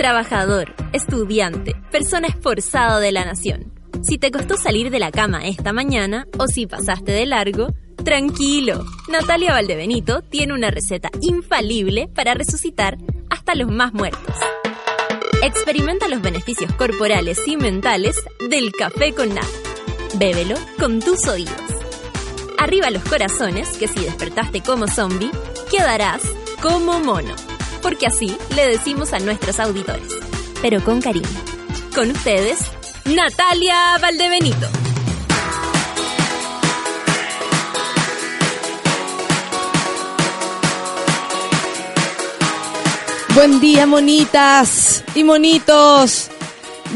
trabajador, 0.00 0.74
estudiante, 0.94 1.76
persona 1.92 2.26
esforzado 2.26 3.00
de 3.00 3.12
la 3.12 3.26
nación. 3.26 3.70
Si 4.02 4.16
te 4.16 4.30
costó 4.30 4.56
salir 4.56 4.88
de 4.90 4.98
la 4.98 5.10
cama 5.10 5.46
esta 5.46 5.74
mañana 5.74 6.26
o 6.38 6.46
si 6.46 6.66
pasaste 6.66 7.12
de 7.12 7.26
largo, 7.26 7.74
tranquilo. 8.02 8.82
Natalia 9.10 9.52
Valdebenito 9.52 10.22
tiene 10.22 10.54
una 10.54 10.70
receta 10.70 11.10
infalible 11.20 12.08
para 12.08 12.32
resucitar 12.32 12.96
hasta 13.28 13.54
los 13.54 13.70
más 13.70 13.92
muertos. 13.92 14.34
Experimenta 15.42 16.08
los 16.08 16.22
beneficios 16.22 16.72
corporales 16.76 17.46
y 17.46 17.58
mentales 17.58 18.16
del 18.48 18.72
café 18.72 19.12
con 19.12 19.28
nata. 19.28 19.48
Bébelo 20.14 20.54
con 20.78 21.00
tus 21.00 21.28
oídos. 21.28 21.60
Arriba 22.56 22.88
los 22.88 23.04
corazones, 23.04 23.76
que 23.76 23.86
si 23.86 24.00
despertaste 24.00 24.62
como 24.62 24.88
zombie, 24.88 25.30
quedarás 25.70 26.22
como 26.62 27.00
mono. 27.00 27.49
Porque 27.82 28.06
así 28.06 28.36
le 28.54 28.66
decimos 28.66 29.12
a 29.12 29.18
nuestros 29.18 29.58
auditores. 29.58 30.12
Pero 30.62 30.82
con 30.84 31.00
cariño. 31.00 31.28
Con 31.94 32.10
ustedes, 32.10 32.58
Natalia 33.04 33.98
Valdebenito. 34.00 34.68
Buen 43.34 43.60
día, 43.60 43.86
monitas 43.86 45.04
y 45.14 45.24
monitos 45.24 46.30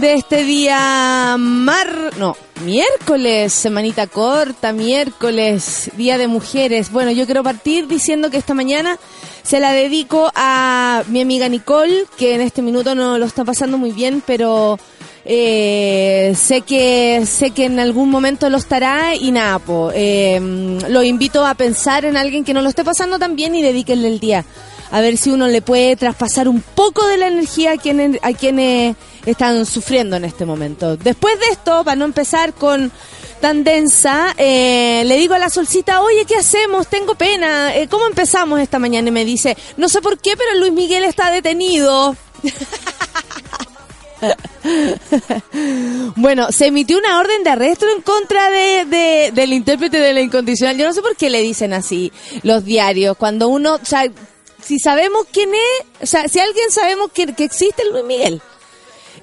de 0.00 0.14
este 0.14 0.44
día 0.44 1.36
mar... 1.38 2.10
No, 2.18 2.36
miércoles, 2.64 3.52
semanita 3.52 4.06
corta, 4.06 4.72
miércoles, 4.72 5.90
Día 5.96 6.18
de 6.18 6.28
Mujeres. 6.28 6.90
Bueno, 6.90 7.12
yo 7.12 7.24
quiero 7.24 7.42
partir 7.42 7.86
diciendo 7.86 8.30
que 8.30 8.36
esta 8.36 8.52
mañana 8.52 8.98
se 9.44 9.60
la 9.60 9.72
dedico 9.72 10.32
a 10.34 11.04
mi 11.08 11.20
amiga 11.20 11.48
Nicole, 11.48 12.06
que 12.18 12.34
en 12.34 12.40
este 12.40 12.62
minuto 12.62 12.94
no 12.94 13.18
lo 13.18 13.26
está 13.26 13.44
pasando 13.44 13.78
muy 13.78 13.92
bien, 13.92 14.22
pero 14.26 14.78
eh, 15.24 16.34
sé 16.36 16.62
que 16.62 17.24
sé 17.26 17.50
que 17.50 17.66
en 17.66 17.78
algún 17.78 18.10
momento 18.10 18.48
lo 18.50 18.56
estará 18.56 19.14
y 19.14 19.30
nada, 19.30 19.58
po, 19.58 19.92
eh, 19.94 20.40
lo 20.88 21.02
invito 21.02 21.46
a 21.46 21.54
pensar 21.54 22.06
en 22.06 22.16
alguien 22.16 22.42
que 22.42 22.54
no 22.54 22.62
lo 22.62 22.70
esté 22.70 22.84
pasando 22.84 23.18
tan 23.18 23.36
bien 23.36 23.54
y 23.54 23.62
dedíquenle 23.62 24.08
el 24.08 24.18
día 24.18 24.44
a 24.90 25.00
ver 25.00 25.16
si 25.16 25.30
uno 25.30 25.48
le 25.48 25.60
puede 25.60 25.96
traspasar 25.96 26.48
un 26.48 26.60
poco 26.60 27.06
de 27.06 27.18
la 27.18 27.26
energía 27.26 27.72
a 27.72 28.28
a 28.28 28.32
quienes 28.32 28.96
están 29.26 29.66
sufriendo 29.66 30.16
en 30.16 30.24
este 30.24 30.46
momento. 30.46 30.96
Después 30.96 31.38
de 31.40 31.46
esto, 31.46 31.82
para 31.84 31.96
no 31.96 32.04
empezar 32.04 32.52
con 32.54 32.92
tan 33.40 33.64
densa, 33.64 34.34
eh, 34.38 35.02
le 35.06 35.16
digo 35.16 35.34
a 35.34 35.38
la 35.38 35.50
solcita, 35.50 36.02
oye, 36.02 36.24
¿qué 36.24 36.36
hacemos? 36.36 36.88
Tengo 36.88 37.14
pena. 37.14 37.76
Eh, 37.76 37.88
¿Cómo 37.88 38.06
empezamos 38.06 38.60
esta 38.60 38.78
mañana? 38.78 39.08
Y 39.08 39.12
me 39.12 39.24
dice, 39.24 39.56
no 39.76 39.88
sé 39.88 40.00
por 40.00 40.18
qué, 40.18 40.36
pero 40.36 40.58
Luis 40.58 40.72
Miguel 40.72 41.04
está 41.04 41.30
detenido. 41.30 42.16
bueno, 46.16 46.50
se 46.52 46.66
emitió 46.66 46.98
una 46.98 47.18
orden 47.18 47.42
de 47.44 47.50
arresto 47.50 47.86
en 47.94 48.02
contra 48.02 48.50
de, 48.50 48.84
de, 48.86 49.32
del 49.34 49.52
intérprete 49.52 49.98
de 49.98 50.14
la 50.14 50.20
incondicional. 50.20 50.76
Yo 50.76 50.86
no 50.86 50.92
sé 50.92 51.02
por 51.02 51.16
qué 51.16 51.30
le 51.30 51.42
dicen 51.42 51.72
así 51.72 52.12
los 52.42 52.64
diarios. 52.64 53.16
Cuando 53.16 53.48
uno, 53.48 53.74
o 53.74 53.84
sea, 53.84 54.10
si 54.62 54.78
sabemos 54.78 55.26
quién 55.30 55.50
es, 55.54 56.02
o 56.02 56.06
sea, 56.06 56.28
si 56.28 56.40
alguien 56.40 56.70
sabemos 56.70 57.10
que, 57.12 57.34
que 57.34 57.44
existe 57.44 57.82
Luis 57.90 58.04
Miguel. 58.04 58.40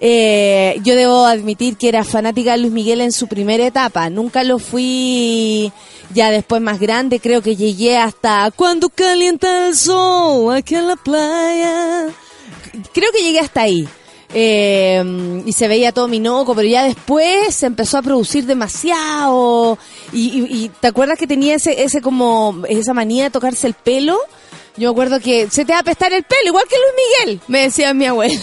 Eh, 0.04 0.80
yo 0.84 0.96
debo 0.96 1.26
admitir 1.26 1.78
que 1.78 1.88
era 1.88 2.04
fanática 2.04 2.54
de 2.54 2.58
Luis 2.58 2.74
Miguel 2.74 3.02
en 3.02 3.12
su 3.12 3.28
primera 3.28 3.68
etapa. 3.68 4.10
Nunca 4.10 4.44
lo 4.44 4.58
fui 4.58 5.72
ya 6.12 6.32
después 6.32 6.60
más 6.60 6.80
grande. 6.80 7.20
Creo 7.20 7.44
que 7.44 7.56
llegué 7.56 7.98
hasta 7.98 8.50
cuando 8.56 8.90
calienta 8.90 9.68
el 9.68 9.76
sol 9.76 10.56
aquí 10.56 10.74
en 10.74 10.88
la 10.88 10.96
playa. 10.96 12.08
Creo 12.94 13.12
que 13.12 13.22
llegué 13.22 13.40
hasta 13.40 13.62
ahí. 13.62 13.88
Eh, 14.34 15.44
y 15.46 15.54
se 15.54 15.68
veía 15.68 15.92
todo 15.92 16.08
minoco, 16.08 16.56
pero 16.56 16.68
ya 16.68 16.84
después 16.84 17.54
se 17.54 17.68
empezó 17.68 18.00
a 18.00 18.02
producir 18.02 18.46
demasiado. 18.46 19.78
Y, 20.12 20.30
y, 20.30 20.64
y 20.64 20.70
te 20.70 20.88
acuerdas 20.88 21.20
que 21.20 21.28
tenía 21.28 21.54
ese, 21.54 21.84
ese 21.84 22.02
como, 22.02 22.64
esa 22.68 22.96
manía 22.96 23.26
de 23.26 23.30
tocarse 23.30 23.68
el 23.68 23.76
pelo. 23.76 24.18
Yo 24.78 24.90
me 24.90 24.92
acuerdo 24.92 25.20
que 25.20 25.50
se 25.50 25.66
te 25.66 25.74
va 25.74 25.80
a 25.80 25.82
apestar 25.82 26.14
el 26.14 26.24
pelo, 26.24 26.48
igual 26.48 26.66
que 26.70 26.76
Luis 26.76 26.94
Miguel, 26.96 27.42
me 27.48 27.62
decía 27.64 27.94
mi 27.94 28.06
abuela. 28.06 28.40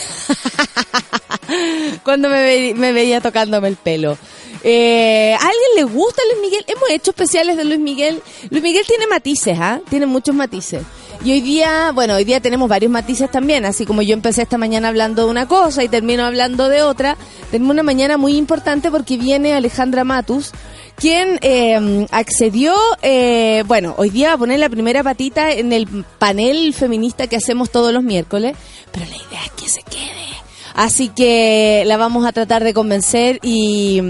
Cuando 2.05 2.29
me, 2.29 2.75
me, 2.75 2.93
veía 2.93 3.21
tocándome 3.21 3.69
el 3.69 3.77
pelo. 3.77 4.19
Eh, 4.63 5.35
¿A 5.35 5.43
alguien 5.43 5.71
le 5.77 5.85
gusta 5.85 6.21
Luis 6.31 6.43
Miguel? 6.43 6.65
Hemos 6.67 6.91
hecho 6.91 7.13
especiales 7.13 7.57
de 7.57 7.65
Luis 7.65 7.79
Miguel. 7.79 8.23
Luis 8.51 8.63
Miguel 8.63 8.85
tiene 8.87 9.07
matices, 9.07 9.59
¿ah? 9.59 9.81
Tiene 9.89 10.07
muchos 10.07 10.35
matices. 10.35 10.83
Y 11.25 11.33
hoy 11.33 11.41
día, 11.41 11.91
bueno, 11.93 12.15
hoy 12.15 12.25
día 12.25 12.41
tenemos 12.41 12.69
varios 12.69 12.93
matices 12.93 13.31
también, 13.31 13.65
así 13.65 13.85
como 13.85 14.03
yo 14.03 14.15
empecé 14.15 14.43
esta 14.43 14.57
mañana 14.57 14.89
hablando 14.89 15.25
de 15.25 15.31
una 15.31 15.49
cosa 15.49 15.83
y 15.83 15.89
termino 15.89 16.25
hablando 16.25 16.69
de 16.69 16.83
otra. 16.83 17.17
Tenemos 17.51 17.73
una 17.73 17.83
mañana 17.83 18.17
muy 18.17 18.37
importante 18.37 18.91
porque 18.91 19.17
viene 19.17 19.55
Alejandra 19.55 20.05
Matus, 20.05 20.53
quien 20.99 21.39
eh, 21.43 22.07
accedió, 22.11 22.75
eh, 23.03 23.63
bueno, 23.67 23.95
hoy 23.97 24.11
día 24.11 24.29
va 24.29 24.35
a 24.35 24.39
poner 24.39 24.59
la 24.59 24.69
primera 24.69 25.03
patita 25.03 25.53
en 25.53 25.73
el 25.73 25.87
panel 26.19 26.75
feminista 26.75 27.29
que 27.29 27.37
hacemos 27.37 27.71
todos 27.71 27.93
los 27.93 28.03
miércoles, 28.03 28.57
pero 28.93 29.07
la 29.07 29.17
idea 29.17 29.45
es 29.45 29.51
que 29.53 29.69
se 29.69 29.83
quede. 29.83 30.29
Así 30.75 31.09
que 31.09 31.85
la 31.87 31.97
vamos 31.97 32.27
a 32.27 32.33
tratar 32.33 32.65
de 32.65 32.75
convencer 32.75 33.39
y, 33.43 34.01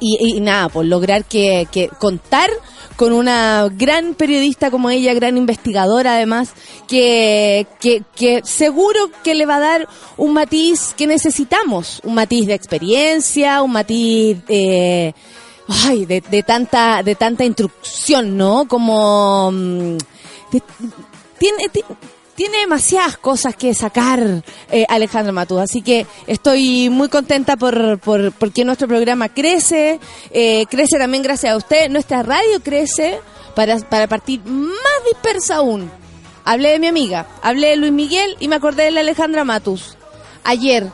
y, 0.00 0.36
y 0.36 0.40
nada, 0.40 0.68
pues 0.68 0.88
lograr 0.88 1.24
que, 1.24 1.68
que 1.70 1.88
contar 1.88 2.50
con 2.96 3.12
una 3.12 3.68
gran 3.72 4.14
periodista 4.14 4.70
como 4.70 4.90
ella, 4.90 5.14
gran 5.14 5.36
investigadora 5.36 6.16
además, 6.16 6.52
que, 6.86 7.66
que, 7.80 8.02
que, 8.14 8.42
seguro 8.44 9.10
que 9.24 9.34
le 9.34 9.46
va 9.46 9.56
a 9.56 9.60
dar 9.60 9.88
un 10.16 10.34
matiz 10.34 10.94
que 10.96 11.06
necesitamos, 11.06 12.00
un 12.04 12.14
matiz 12.14 12.46
de 12.46 12.54
experiencia, 12.54 13.62
un 13.62 13.72
matiz 13.72 14.38
eh, 14.48 15.14
ay, 15.68 16.06
de, 16.06 16.20
de, 16.20 16.42
tanta, 16.42 17.02
de 17.02 17.14
tanta 17.14 17.44
instrucción, 17.44 18.36
¿no? 18.36 18.66
Como 18.68 19.52
tiene, 21.38 21.68
tiene 21.68 21.96
tiene 22.34 22.58
demasiadas 22.58 23.18
cosas 23.18 23.54
que 23.54 23.74
sacar 23.74 24.42
eh, 24.70 24.86
Alejandro 24.88 25.32
Matú, 25.32 25.58
así 25.58 25.82
que 25.82 26.06
estoy 26.26 26.88
muy 26.88 27.08
contenta 27.08 27.56
por, 27.56 27.98
por 27.98 28.32
porque 28.32 28.64
nuestro 28.64 28.88
programa 28.88 29.28
crece, 29.28 30.00
eh, 30.30 30.66
crece 30.66 30.98
también 30.98 31.22
gracias 31.22 31.52
a 31.52 31.56
usted, 31.56 31.90
nuestra 31.90 32.22
radio 32.22 32.60
crece 32.62 33.20
para, 33.54 33.78
para 33.80 34.08
partir 34.08 34.40
más 34.44 35.04
dispersa 35.10 35.56
aún. 35.56 35.90
Hablé 36.44 36.70
de 36.70 36.78
mi 36.78 36.88
amiga, 36.88 37.26
hablé 37.42 37.68
de 37.68 37.76
Luis 37.76 37.92
Miguel 37.92 38.36
y 38.40 38.48
me 38.48 38.56
acordé 38.56 38.84
de 38.84 38.90
la 38.90 39.00
Alejandra 39.00 39.44
Matus. 39.44 39.96
Ayer, 40.42 40.88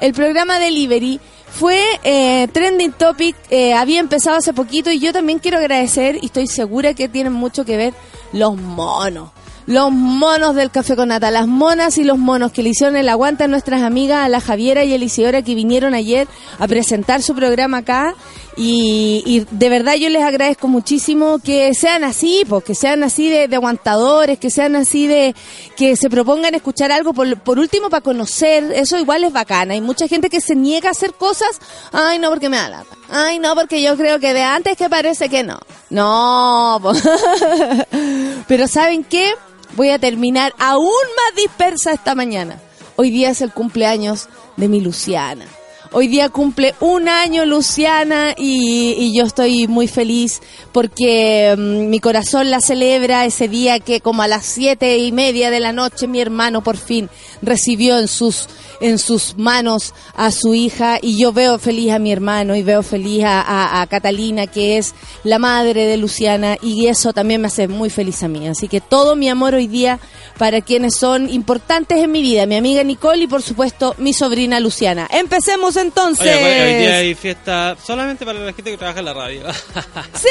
el 0.00 0.12
programa 0.12 0.58
Delivery 0.58 1.20
fue 1.50 1.82
eh, 2.04 2.48
trending 2.52 2.92
topic, 2.92 3.36
eh, 3.50 3.74
había 3.74 4.00
empezado 4.00 4.36
hace 4.36 4.52
poquito 4.52 4.90
y 4.90 4.98
yo 4.98 5.12
también 5.12 5.38
quiero 5.38 5.58
agradecer 5.58 6.18
y 6.20 6.26
estoy 6.26 6.46
segura 6.46 6.94
que 6.94 7.08
tienen 7.08 7.32
mucho 7.32 7.64
que 7.64 7.76
ver 7.76 7.94
los 8.32 8.56
monos 8.56 9.30
los 9.68 9.92
monos 9.92 10.54
del 10.54 10.70
café 10.70 10.96
con 10.96 11.08
nata, 11.08 11.30
las 11.30 11.46
monas 11.46 11.98
y 11.98 12.04
los 12.04 12.16
monos 12.16 12.52
que 12.52 12.62
le 12.62 12.70
hicieron 12.70 12.96
el 12.96 13.06
aguante 13.06 13.44
a 13.44 13.48
nuestras 13.48 13.82
amigas, 13.82 14.24
a 14.24 14.28
la 14.30 14.40
Javiera 14.40 14.82
y 14.82 14.92
a 14.92 14.94
Eliseora 14.94 15.42
que 15.42 15.54
vinieron 15.54 15.92
ayer 15.92 16.26
a 16.58 16.66
presentar 16.66 17.20
su 17.20 17.34
programa 17.34 17.78
acá. 17.78 18.14
Y, 18.56 19.22
y 19.26 19.46
de 19.50 19.68
verdad 19.68 19.96
yo 19.96 20.08
les 20.08 20.22
agradezco 20.22 20.68
muchísimo 20.68 21.38
que 21.38 21.74
sean 21.74 22.02
así, 22.02 22.44
pues, 22.48 22.64
que 22.64 22.74
sean 22.74 23.04
así 23.04 23.28
de, 23.28 23.54
aguantadores, 23.54 24.38
que 24.38 24.50
sean 24.50 24.74
así 24.74 25.06
de, 25.06 25.34
que 25.76 25.96
se 25.96 26.08
propongan 26.08 26.54
escuchar 26.54 26.90
algo 26.90 27.12
por, 27.12 27.38
por 27.40 27.58
último 27.58 27.90
para 27.90 28.00
conocer, 28.00 28.72
eso 28.72 28.98
igual 28.98 29.22
es 29.22 29.34
bacana. 29.34 29.74
Hay 29.74 29.82
mucha 29.82 30.08
gente 30.08 30.30
que 30.30 30.40
se 30.40 30.56
niega 30.56 30.88
a 30.88 30.92
hacer 30.92 31.12
cosas, 31.12 31.60
ay 31.92 32.18
no 32.18 32.30
porque 32.30 32.48
me 32.48 32.56
da 32.56 32.70
lata, 32.70 32.96
ay 33.10 33.38
no 33.38 33.54
porque 33.54 33.82
yo 33.82 33.98
creo 33.98 34.18
que 34.18 34.32
de 34.32 34.42
antes 34.42 34.78
que 34.78 34.88
parece 34.88 35.28
que 35.28 35.44
no. 35.44 35.60
No, 35.90 36.80
pero 38.48 38.66
¿saben 38.66 39.04
qué? 39.04 39.34
Voy 39.76 39.90
a 39.90 39.98
terminar 39.98 40.54
aún 40.58 40.86
más 40.86 41.36
dispersa 41.36 41.92
esta 41.92 42.14
mañana. 42.14 42.60
Hoy 42.96 43.10
día 43.10 43.30
es 43.30 43.40
el 43.40 43.52
cumpleaños 43.52 44.28
de 44.56 44.68
mi 44.68 44.80
Luciana. 44.80 45.46
Hoy 45.90 46.06
día 46.06 46.28
cumple 46.28 46.74
un 46.80 47.08
año 47.08 47.46
Luciana 47.46 48.34
y, 48.36 49.16
yo 49.16 49.24
estoy 49.24 49.66
muy 49.68 49.88
feliz 49.88 50.42
porque 50.70 51.54
um, 51.56 51.88
mi 51.88 51.98
corazón 51.98 52.50
la 52.50 52.60
celebra 52.60 53.24
ese 53.24 53.48
día 53.48 53.80
que 53.80 54.02
como 54.02 54.22
a 54.22 54.28
las 54.28 54.44
siete 54.44 54.98
y 54.98 55.12
media 55.12 55.50
de 55.50 55.60
la 55.60 55.72
noche 55.72 56.06
mi 56.06 56.20
hermano 56.20 56.62
por 56.62 56.76
fin 56.76 57.08
recibió 57.40 57.98
en 57.98 58.06
sus 58.06 58.48
en 58.80 58.98
sus 58.98 59.36
manos 59.36 59.94
a 60.14 60.30
su 60.30 60.54
hija 60.54 60.98
y 61.02 61.18
yo 61.18 61.32
veo 61.32 61.58
feliz 61.58 61.92
a 61.92 61.98
mi 61.98 62.12
hermano 62.12 62.54
y 62.56 62.62
veo 62.62 62.82
feliz 62.82 63.24
a, 63.24 63.40
a, 63.40 63.80
a, 63.82 63.86
Catalina, 63.86 64.46
que 64.46 64.78
es 64.78 64.94
la 65.24 65.38
madre 65.38 65.86
de 65.86 65.96
Luciana, 65.96 66.56
y 66.62 66.86
eso 66.86 67.12
también 67.12 67.40
me 67.40 67.48
hace 67.48 67.68
muy 67.68 67.90
feliz 67.90 68.22
a 68.22 68.28
mí. 68.28 68.46
Así 68.48 68.68
que 68.68 68.80
todo 68.80 69.16
mi 69.16 69.28
amor 69.28 69.54
hoy 69.54 69.66
día 69.66 69.98
para 70.38 70.60
quienes 70.60 70.94
son 70.96 71.28
importantes 71.28 71.98
en 71.98 72.12
mi 72.12 72.22
vida, 72.22 72.46
mi 72.46 72.56
amiga 72.56 72.82
Nicole 72.84 73.24
y 73.24 73.26
por 73.26 73.42
supuesto 73.42 73.94
mi 73.98 74.12
sobrina 74.12 74.60
Luciana. 74.60 75.08
Empecemos 75.10 75.76
entonces. 75.76 76.26
Oye, 76.26 76.62
hoy 76.76 76.82
día 76.82 76.96
hay 76.96 77.14
fiesta 77.14 77.76
solamente 77.84 78.24
para 78.24 78.38
la 78.38 78.52
gente 78.52 78.70
que 78.70 78.76
trabaja 78.78 79.00
en 79.00 79.04
la 79.04 79.14
radio. 79.14 79.42
Sí. 80.14 80.28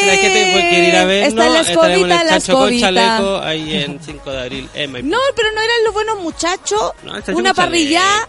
Si 0.00 0.06
la 0.06 0.16
gente 0.16 0.52
puede- 0.52 0.88
ir 0.88 0.94
a 0.96 1.26
Está 1.26 1.48
la 1.48 1.60
escobita, 1.60 2.20
el 2.20 2.26
la 2.26 2.28
con 2.28 2.36
escobita. 2.36 2.86
Chaleco, 2.86 3.38
ahí 3.38 3.74
en 3.74 4.00
5 4.04 4.30
de 4.30 4.40
abril, 4.40 4.68
en. 4.74 4.92
No, 5.08 5.18
pero 5.36 5.48
no 5.54 5.60
eran 5.62 5.84
los 5.84 5.94
buenos 5.94 6.18
muchachos. 6.20 6.92
No, 7.04 7.12
Una 7.34 7.54
con 7.54 7.73
parrilla. 7.74 8.28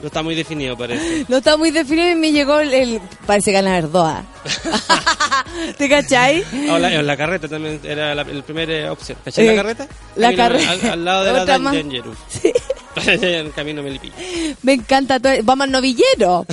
No 0.00 0.06
está 0.06 0.22
muy 0.22 0.34
definido, 0.34 0.76
parece. 0.76 1.26
No 1.28 1.36
está 1.36 1.56
muy 1.58 1.70
definido 1.70 2.10
y 2.10 2.14
me 2.14 2.32
llegó 2.32 2.58
el. 2.60 2.72
el- 2.72 3.00
parece 3.26 3.52
ganar 3.52 3.82
Verdoa. 3.82 4.24
¿Te 5.78 5.88
cachai? 5.88 6.42
Ah, 6.70 6.78
la, 6.78 7.02
la 7.02 7.16
carreta 7.16 7.48
también 7.48 7.80
era 7.84 8.14
la, 8.14 8.22
el 8.22 8.42
primer 8.42 8.70
eh, 8.70 8.88
opción. 8.88 9.18
¿Cachai 9.24 9.46
Eh, 9.46 9.50
la 9.50 9.62
carreta? 9.62 9.88
la 10.16 10.34
carreta. 10.34 10.70
Al, 10.70 10.90
al 10.90 11.04
lado 11.04 11.24
de 11.24 11.32
la. 11.32 11.44
Dangerous. 11.44 12.16
Sí. 12.42 12.52
en 13.22 13.52
Camino 13.52 13.82
Melipilla. 13.84 14.14
Me 14.62 14.72
encanta 14.72 15.20
todo. 15.20 15.32
Vamos 15.44 15.64
al 15.66 15.70
novillero. 15.70 16.44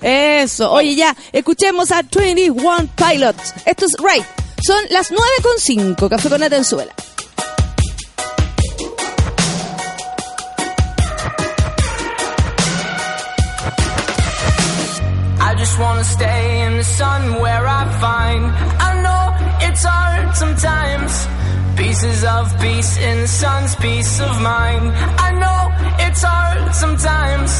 Eso. 0.00 0.70
Oye, 0.70 0.94
ya. 0.94 1.16
Escuchemos 1.32 1.90
a 1.90 2.02
21 2.02 2.88
Pilots. 2.94 3.54
Esto 3.66 3.86
es 3.86 3.92
Right. 3.98 4.24
Son 4.64 4.78
las 4.90 5.10
9.5. 5.10 6.08
Café 6.08 6.28
con 6.28 6.42
Atenzuela. 6.44 6.94
Wanna 16.00 16.12
stay 16.12 16.62
in 16.66 16.78
the 16.78 16.84
sun 16.84 17.34
where 17.42 17.66
I 17.66 17.84
find. 18.00 18.44
I 18.88 18.90
know 19.04 19.24
it's 19.66 19.84
hard 19.84 20.34
sometimes. 20.34 21.12
Pieces 21.76 22.24
of 22.24 22.58
peace 22.58 22.96
in 22.96 23.20
the 23.20 23.28
sun's 23.28 23.76
peace 23.76 24.18
of 24.18 24.40
mind. 24.40 24.94
I 25.26 25.30
know 25.42 25.60
it's 26.06 26.22
hard 26.22 26.74
sometimes. 26.74 27.50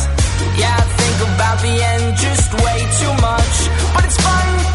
Yeah, 0.56 0.74
I 0.74 0.86
think 1.00 1.18
about 1.28 1.58
the 1.60 1.76
end 1.92 2.16
just 2.16 2.48
way 2.64 2.78
too 3.00 3.14
much. 3.20 3.56
But 3.92 4.04
it's 4.08 4.20
fun 4.24 4.69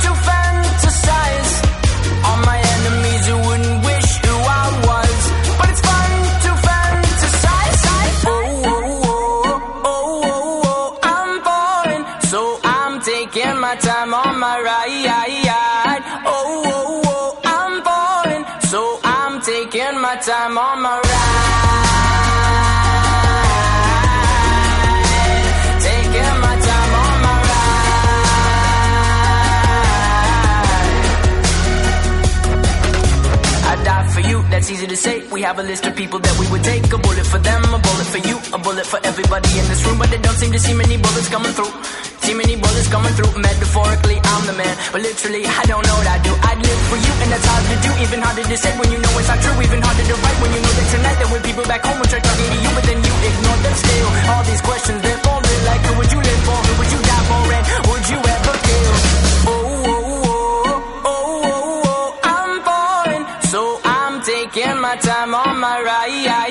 that's 34.66 34.82
easy 34.82 34.90
to 34.90 34.98
say. 34.98 35.22
We 35.30 35.46
have 35.46 35.62
a 35.62 35.64
list 35.64 35.86
of 35.86 35.94
people 35.94 36.18
that 36.18 36.36
we 36.42 36.50
would 36.50 36.66
take. 36.66 36.82
A 36.90 36.98
bullet 36.98 37.28
for 37.30 37.38
them, 37.38 37.62
a 37.70 37.78
bullet 37.78 38.10
for 38.10 38.18
you, 38.26 38.42
a 38.50 38.58
bullet 38.58 38.88
for 38.90 38.98
everybody 39.06 39.50
in 39.62 39.66
this 39.70 39.86
room. 39.86 40.02
But 40.02 40.10
they 40.10 40.18
don't 40.18 40.34
seem 40.42 40.50
to 40.58 40.58
see 40.58 40.74
many 40.74 40.98
bullets 40.98 41.30
coming 41.30 41.54
through. 41.54 41.70
See 42.26 42.34
many 42.34 42.58
bullets 42.58 42.90
coming 42.90 43.14
through. 43.14 43.30
Metaphorically, 43.38 44.18
I'm 44.26 44.44
the 44.50 44.58
man. 44.58 44.74
But 44.90 45.06
literally, 45.06 45.46
I 45.46 45.64
don't 45.70 45.86
know 45.86 45.98
what 46.02 46.10
I 46.10 46.18
do. 46.26 46.34
I'd 46.34 46.58
live 46.58 46.82
for 46.90 46.98
you, 46.98 47.14
and 47.22 47.30
that's 47.30 47.46
hard 47.46 47.62
to 47.70 47.78
do. 47.78 47.92
Even 48.10 48.20
harder 48.26 48.42
to 48.42 48.58
say 48.58 48.74
when 48.82 48.90
you 48.90 48.98
know 48.98 49.14
it's 49.22 49.30
not 49.30 49.38
true. 49.38 49.54
Even 49.62 49.80
harder 49.86 50.06
to 50.10 50.16
write 50.18 50.40
when 50.42 50.50
you 50.50 50.62
know 50.66 50.74
that 50.82 50.88
tonight 50.90 51.18
there 51.22 51.30
were 51.30 51.44
people 51.46 51.66
back 51.70 51.82
home 51.86 52.02
who 52.02 52.06
tried 52.10 52.26
talking 52.26 52.50
to 52.50 52.58
you, 52.58 52.72
but 52.74 52.84
then 52.90 52.98
you 53.06 53.14
ignore 53.22 53.60
them 53.62 53.76
still. 53.78 54.10
All 54.34 54.44
these 54.50 54.64
questions, 54.66 54.98
they're 55.06 55.22
falling 55.22 55.62
like 55.70 55.82
who 55.86 55.94
would 56.02 56.10
you 56.10 56.22
live 56.26 56.42
for? 56.42 56.58
Who 56.58 56.74
would 56.82 56.90
you 56.90 57.02
die 57.06 57.26
for? 57.30 57.42
And 57.54 57.64
would 57.86 58.06
you 58.10 58.18
ever 58.18 58.56
kill? 58.66 59.25
Mariah. 65.66 66.44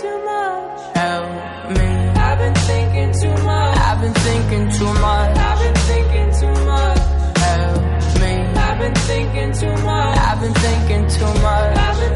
Too 0.00 0.24
much. 0.24 0.96
Help 0.96 1.78
me. 1.78 1.88
I've 2.26 2.38
been 2.38 2.54
thinking 2.54 3.12
too 3.20 3.44
much. 3.44 3.78
I've 3.78 4.00
been 4.00 4.12
thinking 4.12 4.70
too 4.70 4.92
much. 5.00 5.36
I've 5.38 5.58
been 5.58 5.74
thinking 5.90 6.30
too 6.40 6.64
much. 6.64 6.98
Help 7.38 7.82
me. 8.20 8.32
I've 8.66 8.78
been 8.78 8.94
thinking 8.94 9.52
too 9.52 9.84
much. 9.84 10.18
I've 10.18 10.40
been 10.40 10.54
thinking 10.54 11.08
too 11.08 11.40
much. 11.40 12.15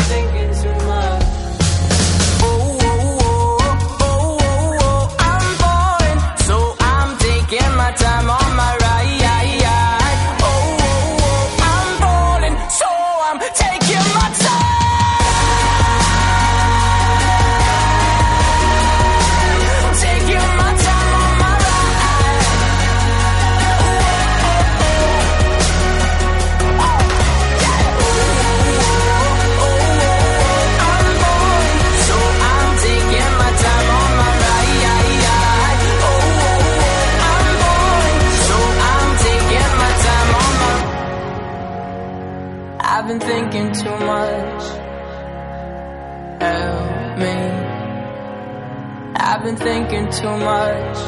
Thinking 49.71 50.09
too 50.11 50.37
much. 50.51 50.99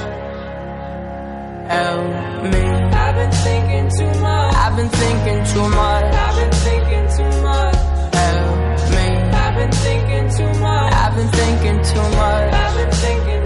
Help 1.75 2.43
me. 2.53 2.65
I've 3.03 3.15
been 3.19 3.33
thinking 3.47 3.89
too 3.99 4.13
much. 4.21 4.55
I've 4.63 4.77
been 4.77 4.93
thinking 5.03 5.43
too 5.53 5.69
much. 5.81 6.15
I've 6.25 6.37
been 6.39 6.53
thinking 6.67 7.07
too 7.17 7.33
much. 7.49 7.77
Help 8.21 8.55
me. 8.95 9.07
I've 9.43 9.55
been 9.59 9.73
thinking 9.87 10.27
too 10.37 10.53
much. 10.61 10.93
I've 11.03 11.15
been 11.17 11.31
thinking 11.41 11.79
too 11.91 12.07
much. 12.23 12.55
I've 12.63 12.75
been 12.79 12.93
thinking 13.05 13.42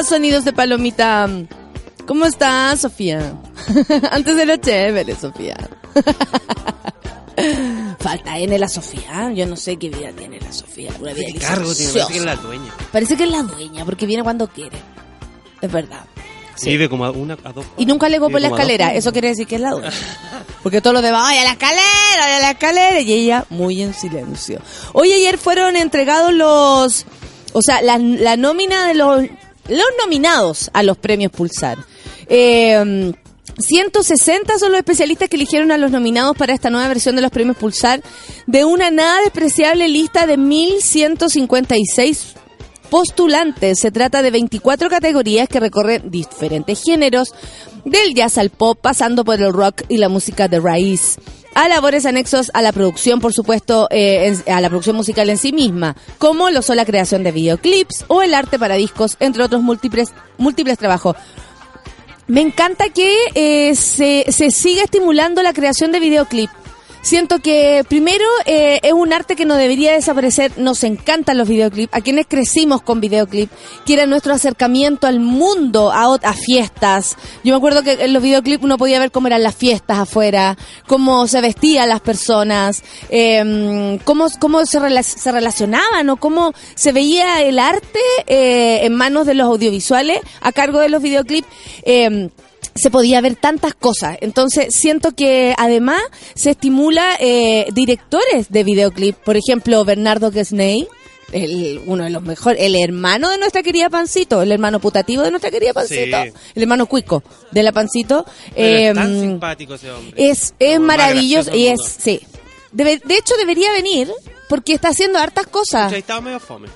Hola, 0.00 0.08
sonidos 0.08 0.46
de 0.46 0.54
palomita. 0.54 1.28
¿Cómo 2.06 2.24
estás, 2.24 2.80
Sofía? 2.80 3.34
Antes 4.10 4.34
de 4.34 4.46
lo 4.46 4.56
chévere, 4.56 5.14
Sofía. 5.14 5.58
Falta 7.98 8.38
N 8.38 8.58
la 8.58 8.66
Sofía. 8.66 9.30
Yo 9.34 9.44
no 9.44 9.56
sé 9.56 9.76
qué 9.76 9.90
vida 9.90 10.10
tiene 10.16 10.40
la 10.40 10.50
Sofía. 10.54 10.90
Una 10.98 11.12
vida. 11.12 11.46
Parece 11.46 12.00
que 12.08 12.16
es 12.16 12.24
la 12.24 12.36
dueña. 12.36 12.72
Parece 12.90 13.18
que 13.18 13.24
es 13.24 13.30
la 13.30 13.42
dueña, 13.42 13.84
porque 13.84 14.06
viene 14.06 14.22
cuando 14.22 14.48
quiere. 14.48 14.78
Es 15.60 15.70
verdad. 15.70 16.06
Vive 16.64 16.88
como 16.88 17.04
a 17.04 17.10
una, 17.10 17.36
a 17.44 17.52
dos. 17.52 17.66
Y 17.76 17.84
nunca 17.84 18.08
le 18.08 18.18
por 18.18 18.40
la 18.40 18.48
escalera. 18.48 18.94
Eso 18.94 19.12
quiere 19.12 19.28
decir 19.28 19.46
que 19.46 19.56
es 19.56 19.60
la 19.60 19.72
dueña. 19.72 19.92
Porque 20.62 20.80
todos 20.80 20.94
los 20.94 21.02
demás, 21.02 21.24
¡ay, 21.26 21.40
a 21.40 21.44
la 21.44 21.50
escalera, 21.50 22.24
ay, 22.24 22.32
a 22.32 22.40
la 22.40 22.50
escalera! 22.52 23.00
Y 23.02 23.12
ella 23.12 23.44
muy 23.50 23.82
en 23.82 23.92
silencio. 23.92 24.62
Hoy 24.94 25.12
ayer 25.12 25.36
fueron 25.36 25.76
entregados 25.76 26.32
los... 26.32 27.04
O 27.52 27.60
sea, 27.60 27.82
la, 27.82 27.98
la 27.98 28.38
nómina 28.38 28.86
de 28.86 28.94
los... 28.94 29.24
Los 29.68 29.86
nominados 30.02 30.70
a 30.72 30.82
los 30.82 30.96
premios 30.98 31.32
Pulsar. 31.32 31.78
Eh, 32.28 33.12
160 33.58 34.58
son 34.58 34.72
los 34.72 34.78
especialistas 34.78 35.28
que 35.28 35.36
eligieron 35.36 35.70
a 35.72 35.78
los 35.78 35.90
nominados 35.90 36.36
para 36.36 36.54
esta 36.54 36.70
nueva 36.70 36.88
versión 36.88 37.16
de 37.16 37.22
los 37.22 37.30
premios 37.30 37.56
Pulsar 37.56 38.02
de 38.46 38.64
una 38.64 38.90
nada 38.90 39.20
despreciable 39.22 39.88
lista 39.88 40.26
de 40.26 40.36
1156 40.36 42.34
postulantes. 42.88 43.78
Se 43.80 43.90
trata 43.90 44.22
de 44.22 44.30
24 44.30 44.88
categorías 44.88 45.48
que 45.48 45.60
recorren 45.60 46.10
diferentes 46.10 46.82
géneros, 46.82 47.34
del 47.84 48.14
jazz 48.14 48.38
al 48.38 48.50
pop, 48.50 48.78
pasando 48.80 49.24
por 49.24 49.40
el 49.40 49.52
rock 49.52 49.82
y 49.88 49.98
la 49.98 50.08
música 50.08 50.48
de 50.48 50.60
raíz 50.60 51.18
a 51.54 51.68
labores 51.68 52.06
anexos 52.06 52.50
a 52.54 52.62
la 52.62 52.72
producción, 52.72 53.20
por 53.20 53.32
supuesto, 53.32 53.88
eh, 53.90 54.32
en- 54.46 54.52
a 54.52 54.60
la 54.60 54.68
producción 54.68 54.96
musical 54.96 55.28
en 55.30 55.36
sí 55.38 55.52
misma, 55.52 55.96
como 56.18 56.50
lo 56.50 56.62
son 56.62 56.76
la 56.76 56.84
creación 56.84 57.22
de 57.24 57.32
videoclips 57.32 58.04
o 58.08 58.22
el 58.22 58.34
arte 58.34 58.58
para 58.58 58.76
discos, 58.76 59.16
entre 59.20 59.42
otros 59.42 59.62
múltiples, 59.62 60.12
múltiples 60.38 60.78
trabajos. 60.78 61.16
Me 62.28 62.40
encanta 62.42 62.90
que 62.90 63.12
eh, 63.34 63.74
se, 63.74 64.26
se 64.28 64.50
siga 64.52 64.84
estimulando 64.84 65.42
la 65.42 65.52
creación 65.52 65.90
de 65.90 65.98
videoclip. 65.98 66.50
Siento 67.02 67.38
que 67.38 67.82
primero 67.88 68.24
eh, 68.44 68.78
es 68.82 68.92
un 68.92 69.12
arte 69.12 69.34
que 69.34 69.46
no 69.46 69.56
debería 69.56 69.92
desaparecer. 69.92 70.52
Nos 70.58 70.84
encantan 70.84 71.38
los 71.38 71.48
videoclips. 71.48 71.94
A 71.94 72.02
quienes 72.02 72.26
crecimos 72.26 72.82
con 72.82 73.00
videoclip, 73.00 73.50
que 73.86 73.94
era 73.94 74.06
nuestro 74.06 74.34
acercamiento 74.34 75.06
al 75.06 75.18
mundo, 75.18 75.90
a, 75.92 76.14
a 76.22 76.32
fiestas. 76.34 77.16
Yo 77.42 77.52
me 77.52 77.56
acuerdo 77.56 77.82
que 77.82 77.92
en 77.92 78.12
los 78.12 78.22
videoclips 78.22 78.62
uno 78.62 78.76
podía 78.76 78.98
ver 78.98 79.10
cómo 79.10 79.28
eran 79.28 79.42
las 79.42 79.56
fiestas 79.56 79.98
afuera, 79.98 80.58
cómo 80.86 81.26
se 81.26 81.40
vestían 81.40 81.88
las 81.88 82.00
personas, 82.00 82.82
eh, 83.08 83.98
cómo, 84.04 84.26
cómo 84.38 84.66
se, 84.66 84.78
rela- 84.78 85.02
se 85.02 85.32
relacionaban 85.32 86.10
o 86.10 86.16
cómo 86.16 86.52
se 86.74 86.92
veía 86.92 87.42
el 87.42 87.58
arte 87.58 87.98
eh, 88.26 88.84
en 88.84 88.94
manos 88.94 89.26
de 89.26 89.34
los 89.34 89.46
audiovisuales 89.46 90.20
a 90.42 90.52
cargo 90.52 90.78
de 90.78 90.90
los 90.90 91.02
videoclips. 91.02 91.48
Se 92.80 92.90
podía 92.90 93.20
ver 93.20 93.36
tantas 93.36 93.74
cosas. 93.74 94.16
Entonces, 94.20 94.74
siento 94.74 95.12
que 95.12 95.54
además 95.58 96.00
se 96.34 96.50
estimula 96.50 97.16
eh, 97.20 97.66
directores 97.72 98.50
de 98.50 98.64
videoclip. 98.64 99.16
Por 99.16 99.36
ejemplo, 99.36 99.84
Bernardo 99.84 100.32
Gesney, 100.32 100.88
el, 101.32 101.80
uno 101.86 102.04
de 102.04 102.10
los 102.10 102.22
mejores, 102.22 102.60
el 102.62 102.74
hermano 102.76 103.30
de 103.30 103.38
nuestra 103.38 103.62
querida 103.62 103.88
Pancito, 103.90 104.42
el 104.42 104.50
hermano 104.50 104.80
putativo 104.80 105.22
de 105.22 105.30
nuestra 105.30 105.50
querida 105.50 105.72
Pancito, 105.72 106.22
Sí. 106.24 106.32
el 106.54 106.62
hermano 106.62 106.86
cuico 106.86 107.22
de 107.52 107.62
la 107.62 107.72
Pancito. 107.72 108.24
Eh, 108.56 108.88
es 108.88 108.94
tan 108.94 109.20
simpático 109.20 109.74
ese 109.74 109.90
hombre. 109.90 110.14
es, 110.30 110.54
Como 110.58 110.86
maravilloso 110.86 111.54
y 111.54 111.66
es, 111.68 111.80
sí. 111.98 112.20
Debe- 112.72 113.00
de 113.04 113.14
hecho, 113.16 113.34
debería 113.36 113.72
venir 113.72 114.10
porque 114.48 114.72
está 114.72 114.88
haciendo 114.88 115.18
hartas 115.18 115.46
cosas. 115.46 115.84
Pucha, 115.84 115.94
ahí 115.96 116.00
estaba 116.00 116.20
medio 116.20 116.40
fome. 116.40 116.68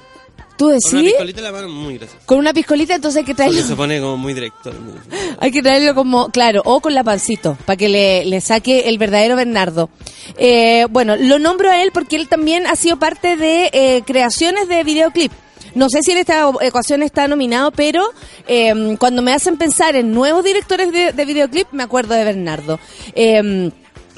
¿Tú 0.57 0.67
Con 0.67 0.75
una 0.75 0.79
decís? 1.03 1.11
piscolita 1.13 1.39
en 1.41 1.45
la 1.45 1.53
mano 1.53 1.69
muy 1.69 1.99
gracioso. 1.99 2.23
Con 2.27 2.39
una 2.39 2.53
piscolita, 2.53 2.95
entonces 2.95 3.19
hay 3.19 3.25
que 3.25 3.35
Porque 3.35 3.51
traerlo. 3.51 3.69
se 3.69 3.77
pone 3.77 4.01
como 4.01 4.17
muy 4.17 4.35
directo. 4.35 4.73
Hay 5.41 5.51
que 5.51 5.63
traerlo 5.63 5.95
como, 5.95 6.29
claro, 6.31 6.63
o 6.65 6.81
con 6.81 6.95
la 6.95 7.03
pancito, 7.03 7.59
para 7.67 7.77
que 7.77 7.89
le, 7.89 8.25
le 8.25 8.41
saque 8.41 8.89
el 8.89 8.99
verdadero 8.99 9.35
Bernardo. 9.37 9.91
Eh, 10.39 10.87
bueno, 10.91 11.17
lo 11.17 11.39
nombro 11.41 11.71
a 11.71 11.83
él 11.83 11.91
porque 11.93 12.17
él 12.17 12.29
también 12.29 12.67
ha 12.67 12.77
sido 12.77 12.99
parte 12.99 13.37
de 13.37 13.69
eh, 13.73 14.03
creaciones 14.07 14.69
de 14.69 14.85
videoclip. 14.85 15.33
No 15.75 15.89
sé 15.89 16.03
si 16.05 16.13
en 16.13 16.19
esta 16.19 16.49
ecuación 16.61 17.03
está 17.03 17.27
nominado, 17.27 17.73
pero 17.73 18.05
eh, 18.47 18.95
cuando 19.01 19.23
me 19.23 19.33
hacen 19.33 19.57
pensar 19.59 19.97
en 19.97 20.13
nuevos 20.13 20.45
directores 20.45 20.93
de, 20.93 21.13
de 21.13 21.25
videoclip, 21.25 21.67
me 21.73 21.83
acuerdo 21.83 22.15
de 22.15 22.23
Bernardo. 22.25 22.79
Eh, 23.17 23.43
La 23.43 23.73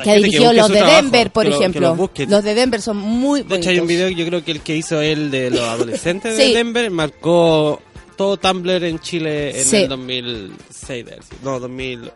que 0.04 0.10
ha 0.10 0.14
que 0.14 0.20
los 0.54 0.68
de 0.68 0.74
trabajo, 0.78 0.96
Denver, 1.02 1.30
por 1.30 1.44
que 1.44 1.50
lo- 1.50 1.58
que 1.58 1.64
ejemplo. 1.64 2.10
los 2.28 2.44
de 2.44 2.54
Denver 2.54 2.82
son 2.82 2.96
muy 2.98 3.42
De 3.42 3.56
hecho, 3.56 3.70
hay 3.70 3.78
un 3.78 3.86
bonitos. 3.86 4.06
video, 4.06 4.08
yo 4.18 4.26
creo 4.26 4.44
que 4.44 4.50
el 4.52 4.60
que 4.60 4.76
hizo 4.76 5.00
él 5.00 5.30
de 5.30 5.50
los 5.50 5.60
adolescentes 5.68 6.36
Sí. 6.36 6.48
de 6.52 6.54
Denver 6.58 6.90
marcó 6.90 7.80
todo 8.16 8.36
Tumblr 8.36 8.84
en 8.84 8.98
Chile 9.00 9.58
en 9.58 9.64
Sí. 9.64 9.76
el 9.78 9.88
2006. 9.88 11.04
debe 11.04 11.22
ser. 11.22 11.38
No, 11.42 11.58
2000. 11.60 12.10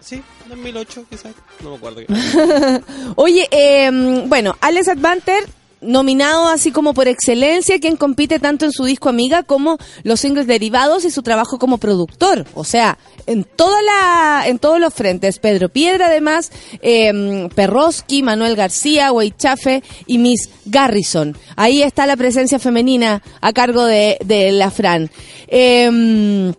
Sí, 0.00 0.22
2008 0.48 1.04
quizás. 1.10 1.32
No 1.62 1.70
me 1.70 1.76
acuerdo. 1.76 2.02
Oye, 3.16 3.48
eh, 3.50 3.90
bueno, 4.26 4.56
Alex 4.60 4.88
Advanter, 4.88 5.44
nominado 5.80 6.48
así 6.48 6.72
como 6.72 6.94
por 6.94 7.08
excelencia, 7.08 7.78
quien 7.78 7.96
compite 7.96 8.38
tanto 8.38 8.64
en 8.64 8.72
su 8.72 8.84
disco 8.84 9.08
Amiga 9.08 9.42
como 9.42 9.78
los 10.02 10.20
singles 10.20 10.46
derivados 10.46 11.04
y 11.04 11.10
su 11.10 11.22
trabajo 11.22 11.58
como 11.58 11.78
productor. 11.78 12.46
O 12.54 12.64
sea, 12.64 12.98
en 13.26 13.44
toda 13.44 13.80
la, 13.82 14.44
en 14.46 14.58
todos 14.58 14.80
los 14.80 14.94
frentes. 14.94 15.38
Pedro 15.38 15.68
Piedra, 15.68 16.06
además, 16.06 16.50
eh, 16.82 17.48
Perroski, 17.54 18.22
Manuel 18.22 18.56
García, 18.56 19.12
Weichafe 19.12 19.82
y 20.06 20.18
Miss 20.18 20.48
Garrison. 20.64 21.36
Ahí 21.56 21.82
está 21.82 22.06
la 22.06 22.16
presencia 22.16 22.58
femenina 22.58 23.22
a 23.40 23.52
cargo 23.52 23.84
de, 23.84 24.18
de 24.24 24.52
la 24.52 24.70
Fran. 24.70 25.10
Eh, 25.48 26.52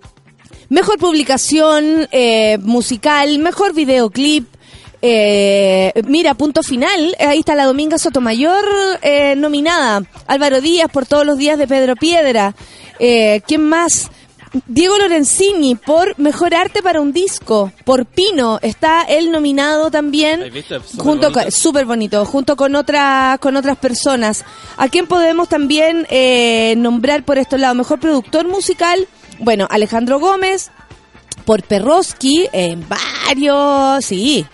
Mejor 0.70 0.98
publicación 0.98 2.10
eh, 2.12 2.58
musical, 2.62 3.40
mejor 3.40 3.74
videoclip. 3.74 4.46
Eh, 5.02 5.94
mira, 6.06 6.34
punto 6.34 6.64
final. 6.64 7.16
Ahí 7.20 7.40
está 7.40 7.56
la 7.56 7.66
Dominga 7.66 7.98
Sotomayor 7.98 8.66
eh, 9.02 9.36
nominada. 9.36 10.04
Álvaro 10.28 10.62
Díaz 10.62 10.90
por 10.92 11.06
todos 11.06 11.26
los 11.26 11.38
días 11.38 11.58
de 11.58 11.68
Pedro 11.68 11.96
Piedra. 11.96 12.56
Eh, 13.00 13.42
¿Quién 13.48 13.64
más? 13.64 14.10
Diego 14.66 14.98
Lorenzini 14.98 15.76
por 15.76 16.18
Mejor 16.18 16.56
Arte 16.56 16.82
para 16.82 17.02
un 17.02 17.12
Disco. 17.12 17.72
Por 17.84 18.06
Pino 18.06 18.60
está 18.62 19.04
él 19.04 19.32
nominado 19.32 19.92
también. 19.92 20.40
Súper 20.42 20.82
Junto 20.98 21.28
bonito. 21.30 21.32
con, 21.34 21.52
súper 21.52 21.86
bonito, 21.86 22.26
junto 22.26 22.56
con 22.56 22.76
otras 22.76 23.40
con 23.40 23.56
otras 23.56 23.78
personas. 23.78 24.46
¿A 24.78 24.88
quién 24.88 25.06
podemos 25.06 25.50
también 25.50 26.08
eh, 26.10 26.76
nombrar 26.78 27.24
por 27.24 27.38
estos 27.38 27.60
lados? 27.60 27.76
Mejor 27.78 28.00
productor 28.00 28.48
musical, 28.48 29.08
bueno, 29.40 29.68
Alejandro 29.70 30.20
Gómez, 30.20 30.72
por 31.46 31.62
Perroski, 31.64 32.48
en 32.52 32.86
varios, 32.88 34.06
sí. 34.06 34.46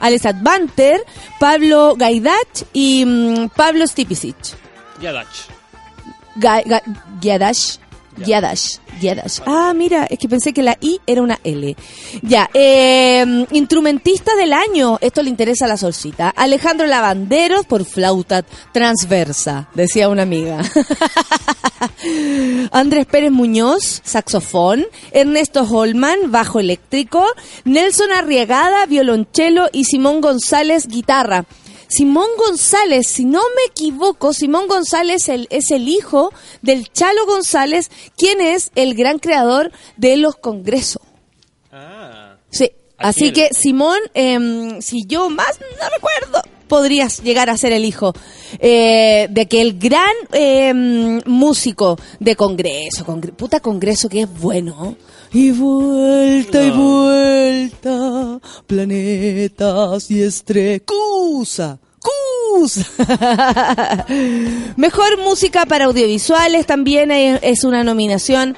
Alex 0.00 0.26
Advanter, 0.26 1.00
Pablo 1.40 1.94
Gaidach 1.96 2.64
y 2.72 3.04
mm, 3.04 3.48
Pablo 3.56 3.86
Stipicic. 3.86 4.36
Yadach. 5.00 5.26
Ga- 6.36 6.62
Ga- 6.64 6.82
Giadash. 7.20 7.78
Giadash. 8.16 8.78
Giadash. 9.00 9.40
Ah, 9.46 9.72
mira, 9.74 10.06
es 10.08 10.18
que 10.18 10.28
pensé 10.28 10.52
que 10.52 10.62
la 10.62 10.76
I 10.80 11.00
era 11.06 11.22
una 11.22 11.38
L. 11.44 11.76
Ya, 12.22 12.48
eh, 12.54 13.46
instrumentista 13.52 14.34
del 14.36 14.52
año. 14.52 14.98
Esto 15.00 15.22
le 15.22 15.30
interesa 15.30 15.66
a 15.66 15.68
la 15.68 15.76
solcita. 15.76 16.30
Alejandro 16.30 16.86
Lavanderos 16.86 17.66
por 17.66 17.84
flauta 17.84 18.44
transversa, 18.72 19.68
decía 19.74 20.08
una 20.08 20.22
amiga. 20.22 20.60
Andrés 22.72 23.06
Pérez 23.06 23.30
Muñoz, 23.30 24.00
saxofón. 24.04 24.86
Ernesto 25.12 25.62
Holman, 25.62 26.30
bajo 26.30 26.60
eléctrico. 26.60 27.24
Nelson 27.64 28.12
Arriagada, 28.12 28.86
violonchelo. 28.86 29.68
Y 29.72 29.84
Simón 29.84 30.20
González, 30.20 30.88
guitarra. 30.88 31.44
Simón 31.88 32.26
González, 32.38 33.06
si 33.06 33.24
no 33.24 33.40
me 33.54 33.64
equivoco, 33.70 34.32
Simón 34.32 34.66
González 34.68 35.28
el- 35.28 35.46
es 35.50 35.70
el 35.70 35.88
hijo 35.88 36.32
del 36.62 36.90
Chalo 36.92 37.26
González, 37.26 37.90
quien 38.16 38.40
es 38.40 38.70
el 38.74 38.94
gran 38.94 39.18
creador 39.18 39.70
de 39.96 40.16
los 40.16 40.36
congresos. 40.36 41.02
Ah. 41.72 42.36
Sí, 42.50 42.70
así 42.98 43.32
que 43.32 43.50
Simón, 43.54 43.98
em, 44.14 44.80
si 44.80 45.04
yo 45.06 45.28
más 45.30 45.58
no 45.60 45.88
recuerdo, 45.94 46.42
podrías 46.68 47.22
llegar 47.22 47.48
a 47.50 47.56
ser 47.56 47.72
el 47.72 47.84
hijo 47.84 48.12
eh, 48.58 49.28
de 49.30 49.40
aquel 49.42 49.78
gran 49.78 50.14
em, 50.32 51.20
músico 51.26 51.96
de 52.18 52.34
congreso, 52.34 53.04
congre- 53.04 53.32
puta 53.32 53.60
congreso 53.60 54.08
que 54.08 54.22
es 54.22 54.40
bueno. 54.40 54.96
Y 55.38 55.50
vuelta 55.50 56.64
y 56.64 56.70
vuelta, 56.70 58.40
planetas 58.66 60.10
y 60.10 60.22
estrellas. 60.22 60.80
¡Cusa! 60.86 61.78
¡Cusa! 62.00 62.86
Mejor 64.76 65.18
música 65.18 65.66
para 65.66 65.84
audiovisuales 65.84 66.64
también 66.64 67.10
es, 67.10 67.64
una 67.64 67.84
nominación. 67.84 68.56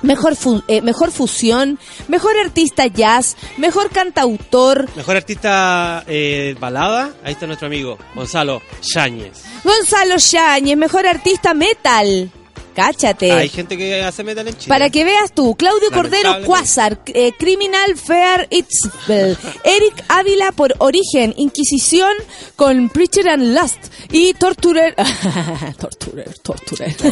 Mejor, 0.00 0.36
fu- 0.36 0.62
eh, 0.68 0.80
mejor 0.80 1.10
fusión, 1.12 1.78
mejor 2.08 2.32
artista 2.38 2.86
jazz, 2.86 3.36
mejor 3.58 3.90
cantautor, 3.90 4.88
Mejor 4.96 5.16
artista 5.16 6.02
eh, 6.06 6.56
balada. 6.58 7.10
Ahí 7.24 7.32
está 7.32 7.46
nuestro 7.46 7.66
amigo 7.66 7.98
Gonzalo 8.14 8.62
Yáñez. 8.94 9.42
Gonzalo 9.64 10.16
Yáñez, 10.16 10.78
mejor 10.78 11.06
artista 11.06 11.52
metal. 11.52 12.30
Cáchate. 12.76 13.32
Hay 13.32 13.48
gente 13.48 13.78
que 13.78 14.02
hace 14.02 14.22
metal 14.22 14.46
en 14.46 14.54
Chile. 14.54 14.68
Para 14.68 14.90
que 14.90 15.02
veas 15.02 15.32
tú, 15.32 15.56
Claudio 15.56 15.90
Cordero. 15.90 16.44
Quasar, 16.44 17.00
eh, 17.06 17.32
Criminal 17.38 17.96
Fair 17.96 18.46
Itzbel, 18.50 19.38
Eric 19.64 20.04
Ávila 20.08 20.52
por 20.52 20.74
Origen, 20.76 21.32
Inquisición 21.38 22.12
con 22.54 22.90
Preacher 22.90 23.30
and 23.30 23.58
Lust 23.58 23.78
y 24.12 24.34
Torturer, 24.34 24.94
Torturer, 25.78 26.38
Torturer, 26.40 26.94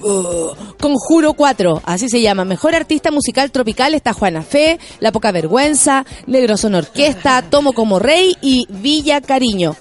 Uh, 0.00 0.48
Conjuro 0.80 1.34
4, 1.34 1.82
así 1.84 2.08
se 2.08 2.20
llama. 2.20 2.44
Mejor 2.44 2.74
artista 2.74 3.12
musical 3.12 3.52
tropical 3.52 3.94
está 3.94 4.12
Juana 4.14 4.42
Fe, 4.42 4.80
La 4.98 5.12
Poca 5.12 5.30
Vergüenza, 5.30 6.04
Negro 6.26 6.56
Son 6.56 6.74
Orquesta, 6.74 7.42
Tomo 7.48 7.72
como 7.72 8.00
Rey 8.00 8.36
y 8.42 8.66
Villa 8.68 9.20
Cariño. 9.20 9.76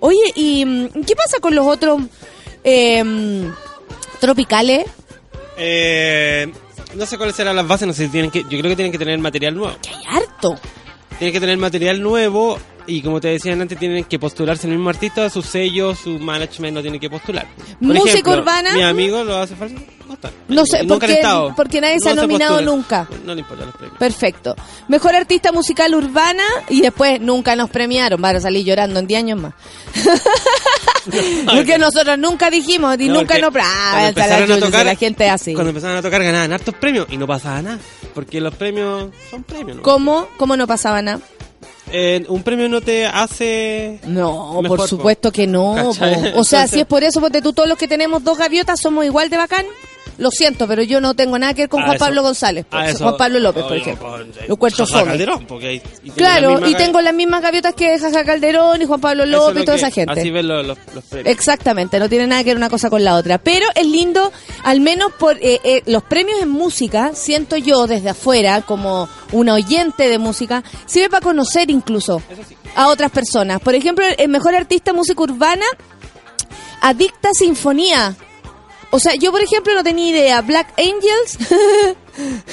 Oye, 0.00 0.32
¿y 0.34 0.66
mm, 0.66 1.04
qué 1.06 1.16
pasa 1.16 1.40
con 1.40 1.54
los 1.54 1.66
otros 1.66 2.02
em, 2.62 3.50
tropicales? 4.18 4.86
Eh, 5.56 6.52
no 6.94 7.06
sé 7.06 7.16
cuáles 7.16 7.36
serán 7.36 7.56
las 7.56 7.66
bases. 7.66 7.86
No 7.86 7.92
sé 7.94 8.06
si 8.06 8.12
tienen 8.12 8.30
que. 8.30 8.42
Yo 8.42 8.48
creo 8.48 8.62
que 8.64 8.76
tienen 8.76 8.92
que 8.92 8.98
tener 8.98 9.18
material 9.18 9.54
nuevo. 9.54 9.76
Que 9.82 9.90
hay 9.90 10.04
harto. 10.08 10.56
Tienen 11.18 11.32
que 11.32 11.40
tener 11.40 11.58
material 11.58 12.02
nuevo. 12.02 12.58
Y 12.88 13.02
como 13.02 13.20
te 13.20 13.28
decían 13.28 13.60
antes, 13.60 13.78
tienen 13.78 14.02
que 14.04 14.18
postularse 14.18 14.66
el 14.66 14.72
mismo 14.72 14.88
artista, 14.88 15.28
su 15.30 15.42
sello, 15.42 15.94
su 15.94 16.18
management 16.18 16.74
no 16.74 16.80
tienen 16.80 16.98
que 16.98 17.10
postular. 17.10 17.46
Por 17.78 17.88
Música 17.88 18.10
ejemplo, 18.12 18.38
urbana. 18.38 18.72
Mi 18.74 18.82
amigo 18.82 19.22
lo 19.24 19.36
hace 19.36 19.54
falso. 19.54 19.76
No 20.06 20.14
está. 20.14 20.30
No 20.48 20.64
sé, 20.64 20.78
Nunca 20.84 20.94
porque- 20.94 21.12
estado. 21.12 21.52
porque 21.54 21.80
nadie 21.82 22.00
se 22.00 22.08
ha 22.08 22.14
nominado 22.14 22.54
postula. 22.54 22.74
nunca. 22.76 23.08
No 23.26 23.34
le 23.34 23.40
importa 23.42 23.66
los 23.66 23.74
premios. 23.76 23.98
Perfecto. 23.98 24.56
Mejor 24.88 25.14
artista 25.14 25.52
musical 25.52 25.94
urbana 25.94 26.42
y 26.70 26.80
después 26.80 27.20
nunca 27.20 27.54
nos 27.56 27.68
premiaron. 27.68 28.20
Van 28.22 28.36
a 28.36 28.40
salir 28.40 28.64
llorando 28.64 29.00
en 29.00 29.06
10 29.06 29.18
años 29.18 29.38
más. 29.42 29.52
Porque 31.54 31.78
nosotros 31.78 32.18
nunca 32.18 32.50
dijimos 32.50 32.96
y 32.98 33.08
No, 33.08 33.14
nunca 33.20 33.38
nos... 33.38 33.52
Ah, 33.60 34.10
la 34.14 34.84
la 34.84 34.94
gente 34.94 35.28
así. 35.28 35.52
Cuando 35.52 35.70
empezaron 35.70 35.96
a 35.98 36.02
tocar 36.02 36.22
ganaban 36.22 36.52
hartos 36.52 36.74
premios 36.74 37.06
y 37.10 37.16
no 37.18 37.26
pasaba 37.26 37.60
nada. 37.62 37.78
Porque 38.14 38.40
los 38.40 38.54
premios 38.54 39.10
son 39.30 39.42
premios, 39.44 39.76
¿no? 39.76 39.82
¿Cómo? 39.82 40.26
¿Cómo 40.38 40.56
no 40.56 40.66
pasaba 40.66 41.02
nada? 41.02 41.20
Eh, 41.92 42.24
un 42.28 42.42
premio 42.42 42.68
no 42.68 42.80
te 42.80 43.06
hace... 43.06 43.98
No, 44.06 44.60
Mejor, 44.62 44.68
por 44.68 44.78
po. 44.78 44.86
supuesto 44.88 45.32
que 45.32 45.46
no. 45.46 45.88
O 45.88 45.94
sea, 45.94 46.12
Entonces- 46.12 46.70
si 46.70 46.80
es 46.80 46.86
por 46.86 47.02
eso, 47.04 47.20
porque 47.20 47.40
tú 47.42 47.52
todos 47.52 47.68
los 47.68 47.78
que 47.78 47.88
tenemos 47.88 48.22
dos 48.24 48.38
gaviotas 48.38 48.80
somos 48.80 49.04
igual 49.04 49.30
de 49.30 49.36
bacán. 49.36 49.64
Lo 50.18 50.30
siento, 50.30 50.66
pero 50.66 50.82
yo 50.82 51.00
no 51.00 51.14
tengo 51.14 51.38
nada 51.38 51.54
que 51.54 51.62
ver 51.62 51.68
con 51.68 51.80
A 51.80 51.84
Juan 51.86 51.96
eso- 51.96 52.04
Pablo 52.04 52.22
González, 52.22 52.64
por- 52.64 52.82
eso- 52.82 53.04
Juan 53.04 53.16
Pablo 53.16 53.38
López, 53.38 53.62
por 53.62 53.72
Oye, 53.72 53.80
ejemplo. 53.82 54.08
con- 54.58 54.70
Lo 54.70 54.86
Jaja 54.86 54.86
fome. 54.86 55.04
Calderón, 55.04 55.46
porque 55.46 55.66
hay- 55.68 55.82
y 56.02 56.10
Claro, 56.10 56.68
y 56.68 56.74
tengo 56.74 57.00
las 57.00 57.14
mismas 57.14 57.40
gaviotas 57.40 57.72
que 57.74 57.98
Jaja 57.98 58.24
Calderón 58.24 58.82
y 58.82 58.84
Juan 58.86 59.00
Pablo 59.00 59.24
López 59.26 59.62
y 59.62 59.64
toda 59.64 59.76
que- 59.76 59.82
esa 59.82 59.90
gente. 59.92 60.20
Así 60.20 60.30
ven 60.30 60.48
los, 60.48 60.66
los, 60.66 60.78
los 60.94 61.04
premios. 61.04 61.32
Exactamente, 61.32 61.98
no 62.00 62.08
tiene 62.08 62.26
nada 62.26 62.42
que 62.42 62.50
ver 62.50 62.56
una 62.56 62.68
cosa 62.68 62.90
con 62.90 63.04
la 63.04 63.14
otra. 63.14 63.38
Pero 63.38 63.66
es 63.74 63.86
lindo, 63.86 64.32
al 64.64 64.80
menos 64.80 65.12
por 65.18 65.36
eh, 65.40 65.60
eh, 65.62 65.82
los 65.86 66.02
premios 66.02 66.42
en 66.42 66.48
música, 66.50 67.12
siento 67.14 67.56
yo 67.56 67.86
desde 67.86 68.08
afuera, 68.10 68.62
como 68.62 69.08
una 69.32 69.54
oyente 69.54 70.08
de 70.08 70.18
música, 70.18 70.64
sirve 70.86 71.10
para 71.10 71.20
conocer 71.22 71.70
incluso 71.70 72.20
a 72.74 72.88
otras 72.88 73.10
personas. 73.12 73.60
Por 73.60 73.74
ejemplo, 73.76 74.04
el 74.18 74.28
mejor 74.28 74.54
artista 74.56 74.92
música 74.92 75.22
urbana, 75.22 75.64
Adicta 76.80 77.30
Sinfonía. 77.34 78.14
O 78.90 78.98
sea, 78.98 79.14
yo 79.14 79.30
por 79.32 79.42
ejemplo 79.42 79.74
no 79.74 79.84
tenía 79.84 80.10
idea. 80.10 80.40
Black 80.42 80.74
Angels, 80.78 81.38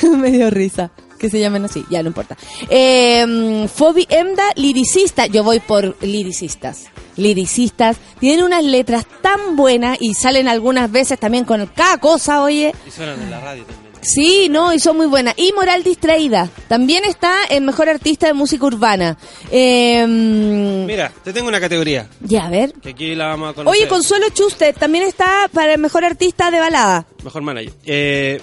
me 0.17 0.31
dio 0.31 0.49
risa. 0.49 0.91
Que 1.17 1.29
se 1.29 1.39
llamen 1.39 1.63
así, 1.63 1.85
ya 1.89 2.03
no 2.03 2.09
importa. 2.09 2.35
Eh, 2.69 3.67
Fobi 3.73 4.05
Emda, 4.09 4.43
liricista. 4.55 5.27
Yo 5.27 5.45
voy 5.45 5.61
por 5.61 5.95
liricistas. 6.03 6.87
Liricistas. 7.15 7.97
Tienen 8.19 8.43
unas 8.43 8.63
letras 8.65 9.05
tan 9.21 9.55
buenas 9.55 9.97
y 10.01 10.13
salen 10.13 10.49
algunas 10.49 10.91
veces 10.91 11.17
también 11.17 11.45
con 11.45 11.65
cada 11.67 11.99
cosa, 11.99 12.43
oye. 12.43 12.75
Y 12.85 12.91
suenan 12.91 13.21
en 13.21 13.31
la 13.31 13.39
radio 13.39 13.63
también. 13.63 13.84
Sí, 14.05 14.49
no, 14.49 14.71
y 14.73 14.79
son 14.79 14.97
muy 14.97 15.07
buenas. 15.07 15.33
Y 15.37 15.51
Moral 15.53 15.83
Distraída. 15.83 16.49
También 16.67 17.03
está 17.05 17.45
el 17.49 17.63
mejor 17.63 17.89
artista 17.89 18.27
de 18.27 18.33
música 18.33 18.65
urbana. 18.65 19.17
Eh, 19.51 20.05
Mira, 20.07 21.11
te 21.23 21.33
tengo 21.33 21.47
una 21.47 21.59
categoría 21.59 22.07
ya, 22.21 22.45
a 22.45 22.49
ver. 22.49 22.71
que 22.73 22.89
aquí 22.89 23.15
la 23.15 23.27
vamos 23.27 23.49
a 23.49 23.53
conocer. 23.53 23.79
Oye, 23.81 23.87
Consuelo 23.89 24.27
Chuster 24.29 24.75
también 24.75 25.05
está 25.05 25.49
para 25.51 25.73
el 25.73 25.79
mejor 25.79 26.05
artista 26.05 26.51
de 26.51 26.59
balada. 26.59 27.07
Mejor 27.23 27.41
manager. 27.41 27.73
Eh, 27.85 28.41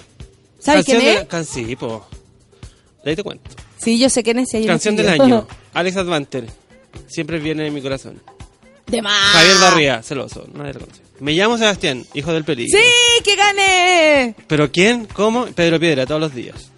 ¿Sabes 0.59 0.85
canción 0.85 1.01
quién 1.01 1.17
es? 1.19 1.27
can- 1.27 1.45
sí, 1.45 1.75
po. 1.77 2.05
De 3.03 3.11
ahí 3.11 3.15
te 3.15 3.23
cuento. 3.23 3.49
Sí, 3.77 3.97
yo 3.99 4.09
sé 4.09 4.21
quién 4.23 4.39
es. 4.39 4.49
lo 4.53 4.65
Canción 4.65 4.95
del 4.95 5.09
año. 5.09 5.47
Alex 5.73 5.95
Advanter. 5.97 6.45
Siempre 7.07 7.39
viene 7.39 7.67
en 7.67 7.73
mi 7.73 7.81
corazón. 7.81 8.21
De 8.87 9.01
más. 9.01 9.31
Javier 9.33 9.57
Barría, 9.59 10.03
celoso. 10.03 10.45
Nadie 10.53 10.73
lo 10.73 10.79
conoce. 10.81 11.02
Me 11.19 11.33
llamo 11.33 11.57
Sebastián, 11.57 12.05
hijo 12.13 12.33
del 12.33 12.43
peligro. 12.43 12.77
Sí, 12.77 12.85
que 13.23 13.35
gane. 13.35 14.35
¿Pero 14.47 14.71
quién? 14.71 15.05
¿Cómo? 15.05 15.45
Pedro 15.47 15.79
Piedra, 15.79 16.05
todos 16.05 16.19
los 16.21 16.33
días. 16.35 16.69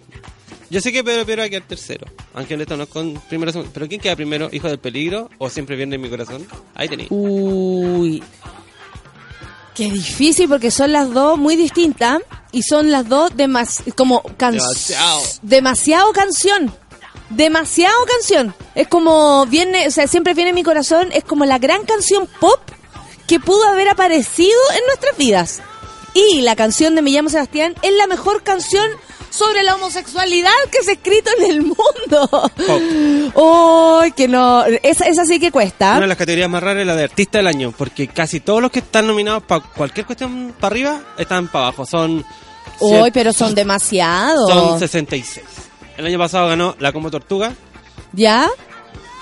Yo 0.70 0.80
sé 0.80 0.92
que 0.92 1.02
Pedro 1.04 1.24
Piedra 1.24 1.42
va 1.42 1.46
a 1.46 1.50
quedar 1.50 1.62
tercero. 1.62 2.06
Aunque 2.34 2.54
en 2.54 2.60
esto 2.60 2.76
no 2.76 2.84
es 2.84 2.88
con 2.88 3.14
primero 3.28 3.52
segundo. 3.52 3.70
¿Pero 3.72 3.88
quién 3.88 4.00
queda 4.00 4.16
primero? 4.16 4.48
¿Hijo 4.52 4.68
del 4.68 4.78
peligro? 4.78 5.30
¿O 5.38 5.48
siempre 5.48 5.76
viene 5.76 5.94
en 5.96 6.02
mi 6.02 6.08
corazón? 6.10 6.46
Ahí 6.74 6.88
tenéis. 6.88 7.08
Uy. 7.10 8.22
Qué 9.74 9.90
difícil 9.90 10.48
porque 10.48 10.70
son 10.70 10.92
las 10.92 11.12
dos 11.12 11.38
muy 11.38 11.54
distintas 11.54 12.20
y 12.50 12.62
son 12.62 12.90
las 12.90 13.08
dos 13.08 13.36
demas 13.36 13.82
como 13.94 14.22
can- 14.36 14.54
Demasiado. 14.56 15.22
demasiado 15.42 16.12
canción. 16.12 16.74
Demasiado 17.30 17.96
canción. 18.06 18.54
Es 18.74 18.88
como 18.88 19.44
viene, 19.46 19.86
o 19.86 19.90
sea, 19.90 20.06
siempre 20.06 20.34
viene 20.34 20.50
en 20.50 20.54
mi 20.56 20.62
corazón, 20.62 21.08
es 21.12 21.24
como 21.24 21.44
la 21.44 21.58
gran 21.58 21.84
canción 21.84 22.28
pop 22.40 22.60
que 23.26 23.40
pudo 23.40 23.64
haber 23.68 23.88
aparecido 23.88 24.58
en 24.78 24.86
nuestras 24.86 25.16
vidas. 25.16 25.62
Y 26.14 26.40
la 26.42 26.56
canción 26.56 26.94
de 26.94 27.02
Me 27.02 27.10
llamo 27.10 27.28
Sebastián 27.28 27.74
es 27.82 27.92
la 27.92 28.06
mejor 28.06 28.42
canción 28.42 28.88
sobre 29.30 29.62
la 29.62 29.74
homosexualidad 29.74 30.50
que 30.72 30.82
se 30.82 30.92
ha 30.92 30.94
escrito 30.94 31.30
en 31.38 31.50
el 31.50 31.62
mundo. 31.62 32.50
¡Ay, 34.00 34.12
que 34.12 34.26
no! 34.28 34.64
Esa, 34.64 35.04
esa 35.06 35.24
sí 35.26 35.38
que 35.38 35.50
cuesta. 35.50 35.92
Una 35.92 36.02
de 36.02 36.06
las 36.06 36.16
categorías 36.16 36.48
más 36.48 36.62
raras 36.62 36.80
es 36.80 36.86
la 36.86 36.96
de 36.96 37.04
artista 37.04 37.38
del 37.38 37.46
año. 37.48 37.74
Porque 37.76 38.08
casi 38.08 38.40
todos 38.40 38.62
los 38.62 38.70
que 38.70 38.78
están 38.78 39.06
nominados 39.06 39.42
para 39.42 39.62
cualquier 39.62 40.06
cuestión 40.06 40.54
para 40.58 40.72
arriba 40.72 41.00
están 41.18 41.48
para 41.48 41.66
abajo. 41.66 41.84
Son. 41.84 42.24
¡Uy, 42.80 43.10
pero 43.10 43.32
son 43.32 43.54
demasiados! 43.54 44.50
Son 44.50 44.78
66. 44.78 45.44
El 45.98 46.06
año 46.06 46.18
pasado 46.18 46.48
ganó 46.48 46.74
La 46.78 46.92
Como 46.92 47.10
Tortuga. 47.10 47.52
¿Ya? 48.12 48.48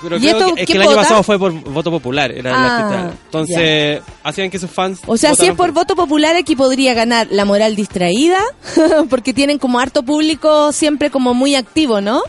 Pero 0.05 0.17
¿Y 0.17 0.21
creo 0.21 0.37
esto 0.39 0.55
que, 0.55 0.61
es 0.61 0.67
que 0.67 0.73
el 0.73 0.81
año 0.83 0.95
pasado 0.95 1.23
fue 1.23 1.37
por 1.37 1.51
voto 1.51 1.91
popular. 1.91 2.31
Era 2.31 2.51
el 2.51 2.55
Ah. 2.57 3.11
Entonces, 3.25 4.01
hacían 4.23 4.49
que 4.49 4.59
sus 4.59 4.69
fans. 4.71 4.99
O 5.05 5.17
sea, 5.17 5.35
si 5.35 5.47
es 5.47 5.53
por 5.53 5.71
voto 5.71 5.95
popular, 5.95 6.35
aquí 6.35 6.55
podría 6.55 6.93
ganar 6.93 7.27
la 7.31 7.43
moral 7.45 7.75
distraída, 7.75 8.39
porque 9.09 9.33
tienen 9.33 9.57
como 9.59 9.79
harto 9.79 10.03
público 10.03 10.71
siempre 10.71 11.09
como 11.09 11.33
muy 11.33 11.55
activo, 11.55 11.99
¿no? 11.99 12.21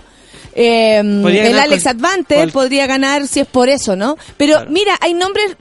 Eh, 0.58 1.00
el 1.00 1.58
Alex 1.58 1.84
cual- 1.84 2.50
podría 2.50 2.86
ganar 2.86 3.26
si 3.28 3.40
es 3.40 3.46
por 3.46 3.68
eso, 3.68 3.94
¿no? 3.94 4.16
Pero 4.38 4.54
Claro. 4.54 4.70
mira, 4.70 4.96
hay 5.00 5.12
nombres... 5.12 5.54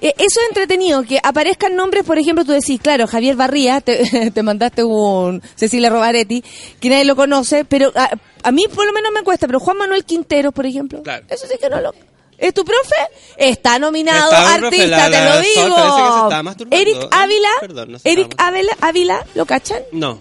eh, 0.00 0.14
eso 0.18 0.40
es 0.40 0.48
entretenido, 0.48 1.02
que 1.02 1.18
aparezcan 1.22 1.74
nombres, 1.76 2.04
por 2.04 2.18
ejemplo, 2.18 2.44
tú 2.44 2.52
decís, 2.52 2.80
claro, 2.80 3.06
Javier 3.06 3.36
Barría, 3.36 3.80
te, 3.80 4.30
te 4.34 4.42
mandaste 4.42 4.84
un 4.84 5.42
Cecilia 5.56 5.90
Robaretti, 5.90 6.42
que 6.80 6.88
nadie 6.88 7.04
lo 7.04 7.16
conoce, 7.16 7.64
pero 7.64 7.92
a, 7.94 8.10
a 8.42 8.52
mí 8.52 8.64
por 8.74 8.86
lo 8.86 8.92
menos 8.92 9.12
me 9.12 9.22
cuesta, 9.22 9.46
pero 9.46 9.60
Juan 9.60 9.78
Manuel 9.78 10.04
Quintero, 10.04 10.52
por 10.52 10.66
ejemplo, 10.66 11.02
Claro. 11.02 11.24
eso 11.28 11.46
sí 11.46 11.54
que 11.60 11.68
no 11.68 11.80
lo... 11.80 11.92
¿Es 12.38 12.54
tu 12.54 12.64
profe? 12.64 12.94
Está 13.36 13.80
nominado, 13.80 14.30
Está 14.30 14.54
artista, 14.54 14.86
la- 14.86 15.04
te 15.06 15.10
la 15.10 15.34
lo 15.34 15.40
digo. 15.42 16.68
Eric 16.70 16.96
Ah, 17.10 17.22
Ávila, 17.24 17.48
perdón, 17.60 17.92
no 17.92 17.98
Eric 18.04 18.34
Ávila, 18.38 18.72
Ávila, 18.80 19.26
¿lo 19.34 19.44
cachan? 19.44 19.82
No. 19.90 20.18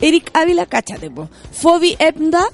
Eric 0.00 0.30
Ávila, 0.32 0.66
cáchate, 0.66 1.10
po. 1.10 1.28
Fobi 1.52 1.94
Ebda, 2.00 2.44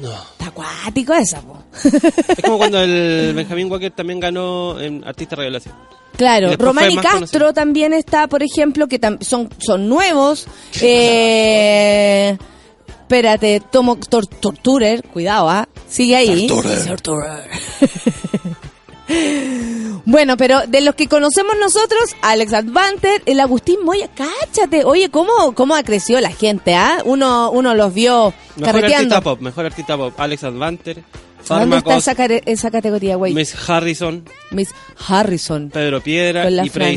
No. 0.00 0.12
está 0.32 0.46
acuático 0.48 1.14
esa, 1.14 1.40
po. 1.40 1.62
Es 1.82 2.42
como 2.44 2.58
cuando 2.58 2.80
el 2.80 3.32
Benjamín 3.34 3.70
Walker 3.70 3.90
también 3.90 4.20
ganó 4.20 4.78
en 4.80 5.02
Artista 5.04 5.36
Revelación. 5.36 5.74
Claro, 6.16 6.54
Román 6.56 6.90
y 6.90 6.96
Castro 6.96 7.12
conocido. 7.20 7.52
también 7.52 7.92
está, 7.92 8.26
por 8.26 8.42
ejemplo, 8.42 8.88
que 8.88 8.98
son, 9.20 9.50
son 9.58 9.88
nuevos. 9.88 10.46
Eh, 10.80 12.36
espérate, 12.88 13.60
tomo 13.70 13.96
tor- 13.98 14.26
Torturer, 14.40 15.02
cuidado, 15.02 15.48
¿ah? 15.50 15.68
Sigue 15.88 16.16
ahí. 16.16 16.46
Torturer. 16.46 17.48
Bueno, 20.04 20.36
pero 20.36 20.66
de 20.66 20.80
los 20.80 20.94
que 20.94 21.08
conocemos 21.08 21.54
nosotros, 21.60 22.16
Alex 22.22 22.52
Advanter, 22.52 23.22
el 23.26 23.40
Agustín 23.40 23.84
Moya, 23.84 24.08
cáchate. 24.14 24.84
Oye, 24.84 25.10
¿cómo, 25.10 25.54
cómo 25.54 25.74
ha 25.74 25.82
crecido 25.82 26.20
la 26.20 26.30
gente, 26.30 26.74
ah? 26.74 27.02
Uno, 27.04 27.50
uno 27.50 27.74
los 27.74 27.92
vio 27.94 28.32
Mejor 28.56 28.74
carreteando. 28.74 29.14
artista 29.14 29.20
pop, 29.20 29.40
mejor 29.40 29.66
artista 29.66 29.96
pop. 29.96 30.14
Alex 30.18 30.44
Advanter, 30.44 31.02
¿Dónde 31.48 31.76
está 31.76 31.96
esa, 31.96 32.12
esa 32.12 32.70
categoría, 32.70 33.16
güey? 33.16 33.32
Miss 33.32 33.54
Harrison, 33.68 34.24
Miss 34.50 34.70
Harrison. 35.06 35.70
Pedro 35.70 36.00
Piedra 36.00 36.50
y 36.50 36.68
Fran. 36.68 36.96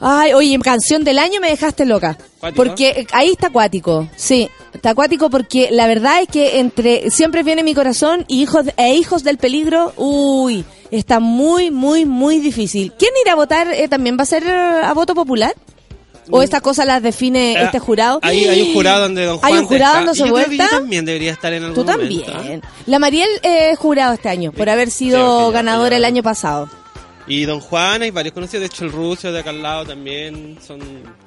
Ay, 0.00 0.32
oye, 0.34 0.58
canción 0.58 1.04
del 1.04 1.18
año 1.18 1.40
me 1.40 1.48
dejaste 1.48 1.84
loca. 1.86 2.18
¿Cuático? 2.40 2.62
Porque 2.62 2.88
eh, 2.88 3.06
ahí 3.12 3.30
está 3.30 3.48
acuático, 3.48 4.08
sí. 4.16 4.48
Está 4.74 4.90
acuático 4.90 5.30
porque 5.30 5.68
la 5.70 5.86
verdad 5.86 6.20
es 6.22 6.28
que 6.28 6.58
entre 6.60 7.10
Siempre 7.10 7.42
viene 7.42 7.62
mi 7.62 7.74
corazón 7.74 8.24
y 8.28 8.42
hijos 8.42 8.66
e 8.76 8.94
Hijos 8.94 9.24
del 9.24 9.38
Peligro, 9.38 9.92
uy, 9.96 10.64
está 10.90 11.18
muy, 11.20 11.70
muy, 11.70 12.04
muy 12.04 12.38
difícil. 12.40 12.92
¿Quién 12.98 13.10
irá 13.24 13.32
a 13.32 13.36
votar? 13.36 13.68
eh, 13.72 13.88
¿También 13.88 14.18
va 14.18 14.22
a 14.24 14.26
ser 14.26 14.42
eh, 14.46 14.50
a 14.84 14.92
voto 14.92 15.14
popular? 15.14 15.54
¿O 16.30 16.42
estas 16.42 16.60
cosas 16.60 16.86
las 16.86 17.02
define 17.02 17.52
Eh, 17.52 17.64
este 17.64 17.78
jurado? 17.78 18.18
Hay, 18.22 18.44
hay 18.46 18.62
un 18.62 18.74
jurado 18.74 19.02
donde 19.02 19.24
Don 19.24 19.38
Juan 19.38 19.52
¿Hay 19.52 19.58
un 19.60 19.66
jurado 19.66 20.12
creo 20.12 20.24
que 20.24 20.30
vuelta? 20.30 20.64
yo 20.64 20.70
también 20.70 21.04
debería 21.04 21.32
estar 21.32 21.52
en 21.52 21.62
algún 21.62 21.74
Tú 21.86 21.90
momento, 21.90 22.32
también. 22.32 22.62
¿ah? 22.64 22.68
La 22.86 22.98
Mariel 22.98 23.28
eh, 23.44 23.70
es 23.72 23.78
jurado 23.78 24.14
este 24.14 24.28
año 24.28 24.50
por 24.52 24.68
haber 24.68 24.90
sido 24.90 25.50
ganadora 25.52 25.96
el 25.96 26.04
año 26.04 26.22
pasado. 26.24 26.68
Y 27.26 27.44
Don 27.44 27.60
Juan, 27.60 28.02
hay 28.02 28.10
varios 28.10 28.34
conocidos. 28.34 28.60
De 28.60 28.66
hecho, 28.66 28.84
el 28.84 28.92
ruso 28.92 29.32
de 29.32 29.40
acá 29.40 29.50
al 29.50 29.62
lado 29.62 29.86
también 29.86 30.58
son 30.64 30.80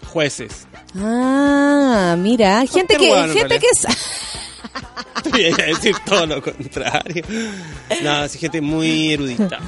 jueces. 0.08 0.68
Ah, 0.96 2.16
mira, 2.18 2.66
gente 2.66 2.96
que, 2.96 3.28
gente 3.34 3.60
que 3.60 3.68
Te 5.32 5.54
a 5.54 5.66
decir 5.68 5.96
todo 6.06 6.26
lo 6.26 6.42
contrario. 6.42 7.24
No, 8.04 8.28
sí, 8.28 8.38
gente 8.40 8.62
muy 8.62 9.14
erudita. 9.14 9.60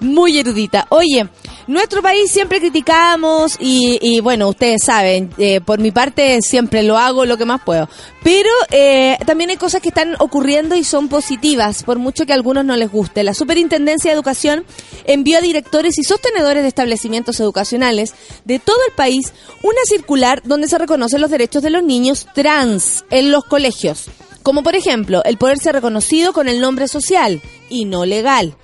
Muy 0.00 0.38
erudita. 0.38 0.86
Oye, 0.90 1.28
nuestro 1.66 2.00
país 2.00 2.30
siempre 2.30 2.58
criticamos 2.58 3.56
y, 3.58 3.98
y 4.00 4.20
bueno, 4.20 4.48
ustedes 4.48 4.82
saben, 4.84 5.30
eh, 5.36 5.60
por 5.60 5.78
mi 5.78 5.90
parte 5.90 6.40
siempre 6.42 6.82
lo 6.82 6.96
hago 6.96 7.26
lo 7.26 7.36
que 7.36 7.44
más 7.44 7.60
puedo. 7.62 7.88
Pero 8.22 8.50
eh, 8.70 9.18
también 9.26 9.50
hay 9.50 9.56
cosas 9.56 9.82
que 9.82 9.88
están 9.88 10.14
ocurriendo 10.18 10.74
y 10.74 10.84
son 10.84 11.08
positivas, 11.08 11.82
por 11.82 11.98
mucho 11.98 12.24
que 12.24 12.32
a 12.32 12.36
algunos 12.36 12.64
no 12.64 12.76
les 12.76 12.90
guste. 12.90 13.24
La 13.24 13.34
Superintendencia 13.34 14.10
de 14.10 14.14
Educación 14.14 14.64
envió 15.04 15.38
a 15.38 15.42
directores 15.42 15.98
y 15.98 16.04
sostenedores 16.04 16.62
de 16.62 16.68
establecimientos 16.68 17.40
educacionales 17.40 18.14
de 18.44 18.58
todo 18.58 18.78
el 18.88 18.94
país 18.94 19.32
una 19.62 19.80
circular 19.84 20.42
donde 20.44 20.68
se 20.68 20.78
reconocen 20.78 21.20
los 21.20 21.30
derechos 21.30 21.62
de 21.62 21.70
los 21.70 21.82
niños 21.82 22.26
trans 22.34 23.04
en 23.10 23.30
los 23.30 23.44
colegios. 23.44 24.10
Como 24.42 24.62
por 24.62 24.74
ejemplo, 24.74 25.22
el 25.24 25.36
poder 25.36 25.58
ser 25.58 25.74
reconocido 25.74 26.32
con 26.32 26.48
el 26.48 26.60
nombre 26.60 26.88
social 26.88 27.42
y 27.68 27.84
no 27.84 28.06
legal. 28.06 28.56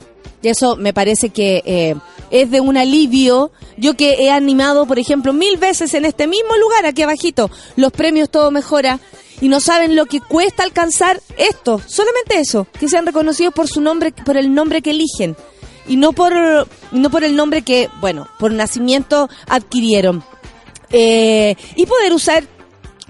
Y 0.43 0.49
eso 0.49 0.77
me 0.77 0.95
parece 0.95 1.31
que 1.31 1.62
eh, 1.67 1.95
es 2.31 2.51
de 2.51 2.61
un 2.61 2.77
alivio. 2.77 3.51
Yo 3.77 3.95
que 3.95 4.25
he 4.25 4.31
animado, 4.31 4.87
por 4.87 4.99
ejemplo, 4.99 5.33
mil 5.33 5.57
veces 5.59 5.95
en 5.95 6.05
este 6.05 6.27
mismo 6.27 6.57
lugar, 6.57 6.87
aquí 6.87 7.03
abajito, 7.03 7.51
los 7.77 7.93
premios 7.93 8.31
Todo 8.31 8.51
Mejora, 8.51 9.01
y 9.41 9.49
no 9.49 9.61
saben 9.61 9.97
lo 9.97 10.07
que 10.07 10.21
cuesta 10.21 10.62
alcanzar 10.62 11.21
esto, 11.37 11.81
solamente 11.87 12.39
eso, 12.39 12.67
que 12.79 12.89
sean 12.89 13.05
reconocidos 13.05 13.53
por 13.53 13.69
su 13.69 13.81
nombre, 13.81 14.12
por 14.25 14.37
el 14.37 14.55
nombre 14.55 14.81
que 14.81 14.91
eligen, 14.91 15.37
y 15.87 15.97
no 15.97 16.12
por, 16.12 16.33
no 16.93 17.11
por 17.11 17.23
el 17.23 17.37
nombre 17.37 17.62
que, 17.62 17.91
bueno, 18.01 18.29
por 18.39 18.53
nacimiento 18.53 19.29
adquirieron. 19.47 20.25
Eh, 20.91 21.57
y 21.75 21.85
poder 21.85 22.12
usar 22.12 22.45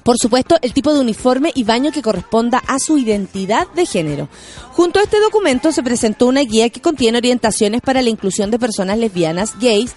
por 0.06 0.18
supuesto, 0.18 0.56
el 0.62 0.72
tipo 0.72 0.94
de 0.94 1.00
uniforme 1.00 1.50
y 1.52 1.64
baño 1.64 1.90
que 1.90 2.00
corresponda 2.00 2.62
a 2.68 2.78
su 2.78 2.96
identidad 2.96 3.66
de 3.74 3.86
género. 3.86 4.28
Junto 4.70 5.00
a 5.00 5.02
este 5.02 5.18
documento 5.18 5.72
se 5.72 5.82
presentó 5.82 6.28
una 6.28 6.42
guía 6.42 6.70
que 6.70 6.80
contiene 6.80 7.18
orientaciones 7.18 7.80
para 7.80 8.02
la 8.02 8.10
inclusión 8.10 8.52
de 8.52 8.60
personas 8.60 8.98
lesbianas, 8.98 9.58
gays, 9.58 9.96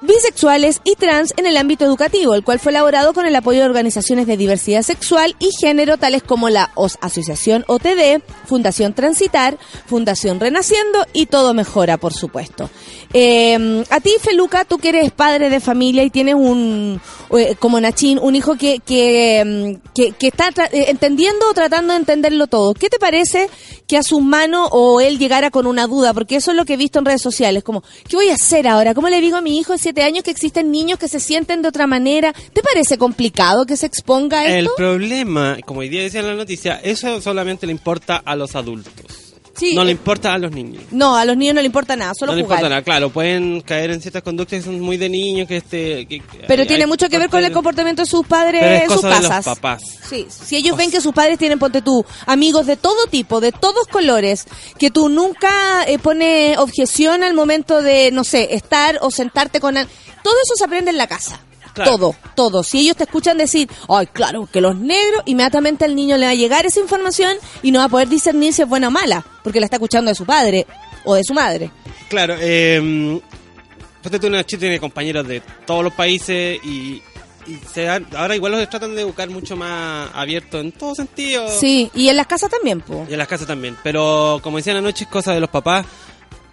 bisexuales 0.00 0.80
y 0.84 0.94
trans 0.94 1.34
en 1.36 1.46
el 1.46 1.56
ámbito 1.56 1.84
educativo, 1.84 2.34
el 2.34 2.44
cual 2.44 2.60
fue 2.60 2.72
elaborado 2.72 3.12
con 3.12 3.26
el 3.26 3.34
apoyo 3.34 3.60
de 3.60 3.66
organizaciones 3.66 4.26
de 4.26 4.36
diversidad 4.36 4.82
sexual 4.82 5.34
y 5.38 5.50
género 5.58 5.98
tales 5.98 6.22
como 6.22 6.48
la 6.48 6.70
OS 6.74 6.98
Asociación 7.00 7.64
OTD, 7.66 8.22
Fundación 8.46 8.94
Transitar, 8.94 9.58
Fundación 9.86 10.40
Renaciendo 10.40 11.04
y 11.12 11.26
Todo 11.26 11.54
Mejora, 11.54 11.96
por 11.96 12.12
supuesto. 12.12 12.70
Em, 13.12 13.84
a 13.90 14.00
ti, 14.00 14.12
Feluca, 14.20 14.64
tú 14.64 14.78
que 14.78 14.90
eres 14.90 15.10
padre 15.12 15.48
de 15.48 15.60
familia 15.60 16.02
y 16.02 16.10
tienes 16.10 16.34
un, 16.34 17.00
eh, 17.36 17.56
como 17.58 17.80
Nachín, 17.80 18.18
un 18.20 18.36
hijo 18.36 18.56
que, 18.56 18.80
que, 18.80 19.38
em, 19.38 19.80
que, 19.94 20.14
está 20.20 20.48
eh, 20.72 20.86
entendiendo 20.88 21.48
o 21.48 21.54
tratando 21.54 21.94
de 21.94 22.00
entenderlo 22.00 22.46
todo, 22.46 22.74
¿qué 22.74 22.90
te 22.90 22.98
parece 22.98 23.48
que 23.86 23.96
a 23.96 24.02
su 24.02 24.20
mano 24.20 24.66
o 24.66 25.00
él 25.00 25.18
llegara 25.18 25.50
con 25.50 25.66
una 25.66 25.86
duda? 25.86 26.12
Porque 26.12 26.36
eso 26.36 26.50
es 26.50 26.56
lo 26.56 26.66
que 26.66 26.74
he 26.74 26.76
visto 26.76 26.98
en 26.98 27.06
redes 27.06 27.22
sociales, 27.22 27.64
como, 27.64 27.82
¿qué 28.08 28.16
voy 28.16 28.28
a 28.28 28.34
hacer 28.34 28.68
ahora? 28.68 28.94
¿Cómo 28.94 29.08
le 29.08 29.20
digo 29.22 29.38
a 29.38 29.40
mi 29.40 29.58
hijo 29.58 29.78
si 29.78 29.87
7 29.88 30.02
años 30.02 30.22
que 30.22 30.30
existen 30.30 30.70
niños 30.70 30.98
que 30.98 31.08
se 31.08 31.18
sienten 31.18 31.62
de 31.62 31.68
otra 31.68 31.86
manera. 31.86 32.34
¿Te 32.52 32.60
parece 32.60 32.98
complicado 32.98 33.64
que 33.64 33.74
se 33.74 33.86
exponga 33.86 34.44
esto? 34.44 34.58
El 34.58 34.76
problema, 34.76 35.56
como 35.64 35.80
hoy 35.80 35.88
día 35.88 36.02
decía 36.02 36.20
en 36.20 36.26
la 36.26 36.34
noticia, 36.34 36.78
eso 36.82 37.22
solamente 37.22 37.64
le 37.64 37.72
importa 37.72 38.18
a 38.22 38.36
los 38.36 38.54
adultos. 38.54 39.27
Sí, 39.58 39.74
no 39.74 39.82
le 39.82 39.90
eh, 39.90 39.92
importa 39.92 40.32
a 40.34 40.38
los 40.38 40.52
niños. 40.52 40.84
No, 40.90 41.16
a 41.16 41.24
los 41.24 41.36
niños 41.36 41.54
no 41.56 41.60
le 41.60 41.66
importa 41.66 41.96
nada, 41.96 42.12
solo 42.18 42.32
no 42.32 42.36
le 42.36 42.42
jugar. 42.44 42.58
importa 42.58 42.68
nada, 42.70 42.82
claro, 42.82 43.10
pueden 43.10 43.60
caer 43.62 43.90
en 43.90 44.00
ciertas 44.00 44.22
conductas 44.22 44.58
que 44.58 44.64
son 44.64 44.78
muy 44.80 44.96
de 44.96 45.08
niños, 45.08 45.48
que 45.48 45.56
este... 45.58 46.06
que- 46.06 46.22
Pero 46.46 46.62
hay- 46.62 46.68
tiene 46.68 46.84
hay 46.84 46.88
mucho 46.88 47.08
que 47.08 47.18
ver 47.18 47.28
con 47.28 47.42
el 47.44 47.52
comportamiento 47.52 48.02
de 48.02 48.06
sus 48.06 48.26
padres 48.26 48.60
Pero 48.60 48.74
es 48.74 48.84
sus 48.84 48.94
cosa 48.96 49.08
de 49.08 49.14
los 49.20 49.28
casas. 49.28 49.44
papás. 49.56 49.82
Sí, 50.08 50.26
si 50.28 50.56
ellos 50.56 50.76
ven 50.76 50.90
que 50.90 51.00
sus 51.00 51.12
padres 51.12 51.38
tienen, 51.38 51.58
ponte 51.58 51.82
tú, 51.82 52.04
amigos 52.26 52.66
de 52.66 52.76
todo 52.76 53.06
tipo, 53.10 53.40
de 53.40 53.52
todos 53.52 53.86
colores, 53.88 54.44
que 54.78 54.90
tú 54.90 55.08
nunca 55.08 55.84
eh, 55.86 55.98
pones 55.98 56.56
objeción 56.58 57.22
al 57.22 57.34
momento 57.34 57.82
de, 57.82 58.10
no 58.12 58.24
sé, 58.24 58.54
estar 58.54 58.98
o 59.02 59.10
sentarte 59.10 59.60
con... 59.60 59.74
Todo 59.74 60.34
eso 60.44 60.54
se 60.56 60.64
aprende 60.64 60.90
en 60.90 60.98
la 60.98 61.06
casa. 61.06 61.40
Claro. 61.84 61.96
Todo, 61.98 62.16
todo. 62.34 62.62
Si 62.62 62.80
ellos 62.80 62.96
te 62.96 63.04
escuchan 63.04 63.38
decir, 63.38 63.68
ay, 63.88 64.06
claro, 64.08 64.48
que 64.52 64.60
los 64.60 64.76
negros, 64.76 65.22
inmediatamente 65.26 65.84
al 65.84 65.94
niño 65.94 66.16
le 66.16 66.26
va 66.26 66.32
a 66.32 66.34
llegar 66.34 66.66
esa 66.66 66.80
información 66.80 67.36
y 67.62 67.70
no 67.72 67.78
va 67.80 67.86
a 67.86 67.88
poder 67.88 68.08
discernir 68.08 68.52
si 68.52 68.62
es 68.62 68.68
buena 68.68 68.88
o 68.88 68.90
mala, 68.90 69.24
porque 69.42 69.60
la 69.60 69.66
está 69.66 69.76
escuchando 69.76 70.10
de 70.10 70.14
su 70.14 70.24
padre 70.26 70.66
o 71.04 71.14
de 71.14 71.24
su 71.24 71.34
madre. 71.34 71.70
Claro, 72.08 72.36
eh, 72.38 73.20
Nachi 74.30 74.56
tiene 74.56 74.78
compañeros 74.80 75.26
de 75.26 75.42
todos 75.66 75.84
los 75.84 75.92
países 75.92 76.58
y, 76.64 77.02
y 77.46 77.58
se 77.72 77.88
han- 77.88 78.06
ahora 78.16 78.34
igual 78.36 78.52
los 78.52 78.68
tratan 78.70 78.94
de 78.94 79.02
educar 79.02 79.28
mucho 79.30 79.56
más 79.56 80.08
abierto 80.14 80.60
en 80.60 80.72
todo 80.72 80.94
sentido. 80.94 81.46
Sí, 81.50 81.90
y 81.94 82.08
en 82.08 82.16
las 82.16 82.26
casas 82.26 82.50
también, 82.50 82.80
po. 82.80 83.06
Y 83.08 83.12
en 83.12 83.18
las 83.18 83.28
casas 83.28 83.46
también. 83.46 83.76
Pero 83.82 84.40
como 84.42 84.56
decían 84.58 84.76
anoche, 84.76 85.04
es 85.04 85.10
cosa 85.10 85.32
de 85.32 85.40
los 85.40 85.50
papás. 85.50 85.84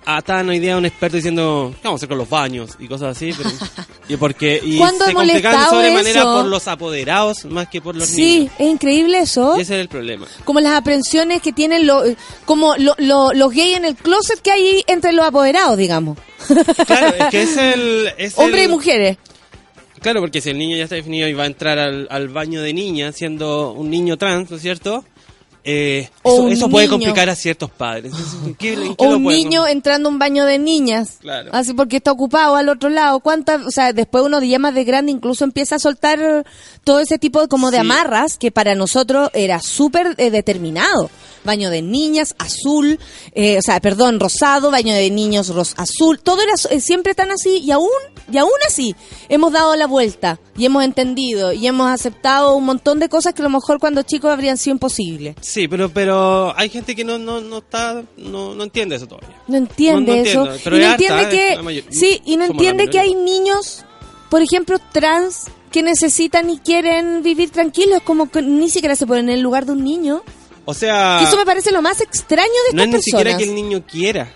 Ah, 0.07 0.19
estaban 0.19 0.47
hoy 0.49 0.59
día 0.59 0.77
un 0.77 0.85
experto 0.85 1.15
diciendo, 1.17 1.71
¿qué 1.81 1.87
vamos 1.87 1.97
a 1.97 1.99
hacer 2.01 2.09
con 2.09 2.17
los 2.19 2.29
baños? 2.29 2.71
Y 2.79 2.87
cosas 2.87 3.17
así. 3.17 3.31
Pero, 3.35 3.49
y 4.09 4.15
porque, 4.17 4.61
y 4.63 4.77
¿Cuándo 4.77 5.03
se 5.05 5.13
molestado 5.13 5.69
sobremanera 5.71 6.19
eso? 6.19 6.33
por 6.35 6.45
los 6.45 6.67
apoderados 6.67 7.45
más 7.45 7.67
que 7.69 7.81
por 7.81 7.95
los 7.95 8.07
Sí, 8.07 8.39
niños. 8.39 8.53
es 8.59 8.67
increíble 8.67 9.17
eso. 9.19 9.57
Y 9.57 9.61
ese 9.61 9.75
es 9.75 9.81
el 9.81 9.87
problema. 9.89 10.27
como 10.43 10.59
las 10.59 10.73
aprensiones 10.73 11.41
que 11.41 11.51
tienen 11.53 11.87
lo- 11.87 12.03
como 12.45 12.75
lo- 12.77 12.93
lo- 12.99 13.33
los 13.33 13.51
gays 13.51 13.77
en 13.77 13.85
el 13.85 13.95
closet 13.95 14.39
que 14.41 14.51
hay 14.51 14.83
entre 14.87 15.11
los 15.11 15.25
apoderados, 15.25 15.75
digamos. 15.77 16.19
Claro, 16.85 17.07
es 17.17 17.25
que 17.31 17.41
es 17.41 17.57
el... 17.73 18.09
es 18.17 18.37
Hombres 18.37 18.65
y 18.65 18.67
mujeres. 18.67 19.17
Claro, 20.01 20.19
porque 20.19 20.39
si 20.39 20.51
el 20.51 20.59
niño 20.59 20.77
ya 20.77 20.83
está 20.83 20.93
definido 20.95 21.27
y 21.27 21.33
va 21.33 21.43
a 21.43 21.47
entrar 21.47 21.79
al, 21.79 22.07
al 22.11 22.27
baño 22.29 22.61
de 22.61 22.73
niña 22.73 23.11
siendo 23.11 23.71
un 23.71 23.89
niño 23.89 24.17
trans, 24.17 24.51
¿no 24.51 24.57
es 24.57 24.61
cierto? 24.61 25.03
Eh, 25.67 26.10
eso 26.23 26.47
eso 26.47 26.69
puede 26.69 26.88
complicar 26.88 27.28
a 27.28 27.36
ciertos 27.36 27.71
padres. 27.71 28.13
Entonces, 28.13 28.39
¿en 28.45 28.56
qué- 28.56 28.93
O 28.97 29.15
un 29.15 29.23
niño 29.23 29.67
entrando 29.67 30.10
a 30.10 30.12
un 30.12 30.19
baño 30.19 30.45
de 30.45 30.60
niñas. 30.60 31.17
Claro. 31.21 31.49
Así 31.54 31.73
porque 31.73 31.97
está 31.97 32.12
ocupado 32.12 32.56
al 32.56 32.69
otro 32.69 32.89
lado. 32.89 33.19
¿Cuántas? 33.19 33.65
O 33.65 33.71
sea, 33.71 33.91
después 33.91 34.23
uno 34.23 34.39
de 34.39 34.60
más 34.60 34.75
de 34.75 34.84
grande 34.84 35.12
incluso 35.12 35.43
empieza 35.43 35.75
a 35.75 35.80
soltar 35.80 36.45
todo 36.84 36.99
ese 36.99 37.17
tipo 37.17 37.41
de, 37.41 37.47
como 37.47 37.71
de 37.71 37.80
amarras 37.80 38.38
que 38.38 38.51
para 38.51 38.75
nosotros 38.75 39.32
era 39.34 39.60
súper 39.60 40.13
eh, 40.17 40.30
determinado. 40.30 41.10
Baño 41.45 41.69
de 41.69 41.81
niñas, 41.81 42.36
azul, 42.39 42.99
eh, 43.34 43.58
o 43.58 43.62
sea, 43.62 43.79
perdón, 43.79 44.19
rosado, 44.19 44.71
baño 44.71 44.93
de 44.93 45.10
niños, 45.12 45.49
ros 45.49 45.73
azul. 45.77 46.19
Todo 46.19 46.41
era 46.41 46.53
eh, 46.71 46.81
siempre 46.81 47.13
tan 47.15 47.31
así 47.31 47.60
y 47.60 47.71
aún, 47.71 47.88
y 48.31 48.38
aún 48.38 48.49
así 48.67 48.95
hemos 49.29 49.53
dado 49.53 49.75
la 49.75 49.86
vuelta 49.88 50.39
y 50.58 50.65
hemos 50.65 50.84
entendido 50.84 51.53
y 51.53 51.67
hemos 51.67 51.89
aceptado 51.89 52.55
un 52.55 52.65
montón 52.65 52.99
de 52.99 53.08
cosas 53.10 53.34
que 53.34 53.41
a 53.41 53.43
lo 53.43 53.49
mejor 53.51 53.79
cuando 53.79 54.01
chicos 54.01 54.31
habrían 54.31 54.58
sido 54.58 54.73
imposibles. 54.73 55.36
Sí, 55.41 55.67
pero 55.67 55.89
pero 55.89 56.58
hay 56.58 56.69
gente 56.69 56.95
que 56.95 57.03
no 57.05 57.17
no 57.19 57.39
no 57.41 57.60
está 57.60 58.03
no, 58.17 58.55
no 58.55 58.63
entiende 58.63 58.95
eso 58.95 59.08
todavía. 59.08 59.36
No 59.47 59.58
entiende 59.58 60.12
No- 60.12 60.17
no 60.17 60.23
eso. 60.23 60.39
entiendo, 60.39 60.60
pero 60.63 60.77
y 60.77 60.79
no 60.79 60.86
entiende 60.91 61.15
harta, 61.15 61.29
que. 61.29 61.62
mayor- 61.62 61.84
sí, 61.91 62.21
y 62.25 62.38
no 62.38 62.45
entiende 62.45 62.88
que 62.89 62.99
hay 62.99 63.13
niños, 63.13 63.86
por 64.29 64.41
ejemplo, 64.41 64.77
trans, 64.91 65.43
que 65.71 65.84
necesitan 65.84 66.49
y 66.49 66.58
quieren 66.60 67.21
vivir 67.21 67.49
tranquilos, 67.51 68.01
como 68.03 68.29
que 68.31 68.41
ni 68.41 68.69
siquiera 68.69 68.95
se 68.95 69.05
ponen 69.05 69.29
en 69.29 69.36
el 69.36 69.41
lugar 69.41 69.65
de 69.65 69.73
un 69.73 69.84
niño. 69.84 70.23
O 70.65 70.73
sea, 70.73 71.21
eso 71.23 71.38
me 71.38 71.45
parece 71.45 71.71
lo 71.71 71.82
más 71.82 72.01
extraño 72.01 72.49
de 72.69 72.75
no 72.75 72.82
es 72.84 72.88
estas 72.89 72.97
ni 72.99 73.01
siquiera 73.04 73.38
que 73.38 73.43
el 73.43 73.56
niño 73.56 73.84
quiera. 73.86 74.32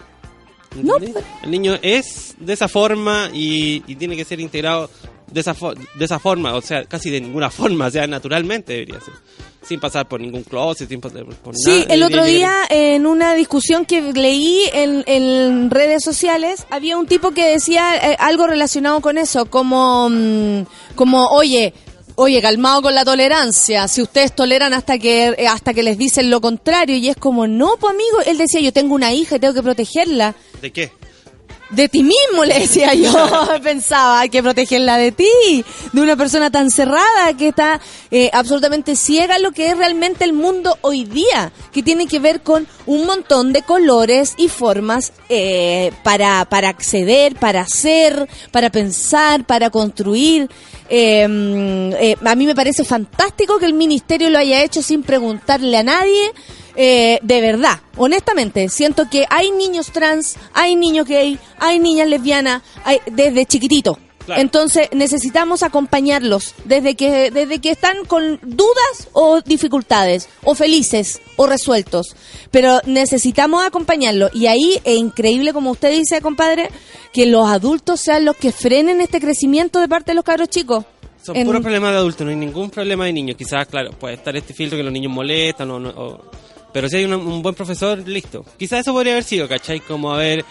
No, 0.75 0.95
pero- 0.99 1.21
El 1.43 1.51
niño 1.51 1.79
es 1.81 2.35
de 2.39 2.53
esa 2.53 2.67
forma 2.67 3.29
y, 3.33 3.83
y 3.87 3.95
tiene 3.95 4.15
que 4.15 4.23
ser 4.25 4.39
integrado 4.39 4.89
de 5.25 5.41
esa, 5.41 5.55
de 5.95 6.05
esa 6.05 6.19
forma, 6.19 6.53
o 6.55 6.61
sea, 6.61 6.85
casi 6.85 7.09
de 7.09 7.21
ninguna 7.21 7.49
forma, 7.51 7.87
o 7.87 7.91
sea, 7.91 8.05
naturalmente 8.07 8.73
debería 8.73 8.99
ser. 9.01 9.13
Sin 9.61 9.79
pasar 9.79 10.07
por 10.07 10.21
ningún 10.21 10.43
closet, 10.43 10.87
sin 10.87 11.01
pasar 11.01 11.25
por 11.25 11.53
Sí, 11.55 11.81
nada. 11.81 11.93
el 11.93 12.03
otro 12.03 12.23
día 12.23 12.53
en 12.69 13.05
una 13.05 13.33
discusión 13.33 13.85
que 13.85 14.01
leí 14.13 14.61
en, 14.73 15.03
en 15.05 15.69
redes 15.69 16.01
sociales 16.03 16.65
había 16.69 16.97
un 16.97 17.07
tipo 17.07 17.31
que 17.31 17.45
decía 17.45 17.95
eh, 18.11 18.15
algo 18.19 18.47
relacionado 18.47 19.01
con 19.01 19.17
eso, 19.17 19.47
como, 19.47 20.09
mm, 20.09 20.63
como 20.95 21.27
oye, 21.31 21.73
oye, 22.19 22.41
calmado 22.41 22.81
con 22.81 22.93
la 22.93 23.05
tolerancia, 23.05 23.87
si 23.87 24.01
ustedes 24.01 24.35
toleran 24.35 24.73
hasta 24.73 24.97
que 24.97 25.35
eh, 25.37 25.47
hasta 25.47 25.73
que 25.73 25.83
les 25.83 25.97
dicen 25.97 26.29
lo 26.29 26.41
contrario 26.41 26.97
y 26.97 27.07
es 27.07 27.15
como 27.15 27.47
no, 27.47 27.77
pues 27.79 27.93
amigo, 27.93 28.19
él 28.25 28.37
decía 28.37 28.59
yo 28.59 28.73
tengo 28.73 28.93
una 28.93 29.13
hija 29.13 29.37
y 29.37 29.39
tengo 29.39 29.53
que 29.53 29.63
protegerla. 29.63 30.35
¿De 30.61 30.71
qué? 30.71 30.91
De 31.69 31.87
ti 31.87 32.03
mismo, 32.03 32.45
le 32.45 32.59
decía 32.59 32.93
yo. 32.95 33.11
Pensaba, 33.63 34.21
hay 34.21 34.29
que 34.29 34.41
protegerla 34.41 34.97
de 34.97 35.11
ti, 35.11 35.63
de 35.93 36.01
una 36.01 36.15
persona 36.15 36.49
tan 36.49 36.71
cerrada 36.71 37.33
que 37.37 37.49
está 37.49 37.79
eh, 38.11 38.29
absolutamente 38.33 38.95
ciega 38.95 39.35
a 39.35 39.39
lo 39.39 39.51
que 39.51 39.67
es 39.67 39.77
realmente 39.77 40.25
el 40.25 40.33
mundo 40.33 40.77
hoy 40.81 41.05
día, 41.05 41.51
que 41.71 41.83
tiene 41.83 42.07
que 42.07 42.19
ver 42.19 42.41
con 42.41 42.67
un 42.85 43.05
montón 43.05 43.53
de 43.53 43.61
colores 43.61 44.33
y 44.37 44.47
formas 44.47 45.13
eh, 45.29 45.91
para, 46.03 46.45
para 46.45 46.69
acceder, 46.69 47.35
para 47.35 47.61
hacer, 47.61 48.27
para 48.51 48.69
pensar, 48.71 49.45
para 49.45 49.69
construir. 49.69 50.49
Eh, 50.89 51.27
mm, 51.27 51.93
eh, 51.99 52.15
a 52.25 52.35
mí 52.35 52.45
me 52.47 52.55
parece 52.55 52.83
fantástico 52.83 53.59
que 53.59 53.67
el 53.67 53.73
ministerio 53.73 54.29
lo 54.29 54.39
haya 54.39 54.63
hecho 54.63 54.81
sin 54.81 55.03
preguntarle 55.03 55.77
a 55.77 55.83
nadie. 55.83 56.31
Eh, 56.75 57.19
de 57.21 57.41
verdad, 57.41 57.79
honestamente, 57.97 58.69
siento 58.69 59.09
que 59.09 59.25
hay 59.29 59.51
niños 59.51 59.91
trans, 59.91 60.35
hay 60.53 60.75
niños 60.75 61.07
gay, 61.07 61.37
hay 61.59 61.79
niñas 61.79 62.07
lesbianas, 62.07 62.61
hay, 62.83 62.99
desde 63.11 63.45
chiquitito. 63.45 63.97
Claro. 64.25 64.41
Entonces 64.41 64.89
necesitamos 64.91 65.63
acompañarlos 65.63 66.53
desde 66.65 66.93
que, 66.95 67.31
desde 67.31 67.57
que 67.59 67.71
están 67.71 68.05
con 68.05 68.39
dudas 68.43 69.09
o 69.13 69.41
dificultades, 69.41 70.29
o 70.43 70.53
felices, 70.53 71.19
o 71.35 71.47
resueltos. 71.47 72.15
Pero 72.51 72.79
necesitamos 72.85 73.65
acompañarlos. 73.65 74.29
Y 74.35 74.45
ahí 74.45 74.79
es 74.83 74.97
increíble, 74.97 75.51
como 75.51 75.71
usted 75.71 75.91
dice, 75.91 76.21
compadre, 76.21 76.69
que 77.11 77.25
los 77.25 77.47
adultos 77.49 78.01
sean 78.01 78.23
los 78.23 78.35
que 78.35 78.51
frenen 78.51 79.01
este 79.01 79.19
crecimiento 79.19 79.79
de 79.79 79.87
parte 79.87 80.11
de 80.11 80.15
los 80.15 80.23
cabros 80.25 80.49
chicos. 80.49 80.85
Son 81.23 81.35
En- 81.35 81.47
puros 81.47 81.63
problemas 81.63 81.91
de 81.91 81.97
adultos, 81.97 82.23
no 82.23 82.29
hay 82.29 82.37
ningún 82.37 82.69
problema 82.69 83.05
de 83.05 83.13
niños. 83.13 83.35
Quizás, 83.35 83.65
claro, 83.67 83.91
puede 83.93 84.13
estar 84.13 84.35
este 84.37 84.53
filtro 84.53 84.77
que 84.77 84.83
los 84.83 84.93
niños 84.93 85.11
molestan, 85.11 85.71
o 85.71 85.79
no- 85.79 85.89
o- 85.89 86.21
pero 86.73 86.87
si 86.89 86.97
hay 86.97 87.05
una- 87.05 87.17
un 87.17 87.41
buen 87.41 87.55
profesor, 87.55 87.99
listo. 88.07 88.45
Quizás 88.57 88.81
eso 88.81 88.93
podría 88.93 89.13
haber 89.13 89.23
sido, 89.23 89.47
¿cachai? 89.47 89.79
Como 89.79 90.13
a 90.13 90.17
ver, 90.17 90.45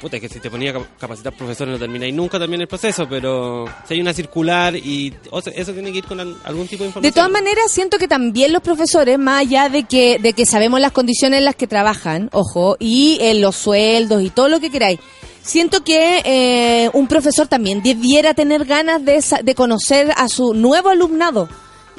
puta, 0.00 0.16
es 0.16 0.22
que 0.22 0.28
si 0.28 0.40
te 0.40 0.50
ponía 0.50 0.70
a 0.70 0.82
capacitar 0.98 1.32
profesores 1.34 1.72
no 1.72 1.78
termináis 1.78 2.14
nunca 2.14 2.38
también 2.38 2.62
el 2.62 2.68
proceso, 2.68 3.06
pero 3.08 3.66
si 3.86 3.94
hay 3.94 4.00
una 4.00 4.12
circular 4.14 4.74
y 4.74 5.14
o 5.30 5.42
sea, 5.42 5.52
eso 5.54 5.72
tiene 5.72 5.92
que 5.92 5.98
ir 5.98 6.04
con 6.04 6.18
al- 6.20 6.36
algún 6.44 6.66
tipo 6.66 6.84
de 6.84 6.88
información. 6.88 7.02
De 7.02 7.12
todas 7.12 7.30
maneras, 7.30 7.70
siento 7.70 7.98
que 7.98 8.08
también 8.08 8.52
los 8.52 8.62
profesores, 8.62 9.18
más 9.18 9.40
allá 9.42 9.68
de 9.68 9.84
que, 9.84 10.18
de 10.18 10.32
que 10.32 10.46
sabemos 10.46 10.80
las 10.80 10.92
condiciones 10.92 11.38
en 11.38 11.44
las 11.44 11.54
que 11.56 11.66
trabajan, 11.66 12.30
ojo, 12.32 12.76
y 12.78 13.18
en 13.20 13.40
los 13.42 13.56
sueldos 13.56 14.22
y 14.22 14.30
todo 14.30 14.48
lo 14.48 14.58
que 14.60 14.70
queráis, 14.70 15.00
siento 15.42 15.82
que 15.84 16.22
eh, 16.24 16.90
un 16.94 17.06
profesor 17.06 17.46
también 17.48 17.82
debiera 17.82 18.32
tener 18.34 18.64
ganas 18.64 19.04
de, 19.04 19.22
de 19.42 19.54
conocer 19.54 20.12
a 20.16 20.28
su 20.28 20.54
nuevo 20.54 20.88
alumnado. 20.90 21.48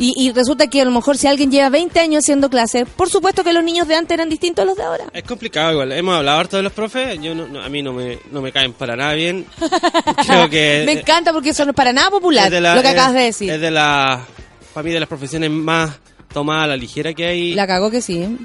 Y, 0.02 0.14
y 0.18 0.32
resulta 0.32 0.68
que 0.68 0.82
a 0.82 0.86
lo 0.86 0.92
mejor 0.92 1.18
si 1.18 1.28
alguien 1.28 1.52
lleva 1.52 1.70
20 1.70 2.00
años 2.00 2.24
haciendo 2.24 2.50
clases, 2.50 2.88
por 2.90 3.10
supuesto 3.10 3.44
que 3.44 3.54
los 3.54 3.64
niños 3.64 3.88
de 3.88 3.96
antes 3.96 4.14
eran 4.16 4.30
distintos 4.30 4.64
a 4.64 4.66
los 4.66 4.76
de 4.76 4.84
ahora. 4.84 5.06
Es 5.14 5.24
complicado 5.24 5.72
igual, 5.74 5.92
hemos 5.92 6.16
hablado 6.16 6.40
harto 6.40 6.58
de 6.58 6.64
los 6.64 6.74
profes, 6.74 7.20
yo 7.22 7.36
no, 7.36 7.48
no- 7.48 7.62
a 7.62 7.70
mí 7.70 7.82
no 7.84 7.94
me, 7.94 8.18
no 8.32 8.42
me 8.42 8.52
caen 8.52 8.74
para 8.74 8.96
nada 8.96 9.14
bien. 9.14 9.46
Creo 10.28 10.50
que 10.50 10.84
Me 10.86 10.94
encanta 10.94 11.32
porque 11.32 11.50
eso 11.52 11.64
no 11.66 11.72
es 11.72 11.76
para 11.76 11.94
nada 11.94 12.10
popular, 12.10 12.52
la- 12.52 12.76
lo 12.76 12.82
que 12.82 12.88
es- 12.88 12.94
acabas 12.94 13.14
de 13.14 13.22
decir. 13.22 13.52
Es 13.52 13.62
de 13.62 13.70
la, 13.72 14.26
para 14.74 14.84
mí, 14.84 14.92
de 14.92 15.00
las 15.00 15.08
profesiones 15.10 15.52
más 15.52 16.00
tomadas 16.34 16.64
a 16.64 16.68
la 16.68 16.78
ligera 16.78 17.14
que 17.14 17.26
hay. 17.28 17.54
La 17.54 17.68
cagó 17.68 17.92
que 17.92 18.02
sí. 18.02 18.38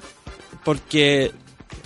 porque 0.64 1.32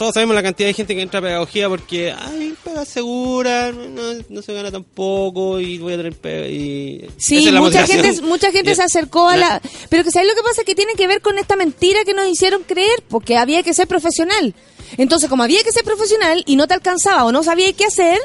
todos 0.01 0.15
sabemos 0.15 0.35
la 0.35 0.43
cantidad 0.43 0.67
de 0.67 0.73
gente 0.73 0.97
que 0.97 1.03
entra 1.03 1.19
a 1.19 1.23
pedagogía 1.23 1.69
porque, 1.69 2.11
ay, 2.11 2.55
pega 2.65 2.87
segura, 2.87 3.71
no, 3.71 4.15
no 4.31 4.41
se 4.41 4.55
gana 4.55 4.71
tampoco 4.71 5.61
y 5.61 5.77
voy 5.77 5.93
a 5.93 5.99
tener 5.99 6.17
pega 6.17 6.47
y... 6.47 7.07
Sí, 7.19 7.47
es 7.47 7.53
mucha 7.53 7.87
gente, 7.87 8.23
mucha 8.23 8.51
gente 8.51 8.75
se 8.77 8.83
acercó 8.83 9.29
a 9.29 9.37
la... 9.37 9.61
Pero 9.91 10.03
que 10.03 10.11
¿sabes 10.11 10.27
lo 10.27 10.35
que 10.35 10.41
pasa? 10.41 10.65
Que 10.65 10.75
tiene 10.75 10.95
que 10.95 11.07
ver 11.07 11.21
con 11.21 11.37
esta 11.37 11.55
mentira 11.55 12.03
que 12.07 12.15
nos 12.15 12.27
hicieron 12.29 12.63
creer, 12.63 13.05
porque 13.11 13.37
había 13.37 13.63
que 13.63 13.75
ser 13.75 13.89
profesional. 13.89 14.55
Entonces, 14.97 15.29
como 15.29 15.43
había 15.43 15.63
que 15.63 15.71
ser 15.71 15.85
profesional 15.85 16.45
y 16.47 16.57
no 16.57 16.67
te 16.67 16.73
alcanzaba 16.73 17.27
o 17.27 17.31
no 17.31 17.43
sabía 17.43 17.71
qué 17.75 17.85
hacer, 17.85 18.19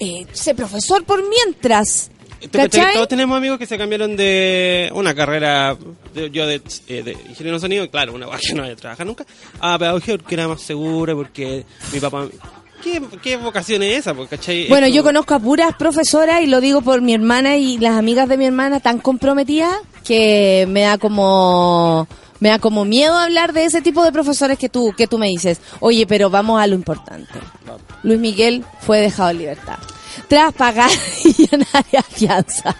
eh, 0.00 0.26
sé 0.32 0.56
profesor 0.56 1.04
por 1.04 1.22
mientras. 1.28 2.10
¿Tú 2.40 2.48
cachai 2.52 2.68
que 2.70 2.78
¿Cachai? 2.78 2.94
Todos 2.94 3.08
tenemos 3.08 3.36
amigos 3.36 3.58
que 3.58 3.66
se 3.66 3.76
cambiaron 3.78 4.16
de 4.16 4.90
una 4.94 5.14
carrera, 5.14 5.76
de- 6.14 6.30
yo 6.30 6.46
de, 6.46 6.62
eh, 6.88 7.02
de 7.02 7.12
ingeniero 7.28 7.56
de 7.58 7.60
sonido, 7.60 7.90
claro, 7.90 8.14
una 8.14 8.26
que 8.38 8.54
no 8.54 8.62
voy 8.62 8.72
a 8.72 8.76
trabajar 8.76 9.06
nunca, 9.06 9.24
a 9.60 9.78
pedagogía 9.78 10.16
porque 10.18 10.34
era 10.34 10.48
más 10.48 10.62
segura, 10.62 11.14
porque 11.14 11.64
mi 11.92 12.00
papá... 12.00 12.26
¿Qué, 12.82 13.02
qué 13.22 13.36
vocación 13.36 13.82
es 13.82 13.98
esa? 13.98 14.14
Porque, 14.14 14.36
¿cachai? 14.36 14.68
Bueno, 14.68 14.88
yo 14.88 15.02
conozco 15.02 15.34
a 15.34 15.38
puras 15.38 15.74
profesoras 15.76 16.40
y 16.40 16.46
lo 16.46 16.62
digo 16.62 16.80
por 16.80 17.02
mi 17.02 17.12
hermana 17.12 17.58
y 17.58 17.76
las 17.76 17.92
amigas 17.98 18.26
de 18.26 18.38
mi 18.38 18.46
hermana 18.46 18.80
tan 18.80 18.98
comprometidas 19.00 19.74
que 20.02 20.64
me 20.66 20.80
da 20.80 20.96
como 20.96 22.08
me 22.40 22.48
da 22.48 22.58
como 22.58 22.86
miedo 22.86 23.18
hablar 23.18 23.52
de 23.52 23.66
ese 23.66 23.82
tipo 23.82 24.02
de 24.02 24.12
profesores 24.12 24.58
que 24.58 24.70
tú 24.70 24.94
que 24.96 25.06
tú 25.06 25.18
me 25.18 25.26
dices. 25.28 25.60
Oye, 25.80 26.06
pero 26.06 26.30
vamos 26.30 26.58
a 26.58 26.66
lo 26.66 26.74
importante. 26.74 27.38
Luis 28.02 28.18
Miguel 28.18 28.64
fue 28.80 29.00
dejado 29.00 29.28
en 29.28 29.38
libertad. 29.38 29.76
Tras 30.28 30.52
pagar 30.52 30.90
millonaria 31.24 32.02
fianza. 32.02 32.76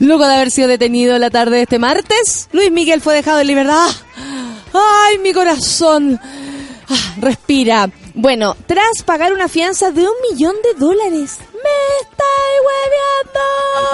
Luego 0.00 0.26
de 0.26 0.34
haber 0.34 0.50
sido 0.50 0.68
detenido 0.68 1.18
la 1.18 1.30
tarde 1.30 1.56
de 1.56 1.62
este 1.62 1.78
martes, 1.78 2.48
Luis 2.52 2.70
Miguel 2.70 3.00
fue 3.00 3.14
dejado 3.14 3.40
en 3.40 3.46
libertad. 3.46 3.88
¡Ay, 4.72 5.18
mi 5.18 5.32
corazón! 5.32 6.20
Ah, 6.88 7.14
respira. 7.18 7.90
Bueno, 8.14 8.56
tras 8.66 9.02
pagar 9.04 9.32
una 9.32 9.48
fianza 9.48 9.90
de 9.90 10.02
un 10.02 10.14
millón 10.30 10.54
de 10.62 10.78
dólares. 10.78 11.38
¡Me 11.52 11.70
estáis 12.02 12.60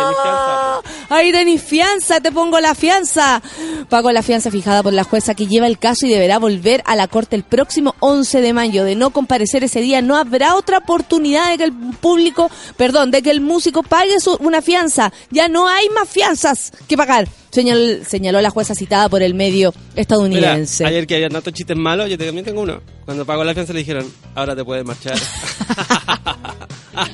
hueveando! 0.03 0.83
Ahí 1.11 1.33
tenéis 1.33 1.63
fianza, 1.63 2.21
te 2.21 2.31
pongo 2.31 2.61
la 2.61 2.75
fianza. 2.75 3.43
Pago 3.89 4.13
la 4.13 4.23
fianza 4.23 4.51
fijada 4.51 4.83
por 4.83 4.93
la 4.93 5.05
jueza 5.05 5.35
que 5.35 5.47
lleva 5.47 5.67
el 5.67 5.79
caso 5.79 6.07
y 6.07 6.11
deberá 6.11 6.39
volver 6.39 6.83
a 6.85 6.97
la 6.97 7.09
corte 7.09 7.35
el 7.37 7.45
próximo 7.45 7.95
11 8.01 8.41
de 8.43 8.53
mayo. 8.53 8.85
De 8.85 8.95
no 8.95 9.11
comparecer 9.11 9.65
ese 9.65 9.81
día, 9.81 10.03
no 10.03 10.17
habrá 10.17 10.55
otra 10.55 10.79
oportunidad 10.79 11.51
de 11.51 11.59
que 11.59 11.65
el 11.65 11.73
público, 11.73 12.51
perdón, 12.77 13.11
de 13.11 13.23
que 13.23 13.31
el 13.31 13.41
músico 13.41 13.83
pague 13.83 14.21
su- 14.21 14.37
una 14.41 14.61
fianza. 14.63 15.13
Ya 15.31 15.49
no 15.49 15.67
hay 15.67 15.89
más 15.91 16.09
fianzas 16.09 16.73
que 16.87 16.97
pagar. 16.97 17.27
Señal- 17.51 18.05
señaló 18.07 18.43
la 18.43 18.51
jueza 18.51 18.75
citada 18.75 19.09
por 19.09 19.23
el 19.23 19.33
medio 19.33 19.73
Mira, 19.73 20.03
estadounidense. 20.03 20.85
ayer 20.85 21.07
que 21.07 21.15
había 21.15 21.31
tantos 21.31 21.55
chistes 21.55 21.77
malos, 21.77 22.11
yo 22.11 22.19
también 22.19 22.45
tengo 22.45 22.61
uno. 22.61 22.83
Cuando 23.07 23.25
pagó 23.25 23.43
la 23.45 23.55
fianza 23.55 23.73
le 23.73 23.79
dijeron, 23.79 24.13
ahora 24.35 24.55
te 24.55 24.63
puedes 24.65 24.85
marchar. 24.85 25.17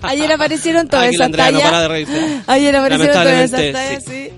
Ayer 0.03 0.33
aparecieron 0.33 0.89
todas 0.89 1.07
Aquí 1.07 1.15
esas 1.17 1.27
Andrea 1.27 1.51
no 1.51 1.59
tallas. 1.59 1.71
para 1.71 1.83
de 1.83 1.89
reírse. 1.89 2.41
Ayer 2.47 2.77
aparecieron 2.77 3.15
todas 3.15 3.41
esas 3.53 3.73
tallas, 3.73 4.05
sí. 4.05 4.31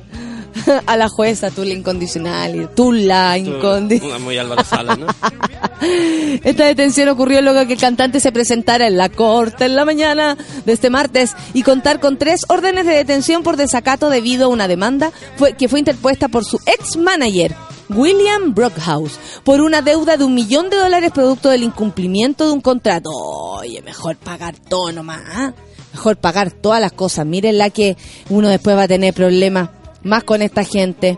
A 0.86 0.96
la 0.96 1.08
jueza, 1.08 1.50
tú 1.50 1.64
la 1.64 1.74
incondicional. 1.74 2.56
y 2.56 2.66
Tú 2.74 2.90
la 2.92 3.36
incondicional. 3.38 4.20
Muy 4.20 4.38
Álvaro 4.38 4.64
Salas, 4.64 4.98
¿no? 4.98 5.06
Esta 6.42 6.64
detención 6.64 7.08
ocurrió 7.08 7.42
luego 7.42 7.66
que 7.66 7.74
el 7.74 7.78
cantante 7.78 8.20
se 8.20 8.32
presentara 8.32 8.86
en 8.86 8.96
la 8.96 9.08
corte 9.08 9.66
en 9.66 9.76
la 9.76 9.84
mañana 9.84 10.36
de 10.64 10.72
este 10.72 10.90
martes 10.90 11.34
y 11.54 11.62
contar 11.62 12.00
con 12.00 12.16
tres 12.16 12.42
órdenes 12.48 12.86
de 12.86 12.94
detención 12.94 13.42
por 13.42 13.56
desacato 13.56 14.08
debido 14.10 14.46
a 14.46 14.48
una 14.48 14.66
demanda 14.68 15.12
fue- 15.36 15.52
que 15.52 15.68
fue 15.68 15.78
interpuesta 15.78 16.28
por 16.28 16.44
su 16.44 16.58
ex 16.66 16.96
manager. 16.96 17.54
William 17.88 18.54
Brockhouse, 18.54 19.18
por 19.44 19.60
una 19.60 19.82
deuda 19.82 20.16
de 20.16 20.24
un 20.24 20.34
millón 20.34 20.70
de 20.70 20.76
dólares 20.76 21.12
producto 21.12 21.50
del 21.50 21.62
incumplimiento 21.62 22.46
de 22.46 22.52
un 22.52 22.60
contrato. 22.60 23.10
Oye, 23.12 23.82
mejor 23.82 24.16
pagar 24.16 24.56
todo 24.58 24.92
nomás. 24.92 25.22
¿ah? 25.26 25.54
Mejor 25.92 26.16
pagar 26.16 26.50
todas 26.50 26.80
las 26.80 26.92
cosas. 26.92 27.24
Miren 27.26 27.58
la 27.58 27.70
que 27.70 27.96
uno 28.28 28.48
después 28.48 28.76
va 28.76 28.82
a 28.82 28.88
tener 28.88 29.14
problemas 29.14 29.70
más 30.02 30.24
con 30.24 30.42
esta 30.42 30.64
gente. 30.64 31.16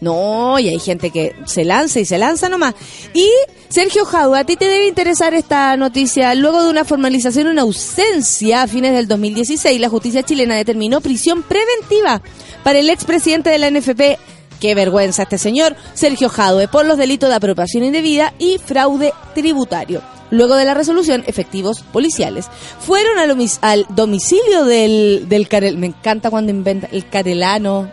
No, 0.00 0.58
y 0.58 0.68
hay 0.68 0.78
gente 0.78 1.10
que 1.10 1.34
se 1.46 1.64
lanza 1.64 2.00
y 2.00 2.04
se 2.04 2.18
lanza 2.18 2.48
nomás. 2.48 2.74
Y 3.14 3.28
Sergio 3.68 4.04
Jadue, 4.04 4.38
a 4.38 4.44
ti 4.44 4.56
te 4.56 4.66
debe 4.66 4.88
interesar 4.88 5.34
esta 5.34 5.76
noticia. 5.76 6.34
Luego 6.34 6.62
de 6.62 6.70
una 6.70 6.84
formalización 6.84 7.48
en 7.48 7.58
ausencia 7.58 8.62
a 8.62 8.66
fines 8.66 8.92
del 8.92 9.08
2016, 9.08 9.80
la 9.80 9.88
justicia 9.88 10.22
chilena 10.22 10.54
determinó 10.54 11.00
prisión 11.00 11.42
preventiva 11.42 12.20
para 12.62 12.78
el 12.78 12.90
expresidente 12.90 13.50
de 13.50 13.58
la 13.58 13.70
NFP. 13.70 14.18
Qué 14.60 14.74
vergüenza 14.74 15.24
este 15.24 15.38
señor, 15.38 15.76
Sergio 15.94 16.28
Jadue, 16.28 16.68
por 16.68 16.86
los 16.86 16.98
delitos 16.98 17.28
de 17.28 17.36
apropiación 17.36 17.84
indebida 17.84 18.32
y 18.38 18.58
fraude 18.58 19.12
tributario. 19.34 20.02
Luego 20.30 20.56
de 20.56 20.64
la 20.64 20.74
resolución, 20.74 21.22
efectivos 21.26 21.82
policiales 21.82 22.48
fueron 22.80 23.18
al, 23.18 23.86
domicilio 23.90 24.64
del, 24.64 25.26
del 25.28 25.48
Carel. 25.48 25.78
Me 25.78 25.86
encanta 25.86 26.30
cuando 26.30 26.50
inventa 26.50 26.88
el 26.90 27.08
carelano. 27.08 27.90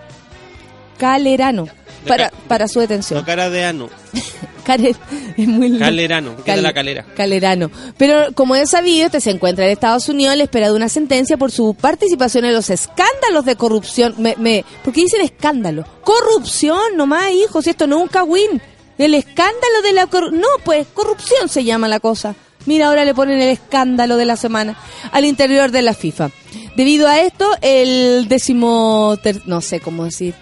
Calerano. 0.98 1.68
Para, 2.08 2.32
para 2.48 2.68
su 2.68 2.80
detención. 2.80 3.20
No 3.20 3.26
cara 3.26 3.50
de 3.50 3.64
ano. 3.66 3.90
Care- 4.64 4.96
es 5.38 5.48
muy 5.48 5.68
lindo. 5.70 5.80
Calerano, 5.84 6.36
de 6.46 6.62
la 6.62 6.72
calera. 6.74 7.06
Calerano. 7.16 7.70
Pero 7.98 8.32
como 8.34 8.56
es 8.56 8.70
sabido, 8.70 9.08
este 9.08 9.20
se 9.20 9.32
encuentra 9.32 9.66
en 9.66 9.72
Estados 9.72 10.08
Unidos 10.08 10.34
a 10.34 10.36
la 10.38 10.44
espera 10.44 10.68
de 10.70 10.74
una 10.76 10.88
sentencia 10.88 11.36
por 11.38 11.52
su 11.52 11.74
participación 11.76 12.46
en 12.46 12.54
los 12.54 12.70
escándalos 12.70 13.44
de 13.46 13.56
corrupción. 13.58 14.16
Me, 14.20 14.36
me, 14.38 14.64
¿Por 14.84 14.94
qué 14.94 15.02
dicen 15.02 15.22
escándalo? 15.22 15.86
Corrupción, 16.04 16.96
nomás, 16.96 17.32
hijos, 17.32 17.68
esto 17.68 17.88
no 17.88 17.98
es 17.98 18.02
un 18.04 18.08
cagüín. 18.08 18.62
El 18.98 19.16
escándalo 19.16 19.82
de 19.84 19.92
la 19.94 20.08
corrupción. 20.08 20.40
No, 20.42 20.48
pues, 20.64 20.88
corrupción 20.94 21.50
se 21.50 21.64
llama 21.66 21.88
la 21.90 22.00
cosa. 22.00 22.34
Mira, 22.66 22.88
ahora 22.88 23.04
le 23.04 23.14
ponen 23.14 23.42
el 23.42 23.50
escándalo 23.50 24.16
de 24.16 24.24
la 24.26 24.38
semana 24.38 24.78
al 25.12 25.26
interior 25.26 25.72
de 25.72 25.82
la 25.82 25.94
FIFA. 25.94 26.30
Debido 26.78 27.10
a 27.10 27.20
esto, 27.20 27.50
el 27.62 28.28
décimo... 28.30 29.18
ter- 29.22 29.42
no 29.46 29.60
sé 29.60 29.82
cómo 29.82 30.06
decir. 30.06 30.34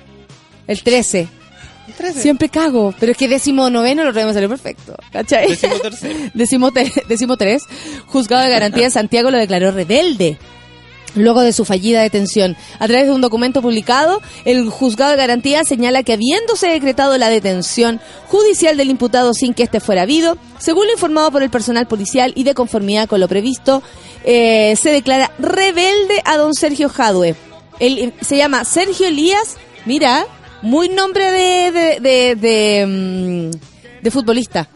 El 0.67 0.83
13. 0.83 1.27
Siempre 2.21 2.49
cago, 2.49 2.93
pero 2.99 3.11
es 3.11 3.17
que 3.17 3.27
décimo 3.27 3.69
noveno 3.69 4.03
lo 4.03 4.13
tenemos 4.13 4.33
salió 4.33 4.49
perfecto. 4.49 4.95
¿Cachai? 5.11 5.49
Décimo 5.49 5.79
tercero. 5.79 6.19
Décimo, 6.33 6.71
te- 6.71 6.91
décimo 7.07 7.37
tres, 7.37 7.63
juzgado 8.07 8.43
de 8.43 8.49
garantía 8.49 8.83
de 8.85 8.91
Santiago 8.91 9.31
lo 9.31 9.37
declaró 9.37 9.71
rebelde. 9.71 10.37
Luego 11.13 11.41
de 11.41 11.51
su 11.51 11.65
fallida 11.65 12.01
detención, 12.01 12.55
a 12.79 12.87
través 12.87 13.07
de 13.07 13.11
un 13.11 13.19
documento 13.19 13.61
publicado, 13.61 14.21
el 14.45 14.69
juzgado 14.69 15.11
de 15.11 15.17
garantía 15.17 15.65
señala 15.65 16.03
que 16.03 16.13
habiéndose 16.13 16.67
decretado 16.69 17.17
la 17.17 17.27
detención 17.29 17.99
judicial 18.29 18.77
del 18.77 18.89
imputado 18.89 19.33
sin 19.33 19.53
que 19.53 19.63
éste 19.63 19.81
fuera 19.81 20.03
habido, 20.03 20.37
según 20.57 20.85
lo 20.87 20.93
informado 20.93 21.29
por 21.29 21.43
el 21.43 21.49
personal 21.49 21.85
policial 21.85 22.31
y 22.33 22.45
de 22.45 22.53
conformidad 22.53 23.09
con 23.09 23.19
lo 23.19 23.27
previsto, 23.27 23.83
eh, 24.23 24.73
se 24.81 24.89
declara 24.91 25.31
rebelde 25.37 26.21
a 26.23 26.37
don 26.37 26.53
Sergio 26.53 26.87
Jadue. 26.87 27.35
Él 27.79 28.13
se 28.21 28.37
llama 28.37 28.63
Sergio 28.63 29.07
Elías, 29.07 29.57
mira, 29.85 30.25
muy 30.61 30.89
nombre 30.89 31.31
de, 31.31 31.71
de, 31.71 31.99
de, 31.99 32.35
de, 32.35 32.85
mm, 32.85 34.03
de 34.03 34.11
futbolista. 34.11 34.67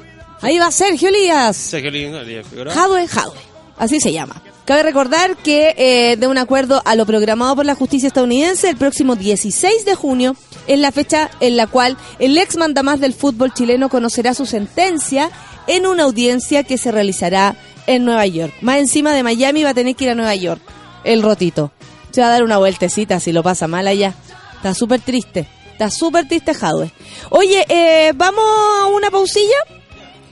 Ahí 0.42 0.58
va 0.58 0.72
Sergio 0.72 1.10
Elías. 1.10 1.56
Sergio 1.56 1.90
Elías. 1.90 2.46
Jadwe, 2.74 3.08
Jadwe. 3.08 3.40
Así 3.78 4.00
se 4.00 4.12
llama. 4.12 4.42
Cabe 4.66 4.84
recordar 4.84 5.38
que 5.38 5.76
eh, 5.78 6.18
de 6.18 6.28
un 6.28 6.40
acuerdo 6.40 6.82
a 6.86 6.96
lo 6.96 7.06
programado 7.06 7.56
por 7.56 7.66
la 7.66 7.76
justicia 7.76 8.08
estadounidense, 8.08 8.70
el 8.70 8.78
próximo 8.78 9.16
16 9.16 9.86
de 9.86 9.96
junio 9.96 10.36
es 10.66 10.80
la 10.80 10.92
fecha 10.92 11.30
en 11.40 11.56
la 11.56 11.68
cual 11.68 11.98
el 12.18 12.36
ex 12.38 12.58
mandamás 12.58 13.00
del 13.00 13.14
fútbol 13.14 13.54
chileno 13.54 13.90
conocerá 13.90 14.34
su 14.34 14.48
sentencia 14.48 15.30
en 15.68 15.86
una 15.86 16.04
audiencia 16.04 16.64
que 16.64 16.80
se 16.80 16.92
realizará 16.92 17.56
en 17.86 18.06
Nueva 18.06 18.26
York. 18.26 18.54
Más 18.62 18.78
encima 18.78 19.14
de 19.14 19.22
Miami 19.22 19.64
va 19.64 19.70
a 19.70 19.76
tener 19.76 19.96
que 19.96 20.06
ir 20.06 20.10
a 20.12 20.16
Nueva 20.16 20.34
York, 20.36 20.62
el 21.04 21.22
rotito. 21.22 21.72
Se 22.10 22.22
va 22.22 22.28
a 22.28 22.32
dar 22.32 22.44
una 22.44 22.58
vueltecita 22.58 23.20
si 23.20 23.32
lo 23.32 23.44
pasa 23.44 23.68
mal 23.68 23.88
allá. 23.88 24.16
Está 24.56 24.74
súper 24.74 25.00
triste. 25.02 25.48
Está 25.76 25.92
súper 25.92 26.26
triste 26.26 26.54
Jadwe. 26.54 26.90
Oye, 27.32 27.66
eh, 27.68 28.14
vamos 28.16 28.46
a 28.80 28.86
una 28.86 29.12
pausilla. 29.12 29.58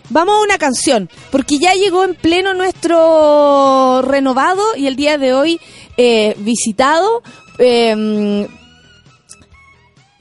Vamos 0.09 0.35
a 0.35 0.41
una 0.41 0.57
canción, 0.57 1.09
porque 1.31 1.59
ya 1.59 1.73
llegó 1.73 2.05
en 2.05 2.15
pleno 2.15 2.53
nuestro 2.53 4.01
renovado 4.03 4.61
y 4.77 4.87
el 4.87 4.95
día 4.95 5.17
de 5.17 5.33
hoy 5.33 5.59
eh, 5.97 6.33
visitado 6.37 7.23
eh, 7.59 8.47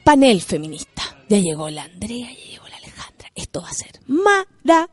panel 0.02 0.40
feminista. 0.40 1.02
Ya 1.28 1.38
llegó 1.38 1.70
la 1.70 1.84
Andrea, 1.84 2.28
ya 2.32 2.50
llegó 2.50 2.66
la 2.66 2.78
Alejandra. 2.78 3.30
Esto 3.36 3.60
va 3.60 3.68
a 3.68 3.74
ser 3.74 4.00
maravilloso. 4.08 4.90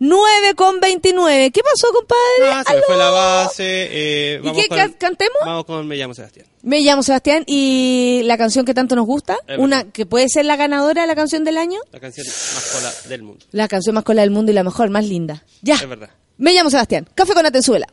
9 0.00 0.54
con 0.56 0.80
29. 0.80 1.50
¿Qué 1.50 1.60
pasó, 1.62 1.92
compadre? 1.92 2.52
Ah, 2.52 2.64
se 2.66 2.74
me 2.76 2.82
fue 2.82 2.96
la 2.96 3.10
base. 3.10 3.64
Eh, 3.90 4.40
¿Y 4.42 4.52
qué 4.52 4.68
con- 4.68 4.78
ca- 4.78 4.98
cantemos? 4.98 5.36
Vamos 5.44 5.64
con 5.64 5.86
Me 5.86 5.96
llamo 5.96 6.14
Sebastián. 6.14 6.46
Me 6.62 6.80
llamo 6.80 7.02
Sebastián 7.02 7.44
y 7.46 8.22
la 8.24 8.36
canción 8.38 8.64
que 8.64 8.74
tanto 8.74 8.94
nos 8.96 9.06
gusta, 9.06 9.36
una 9.58 9.90
que 9.90 10.06
puede 10.06 10.28
ser 10.28 10.44
la 10.44 10.56
ganadora 10.56 11.02
de 11.02 11.08
la 11.08 11.14
canción 11.14 11.44
del 11.44 11.56
año, 11.58 11.80
La 11.92 12.00
canción 12.00 12.26
más 12.26 12.72
cola 12.74 12.92
del 13.08 13.22
mundo. 13.22 13.44
la 13.52 13.68
canción 13.68 13.94
más 13.94 14.04
cola 14.04 14.22
del 14.22 14.30
mundo 14.30 14.50
y 14.52 14.54
la 14.54 14.64
mejor, 14.64 14.90
más 14.90 15.04
linda. 15.06 15.44
Ya. 15.62 15.74
Es 15.76 15.88
verdad. 15.88 16.10
Me 16.36 16.52
llamo 16.52 16.70
Sebastián. 16.70 17.08
Café 17.14 17.34
con 17.34 17.44
Atenzuela. 17.46 17.86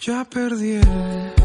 Ya 0.00 0.24
perdí 0.28 0.72
el 0.76 1.41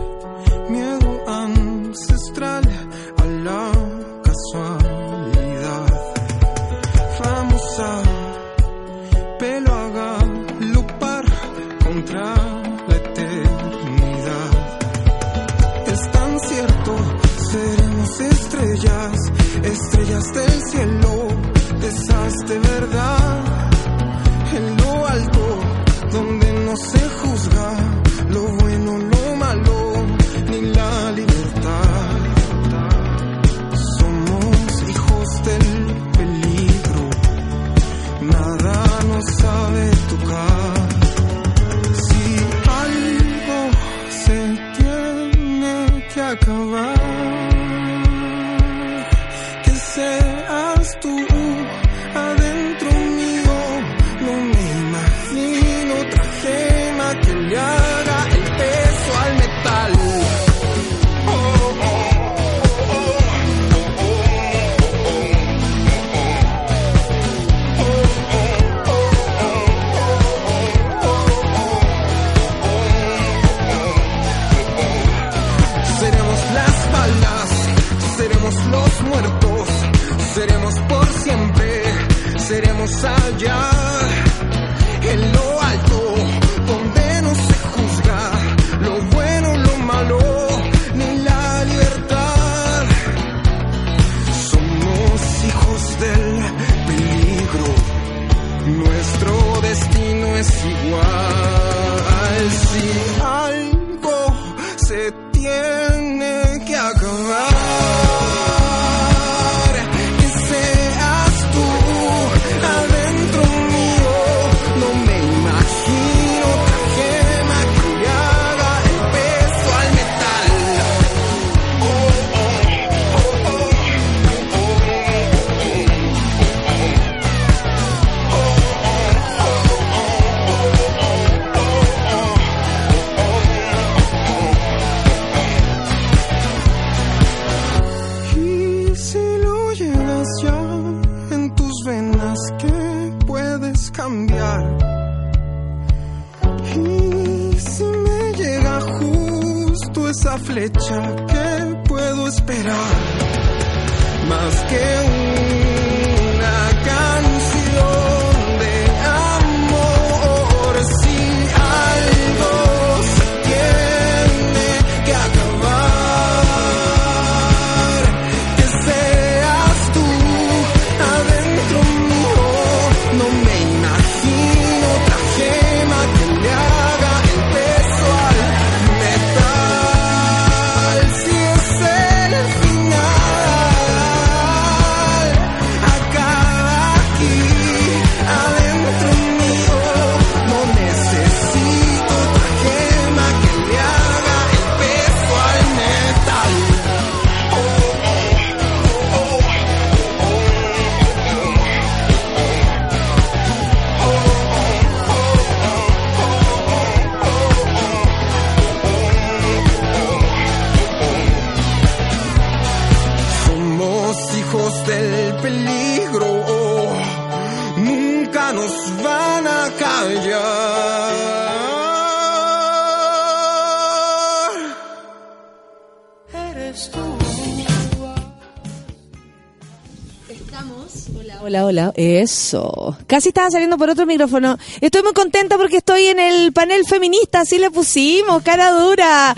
Eso. 232.22 232.98
Casi 233.06 233.30
estaba 233.30 233.52
saliendo 233.52 233.78
por 233.78 233.90
otro 233.90 234.06
micrófono. 234.06 234.58
Estoy 234.82 235.04
muy 235.04 235.14
contenta 235.14 235.58
porque 235.58 235.78
estoy 235.78 236.08
en 236.08 236.20
el 236.20 236.52
panel 236.52 236.84
feminista, 236.86 237.42
así 237.42 237.60
le 237.60 237.70
pusimos, 237.70 238.42
cara 238.42 238.72
dura. 238.72 239.36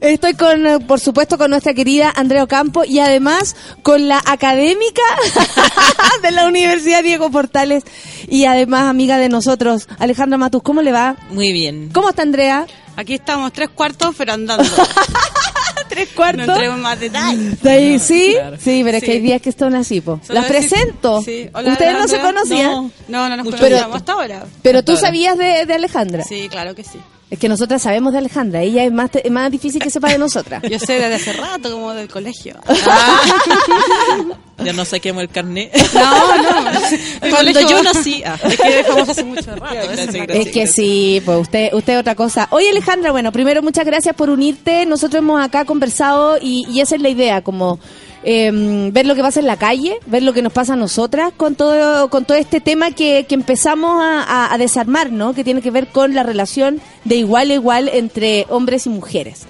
Estoy 0.00 0.34
con, 0.34 0.84
por 0.86 0.98
supuesto, 0.98 1.38
con 1.38 1.50
nuestra 1.50 1.72
querida 1.72 2.12
Andrea 2.16 2.42
Ocampo 2.42 2.84
y 2.84 2.98
además 2.98 3.54
con 3.82 4.08
la 4.08 4.20
académica 4.26 5.02
de 6.22 6.30
la 6.32 6.46
Universidad 6.46 7.04
Diego 7.04 7.30
Portales 7.30 7.84
y 8.28 8.46
además 8.46 8.84
amiga 8.84 9.18
de 9.18 9.28
nosotros, 9.28 9.88
Alejandra 9.98 10.36
Matus. 10.36 10.62
¿Cómo 10.62 10.82
le 10.82 10.90
va? 10.90 11.16
Muy 11.30 11.52
bien. 11.52 11.90
¿Cómo 11.92 12.08
está 12.10 12.22
Andrea? 12.22 12.66
Aquí 12.96 13.14
estamos, 13.14 13.52
tres 13.52 13.68
cuartos, 13.68 14.14
pero 14.16 14.32
andando. 14.32 14.64
Tres 15.96 16.08
No 16.10 16.16
cuartos. 16.16 16.48
entremos 16.48 16.78
más 16.78 17.00
detalles. 17.00 17.54
Sí, 17.62 17.98
sí, 17.98 18.32
Claro. 18.34 18.56
sí, 18.60 18.82
pero 18.84 18.96
es 18.98 19.02
que 19.02 19.10
Sí. 19.10 19.12
hay 19.16 19.20
días 19.20 19.40
que 19.42 19.48
están 19.48 19.74
así, 19.74 20.00
po. 20.00 20.20
Solo 20.26 20.40
Las 20.40 20.48
presento. 20.48 21.22
Sí. 21.22 21.48
Hola, 21.54 21.72
Ustedes 21.72 21.92
no 21.94 22.06
se 22.08 22.20
conocían. 22.20 22.70
No, 22.72 22.90
no, 23.08 23.28
no 23.30 23.36
nos 23.38 23.46
conocíamos 23.56 23.96
hasta 23.96 24.12
ahora. 24.12 24.44
Pero 24.62 24.82
tú 24.84 24.92
ahora. 24.92 25.00
sabías 25.00 25.38
de, 25.38 25.64
de 25.66 25.74
Alejandra. 25.74 26.22
Sí, 26.24 26.48
claro 26.50 26.74
que 26.74 26.84
sí. 26.84 26.98
Es 27.28 27.40
que 27.40 27.48
nosotras 27.48 27.82
sabemos 27.82 28.12
de 28.12 28.18
Alejandra. 28.18 28.62
Ella 28.62 28.84
es 28.84 28.92
más, 28.92 29.10
te- 29.10 29.26
es 29.26 29.32
más 29.32 29.50
difícil 29.50 29.82
que 29.82 29.90
sepa 29.90 30.08
de 30.10 30.18
nosotras. 30.18 30.62
Yo 30.62 30.78
sé 30.78 30.92
desde 30.94 31.14
hace 31.16 31.32
rato, 31.32 31.72
como 31.72 31.92
del 31.92 32.08
colegio. 32.08 32.54
Ya 34.64 34.72
no 34.72 34.86
saquemos 34.86 35.22
el 35.22 35.28
carnet. 35.28 35.70
No, 35.92 36.36
no. 36.42 36.80
Cuando 37.20 37.36
colegio- 37.36 37.68
yo 37.68 37.82
nací. 37.82 38.22
ah. 38.24 38.38
Es 38.42 38.56
que 38.56 38.74
dejamos 38.76 39.08
hace 39.08 39.22
mucho 39.24 39.54
rato. 39.54 39.66
Gracias, 39.74 39.92
esa 39.98 40.02
es 40.02 40.14
la 40.14 40.24
gracias. 40.26 40.46
Es 40.46 40.52
que 40.52 40.66
sí, 40.66 41.22
pues 41.26 41.38
usted, 41.42 41.74
usted 41.74 41.98
otra 41.98 42.14
cosa. 42.14 42.48
Oye 42.50 42.70
Alejandra, 42.70 43.12
bueno, 43.12 43.32
primero 43.32 43.62
muchas 43.62 43.84
gracias 43.84 44.14
por 44.16 44.30
unirte. 44.30 44.86
Nosotros 44.86 45.18
hemos 45.18 45.44
acá 45.44 45.66
conversado 45.66 46.38
y, 46.40 46.66
y 46.70 46.80
esa 46.80 46.96
es 46.96 47.02
la 47.02 47.10
idea, 47.10 47.42
como 47.42 47.78
eh, 48.24 48.50
ver 48.92 49.06
lo 49.06 49.14
que 49.14 49.22
pasa 49.22 49.40
en 49.40 49.46
la 49.46 49.56
calle, 49.56 49.98
ver 50.06 50.22
lo 50.22 50.32
que 50.32 50.42
nos 50.42 50.52
pasa 50.52 50.72
a 50.72 50.76
nosotras 50.76 51.32
con 51.36 51.54
todo, 51.54 52.08
con 52.10 52.24
todo 52.24 52.36
este 52.36 52.60
tema 52.60 52.90
que, 52.90 53.26
que 53.28 53.34
empezamos 53.34 54.02
a, 54.02 54.22
a- 54.22 54.54
a 54.54 54.58
desarmar, 54.58 55.12
¿no? 55.12 55.34
Que 55.34 55.44
tiene 55.44 55.62
que 55.62 55.70
ver 55.70 55.88
con 55.88 56.14
la 56.14 56.22
relación 56.22 56.80
de 57.04 57.16
igual 57.16 57.50
a 57.50 57.54
igual 57.54 57.88
entre 57.92 58.46
hombres 58.48 58.86
y 58.86 58.90
mujeres. 58.90 59.42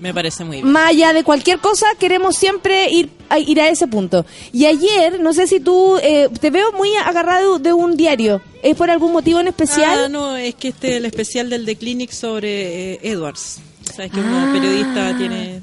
Me 0.00 0.14
parece 0.14 0.44
muy 0.44 0.58
bien. 0.58 0.70
Más 0.70 0.90
allá 0.90 1.12
de 1.12 1.24
cualquier 1.24 1.58
cosa, 1.58 1.86
queremos 1.98 2.36
siempre 2.36 2.88
ir 2.88 3.10
a, 3.30 3.40
ir 3.40 3.60
a 3.60 3.68
ese 3.68 3.88
punto. 3.88 4.24
Y 4.52 4.66
ayer, 4.66 5.18
no 5.18 5.32
sé 5.32 5.48
si 5.48 5.58
tú, 5.58 5.96
eh, 6.00 6.28
te 6.40 6.50
veo 6.50 6.70
muy 6.70 6.94
agarrado 7.04 7.58
de 7.58 7.72
un 7.72 7.96
diario. 7.96 8.40
¿Es 8.62 8.76
por 8.76 8.90
algún 8.90 9.10
motivo 9.12 9.40
en 9.40 9.48
especial? 9.48 10.04
Ah, 10.04 10.08
no, 10.08 10.36
es 10.36 10.54
que 10.54 10.68
este 10.68 10.90
es 10.90 10.96
el 10.98 11.04
especial 11.06 11.50
del 11.50 11.64
The 11.66 11.74
Clinic 11.74 12.12
sobre 12.12 12.92
eh, 12.94 13.00
Edwards. 13.02 13.58
Sabes 13.92 14.12
que 14.12 14.20
Ah. 14.20 14.24
uno 14.24 14.52
periodista 14.52 15.16
tiene. 15.18 15.62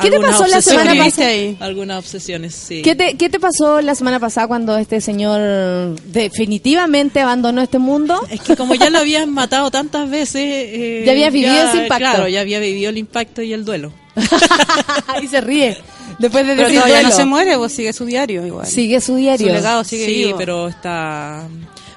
¿Qué 0.00 0.10
te 0.10 0.20
pasó 0.20 0.46
la 0.46 0.60
semana 0.62 0.94
pasada? 0.96 1.30
Algunas 1.60 1.98
obsesiones, 1.98 2.54
sí. 2.54 2.82
¿Qué 2.82 2.94
te, 2.94 3.16
¿Qué 3.16 3.28
te 3.28 3.40
pasó 3.40 3.80
la 3.80 3.94
semana 3.94 4.20
pasada 4.20 4.46
cuando 4.46 4.76
este 4.78 5.00
señor 5.00 5.96
definitivamente 6.06 7.20
abandonó 7.20 7.60
este 7.62 7.78
mundo? 7.78 8.20
Es 8.30 8.40
que 8.40 8.56
como 8.56 8.74
ya 8.74 8.90
lo 8.90 8.98
habían 8.98 9.32
matado 9.32 9.70
tantas 9.70 10.08
veces. 10.08 10.36
eh, 10.36 11.02
Ya 11.04 11.12
habías 11.12 11.32
vivido 11.32 11.52
ese 11.68 11.82
impacto. 11.82 11.96
Claro, 11.98 12.28
ya 12.28 12.40
había 12.40 12.60
vivido 12.60 12.90
el 12.90 12.98
impacto 12.98 13.42
y 13.42 13.52
el 13.52 13.64
duelo. 13.64 13.92
y 15.22 15.26
se 15.26 15.40
ríe. 15.40 15.76
Después 16.18 16.46
de 16.46 16.54
Pero 16.56 16.68
todavía 16.68 16.96
no 16.96 17.00
duelo. 17.02 17.16
se 17.16 17.24
muere, 17.24 17.56
pues 17.58 17.72
sigue 17.72 17.92
su 17.92 18.04
diario 18.04 18.46
igual. 18.46 18.66
Sigue 18.66 19.00
su 19.00 19.16
diario. 19.16 19.46
Su 19.48 19.52
legado 19.52 19.84
sigue 19.84 20.06
sí, 20.06 20.14
vivo. 20.24 20.38
pero 20.38 20.68
está. 20.68 21.46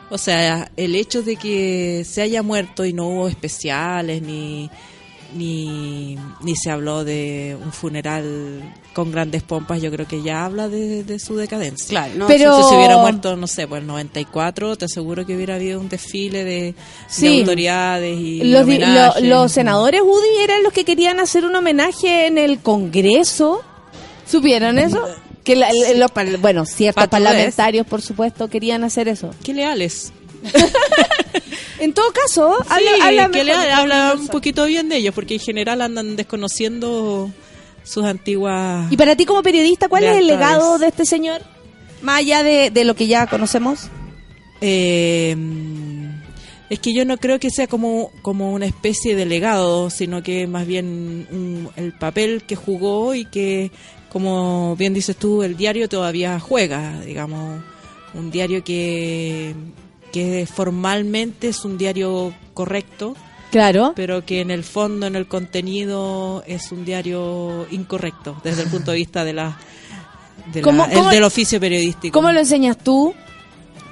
O 0.10 0.18
sea, 0.18 0.70
el 0.76 0.96
hecho 0.96 1.22
de 1.24 1.38
que 1.38 2.06
se 2.08 2.22
haya 2.22 2.44
muerto 2.44 2.86
y 2.86 2.94
no 2.94 3.08
hubo 3.08 3.28
especiales 3.28 4.22
ni. 4.22 4.70
Ni, 5.34 6.18
ni 6.42 6.56
se 6.58 6.70
habló 6.72 7.06
de 7.06 7.58
un 7.64 7.72
funeral 7.72 8.62
con 8.94 9.12
grandes 9.14 9.44
pompas, 9.44 9.82
yo 9.82 9.90
creo 9.90 10.06
que 10.06 10.22
ya 10.22 10.44
habla 10.44 10.68
de, 10.68 11.06
de 11.06 11.20
su 11.20 11.38
decadencia. 11.38 11.88
Claro, 11.88 12.14
no, 12.18 12.28
Pero- 12.28 12.62
Si 12.62 12.70
se 12.70 12.76
hubiera 12.76 12.98
muerto, 12.98 13.38
no 13.38 13.48
sé, 13.48 13.66
pues 13.68 13.80
el 13.82 13.88
94, 13.88 14.76
te 14.76 14.86
aseguro 14.86 15.26
que 15.26 15.34
hubiera 15.36 15.56
habido 15.56 15.80
un 15.80 15.88
desfile 15.88 16.44
de, 16.44 16.76
Sí. 17.08 17.28
de 17.28 17.40
autoridades 17.40 18.20
y 18.20 18.44
Los, 18.44 18.68
lo- 18.68 19.20
los 19.22 19.52
senadores 19.54 20.02
UDI 20.02 20.44
eran 20.44 20.64
los 20.64 20.74
que 20.74 20.84
querían 20.84 21.22
hacer 21.22 21.46
un 21.46 21.56
homenaje 21.56 22.28
en 22.28 22.38
el 22.38 22.60
Congreso. 22.60 23.62
¿Supieron 24.30 24.80
eso? 24.80 25.02
Que 25.46 25.56
la- 25.56 25.70
los 25.96 26.12
par- 26.12 26.38
bueno, 26.40 26.66
ciertos 26.66 27.08
parlamentarios, 27.08 27.88
por 27.88 28.02
supuesto, 28.02 28.50
querían 28.50 28.84
hacer 28.84 29.08
eso. 29.08 29.32
Qué 29.44 29.54
leales. 29.54 30.12
En 31.82 31.94
todo 31.94 32.06
caso, 32.14 32.58
Sí, 32.62 32.68
habla, 32.70 32.92
habla 33.06 33.32
que 33.32 33.44
le 33.44 33.54
habla 33.54 34.16
un 34.20 34.28
poquito 34.28 34.66
bien 34.66 34.88
de 34.90 34.98
ellos, 34.98 35.14
porque 35.16 35.34
en 35.36 35.40
general 35.40 35.82
andan 35.82 36.16
desconociendo 36.16 37.32
sus 37.84 38.06
antiguas... 38.06 38.92
Y 38.92 38.98
para 38.98 39.16
ti 39.16 39.26
como 39.26 39.42
periodista, 39.42 39.90
¿cuál 39.90 40.04
es 40.04 40.18
el 40.18 40.28
legado 40.28 40.78
de 40.78 40.88
este 40.88 41.06
señor? 41.06 41.42
Más 42.04 42.20
allá 42.20 42.44
de, 42.44 42.70
de 42.72 42.84
lo 42.86 42.96
que 42.96 43.08
ya 43.08 43.28
conocemos. 43.28 43.90
Eh, 44.62 45.36
es 46.70 46.80
que 46.80 46.94
yo 46.94 47.04
no 47.04 47.18
creo 47.18 47.40
que 47.40 47.50
sea 47.50 47.68
como, 47.68 48.12
como 48.22 48.54
una 48.54 48.66
especie 48.66 49.16
de 49.16 49.26
legado, 49.26 49.90
sino 49.90 50.24
que 50.24 50.48
más 50.48 50.66
bien 50.68 51.28
un- 51.32 51.70
el 51.76 51.94
papel 51.94 52.44
que 52.44 52.56
jugó 52.56 53.14
y 53.16 53.26
que, 53.26 53.72
como 54.10 54.76
bien 54.78 54.94
dices 54.94 55.18
tú, 55.18 55.44
el 55.44 55.58
diario 55.58 55.90
todavía 55.90 56.40
juega, 56.40 57.02
digamos, 57.02 57.62
un 58.14 58.32
diario 58.32 58.64
que, 58.64 59.54
que 60.12 60.46
formalmente 60.46 61.50
es 61.50 61.64
un 61.66 61.78
diario 61.78 62.34
correcto, 62.54 63.16
Claro. 63.52 63.94
pero 63.96 64.26
que 64.26 64.42
en 64.42 64.52
el 64.52 64.64
fondo, 64.64 65.08
en 65.08 65.16
el 65.16 65.28
contenido, 65.28 66.44
es 66.48 66.72
un 66.72 66.86
diario 66.86 67.68
incorrecto 67.72 68.38
desde 68.44 68.64
el 68.64 68.70
punto 68.70 68.92
de 68.92 68.98
vista 68.98 69.24
de 69.26 69.34
la, 69.34 69.58
de 70.54 70.62
la- 70.62 70.66
¿Cómo- 70.66 70.86
el 70.86 70.94
cómo- 70.94 71.10
del 71.10 71.24
oficio 71.24 71.60
periodístico. 71.60 72.14
¿Cómo 72.14 72.32
lo 72.32 72.40
enseñas 72.40 72.78
tú? 72.78 73.14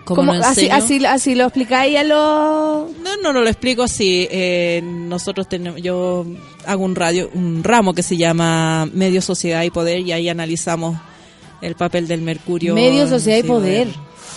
¿Cómo 0.06 0.34
lo 0.34 0.44
así, 0.44 0.70
así, 0.70 1.06
así 1.06 1.36
lo 1.36 1.44
explicáis 1.44 1.96
a 2.00 2.04
los... 2.04 2.18
No, 2.98 3.18
no, 3.22 3.32
no 3.32 3.42
lo 3.42 3.48
explico 3.48 3.84
así. 3.84 4.28
Eh, 4.32 4.82
nosotros 4.84 5.48
tenemos, 5.48 5.80
yo 5.84 6.26
hago 6.66 6.84
un 6.84 6.96
radio, 6.96 7.30
un 7.36 7.64
ramo 7.64 7.94
que 7.94 8.02
se 8.02 8.18
llama 8.18 8.90
Medio, 8.92 9.22
Sociedad 9.22 9.62
y 9.62 9.70
Poder 9.70 10.00
y 10.00 10.12
ahí 10.12 10.28
analizamos 10.28 10.98
el 11.62 11.76
papel 11.76 12.08
del 12.08 12.22
mercurio. 12.24 12.74
Medio, 12.74 13.08
sociedad 13.08 13.38
y 13.38 13.44
poder. 13.44 13.88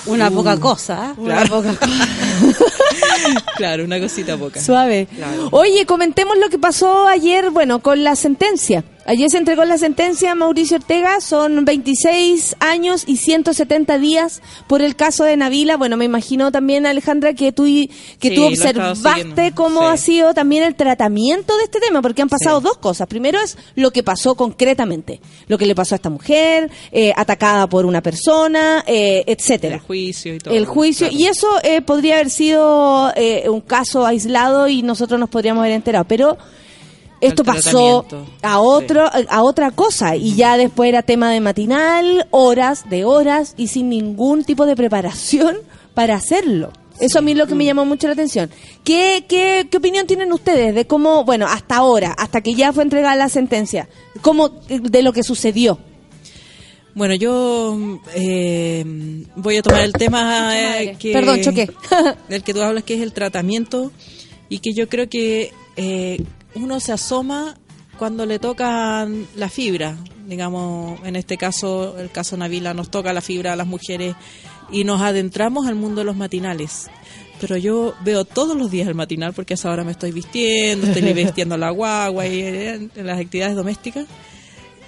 Una 0.07 0.31
poca 0.31 0.59
cosa. 0.59 1.11
¿eh? 1.11 1.21
Una 1.21 1.45
poca 1.45 1.75
cosa. 1.75 1.91
Claro, 3.57 3.85
una 3.85 4.01
cosita 4.01 4.37
poca. 4.37 4.61
Suave. 4.61 5.07
Claro. 5.15 5.49
Oye, 5.53 5.87
comentemos 5.87 6.37
lo 6.39 6.49
que 6.49 6.59
pasó 6.59 7.07
ayer, 7.07 7.51
bueno, 7.51 7.81
con 7.81 8.03
la 8.03 8.17
sentencia. 8.17 8.83
Ayer 9.05 9.29
se 9.31 9.39
entregó 9.39 9.65
la 9.65 9.79
sentencia 9.79 10.31
a 10.31 10.35
Mauricio 10.37 10.77
Ortega, 10.77 11.21
son 11.21 11.65
26 11.65 12.55
años 12.61 13.03
y 13.07 13.17
170 13.17 13.99
días 13.99 14.41
por 14.69 14.81
el 14.81 14.95
caso 14.95 15.25
de 15.25 15.37
Navila. 15.37 15.77
Bueno, 15.77 15.97
me 15.97 16.05
imagino 16.05 16.53
también, 16.53 16.87
Alejandra, 16.87 17.35
que 17.35 17.51
tú, 17.51 17.65
que 17.65 18.29
Sí, 18.29 18.35
tú 18.37 18.45
observaste 18.45 19.53
cómo 19.57 19.81
sí. 19.81 19.87
ha 19.89 19.97
sido 19.97 20.35
también 20.35 20.63
el 20.63 20.77
tratamiento 20.77 21.57
de 21.57 21.65
este 21.65 21.81
tema, 21.81 22.01
porque 22.01 22.23
han 22.23 22.29
pasado 22.29 22.61
Sí. 22.61 22.65
dos 22.65 22.79
cosas. 22.79 23.09
Primero 23.09 23.41
es 23.41 23.59
lo 23.75 23.91
que 23.91 24.05
pasó 24.05 24.37
concretamente, 24.37 25.21
lo 25.49 25.59
que 25.59 25.67
le 25.67 25.75
pasó 25.75 25.95
a 25.95 25.97
esta 25.97 26.11
mujer, 26.11 26.71
eh, 26.93 27.13
atacada 27.17 27.67
por 27.69 27.87
una 27.87 28.03
persona, 28.03 28.85
eh, 28.87 29.25
etcétera 29.27 29.75
El 29.77 29.81
juicio 29.81 30.35
y 30.37 30.39
todo. 30.39 30.55
el 30.55 30.65
juicio 30.65 31.09
Claro. 31.09 31.21
y 31.21 31.27
eso 31.27 31.49
eh, 31.65 31.83
podría 31.83 32.15
haber 32.15 32.31
sido 32.31 33.13
eh, 33.17 33.49
un 33.49 33.63
caso 33.63 34.07
aislado 34.07 34.69
y 34.69 34.83
nosotros 34.83 35.19
nos 35.19 35.29
podríamos 35.29 35.63
haber 35.63 35.73
enterado 35.75 36.05
pero 36.07 36.39
esto 37.23 37.45
pasó 37.45 38.05
a 38.43 38.61
otro 38.61 39.09
a 39.29 39.43
otra 39.43 39.71
cosa 39.71 40.17
y 40.17 40.35
ya 40.35 40.57
después 40.57 40.89
era 40.89 41.03
tema 41.03 41.31
de 41.31 41.41
matinal 41.41 42.27
horas 42.31 42.91
de 42.91 43.05
horas 43.05 43.55
y 43.57 43.69
sin 43.69 43.89
ningún 43.89 44.45
tipo 44.45 44.67
de 44.67 44.77
preparación 44.77 45.57
para 45.95 46.17
hacerlo 46.17 46.73
eso 47.01 47.19
a 47.19 47.23
mí 47.23 47.33
es 47.33 47.39
lo 47.39 47.47
que 47.47 47.55
me 47.55 47.65
llamó 47.65 47.85
mucho 47.85 48.07
la 48.07 48.13
atención. 48.13 48.49
¿Qué, 48.85 49.25
qué, 49.29 49.67
qué 49.69 49.77
opinión 49.77 50.07
tienen 50.07 50.33
ustedes 50.33 50.73
de 50.73 50.87
cómo, 50.87 51.25
bueno, 51.25 51.47
hasta 51.49 51.77
ahora, 51.77 52.13
hasta 52.13 52.43
que 52.43 52.55
ya 52.55 52.73
fue 52.73 52.85
entregada 52.85 53.17
la 53.17 53.29
sentencia, 53.29 53.89
cómo, 54.21 54.51
de 54.69 55.03
lo 55.03 55.13
que 55.13 55.25
sucedió? 55.25 55.81
Bueno, 56.95 57.15
yo 57.15 57.99
eh, 58.15 58.85
voy 59.35 59.57
a 59.57 59.63
tomar 59.63 59.81
el 59.81 59.93
tema 59.95 60.57
eh, 60.83 60.97
que... 60.99 61.13
Perdón, 61.13 61.41
choqué. 61.41 61.69
del 62.29 62.45
que 62.45 62.53
tú 62.53 62.63
hablas, 62.63 62.85
que 62.85 62.95
es 62.95 63.01
el 63.01 63.13
tratamiento, 63.13 63.91
y 64.49 64.59
que 64.59 64.75
yo 64.75 64.89
creo 64.89 65.09
que 65.09 65.53
eh, 65.77 66.23
uno 66.55 66.81
se 66.81 66.93
asoma 66.93 67.57
cuando 67.99 68.27
le 68.27 68.39
tocan 68.39 69.27
la 69.37 69.49
fibra. 69.49 69.97
Digamos, 70.27 71.01
en 71.05 71.17
este 71.17 71.37
caso, 71.37 71.99
el 71.99 72.11
caso 72.11 72.37
Navila, 72.37 72.75
nos 72.75 72.91
toca 72.91 73.13
la 73.13 73.21
fibra 73.21 73.53
a 73.53 73.57
las 73.57 73.67
mujeres 73.67 74.15
y 74.71 74.85
nos 74.85 75.01
adentramos 75.03 75.67
al 75.67 75.75
mundo 75.75 76.01
de 76.01 76.05
los 76.05 76.17
matinales. 76.17 76.89
Pero 77.41 77.57
yo 77.57 77.95
veo 78.05 78.25
todos 78.25 78.57
los 78.57 78.71
días 78.71 78.87
el 78.89 78.95
matinal 78.95 79.33
porque 79.33 79.55
a 79.55 79.57
esa 79.57 79.71
hora 79.71 79.83
me 79.85 79.91
estoy 79.93 80.13
vistiendo, 80.13 80.87
estoy 80.87 81.13
vistiendo 81.13 81.57
la 81.57 81.71
guagua 81.71 82.27
y 82.27 82.41
eh, 82.41 82.89
en 82.95 83.07
las 83.07 83.19
actividades 83.21 83.57
domésticas. 83.57 84.07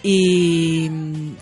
Y 0.02 0.88
mm, 0.90 1.32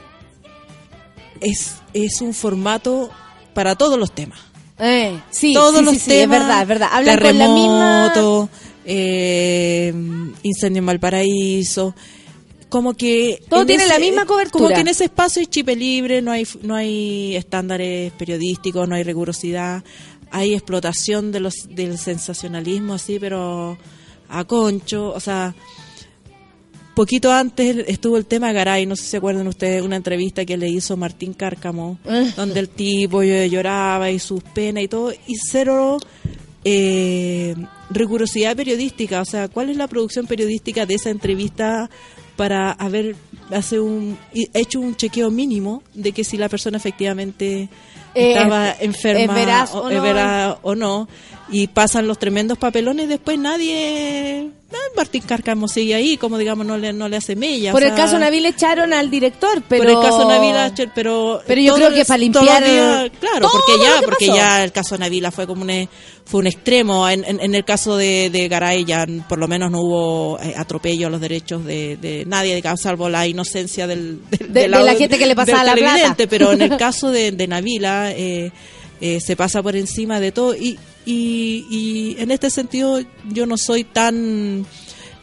es, 1.41 1.77
es 1.93 2.21
un 2.23 2.33
formato 2.33 3.11
para 3.55 3.75
todos 3.75 3.99
los 3.99 4.13
temas 4.13 4.41
Eh, 4.79 5.21
sí, 5.31 5.53
todos 5.53 5.79
sí, 5.81 5.85
los 5.85 5.95
sí, 5.95 6.01
sí, 6.01 6.11
temas. 6.11 6.37
es 6.37 6.41
verdad, 6.41 6.63
es 6.63 6.69
verdad. 6.69 6.89
Hablan 6.93 7.19
con 7.19 7.39
la 7.39 7.49
misma... 7.49 8.13
eh, 8.85 9.93
incendio 10.43 10.81
en 10.81 10.87
Valparaíso, 10.87 11.95
como 12.69 12.95
que 12.95 13.41
Todo 13.49 13.63
en 13.63 13.67
tiene 13.67 13.87
la 13.87 13.99
misma 13.99 14.25
cobertura. 14.25 14.65
como 14.65 14.75
que 14.75 14.81
en 14.81 14.89
ese 14.89 15.05
espacio 15.05 15.41
hay 15.41 15.47
chipe 15.47 15.77
libre 15.77 16.23
no 16.23 16.31
hay 16.31 16.47
no 16.63 16.75
hay 16.75 17.37
estándares 17.37 18.13
periodísticos 18.13 18.89
no 18.89 18.95
hay 18.95 19.03
rigurosidad 19.03 19.85
hay 20.31 20.55
explotación 20.55 21.33
de 21.33 21.41
los 21.41 21.55
del 21.69 21.99
sensacionalismo 21.99 22.95
así 22.95 23.19
pero 23.21 23.77
a 24.31 24.45
concho 24.45 25.13
o 25.13 25.21
sea 25.21 25.55
poquito 26.95 27.33
antes 27.33 27.85
estuvo 27.89 28.17
el 28.17 28.27
tema 28.27 28.53
Garay, 28.53 28.87
no 28.87 28.97
sé 28.97 29.05
si 29.05 29.09
se 29.11 29.17
acuerdan 29.17 29.47
ustedes, 29.49 29.83
una 29.83 29.97
entrevista 29.97 30.45
que 30.45 30.57
le 30.57 30.69
hizo 30.69 30.97
Martín 30.97 31.35
Cárcamo, 31.35 31.99
donde 32.37 32.61
el 32.61 32.69
tipo 32.69 33.23
lloraba 33.23 34.11
y 34.11 34.19
sus 34.19 34.43
penas 34.43 34.85
y 34.85 34.89
todo, 34.89 35.13
y 35.13 35.35
cero 35.51 35.99
eh, 36.65 37.55
rigurosidad 37.95 38.57
periodística, 38.57 39.21
o 39.21 39.25
sea, 39.25 39.49
¿cuál 39.49 39.71
es 39.71 39.77
la 39.77 39.89
producción 39.89 40.27
periodística 40.27 40.87
de 40.87 40.95
esa 40.95 41.11
entrevista 41.11 41.91
para 42.37 42.73
haber 42.73 43.15
hace 43.51 43.79
un, 43.79 44.19
hecho 44.33 44.81
un 44.81 44.97
chequeo 44.97 45.31
mínimo 45.31 45.83
de 45.95 46.13
que 46.13 46.25
si 46.25 46.37
la 46.39 46.49
persona 46.49 46.79
efectivamente 46.79 47.69
Eh, 48.15 48.33
estaba 48.33 48.75
enferma 48.79 49.65
o 49.73 49.89
es 49.89 50.15
no. 50.15 50.59
o 50.63 50.75
no 50.75 51.09
y 51.51 51.67
pasan 51.67 52.07
los 52.07 52.19
tremendos 52.19 52.57
papelones 52.59 53.07
y 53.07 53.09
después 53.09 53.39
nadie 53.39 54.49
ah, 54.73 54.77
Martín 54.97 55.23
Cárcamo 55.27 55.69
sigue 55.69 55.95
ahí 55.95 56.17
como 56.17 56.39
digamos 56.39 56.65
no 56.67 56.77
le 56.79 56.93
no 56.93 57.09
le 57.09 57.17
hace 57.17 57.37
mella 57.37 57.73
Por 57.73 57.83
o 57.83 57.87
el 57.87 57.95
caso 57.95 58.19
Nabil 58.19 58.47
echaron 58.47 58.93
al 58.93 59.11
director, 59.11 59.63
pero... 59.69 59.83
por 59.83 59.93
el 59.93 59.99
caso 60.01 60.29
Navila 60.29 60.73
ch- 60.75 60.91
pero 60.95 61.41
Pero 61.47 61.61
yo 61.61 61.75
creo 61.75 61.93
que 61.93 62.05
para 62.05 62.19
limpiar 62.19 62.63
claro 63.21 63.41
todo 63.41 63.51
porque 63.53 63.83
ya 63.83 63.99
que 64.01 64.05
porque 64.07 64.27
pasó. 64.29 64.39
ya 64.39 64.65
el 64.65 64.73
caso 64.73 64.97
Navila 64.99 65.31
fue 65.31 65.47
como 65.47 65.63
un 65.63 65.71
e- 65.71 65.89
fue 66.25 66.41
un 66.41 66.47
extremo 66.47 67.09
en, 67.09 67.25
en- 67.25 67.41
en 67.41 67.55
el 67.55 67.65
caso 67.65 67.97
de, 67.97 68.31
de 68.31 68.49
Garay 68.49 68.85
ya 68.85 69.05
por 69.29 69.39
lo 69.39 69.49
menos 69.49 69.71
no 69.71 69.81
hubo 69.81 70.39
eh, 70.41 70.55
atropello 70.57 71.09
a 71.09 71.11
los 71.11 71.21
derechos 71.21 71.65
de, 71.65 71.97
de 71.97 72.25
nadie 72.27 72.63
salvo 72.77 73.09
la 73.09 73.27
inocencia 73.27 73.87
del, 73.87 74.21
del- 74.31 74.53
De- 74.53 74.69
la 74.69 74.95
gente 74.95 75.19
que 75.19 75.27
le 75.27 75.35
pasaba 75.35 75.65
la 75.65 75.75
plata. 75.75 76.17
pero 76.31 76.53
en 76.53 76.63
el 76.63 76.77
caso 76.79 77.11
de, 77.11 77.33
de 77.33 77.47
Navila 77.49 78.13
eh, 78.13 78.53
eh, 79.01 79.21
se 79.21 79.35
pasa 79.37 79.61
por 79.63 79.75
encima 79.75 80.21
de 80.21 80.31
todo 80.31 80.55
y, 80.55 80.79
y, 81.05 81.67
y 81.71 82.17
en 82.21 82.31
este 82.31 82.51
sentido 82.51 83.01
yo 83.29 83.47
no 83.47 83.57
soy 83.57 83.85
tan 83.85 84.67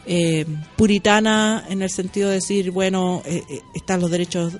eh, 0.06 0.46
puritana 0.76 1.64
en 1.68 1.82
el 1.82 1.90
sentido 1.90 2.28
de 2.28 2.36
decir, 2.36 2.70
bueno, 2.70 3.22
eh, 3.24 3.42
eh, 3.48 3.60
están 3.74 4.00
los 4.00 4.10
derechos 4.10 4.54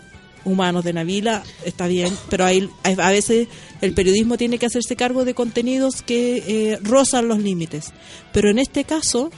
humanos 0.44 0.84
de 0.84 0.92
Navila, 0.92 1.42
está 1.64 1.86
bien, 1.86 2.16
pero 2.28 2.44
hay, 2.44 2.68
a 2.84 3.10
veces 3.10 3.48
el 3.80 3.92
periodismo 3.92 4.36
tiene 4.36 4.58
que 4.58 4.66
hacerse 4.66 4.96
cargo 4.96 5.24
de 5.24 5.34
contenidos 5.34 6.02
que 6.02 6.42
eh, 6.46 6.78
rozan 6.82 7.28
los 7.28 7.38
límites. 7.38 7.92
Pero 8.32 8.50
en 8.50 8.58
este 8.58 8.84
caso, 8.84 9.30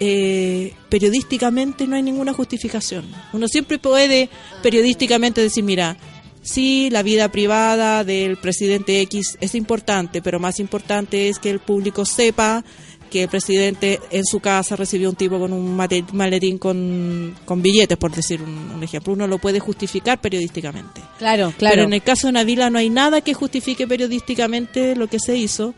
eh, 0.00 0.74
periodísticamente 0.88 1.86
no 1.86 1.96
hay 1.96 2.02
ninguna 2.02 2.32
justificación. 2.32 3.04
Uno 3.32 3.48
siempre 3.48 3.78
puede 3.78 4.28
periodísticamente 4.62 5.40
decir, 5.40 5.64
mira, 5.64 5.96
sí, 6.44 6.88
la 6.90 7.02
vida 7.02 7.28
privada 7.32 8.04
del 8.04 8.36
presidente 8.36 9.00
X 9.00 9.36
es 9.40 9.54
importante, 9.56 10.22
pero 10.22 10.38
más 10.38 10.60
importante 10.60 11.28
es 11.28 11.38
que 11.40 11.50
el 11.50 11.58
público 11.58 12.04
sepa 12.04 12.62
que 13.10 13.22
el 13.24 13.28
presidente 13.28 14.00
en 14.10 14.24
su 14.24 14.40
casa 14.40 14.74
recibió 14.74 15.08
un 15.08 15.14
tipo 15.14 15.38
con 15.38 15.52
un 15.52 15.76
maletín 16.12 16.58
con, 16.58 17.34
con 17.44 17.62
billetes, 17.62 17.96
por 17.96 18.10
decir 18.12 18.42
un, 18.42 18.72
un 18.74 18.82
ejemplo. 18.82 19.12
Uno 19.12 19.28
lo 19.28 19.38
puede 19.38 19.60
justificar 19.60 20.20
periodísticamente. 20.20 21.00
Claro, 21.18 21.52
claro. 21.56 21.74
Pero 21.74 21.82
en 21.86 21.92
el 21.92 22.02
caso 22.02 22.26
de 22.26 22.32
Navila 22.32 22.70
no 22.70 22.78
hay 22.78 22.90
nada 22.90 23.20
que 23.20 23.32
justifique 23.32 23.86
periodísticamente 23.86 24.96
lo 24.96 25.06
que 25.06 25.20
se 25.20 25.36
hizo. 25.36 25.74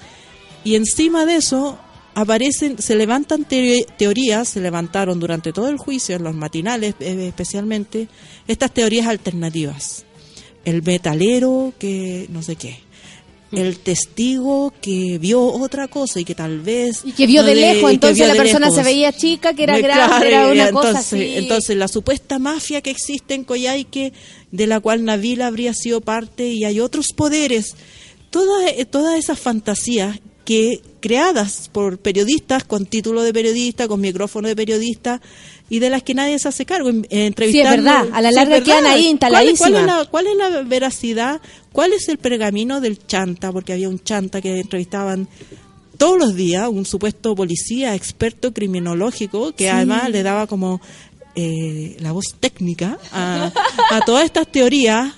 Y 0.65 0.77
encima 0.77 1.27
de 1.27 1.37
eso 1.37 1.79
aparecen, 2.15 2.79
se 2.81 2.97
levantan 2.97 3.45
teo- 3.45 3.85
teorías, 3.99 4.49
se 4.49 4.61
levantaron 4.61 5.21
durante 5.21 5.53
todo 5.53 5.69
el 5.69 5.77
juicio, 5.77 6.17
en 6.17 6.23
los 6.25 6.35
matinales 6.35 6.95
eh, 7.01 7.27
especialmente, 7.29 8.09
estas 8.49 8.73
teorías 8.73 9.07
alternativas. 9.09 10.07
El 10.67 10.83
metalero 10.83 11.73
que 11.79 12.27
no 12.29 12.43
sé 12.43 12.57
qué. 12.57 12.81
El 13.53 13.79
testigo 13.79 14.75
que 14.83 15.19
vio 15.19 15.41
otra 15.41 15.89
cosa 15.89 16.21
y 16.21 16.25
que 16.25 16.35
tal 16.35 16.61
vez... 16.61 17.03
Y 17.05 17.13
que 17.13 17.27
vio 17.27 17.41
no 17.41 17.49
de 17.49 17.55
lejos, 17.55 17.91
entonces 17.91 18.27
la 18.27 18.35
persona 18.35 18.67
lejos. 18.67 18.77
se 18.77 18.83
veía 18.83 19.13
chica, 19.13 19.55
que 19.55 19.63
era 19.63 19.79
grande, 19.79 20.07
claro, 20.07 20.27
era 20.27 20.49
una 20.49 20.69
entonces, 20.69 20.93
cosa 20.93 20.99
así. 20.99 21.35
Entonces, 21.37 21.77
la 21.77 21.89
supuesta 21.89 22.39
mafia 22.39 22.83
que 22.83 22.91
existe 22.91 23.35
en 23.35 23.45
Coyhaique, 23.45 24.13
de 24.51 24.67
la 24.67 24.81
cual 24.81 25.05
Navila 25.05 25.47
habría 25.47 25.73
sido 25.73 26.01
parte, 26.01 26.49
y 26.49 26.65
hay 26.65 26.81
otros 26.81 27.13
poderes, 27.15 27.77
todas, 28.31 28.73
eh, 28.73 28.85
todas 28.85 29.17
esas 29.17 29.39
fantasías 29.39 30.19
que 30.45 30.81
creadas 31.01 31.69
por 31.73 31.99
periodistas, 31.99 32.65
con 32.65 32.87
título 32.87 33.23
de 33.23 33.33
periodista, 33.33 33.89
con 33.89 34.01
micrófono 34.01 34.49
de 34.49 34.57
periodista, 34.57 35.21
y 35.69 35.79
de 35.81 35.91
las 35.91 36.03
que 36.03 36.15
nadie 36.15 36.39
se 36.39 36.49
hace 36.49 36.65
cargo. 36.65 36.89
en- 36.91 37.07
eh, 37.11 37.27
entrevistando- 37.27 37.71
verdad, 37.71 38.07
a 38.13 38.21
la 38.23 38.29
Sí, 38.31 38.35
larga 38.37 38.57
es 38.59 38.65
quedan 38.65 38.87
ahí 38.87 38.93
¿Cuál 38.93 39.01
es- 39.01 39.11
instaladísimas. 39.11 39.59
¿Cuál 39.59 39.75
es, 39.77 39.87
la, 39.87 40.05
¿Cuál 40.07 40.27
es 40.27 40.37
la 40.37 40.63
veracidad? 40.63 41.41
¿Cuál 41.73 41.93
es 41.93 42.09
el 42.09 42.19
pergamino 42.19 42.81
del 42.81 43.05
chanta? 43.07 43.53
Porque 43.53 43.73
había 43.73 43.89
un 43.89 43.99
chanta 44.03 44.41
que 44.41 44.61
entrevistaban 44.61 45.29
todos 45.99 46.19
los 46.19 46.35
días, 46.37 46.69
un 46.69 46.85
supuesto 46.85 47.35
policía 47.35 47.95
experto 47.95 48.53
criminológico 48.53 49.53
que 49.53 49.71
además 49.71 50.11
le 50.11 50.23
daba 50.23 50.47
como 50.47 50.81
eh, 51.39 51.97
la 52.01 52.13
voz 52.13 52.35
técnica 52.41 52.99
a, 53.13 53.53
a 53.91 54.01
todas 54.07 54.25
estas 54.25 54.51
teorías 54.51 55.13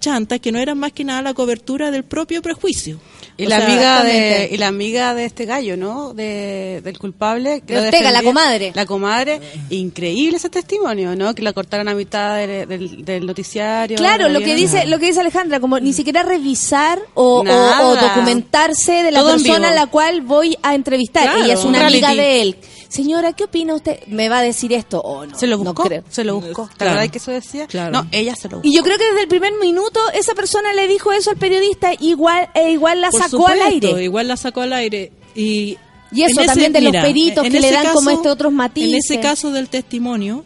chantas 0.00 0.38
que 0.40 0.52
no 0.52 0.58
eran 0.60 0.78
más 0.78 0.92
que 0.92 1.02
nada 1.04 1.22
la 1.22 1.34
cobertura 1.34 1.90
del 1.90 2.04
propio 2.04 2.40
prejuicio. 2.42 3.00
Y 3.38 3.46
la 3.46 3.58
sea, 3.58 3.66
amiga 3.66 4.02
de 4.04 4.48
y 4.50 4.56
la 4.56 4.68
amiga 4.68 5.14
de 5.14 5.24
este 5.26 5.44
gallo, 5.44 5.76
¿no? 5.76 6.14
De, 6.14 6.80
del 6.82 6.98
culpable. 6.98 7.60
que 7.66 7.74
De 7.74 7.80
lo 7.80 7.86
Ortega, 7.86 8.10
la 8.10 8.22
comadre. 8.22 8.72
La 8.74 8.86
comadre. 8.86 9.40
Increíble 9.68 10.38
ese 10.38 10.48
testimonio, 10.48 11.14
¿no? 11.14 11.34
Que 11.34 11.42
la 11.42 11.52
cortaron 11.52 11.86
a 11.88 11.94
mitad 11.94 12.36
del, 12.38 13.26
noticiario. 13.26 13.98
Claro, 13.98 14.28
¿la 14.28 14.38
lo 14.38 14.40
que 14.40 14.54
dice 14.54 14.86
lo 14.86 14.98
que 14.98 15.06
dice 15.06 15.20
Alejandra, 15.20 15.60
como 15.60 15.78
ni 15.80 15.92
siquiera 15.92 16.22
revisar 16.22 16.98
o, 17.14 17.40
o- 17.46 17.88
o 17.90 17.96
documentarse 17.96 19.02
de 19.02 19.10
la 19.10 19.20
Todo 19.20 19.32
persona 19.32 19.68
a 19.68 19.74
la 19.74 19.86
cual 19.86 20.22
voy 20.22 20.56
a 20.62 20.74
entrevistar. 20.74 21.24
Claro, 21.24 21.44
Ella 21.44 21.54
es 21.54 21.64
una 21.64 21.80
un 21.80 21.84
amiga 21.86 22.08
reality. 22.12 22.16
de 22.22 22.42
él. 22.42 22.56
Señora, 22.88 23.32
¿qué 23.32 23.44
opina 23.44 23.74
usted? 23.74 24.00
¿Me 24.06 24.28
va 24.28 24.38
a 24.38 24.42
decir 24.42 24.72
esto 24.72 25.00
o 25.00 25.26
no? 25.26 25.38
Se 25.38 25.46
lo 25.46 25.58
No 25.58 25.64
buscó. 25.64 25.84
creo. 25.84 26.02
se 26.08 26.24
lo 26.24 26.40
buscó. 26.40 26.68
¿Te 26.76 26.84
Claro. 26.84 27.10
que 27.10 27.18
eso 27.18 27.30
decía? 27.30 27.66
Claro. 27.66 27.92
No, 27.92 28.08
ella 28.12 28.34
se 28.36 28.48
lo 28.48 28.58
buscó. 28.58 28.68
Y 28.68 28.74
yo 28.76 28.82
creo 28.82 28.96
que 28.98 29.04
desde 29.06 29.22
el 29.22 29.28
primer 29.28 29.52
minuto 29.60 30.00
esa 30.14 30.34
persona 30.34 30.72
le 30.72 30.86
dijo 30.88 31.12
eso 31.12 31.30
al 31.30 31.36
periodista, 31.36 31.90
igual 31.98 32.48
e 32.54 32.70
igual 32.72 33.00
la 33.00 33.10
Por 33.10 33.20
sacó 33.22 33.48
al 33.48 33.60
aire. 33.62 34.02
Igual 34.04 34.28
la 34.28 34.36
sacó 34.36 34.60
al 34.62 34.72
aire. 34.72 35.12
Y, 35.34 35.76
Y 36.12 36.22
eso 36.22 36.42
también 36.44 36.72
de 36.72 36.80
los 36.80 36.92
peritos 36.92 37.44
en 37.44 37.52
que 37.52 37.60
le 37.60 37.70
dan 37.72 37.92
como 37.92 38.10
este 38.10 38.28
otros 38.28 38.52
matices. 38.52 38.90
En 38.90 38.96
ese 38.98 39.20
caso 39.20 39.50
del 39.50 39.68
testimonio, 39.68 40.44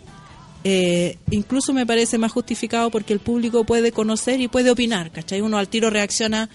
eh, 0.62 1.16
incluso 1.30 1.72
me 1.72 1.86
parece 1.86 2.18
más 2.18 2.32
justificado 2.32 2.90
porque 2.90 3.14
el 3.14 3.20
público 3.20 3.64
puede 3.64 3.92
conocer 3.92 4.40
y 4.40 4.48
puede 4.48 4.70
opinar, 4.70 5.10
¿cachai? 5.10 5.40
Uno 5.40 5.56
al 5.56 5.68
tiro 5.68 5.88
reacciona, 5.88 6.50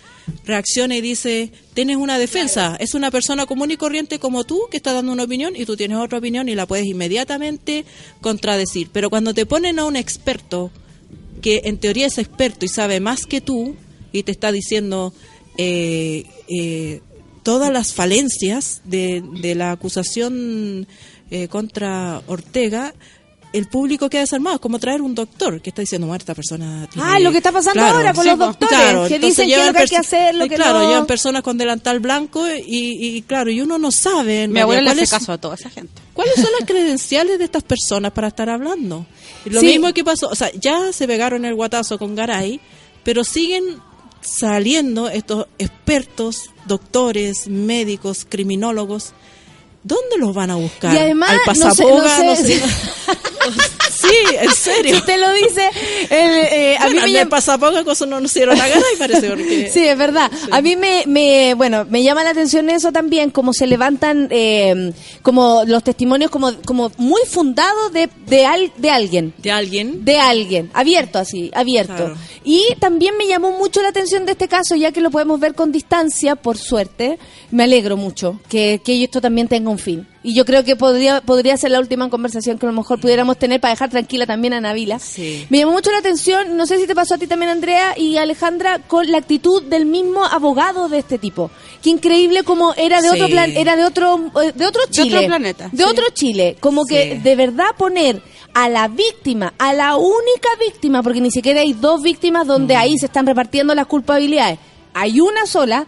reacciona 0.45 0.95
y 0.95 1.01
dice, 1.01 1.51
tienes 1.73 1.97
una 1.97 2.19
defensa, 2.19 2.75
es 2.79 2.93
una 2.93 3.09
persona 3.09 3.47
común 3.47 3.71
y 3.71 3.77
corriente 3.77 4.19
como 4.19 4.43
tú 4.43 4.61
que 4.69 4.77
está 4.77 4.93
dando 4.93 5.11
una 5.11 5.23
opinión 5.23 5.55
y 5.55 5.65
tú 5.65 5.75
tienes 5.75 5.97
otra 5.97 6.19
opinión 6.19 6.49
y 6.49 6.55
la 6.55 6.67
puedes 6.67 6.85
inmediatamente 6.85 7.85
contradecir. 8.21 8.89
Pero 8.91 9.09
cuando 9.09 9.33
te 9.33 9.47
ponen 9.47 9.79
a 9.79 9.85
un 9.85 9.95
experto 9.95 10.71
que 11.41 11.61
en 11.65 11.77
teoría 11.77 12.05
es 12.05 12.19
experto 12.19 12.65
y 12.65 12.69
sabe 12.69 12.99
más 12.99 13.25
que 13.25 13.41
tú 13.41 13.75
y 14.11 14.23
te 14.23 14.31
está 14.31 14.51
diciendo 14.51 15.13
eh, 15.57 16.25
eh, 16.47 17.01
todas 17.41 17.71
las 17.71 17.93
falencias 17.93 18.81
de, 18.85 19.23
de 19.41 19.55
la 19.55 19.71
acusación 19.71 20.87
eh, 21.31 21.47
contra 21.47 22.21
Ortega, 22.27 22.93
el 23.57 23.67
público 23.67 24.09
queda 24.09 24.21
desarmado. 24.21 24.55
Es 24.55 24.61
como 24.61 24.79
traer 24.79 25.01
un 25.01 25.15
doctor 25.15 25.61
que 25.61 25.69
está 25.69 25.81
diciendo, 25.81 26.07
bueno, 26.07 26.17
esta 26.19 26.35
persona 26.35 26.87
tiene... 26.91 27.07
Ah, 27.07 27.19
lo 27.19 27.31
que 27.31 27.37
está 27.37 27.51
pasando 27.51 27.81
ahora 27.83 28.13
con 28.13 28.25
los 28.25 28.37
doctores, 28.37 28.77
que 29.07 29.15
entonces 29.15 29.21
dicen 29.21 29.47
llevan 29.47 29.67
lo 29.67 29.73
que 29.73 29.79
hay 29.79 29.87
que 29.87 29.97
hacer, 29.97 30.35
lo 30.35 30.45
eh, 30.45 30.49
que 30.49 30.55
Claro, 30.55 30.79
no. 30.79 30.87
llevan 30.89 31.05
personas 31.05 31.41
con 31.43 31.57
delantal 31.57 31.99
blanco 31.99 32.47
y, 32.49 32.63
y 33.17 33.21
claro, 33.23 33.49
y 33.51 33.61
uno 33.61 33.77
no 33.77 33.91
sabe... 33.91 34.47
Mi 34.47 34.59
abuela 34.59 34.93
le 34.93 35.01
hace 35.03 35.07
caso 35.11 35.31
a 35.31 35.37
toda 35.37 35.55
esa 35.55 35.69
gente. 35.69 36.01
¿Cuáles 36.13 36.35
son 36.35 36.49
las 36.59 36.67
credenciales 36.67 37.37
de 37.39 37.45
estas 37.45 37.63
personas 37.63 38.11
para 38.11 38.27
estar 38.27 38.49
hablando? 38.49 39.05
Lo 39.45 39.59
Sí. 39.59 39.65
mismo 39.67 39.93
que 39.93 40.03
pasó, 40.03 40.27
o 40.29 40.35
sea, 40.35 40.49
ya 40.59 40.91
se 40.93 41.07
pegaron 41.07 41.45
el 41.45 41.55
guatazo 41.55 41.97
con 41.97 42.15
Garay, 42.15 42.59
pero 43.03 43.23
siguen 43.23 43.63
saliendo 44.21 45.07
estos 45.09 45.47
expertos, 45.59 46.49
doctores, 46.67 47.47
médicos, 47.47 48.25
criminólogos. 48.27 49.13
¿Dónde 49.87 50.17
los 50.17 50.33
van 50.33 50.49
a 50.49 50.55
buscar? 50.55 50.91
Y 50.93 50.97
además, 50.97 51.29
Al 51.29 51.37
no 51.37 51.53
sé- 51.53 51.83
pasapoga, 51.83 52.17
no 52.17 52.23
no 52.25 52.35
sé- 52.35 52.59
sé. 52.59 52.61
sí, 53.91 54.07
en 54.39 54.49
Si 54.49 54.55
serio. 54.55 54.97
usted 54.97 55.19
lo 55.19 55.31
dice, 55.33 55.69
el, 56.09 56.31
eh, 56.51 56.77
a 56.79 56.89
mí 56.89 56.95
me 56.95 57.11
llama- 57.11 57.29
pasapoga 57.29 57.83
cosa 57.83 58.05
no 58.07 58.19
nos 58.19 58.31
hicieron 58.31 58.59
a 58.59 58.67
Garay, 58.67 58.83
parece, 58.97 59.29
porque... 59.29 59.69
Sí, 59.73 59.85
es 59.85 59.97
verdad. 59.97 60.31
A 60.51 60.61
mí 60.61 60.75
me, 60.75 61.03
me, 61.05 61.53
bueno, 61.55 61.85
me 61.89 62.01
llama 62.03 62.23
la 62.23 62.31
atención 62.31 62.69
eso 62.69 62.91
también, 62.91 63.29
como 63.29 63.53
se 63.53 63.67
levantan, 63.67 64.27
eh, 64.31 64.91
como 65.21 65.63
los 65.65 65.83
testimonios 65.83 66.31
como, 66.31 66.51
como 66.63 66.91
muy 66.97 67.21
fundados 67.29 67.93
de, 67.93 68.09
de, 68.27 68.45
al- 68.45 68.73
de 68.77 68.89
alguien. 68.89 69.33
De 69.37 69.51
alguien. 69.51 70.03
De 70.03 70.17
alguien, 70.17 70.71
abierto 70.73 71.19
así, 71.19 71.51
abierto. 71.53 71.93
Claro. 71.95 72.17
Y 72.43 72.63
también 72.79 73.17
me 73.17 73.27
llamó 73.27 73.51
mucho 73.51 73.81
la 73.81 73.89
atención 73.89 74.25
de 74.25 74.33
este 74.33 74.47
caso, 74.47 74.75
ya 74.75 74.91
que 74.91 75.01
lo 75.01 75.09
podemos 75.11 75.39
ver 75.39 75.53
con 75.55 75.71
distancia, 75.71 76.35
por 76.35 76.57
suerte. 76.57 77.17
Me 77.51 77.63
alegro 77.63 77.97
mucho 77.97 78.39
que, 78.49 78.81
que 78.83 79.03
esto 79.03 79.21
también 79.21 79.47
tenga 79.47 79.69
un 79.69 79.74
fin. 79.79 80.07
Y 80.23 80.33
yo 80.33 80.45
creo 80.45 80.63
que 80.63 80.75
podría, 80.75 81.21
podría 81.21 81.55
ser 81.57 81.71
la 81.71 81.79
última 81.79 82.09
conversación 82.09 82.57
que 82.57 82.65
a 82.65 82.69
lo 82.69 82.75
mejor 82.75 82.99
pudiéramos 82.99 83.37
tener 83.37 83.59
para 83.61 83.73
dejar 83.73 83.89
tranquila 83.89 84.25
también 84.25 84.53
a 84.53 84.61
Navila. 84.61 84.99
Sí. 84.99 85.45
Me 85.49 85.59
llamó 85.59 85.71
mucho 85.73 85.91
la 85.91 85.99
atención, 85.99 86.57
no 86.57 86.65
sé 86.65 86.79
si 86.79 86.87
te 86.87 86.95
pasó 86.95 87.15
a 87.15 87.17
ti 87.17 87.27
también, 87.27 87.51
Andrea 87.51 87.93
y 87.97 88.17
Alejandra, 88.17 88.79
con 88.79 89.09
la 89.11 89.17
actitud 89.19 89.63
del 89.63 89.85
mismo 89.85 90.23
abogado 90.25 90.89
de 90.89 90.99
este 90.99 91.17
tipo. 91.17 91.51
Qué 91.83 91.89
increíble 91.91 92.43
como 92.43 92.73
era 92.75 93.01
de 93.01 93.09
Sí. 93.09 93.15
otro 93.15 93.27
plan, 93.29 93.51
era 93.55 93.75
de 93.75 93.85
otro, 93.85 94.31
eh, 94.43 94.51
de 94.55 94.65
otro 94.65 94.81
De 94.85 94.91
Chile. 94.91 95.15
otro 95.17 95.27
planeta, 95.27 95.69
De 95.71 95.83
sí. 95.83 95.89
otro 95.89 96.05
Chile. 96.13 96.57
Como 96.59 96.85
que 96.85 97.19
de 97.19 97.35
verdad 97.35 97.67
poner 97.77 98.21
a 98.53 98.69
la 98.69 98.87
víctima, 98.87 99.53
a 99.57 99.73
la 99.73 99.95
única 99.97 100.49
víctima, 100.65 101.03
porque 101.03 101.21
ni 101.21 101.29
siquiera 101.29 101.61
hay 101.61 101.73
dos 101.73 102.01
víctimas 102.01 102.47
donde 102.47 102.73
Mm. 102.75 102.77
ahí 102.77 102.97
se 102.97 103.05
están 103.07 103.25
repartiendo 103.27 103.75
las 103.75 103.85
culpabilidades. 103.85 104.59
Hay 104.93 105.19
una 105.19 105.45
sola, 105.45 105.85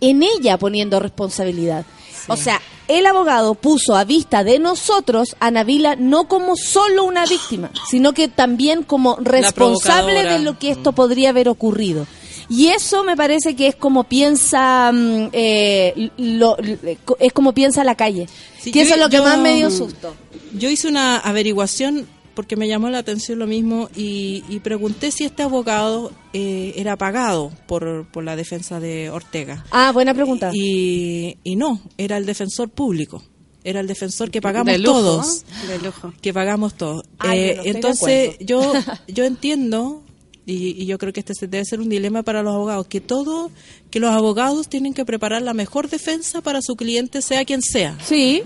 en 0.00 0.22
ella 0.22 0.58
poniendo 0.58 0.98
responsabilidad. 0.98 1.84
O 2.28 2.36
sea, 2.36 2.60
el 2.88 3.06
abogado 3.06 3.54
puso 3.54 3.94
a 3.96 4.04
vista 4.04 4.44
de 4.44 4.58
nosotros 4.58 5.36
a 5.40 5.50
Navila 5.50 5.96
no 5.96 6.28
como 6.28 6.56
solo 6.56 7.04
una 7.04 7.24
víctima, 7.26 7.70
sino 7.88 8.12
que 8.12 8.28
también 8.28 8.82
como 8.82 9.16
responsable 9.16 10.24
de 10.24 10.38
lo 10.40 10.58
que 10.58 10.70
esto 10.70 10.92
podría 10.92 11.30
haber 11.30 11.48
ocurrido. 11.48 12.06
Y 12.48 12.68
eso 12.68 13.02
me 13.04 13.16
parece 13.16 13.56
que 13.56 13.68
es 13.68 13.76
como 13.76 14.04
piensa 14.04 14.90
mm, 14.92 15.28
eh, 15.32 16.10
lo- 16.18 16.56
lo- 16.58 17.16
es 17.18 17.32
como 17.32 17.52
piensa 17.54 17.82
la 17.84 17.94
calle. 17.94 18.28
Sí, 18.60 18.72
que 18.72 18.80
yo- 18.80 18.84
eso 18.86 18.94
es 18.94 19.00
lo 19.00 19.08
que 19.08 19.16
yo- 19.18 19.24
más 19.24 19.38
me 19.38 19.54
dio 19.54 19.70
susto. 19.70 20.14
Yo 20.52 20.68
hice 20.68 20.88
una 20.88 21.18
averiguación 21.18 22.06
porque 22.34 22.56
me 22.56 22.68
llamó 22.68 22.90
la 22.90 22.98
atención 22.98 23.38
lo 23.38 23.46
mismo 23.46 23.88
y, 23.94 24.44
y 24.48 24.60
pregunté 24.60 25.10
si 25.10 25.24
este 25.24 25.42
abogado 25.42 26.12
eh, 26.32 26.72
era 26.76 26.96
pagado 26.96 27.52
por, 27.66 28.06
por 28.10 28.24
la 28.24 28.36
defensa 28.36 28.80
de 28.80 29.10
Ortega. 29.10 29.64
Ah, 29.70 29.92
buena 29.92 30.14
pregunta. 30.14 30.50
Y, 30.52 31.38
y 31.44 31.56
no, 31.56 31.80
era 31.98 32.16
el 32.16 32.26
defensor 32.26 32.70
público. 32.70 33.22
Era 33.64 33.80
el 33.80 33.86
defensor 33.86 34.30
que 34.30 34.40
pagamos 34.40 34.72
De 34.72 34.78
lujo, 34.78 34.98
todos. 34.98 35.44
De 35.68 35.78
lujo. 35.78 36.12
Que 36.20 36.32
pagamos 36.32 36.74
todos. 36.74 37.04
Eh, 37.32 37.56
no 37.56 37.62
entonces, 37.64 38.36
yo, 38.40 38.72
yo 39.08 39.24
entiendo, 39.24 40.02
y, 40.46 40.82
y 40.82 40.86
yo 40.86 40.98
creo 40.98 41.12
que 41.12 41.20
este 41.20 41.46
debe 41.46 41.64
ser 41.64 41.80
un 41.80 41.88
dilema 41.88 42.22
para 42.22 42.42
los 42.42 42.54
abogados, 42.54 42.86
que 42.88 43.00
todo, 43.00 43.50
que 43.90 44.00
los 44.00 44.10
abogados 44.10 44.68
tienen 44.68 44.92
que 44.94 45.04
preparar 45.04 45.42
la 45.42 45.54
mejor 45.54 45.88
defensa 45.88 46.40
para 46.40 46.62
su 46.62 46.74
cliente, 46.76 47.22
sea 47.22 47.44
quien 47.44 47.62
sea. 47.62 47.96
Sí, 48.04 48.42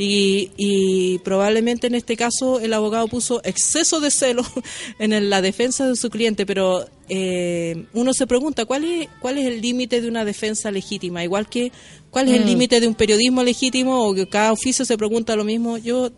Y, 0.00 0.50
y 0.56 1.18
probablemente 1.24 1.88
en 1.88 1.96
este 1.96 2.16
caso 2.16 2.60
el 2.60 2.72
abogado 2.72 3.08
puso 3.08 3.40
exceso 3.42 3.98
de 3.98 4.12
celo 4.12 4.44
en 5.00 5.12
el- 5.12 5.28
la 5.28 5.42
defensa 5.42 5.88
de 5.88 5.96
su 5.96 6.08
cliente, 6.08 6.46
pero 6.46 6.86
eh, 7.08 7.86
uno 7.94 8.12
se 8.14 8.26
pregunta 8.28 8.64
cuál 8.64 8.84
es 8.84 9.08
cuál 9.20 9.38
es 9.38 9.46
el 9.46 9.60
límite 9.60 10.00
de 10.00 10.06
una 10.08 10.24
defensa 10.24 10.70
legítima, 10.70 11.24
igual 11.24 11.48
que 11.48 11.72
cuál 12.10 12.28
es 12.28 12.34
el 12.40 12.46
límite 12.46 12.78
de 12.80 12.86
un 12.86 12.94
periodismo 12.94 13.42
legítimo 13.42 14.06
o 14.06 14.14
que 14.14 14.28
cada 14.28 14.52
oficio 14.52 14.84
se 14.84 14.96
pregunta 14.96 15.34
lo 15.34 15.42
mismo. 15.44 15.78
Yo 15.78 16.10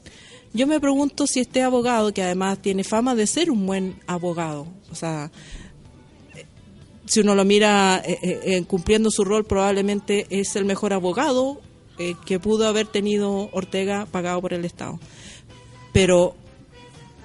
yo 0.52 0.66
me 0.66 0.80
pregunto 0.80 1.26
si 1.26 1.40
este 1.40 1.62
abogado 1.62 2.12
que 2.12 2.22
además 2.22 2.58
tiene 2.60 2.84
fama 2.84 3.14
de 3.14 3.26
ser 3.26 3.50
un 3.50 3.66
buen 3.66 3.96
abogado, 4.06 4.66
o 4.90 4.94
sea, 4.94 5.30
si 7.06 7.20
uno 7.20 7.34
lo 7.34 7.44
mira 7.44 8.00
eh, 8.04 8.18
eh, 8.22 8.40
eh, 8.44 8.64
cumpliendo 8.64 9.10
su 9.10 9.24
rol, 9.24 9.44
probablemente 9.44 10.26
es 10.30 10.54
el 10.54 10.64
mejor 10.64 10.92
abogado 10.92 11.60
eh, 12.02 12.14
que 12.24 12.40
pudo 12.40 12.66
haber 12.66 12.86
tenido 12.86 13.50
Ortega 13.52 14.06
pagado 14.06 14.40
por 14.40 14.54
el 14.54 14.64
Estado. 14.64 14.98
Pero 15.92 16.34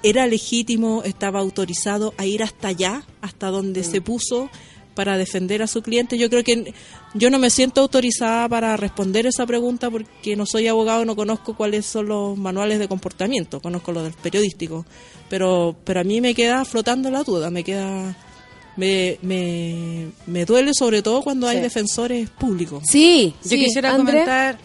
era 0.02 0.26
legítimo, 0.26 1.02
estaba 1.02 1.40
autorizado 1.40 2.12
a 2.18 2.26
ir 2.26 2.42
hasta 2.42 2.68
allá, 2.68 3.06
hasta 3.22 3.46
donde 3.48 3.82
se 3.84 4.02
puso 4.02 4.50
para 4.96 5.18
defender 5.18 5.62
a 5.62 5.68
su 5.68 5.82
cliente. 5.82 6.18
Yo 6.18 6.28
creo 6.28 6.42
que 6.42 6.72
yo 7.14 7.30
no 7.30 7.38
me 7.38 7.50
siento 7.50 7.82
autorizada 7.82 8.48
para 8.48 8.76
responder 8.76 9.26
esa 9.26 9.46
pregunta 9.46 9.90
porque 9.90 10.34
no 10.34 10.46
soy 10.46 10.66
abogado, 10.66 11.04
no 11.04 11.14
conozco 11.14 11.54
cuáles 11.54 11.84
son 11.84 12.08
los 12.08 12.36
manuales 12.36 12.80
de 12.80 12.88
comportamiento, 12.88 13.60
conozco 13.60 13.92
los 13.92 14.02
del 14.04 14.14
periodístico, 14.14 14.86
pero 15.28 15.76
pero 15.84 16.00
a 16.00 16.04
mí 16.04 16.20
me 16.20 16.34
queda 16.34 16.64
flotando 16.64 17.10
la 17.10 17.22
duda, 17.22 17.50
me 17.50 17.62
queda 17.62 18.16
me, 18.76 19.18
me, 19.22 20.08
me 20.26 20.44
duele 20.46 20.72
sobre 20.74 21.02
todo 21.02 21.22
cuando 21.22 21.46
hay 21.46 21.60
defensores 21.60 22.30
públicos. 22.30 22.82
sí. 22.88 23.34
Yo 23.42 23.50
sí. 23.50 23.64
quisiera 23.64 23.96
comentar 23.96 24.58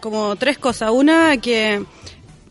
como 0.00 0.36
tres 0.36 0.58
cosas. 0.58 0.90
Una, 0.92 1.38
que 1.38 1.82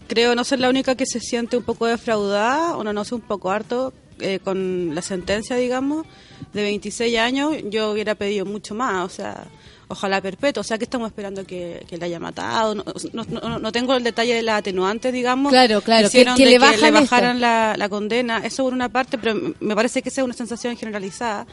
creo 0.08 0.36
no 0.36 0.44
ser 0.44 0.60
la 0.60 0.70
única 0.70 0.96
que 0.96 1.06
se 1.06 1.20
siente 1.20 1.56
un 1.56 1.64
poco 1.64 1.86
defraudada, 1.86 2.76
o 2.76 2.84
no, 2.84 2.94
no 2.94 3.06
sé, 3.06 3.14
un 3.16 3.22
poco 3.22 3.52
harto 3.52 3.94
eh, 4.20 4.40
con 4.44 4.94
la 4.96 5.02
sentencia, 5.02 5.56
digamos, 5.56 6.06
de 6.54 6.62
26 6.62 7.18
años. 7.18 7.54
Yo 7.70 7.92
hubiera 7.92 8.16
pedido 8.16 8.46
mucho 8.46 8.74
más, 8.76 9.06
o 9.06 9.10
sea, 9.10 9.46
ojalá 9.88 10.22
perpetuo. 10.22 10.62
O 10.62 10.64
sea, 10.64 10.78
que 10.78 10.84
estamos 10.86 11.08
esperando 11.08 11.46
que, 11.46 11.86
que 11.88 11.98
la 11.98 12.06
haya 12.06 12.20
matado. 12.20 12.76
No, 12.76 12.84
no, 13.14 13.24
no- 13.26 13.60
no 13.60 13.72
tengo 13.72 13.96
el 13.96 14.04
detalle 14.04 14.34
de 14.36 14.42
las 14.44 14.60
atenuantes, 14.60 15.12
digamos. 15.14 15.52
Claro, 15.52 15.82
claro, 15.82 16.04
que- 16.10 16.18
Hicieron 16.20 16.36
que 16.38 16.46
le 16.46 16.60
bajan 16.60 16.94
bajaran 16.94 17.42
la, 17.42 17.76
la 17.78 17.90
condena. 17.90 18.40
Eso 18.46 18.64
por 18.64 18.74
una 18.74 18.90
parte, 18.90 19.18
pero 19.18 19.36
me 19.60 19.76
parece 19.76 20.02
que 20.02 20.10
esa 20.10 20.22
es 20.22 20.26
una 20.26 20.34
sensación 20.34 20.76
generalizada. 20.78 21.46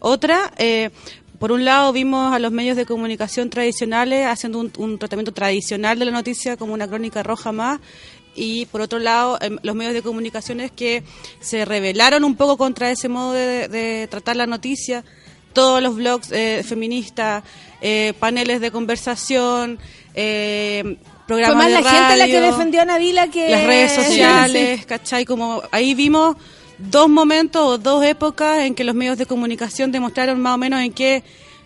Otra, 0.00 0.52
eh, 0.58 0.90
por 1.38 1.50
un 1.50 1.64
lado 1.64 1.92
vimos 1.92 2.32
a 2.32 2.38
los 2.38 2.52
medios 2.52 2.76
de 2.76 2.86
comunicación 2.86 3.50
tradicionales 3.50 4.26
haciendo 4.26 4.60
un, 4.60 4.72
un 4.78 4.98
tratamiento 4.98 5.32
tradicional 5.32 5.98
de 5.98 6.04
la 6.04 6.12
noticia 6.12 6.56
como 6.56 6.72
una 6.72 6.86
crónica 6.86 7.22
roja 7.24 7.50
más 7.50 7.80
y 8.34 8.66
por 8.66 8.80
otro 8.80 8.98
lado 8.98 9.38
em, 9.40 9.58
los 9.62 9.74
medios 9.74 9.94
de 9.94 10.02
comunicaciones 10.02 10.70
que 10.70 11.02
se 11.40 11.64
rebelaron 11.64 12.24
un 12.24 12.36
poco 12.36 12.56
contra 12.56 12.90
ese 12.90 13.08
modo 13.08 13.32
de, 13.32 13.68
de 13.68 14.08
tratar 14.08 14.36
la 14.36 14.46
noticia 14.46 15.04
todos 15.52 15.82
los 15.82 15.96
blogs 15.96 16.32
eh, 16.32 16.62
feministas 16.66 17.42
eh, 17.80 18.14
paneles 18.18 18.60
de 18.60 18.70
conversación 18.70 19.78
eh, 20.14 20.82
Fue 20.84 20.96
programas 21.26 21.58
más 21.58 21.66
de 21.68 21.80
la 21.80 21.90
gente 21.90 22.16
la 22.16 22.26
que 22.26 22.40
radio 22.40 22.52
defendió 22.52 22.82
a 22.82 22.84
Navila 22.84 23.28
que... 23.28 23.48
las 23.48 23.64
redes 23.64 23.92
sociales, 24.06 24.86
¿cachai? 24.86 25.24
Como 25.24 25.62
ahí 25.70 25.94
vimos 25.94 26.36
dos 26.78 27.08
momentos 27.08 27.62
o 27.62 27.78
dos 27.78 28.04
épocas 28.04 28.60
en 28.60 28.74
que 28.74 28.84
los 28.84 28.94
medios 28.94 29.18
de 29.18 29.26
comunicación 29.26 29.92
demostraron 29.92 30.40
más 30.40 30.54
o 30.54 30.58
menos 30.58 30.80
en 30.80 30.92
qué 30.92 31.22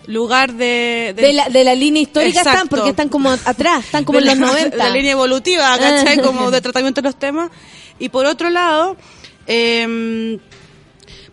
lugar 0.07 0.52
de... 0.54 1.14
De 1.16 1.32
la, 1.32 1.48
de 1.48 1.64
la 1.64 1.74
línea 1.74 2.02
histórica 2.02 2.40
están, 2.40 2.68
porque 2.68 2.90
están 2.90 3.09
como 3.09 3.30
atrás, 3.30 3.84
están 3.84 4.04
como 4.04 4.20
de 4.20 4.30
en 4.30 4.38
los 4.40 4.48
la- 4.50 4.54
90. 4.59 4.70
de 4.70 4.76
la 4.76 4.90
línea 4.90 5.12
evolutiva, 5.12 5.78
¿cachai? 5.78 6.18
Como 6.20 6.50
de 6.50 6.61
tratamiento 6.61 7.00
de 7.02 7.09
los 7.09 7.18
temas. 7.18 7.50
Y 7.98 8.09
por 8.09 8.26
otro 8.26 8.50
lado, 8.50 8.96
eh, 9.46 10.38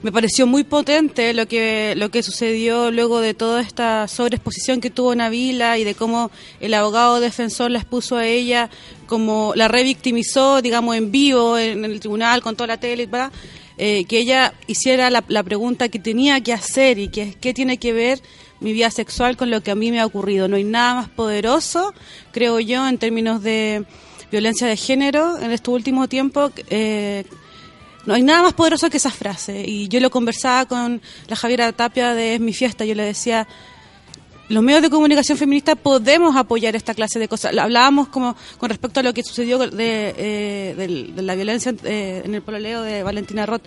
me 0.01 0.11
pareció 0.11 0.45
muy 0.45 0.63
potente 0.65 1.33
lo 1.33 1.47
que 1.47 1.93
lo 1.95 2.09
que 2.11 2.23
sucedió 2.23 2.91
luego 2.91 3.21
de 3.21 3.33
toda 3.33 3.61
esta 3.61 4.07
sobreexposición 4.09 4.81
que 4.81 4.89
tuvo 4.89 5.15
Navila 5.15 5.77
y 5.77 5.85
de 5.85 5.95
cómo 5.95 6.29
el 6.59 6.73
abogado 6.73 7.21
defensor 7.21 7.71
la 7.71 7.79
expuso 7.79 8.17
a 8.17 8.25
ella 8.25 8.69
como 9.07 9.53
la 9.55 9.69
revictimizó 9.69 10.61
digamos 10.61 10.97
en 10.97 11.09
vivo 11.11 11.57
en 11.57 11.85
el 11.85 12.01
tribunal 12.01 12.41
con 12.41 12.57
toda 12.57 12.67
la 12.67 12.79
tele 12.81 13.05
¿verdad? 13.05 13.31
Eh, 13.77 14.03
que 14.05 14.19
ella 14.19 14.53
hiciera 14.67 15.09
la, 15.09 15.23
la 15.29 15.41
pregunta 15.41 15.87
que 15.87 15.99
tenía 15.99 16.41
que 16.41 16.51
hacer 16.51 16.99
y 16.99 17.07
que 17.07 17.35
qué 17.39 17.53
tiene 17.53 17.77
que 17.77 17.93
ver 17.93 18.21
mi 18.63 18.73
vida 18.73 18.89
sexual 18.89 19.37
con 19.37 19.51
lo 19.51 19.61
que 19.61 19.71
a 19.71 19.75
mí 19.75 19.91
me 19.91 19.99
ha 19.99 20.05
ocurrido 20.05 20.47
no 20.47 20.55
hay 20.55 20.63
nada 20.63 20.95
más 20.95 21.09
poderoso 21.09 21.93
creo 22.31 22.59
yo 22.59 22.87
en 22.87 22.97
términos 22.97 23.43
de 23.43 23.85
violencia 24.31 24.65
de 24.65 24.77
género 24.77 25.37
en 25.37 25.51
estos 25.51 25.73
últimos 25.73 26.09
tiempos 26.09 26.51
eh, 26.69 27.25
no 28.05 28.13
hay 28.13 28.21
nada 28.21 28.41
más 28.41 28.53
poderoso 28.53 28.89
que 28.89 28.97
esa 28.97 29.11
frase. 29.11 29.63
Y 29.65 29.87
yo 29.87 29.99
lo 29.99 30.09
conversaba 30.09 30.65
con 30.65 31.01
la 31.27 31.35
Javiera 31.35 31.71
Tapia 31.71 32.13
de 32.13 32.35
Es 32.35 32.41
mi 32.41 32.53
fiesta. 32.53 32.83
Yo 32.83 32.95
le 32.95 33.03
decía, 33.03 33.47
los 34.49 34.61
medios 34.61 34.81
de 34.81 34.89
comunicación 34.89 35.37
feminista 35.37 35.75
podemos 35.75 36.35
apoyar 36.35 36.75
esta 36.75 36.93
clase 36.93 37.17
de 37.17 37.27
cosas. 37.27 37.57
Hablábamos 37.57 38.09
como 38.09 38.35
con 38.57 38.69
respecto 38.69 38.99
a 38.99 39.03
lo 39.03 39.13
que 39.13 39.23
sucedió 39.23 39.57
de, 39.57 40.13
eh, 40.17 41.13
la 41.15 41.35
violencia 41.35 41.73
eh, 41.83 42.23
en 42.25 42.35
el 42.35 42.41
pololeo 42.41 42.81
de 42.81 43.03
Valentina 43.03 43.45
Roth. 43.45 43.63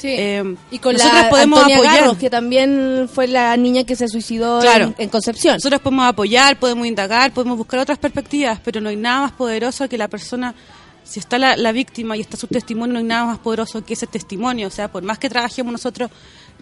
Sí. 0.00 0.08
Eh, 0.16 0.56
y 0.70 0.78
con 0.78 0.94
nosotras 0.94 1.24
la 1.24 1.28
podemos 1.30 1.58
Antonia 1.58 1.76
apoyar. 1.76 2.00
Garros, 2.00 2.16
que 2.16 2.30
también 2.30 3.08
fue 3.12 3.26
la 3.28 3.54
niña 3.58 3.84
que 3.84 3.94
se 3.96 4.08
suicidó 4.08 4.60
Claro. 4.60 4.86
en, 4.86 4.94
en 4.96 5.08
Concepción. 5.10 5.54
Nosotros 5.56 5.82
podemos 5.82 6.06
apoyar, 6.06 6.58
podemos 6.58 6.86
indagar, 6.86 7.32
podemos 7.32 7.58
buscar 7.58 7.80
otras 7.80 7.98
perspectivas, 7.98 8.58
pero 8.64 8.80
no 8.80 8.88
hay 8.88 8.96
nada 8.96 9.20
más 9.20 9.32
poderoso 9.32 9.88
que 9.90 9.98
la 9.98 10.08
persona, 10.08 10.54
si 11.04 11.20
está 11.20 11.36
la, 11.38 11.54
la 11.56 11.72
víctima 11.72 12.16
y 12.16 12.20
está 12.22 12.38
su 12.38 12.46
testimonio, 12.46 12.94
no 12.94 12.98
hay 13.00 13.04
nada 13.04 13.26
más 13.26 13.38
poderoso 13.40 13.84
que 13.84 13.92
ese 13.92 14.06
testimonio. 14.06 14.68
O 14.68 14.70
sea, 14.70 14.88
por 14.90 15.02
más 15.02 15.18
que 15.18 15.28
trabajemos 15.28 15.70
nosotros 15.70 16.10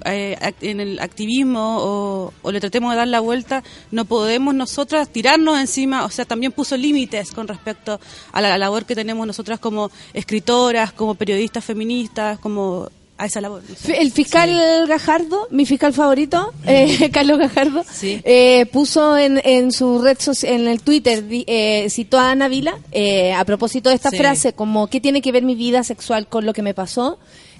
eh, 0.04 0.36
en 0.60 0.80
el 0.80 0.98
activismo 0.98 1.78
o, 1.80 2.32
o 2.42 2.50
le 2.52 2.58
tratemos 2.60 2.90
de 2.92 2.96
dar 2.96 3.08
la 3.08 3.20
vuelta, 3.20 3.62
no 3.92 4.04
podemos 4.04 4.52
nosotras 4.54 5.08
tirarnos 5.10 5.60
encima. 5.60 6.04
O 6.04 6.10
sea, 6.10 6.24
también 6.24 6.50
puso 6.50 6.76
límites 6.76 7.30
con 7.30 7.46
respecto 7.46 8.00
a 8.32 8.40
la 8.40 8.58
labor 8.58 8.84
que 8.84 8.96
tenemos 8.96 9.26
nosotras 9.28 9.60
como 9.60 9.90
escritoras, 10.12 10.92
como 10.92 11.14
periodistas 11.14 11.64
feministas, 11.64 12.38
como 12.40 12.88
a 13.18 13.26
esa 13.26 13.40
labor. 13.40 13.62
El 13.88 14.12
fiscal 14.12 14.86
Gajardo, 14.86 15.48
mi 15.50 15.66
fiscal 15.66 15.92
favorito, 15.92 16.52
eh, 16.66 17.10
Carlos 17.12 17.38
Gajardo, 17.38 17.84
Sí. 17.92 18.20
eh, 18.24 18.66
puso 18.72 19.18
en, 19.18 19.40
en 19.44 19.72
su 19.72 20.00
red 20.00 20.18
social, 20.20 20.54
en 20.54 20.68
el 20.68 20.80
Twitter, 20.80 21.24
eh, 21.28 21.86
citó 21.90 22.18
a 22.18 22.30
Ana 22.30 22.48
Vila 22.48 22.78
eh, 22.92 23.32
a 23.32 23.44
propósito 23.44 23.88
de 23.90 23.96
esta 23.96 24.10
Sí. 24.10 24.16
frase, 24.18 24.52
como 24.52 24.86
¿qué 24.86 25.00
tiene 25.00 25.20
que 25.20 25.32
ver 25.32 25.42
mi 25.42 25.56
vida 25.56 25.82
sexual 25.84 26.28
con 26.28 26.46
lo 26.46 26.52
que 26.52 26.62
me 26.62 26.74
pasó? 26.74 27.18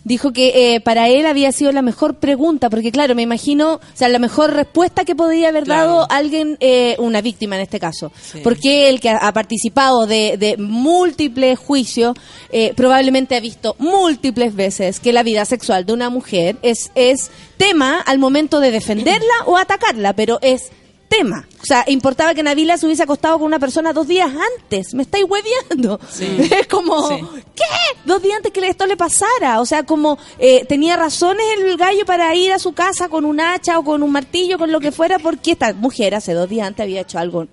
Dijo 0.09 0.33
que 0.33 0.75
eh, 0.75 0.81
para 0.81 1.09
él 1.09 1.27
había 1.27 1.53
sido 1.53 1.71
la 1.71 1.83
mejor 1.83 2.17
pregunta, 2.17 2.69
porque 2.71 2.91
claro, 2.91 3.15
me 3.15 3.23
imagino, 3.23 3.75
o 3.75 3.81
sea, 3.95 4.09
la 4.09 4.19
mejor 4.19 4.53
respuesta 4.55 5.05
que 5.05 5.15
podría 5.15 5.51
haber 5.51 5.65
Claro. 5.65 5.83
dado 5.89 6.07
alguien, 6.11 6.57
eh, 6.61 6.97
una 6.99 7.21
víctima 7.21 7.55
en 7.57 7.63
este 7.63 7.79
caso. 7.79 8.11
Sí. 8.21 8.41
Porque 8.43 8.89
él 8.89 9.01
que 9.01 9.11
ha, 9.11 9.19
ha 9.19 9.33
participado 9.33 10.07
de, 10.07 10.37
de 10.39 10.57
múltiples 10.57 11.59
juicios, 11.59 12.17
eh, 12.51 12.73
probablemente 12.75 13.37
ha 13.37 13.41
visto 13.41 13.77
múltiples 13.79 14.55
veces 14.55 14.99
que 14.99 15.13
la 15.13 15.23
vida 15.23 15.45
sexual 15.45 15.85
de 15.87 15.93
una 15.93 16.11
mujer 16.11 16.57
es, 16.63 16.91
es 16.95 17.31
tema 17.57 18.01
al 18.01 18.19
momento 18.19 18.61
de 18.61 18.71
defenderla 18.71 19.35
o 19.47 19.57
atacarla, 19.57 20.15
pero 20.15 20.39
es 20.43 20.71
tema. 21.09 21.49
O 21.63 21.65
sea, 21.65 21.85
importaba 21.89 22.35
que 22.35 22.43
Navila 22.43 22.77
se 22.79 22.87
hubiese 22.87 23.03
acostado 23.03 23.39
con 23.39 23.47
una 23.47 23.59
persona 23.59 23.93
dos 23.93 24.07
días 24.07 24.31
antes. 24.61 24.95
Me 24.95 25.03
estáis 25.03 25.25
hueviando. 25.29 25.99
Sí. 26.11 26.27
Es 26.61 26.67
como, 26.67 27.09
Sí. 27.09 27.17
¿qué? 27.57 27.65
Dos 28.05 28.23
días 28.23 28.37
antes 28.37 28.53
que 28.53 28.67
esto 28.69 28.87
le 28.87 28.97
pasara. 28.97 29.61
O 29.61 29.67
sea, 29.67 29.85
como 29.85 30.19
eh, 30.39 30.65
tenía 30.69 30.97
razones 30.97 31.45
el 31.59 31.77
gallo 31.77 32.05
para 32.07 32.35
ir 32.35 32.53
a 32.53 32.59
su 32.59 32.73
casa 32.73 33.09
con 33.09 33.25
un 33.25 33.41
hacha 33.41 33.79
o 33.79 33.85
con 33.85 34.03
un 34.03 34.13
martillo, 34.13 34.59
con 34.59 34.71
lo 34.71 34.81
que 34.81 34.93
fuera, 34.93 35.19
porque 35.19 35.53
esta 35.53 35.73
mujer 35.73 36.15
hace 36.15 36.33
dos 36.35 36.49
días 36.49 36.67
antes 36.69 36.85
había 36.85 37.01
hecho 37.01 37.19
algo 37.19 37.47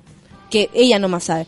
que 0.50 0.70
ella 0.74 1.00
no 1.00 1.08
más 1.10 1.24
sabe. 1.26 1.48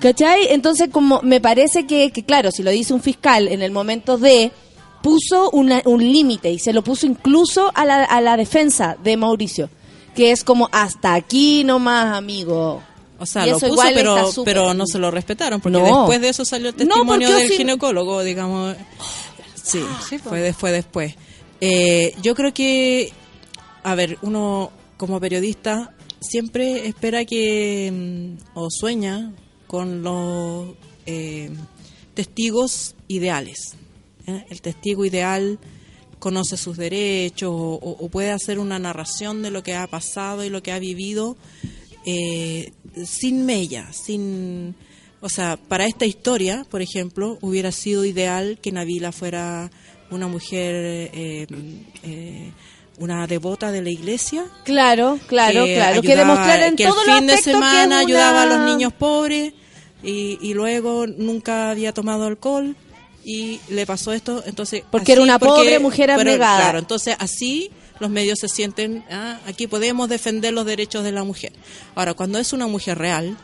¿Cachai? 0.00 0.46
Entonces, 0.50 0.88
como 0.90 1.20
me 1.22 1.40
parece 1.40 1.86
que, 1.86 2.10
que, 2.10 2.24
claro, 2.24 2.50
si 2.50 2.62
lo 2.62 2.70
dice 2.70 2.94
un 2.94 3.02
fiscal 3.02 3.48
en 3.48 3.60
el 3.60 3.70
momento 3.70 4.16
de 4.16 4.50
puso 5.02 5.50
una- 5.50 5.82
un 5.84 6.00
límite 6.00 6.50
y 6.50 6.58
se 6.58 6.72
lo 6.72 6.82
puso 6.82 7.06
incluso 7.06 7.70
a 7.74 7.84
la, 7.84 8.04
a 8.04 8.20
la 8.20 8.36
defensa 8.36 8.96
de 9.02 9.16
Mauricio, 9.16 9.68
que 10.14 10.32
es 10.32 10.44
como 10.44 10.68
hasta 10.72 11.14
aquí 11.14 11.64
nomás, 11.64 12.16
amigo. 12.16 12.82
O 13.18 13.26
sea, 13.26 13.44
lo 13.46 13.58
puso, 13.58 13.82
pero, 13.94 14.30
pero 14.44 14.74
no 14.74 14.86
se 14.86 14.98
lo 14.98 15.10
respetaron, 15.10 15.60
porque 15.60 15.78
No. 15.78 15.84
después 15.84 16.20
de 16.22 16.30
eso 16.30 16.44
salió 16.44 16.70
el 16.70 16.74
testimonio 16.74 17.30
del 17.30 17.48
si- 17.48 17.56
ginecólogo, 17.58 18.22
digamos. 18.22 18.76
Sí, 19.62 19.82
Sí, 20.08 20.18
po. 20.18 20.30
fue, 20.30 20.40
de- 20.40 20.52
fue 20.54 20.72
después. 20.72 21.14
Eh, 21.60 22.14
yo 22.22 22.34
creo 22.34 22.54
que, 22.54 23.12
a 23.82 23.94
ver, 23.94 24.16
uno 24.22 24.70
como 24.96 25.20
periodista 25.20 25.94
siempre 26.20 26.86
espera 26.88 27.24
que, 27.26 27.90
mm, 27.92 28.58
o 28.58 28.68
sueña 28.70 29.32
con 29.66 30.02
los 30.02 30.70
eh, 31.06 31.50
testigos 32.14 32.94
ideales. 33.08 33.74
¿eh? 34.26 34.44
El 34.50 34.60
testigo 34.62 35.04
ideal 35.04 35.58
conoce 36.20 36.56
sus 36.56 36.76
derechos 36.76 37.50
o, 37.52 38.08
puede 38.12 38.30
hacer 38.30 38.58
una 38.60 38.78
narración 38.78 39.42
de 39.42 39.50
lo 39.50 39.62
que 39.64 39.74
ha 39.74 39.86
pasado 39.88 40.44
y 40.44 40.48
lo 40.50 40.62
que 40.62 40.70
ha 40.70 40.78
vivido 40.78 41.36
eh, 42.06 42.72
sin 43.04 43.44
mella, 43.46 43.88
sin... 43.92 44.74
O 45.22 45.28
sea, 45.28 45.58
para 45.58 45.84
esta 45.86 46.06
historia, 46.06 46.64
por 46.70 46.80
ejemplo, 46.80 47.36
hubiera 47.42 47.72
sido 47.72 48.06
ideal 48.06 48.58
que 48.62 48.72
Nabila 48.72 49.12
fuera 49.12 49.70
una 50.10 50.28
mujer, 50.28 50.74
eh, 51.12 51.46
eh, 52.04 52.52
una 52.98 53.26
devota 53.26 53.70
de 53.70 53.82
la 53.82 53.90
iglesia. 53.90 54.46
Claro, 54.64 55.18
claro, 55.26 55.66
claro. 55.66 56.00
Que 56.00 56.12
ayudaba- 56.12 56.32
demostrar 56.32 56.62
en 56.62 56.76
que 56.76 56.84
todos 56.86 57.02
el 57.02 57.06
los 57.10 57.16
fin 57.18 57.26
de 57.26 57.34
que 57.36 57.42
semana 57.42 57.86
una- 57.86 57.98
ayudaba 57.98 58.42
a 58.44 58.46
los 58.46 58.60
niños 58.60 58.94
pobres 58.94 59.52
y, 60.02 60.38
y 60.40 60.54
luego 60.54 61.06
nunca 61.06 61.70
había 61.70 61.92
tomado 61.92 62.24
alcohol 62.24 62.74
y 63.30 63.60
le 63.68 63.86
pasó 63.86 64.12
esto, 64.12 64.42
entonces... 64.44 64.82
Porque 64.90 65.12
era 65.12 65.22
una 65.22 65.38
pobre 65.38 65.78
mujer 65.78 66.10
abnegada. 66.10 66.62
Claro, 66.62 66.78
entonces 66.80 67.14
así 67.20 67.70
los 68.00 68.10
medios 68.10 68.40
se 68.40 68.48
sienten, 68.48 69.04
ah, 69.08 69.38
aquí 69.46 69.68
podemos 69.68 70.08
defender 70.08 70.52
los 70.52 70.66
derechos 70.66 71.04
de 71.04 71.12
la 71.12 71.22
mujer. 71.22 71.52
Ahora, 71.94 72.14
cuando 72.14 72.40
es 72.40 72.52
una 72.52 72.66
mujer 72.66 72.98
real, 72.98 73.36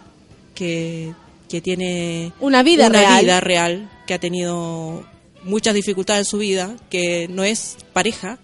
que, 0.57 1.15
que 1.49 1.61
tiene 1.61 2.33
Una 2.41 2.65
vida 2.65 2.89
una 2.89 2.99
real. 2.99 3.23
vida 3.23 3.41
real, 3.41 3.91
que 4.09 4.15
ha 4.15 4.19
tenido 4.19 5.07
muchas 5.45 5.75
dificultades 5.75 6.27
en 6.27 6.31
su 6.31 6.39
vida, 6.39 6.75
que 6.91 7.29
no 7.29 7.45
es 7.45 7.77
pareja, 7.93 8.41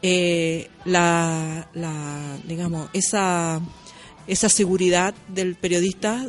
eh, 0.00 0.70
la, 0.86 1.68
la, 1.74 2.38
digamos, 2.48 2.88
esa, 2.94 3.60
esa 4.26 4.48
seguridad 4.48 5.12
del 5.28 5.54
periodista 5.54 6.26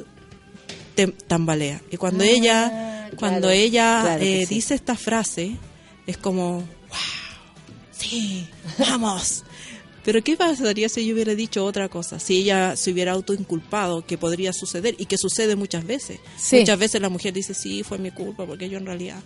te- 0.95 1.07
tambalea. 1.07 1.81
Y 1.91 1.97
cuando 1.97 2.23
Ah, 2.23 2.27
ella, 2.27 2.69
claro, 2.69 3.17
cuando 3.17 3.49
ella 3.49 3.99
claro 4.03 4.23
eh, 4.23 4.45
sí. 4.47 4.55
dice 4.55 4.75
esta 4.75 4.95
frase, 4.95 5.57
es 6.07 6.17
como, 6.17 6.57
wow, 6.59 6.65
sí, 7.91 8.47
vamos. 8.79 9.43
Pero 10.05 10.21
¿qué 10.21 10.35
pasaría 10.35 10.89
si 10.89 11.05
yo 11.05 11.13
hubiera 11.13 11.33
dicho 11.33 11.63
otra 11.63 11.87
cosa? 11.87 12.19
Si 12.19 12.35
ella 12.41 12.75
se 12.75 12.91
hubiera 12.91 13.13
autoinculpado, 13.13 14.05
que 14.05 14.17
podría 14.17 14.51
suceder 14.51 14.95
y 14.97 15.05
que 15.05 15.17
sucede 15.17 15.55
muchas 15.55 15.85
veces. 15.85 16.19
Sí. 16.37 16.59
Muchas 16.59 16.77
veces 16.77 16.99
la 17.01 17.07
mujer 17.07 17.31
dice, 17.33 17.53
sí, 17.53 17.83
fue 17.83 17.97
mi 17.99 18.11
culpa, 18.11 18.45
porque 18.45 18.67
yo 18.69 18.77
en 18.77 18.85
realidad... 18.85 19.21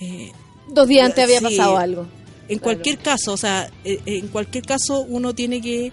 eh, 0.00 0.32
Dos 0.66 0.88
días 0.88 1.04
antes 1.04 1.24
había 1.24 1.40
Sí. 1.40 1.44
pasado 1.44 1.76
algo. 1.76 2.06
en 2.48 2.58
cualquier 2.58 2.98
caso, 3.00 3.34
o 3.34 3.36
sea, 3.36 3.70
eh, 3.84 4.00
en 4.06 4.28
cualquier 4.28 4.64
caso 4.64 5.00
uno 5.00 5.34
tiene 5.34 5.60
que, 5.60 5.92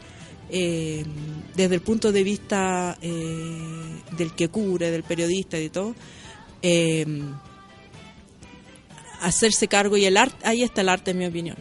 eh, 0.49 1.03
desde 1.55 1.75
el 1.75 1.81
punto 1.81 2.13
de 2.13 2.23
vista 2.23 2.97
eh, 3.01 3.90
del 4.11 4.33
que 4.33 4.49
cubre, 4.49 4.91
del 4.91 5.03
periodista 5.03 5.57
y 5.57 5.63
de 5.63 5.69
todo, 5.69 5.95
eh, 6.61 7.05
hacerse 9.21 9.67
cargo 9.67 9.97
y 9.97 10.05
el 10.05 10.17
arte, 10.17 10.37
ahí 10.43 10.63
está 10.63 10.81
el 10.81 10.89
arte 10.89 11.11
en 11.11 11.17
mi 11.17 11.25
opinión. 11.25 11.57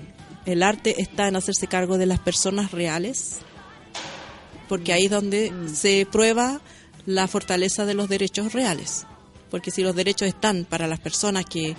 El 0.46 0.62
arte 0.62 1.00
está 1.00 1.28
en 1.28 1.36
hacerse 1.36 1.66
cargo 1.66 1.98
de 1.98 2.06
las 2.06 2.18
personas 2.18 2.72
reales, 2.72 3.38
porque 4.68 4.92
ahí 4.92 5.04
es 5.04 5.10
donde 5.10 5.52
se 5.72 6.06
prueba 6.10 6.60
la 7.06 7.28
fortaleza 7.28 7.84
de 7.84 7.94
los 7.94 8.08
derechos 8.08 8.52
reales. 8.52 9.06
Porque 9.50 9.70
si 9.70 9.82
los 9.82 9.96
derechos 9.96 10.28
están 10.28 10.64
para 10.64 10.86
las 10.86 11.00
personas 11.00 11.44
que 11.44 11.74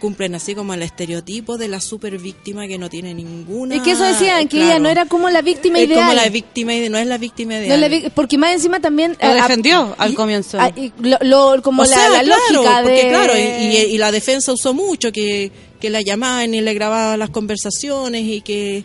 cumplen 0.00 0.34
así 0.34 0.54
como 0.54 0.74
el 0.74 0.82
estereotipo 0.82 1.56
de 1.56 1.68
la 1.68 1.80
super 1.80 2.18
víctima 2.18 2.66
que 2.66 2.76
no 2.78 2.90
tiene 2.90 3.14
ninguna 3.14 3.76
Es 3.76 3.82
que 3.82 3.92
eso 3.92 4.04
decían, 4.04 4.42
que 4.48 4.56
claro. 4.58 4.66
ella 4.66 4.78
no 4.78 4.88
era 4.88 5.06
como 5.06 5.30
la 5.30 5.40
víctima 5.40 5.78
es 5.78 5.86
ideal. 5.86 6.00
como 6.00 6.12
la 6.14 6.28
víctima 6.28 6.74
ide- 6.74 6.90
no 6.90 6.98
es 6.98 7.06
la 7.06 7.16
víctima 7.18 7.54
No 7.54 7.60
ideal 7.60 7.72
es 7.72 7.80
la 7.80 7.88
vi- 7.88 8.10
porque 8.14 8.36
más 8.36 8.52
encima 8.52 8.80
también... 8.80 9.16
Lo 9.22 9.28
eh, 9.30 9.34
defendió 9.34 9.94
al 9.98 10.14
comienzo. 10.14 10.58
ah, 10.60 10.70
y 10.76 10.92
lo, 11.00 11.16
lo- 11.22 11.62
como 11.62 11.82
O 11.82 11.86
la, 11.86 11.94
sea, 11.94 12.08
la 12.10 12.22
claro, 12.22 12.42
lógica 12.52 12.76
de... 12.78 12.82
porque 12.82 13.08
claro, 13.08 13.32
y, 13.38 13.40
y- 13.40 13.94
y 13.94 13.98
la 13.98 14.12
defensa 14.12 14.52
usó 14.52 14.74
mucho 14.74 15.10
que, 15.12 15.50
que 15.80 15.88
la 15.90 16.02
llamaban 16.02 16.52
y 16.54 16.60
le 16.60 16.74
grababan 16.74 17.18
las 17.18 17.30
conversaciones 17.30 18.22
y 18.24 18.40
que 18.42 18.84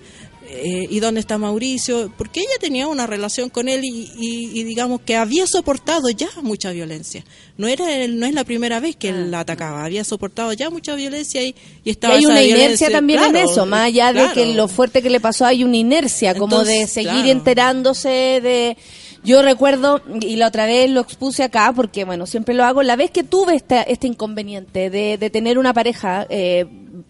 eh, 0.51 0.87
y 0.89 0.99
dónde 0.99 1.19
está 1.19 1.37
Mauricio, 1.37 2.11
porque 2.17 2.39
ella 2.39 2.49
tenía 2.59 2.87
una 2.87 3.05
relación 3.07 3.49
con 3.49 3.69
él 3.69 3.81
y, 3.83 4.11
y- 4.19 4.59
y 4.59 4.63
digamos 4.63 5.01
que 5.01 5.15
había 5.15 5.45
soportado 5.45 6.09
ya 6.09 6.27
mucha 6.41 6.71
violencia. 6.71 7.23
No 7.57 7.67
era 7.67 7.95
el- 7.95 8.19
no 8.19 8.25
es 8.25 8.33
la 8.33 8.43
primera 8.43 8.79
vez 8.79 8.95
que 8.95 9.09
él 9.09 9.31
la 9.31 9.41
atacaba, 9.41 9.85
había 9.85 10.03
soportado 10.03 10.51
ya 10.53 10.69
mucha 10.69 10.95
violencia 10.95 11.43
y, 11.43 11.49
y 11.49 11.55
Y 11.85 11.89
estaba 11.91 12.15
hay 12.15 12.25
una 12.25 12.41
inercia 12.41 12.89
también 12.89 13.23
en 13.23 13.35
eso, 13.35 13.65
más 13.65 13.81
allá 13.87 14.11
de 14.11 14.31
que 14.33 14.53
lo 14.55 14.67
fuerte 14.67 15.01
que 15.01 15.09
le 15.09 15.19
pasó, 15.19 15.45
hay 15.45 15.63
una 15.63 15.77
inercia 15.77 16.33
como 16.35 16.63
de 16.63 16.87
seguir 16.87 17.11
claro. 17.11 17.29
enterándose 17.29 18.09
de... 18.41 18.77
Yo 19.21 19.41
recuerdo, 19.41 20.01
y 20.21 20.37
la 20.37 20.47
otra 20.47 20.65
vez 20.65 20.89
lo 20.89 21.01
expuse 21.01 21.43
acá, 21.43 21.73
porque 21.75 22.05
bueno, 22.05 22.25
siempre 22.25 22.55
lo 22.55 22.63
hago, 22.63 22.83
la 22.83 22.95
vez 22.95 23.11
que 23.11 23.23
tuve 23.25 23.53
este, 23.53 23.91
este 23.91 24.07
inconveniente 24.07 24.89
de, 24.89 25.17
de 25.17 25.29
tener 25.29 25.59
una 25.59 25.73
pareja 25.73 26.25
eh, 26.29 26.65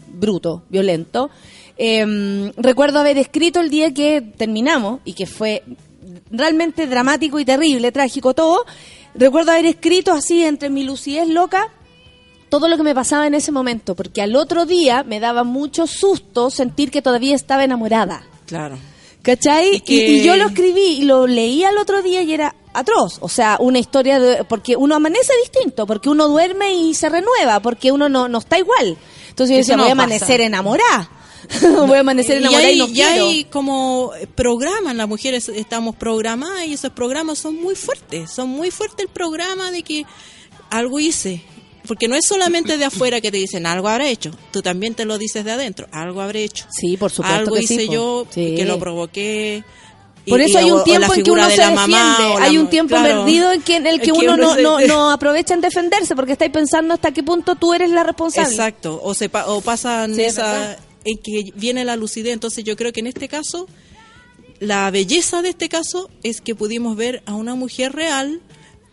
bruto, 0.07 0.63
violento, 0.69 1.29
eh, 1.79 2.51
recuerdo 2.57 2.99
haber 2.99 3.17
escrito 3.17 3.59
el 3.61 3.69
día 3.71 3.93
que 3.93 4.21
terminamos, 4.21 4.99
y 5.05 5.13
que 5.13 5.25
fue 5.25 5.63
realmente 6.29 6.85
dramático 6.85 7.39
y 7.39 7.45
terrible, 7.45 7.91
trágico 7.91 8.33
todo, 8.35 8.65
recuerdo 9.15 9.51
haber 9.51 9.65
escrito 9.65 10.11
así 10.13 10.43
entre 10.43 10.69
mi 10.69 10.83
lucidez 10.83 11.27
loca, 11.27 11.69
todo 12.49 12.67
lo 12.67 12.77
que 12.77 12.83
me 12.83 12.93
pasaba 12.95 13.27
en 13.27 13.33
ese 13.33 13.51
momento, 13.51 13.95
porque 13.95 14.21
al 14.21 14.35
otro 14.35 14.65
día 14.65 15.03
me 15.03 15.19
daba 15.19 15.43
mucho 15.43 15.87
susto 15.87 16.49
sentir 16.49 16.91
que 16.91 17.01
todavía 17.01 17.35
estaba 17.35 17.63
enamorada. 17.63 18.23
Claro. 18.45 18.77
¿Cachai? 19.21 19.73
Y 19.73 19.75
Y, 19.77 19.79
que- 19.81 20.07
y 20.13 20.23
yo 20.23 20.35
lo 20.37 20.47
escribí 20.47 20.97
y 20.99 21.01
lo 21.03 21.27
leí 21.27 21.63
al 21.63 21.77
otro 21.77 22.01
día 22.01 22.21
y 22.23 22.33
era 22.33 22.55
atroz. 22.73 23.17
O 23.21 23.29
sea, 23.29 23.57
una 23.59 23.77
historia 23.77 24.17
de... 24.19 24.43
Porque 24.45 24.75
uno 24.77 24.95
amanece 24.95 25.33
distinto, 25.43 25.85
porque 25.85 26.09
uno 26.09 26.27
duerme 26.27 26.73
y 26.73 26.93
se 26.95 27.09
renueva, 27.09 27.59
porque 27.59 27.91
uno 27.91 28.07
no, 28.09 28.27
no 28.27 28.37
está 28.39 28.57
igual. 28.57 28.97
Entonces 29.29 29.53
yo 29.53 29.57
decía, 29.57 29.75
no 29.77 29.83
voy 29.83 29.91
a 29.91 29.95
pasa. 29.95 30.03
amanecer 30.05 30.41
enamorada. 30.41 31.09
voy 31.87 31.97
a 31.97 31.99
amanecer 32.01 32.37
enamorada 32.37 32.67
y, 32.69 32.73
hay, 32.73 32.77
no 32.79 32.87
y 32.87 32.93
quiero. 32.93 33.27
hay 33.27 33.43
como 33.45 34.11
programas, 34.35 34.95
las 34.95 35.07
mujeres 35.07 35.49
estamos 35.49 35.95
programadas 35.95 36.65
y 36.67 36.73
esos 36.73 36.91
programas 36.91 37.39
son 37.39 37.55
muy 37.55 37.75
fuertes, 37.75 38.29
son 38.31 38.49
muy 38.49 38.71
fuertes 38.71 39.05
el 39.05 39.11
programa 39.11 39.71
de 39.71 39.83
que 39.83 40.05
algo 40.69 40.99
hice. 40.99 41.41
Porque 41.87 42.07
no 42.07 42.15
es 42.15 42.25
solamente 42.25 42.77
de 42.77 42.85
afuera 42.85 43.19
que 43.19 43.31
te 43.31 43.37
dicen 43.37 43.65
algo 43.65 43.87
habrá 43.87 44.07
hecho, 44.07 44.31
tú 44.51 44.61
también 44.61 44.93
te 44.93 45.05
lo 45.05 45.17
dices 45.17 45.43
de 45.43 45.51
adentro, 45.51 45.87
algo 45.91 46.21
habré 46.21 46.43
hecho. 46.43 46.65
Sí, 46.69 46.97
por 46.97 47.09
supuesto 47.09 47.39
Algo 47.39 47.55
que 47.55 47.63
hice 47.63 47.87
yo 47.87 48.27
Sí. 48.29 48.53
que 48.55 48.65
lo 48.65 48.77
provoqué. 48.77 49.63
Por 50.27 50.39
eso 50.41 50.59
hay 50.59 50.69
un 50.69 50.83
tiempo 50.83 51.11
en 51.15 51.23
que 51.23 51.31
uno 51.31 51.47
de 51.47 51.55
se 51.55 51.61
defiende. 51.65 51.95
Hay 52.41 52.57
un 52.59 52.67
tiempo 52.69 52.89
claro. 52.95 53.23
perdido 53.23 53.51
en 53.51 53.61
que, 53.63 53.77
en 53.77 53.87
el 53.87 53.99
que 54.01 54.11
uno 54.11 54.37
no, 54.37 54.53
se- 54.53 54.61
no, 54.61 54.79
no 54.81 55.09
aprovecha 55.11 55.55
en 55.55 55.61
defenderse 55.61 56.15
porque 56.15 56.33
estáis 56.33 56.51
pensando 56.51 56.93
hasta 56.93 57.11
qué 57.11 57.23
punto 57.23 57.55
tú 57.55 57.73
eres 57.73 57.89
la 57.89 58.03
responsable. 58.03 58.49
Exacto, 58.51 58.99
o, 59.01 59.15
se 59.15 59.29
pa- 59.29 59.47
o 59.47 59.61
pasan 59.61 60.13
Sí, 60.13 60.21
es 60.21 60.33
esa. 60.33 60.77
En 61.09 61.17
que 61.17 61.51
viene 61.55 61.85
la 61.85 61.95
lucidez. 61.95 62.33
Entonces 62.33 62.63
yo 62.63 62.75
creo 62.75 62.91
que 62.93 62.99
en 62.99 63.07
este 63.07 63.27
caso, 63.27 63.67
la 64.59 64.89
belleza 64.91 65.41
de 65.41 65.49
este 65.49 65.69
caso 65.69 66.09
es 66.23 66.41
que 66.41 66.55
pudimos 66.55 66.95
ver 66.95 67.23
a 67.25 67.35
una 67.35 67.55
mujer 67.55 67.93
real 67.93 68.41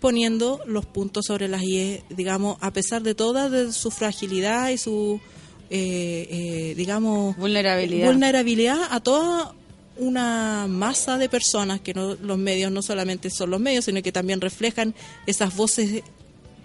poniendo 0.00 0.60
los 0.66 0.86
puntos 0.86 1.26
sobre 1.26 1.48
las 1.48 1.62
IE, 1.62 2.02
digamos, 2.10 2.58
a 2.60 2.72
pesar 2.72 3.02
de 3.02 3.14
toda 3.14 3.48
de 3.48 3.72
su 3.72 3.90
fragilidad 3.90 4.68
y 4.70 4.78
su 4.78 5.20
eh, 5.68 6.28
eh, 6.30 6.74
digamos, 6.76 7.36
Vulnerabilidad. 7.36 8.06
vulnerabilidad 8.06 8.78
a 8.90 9.00
toda 9.00 9.52
una 9.96 10.66
masa 10.68 11.18
de 11.18 11.28
personas 11.28 11.80
que 11.80 11.92
no, 11.94 12.14
los 12.14 12.38
medios 12.38 12.70
no 12.70 12.82
solamente 12.82 13.30
son 13.30 13.50
los 13.50 13.60
medios, 13.60 13.86
sino 13.86 14.02
que 14.02 14.12
también 14.12 14.40
reflejan 14.40 14.94
esas 15.26 15.56
voces 15.56 16.04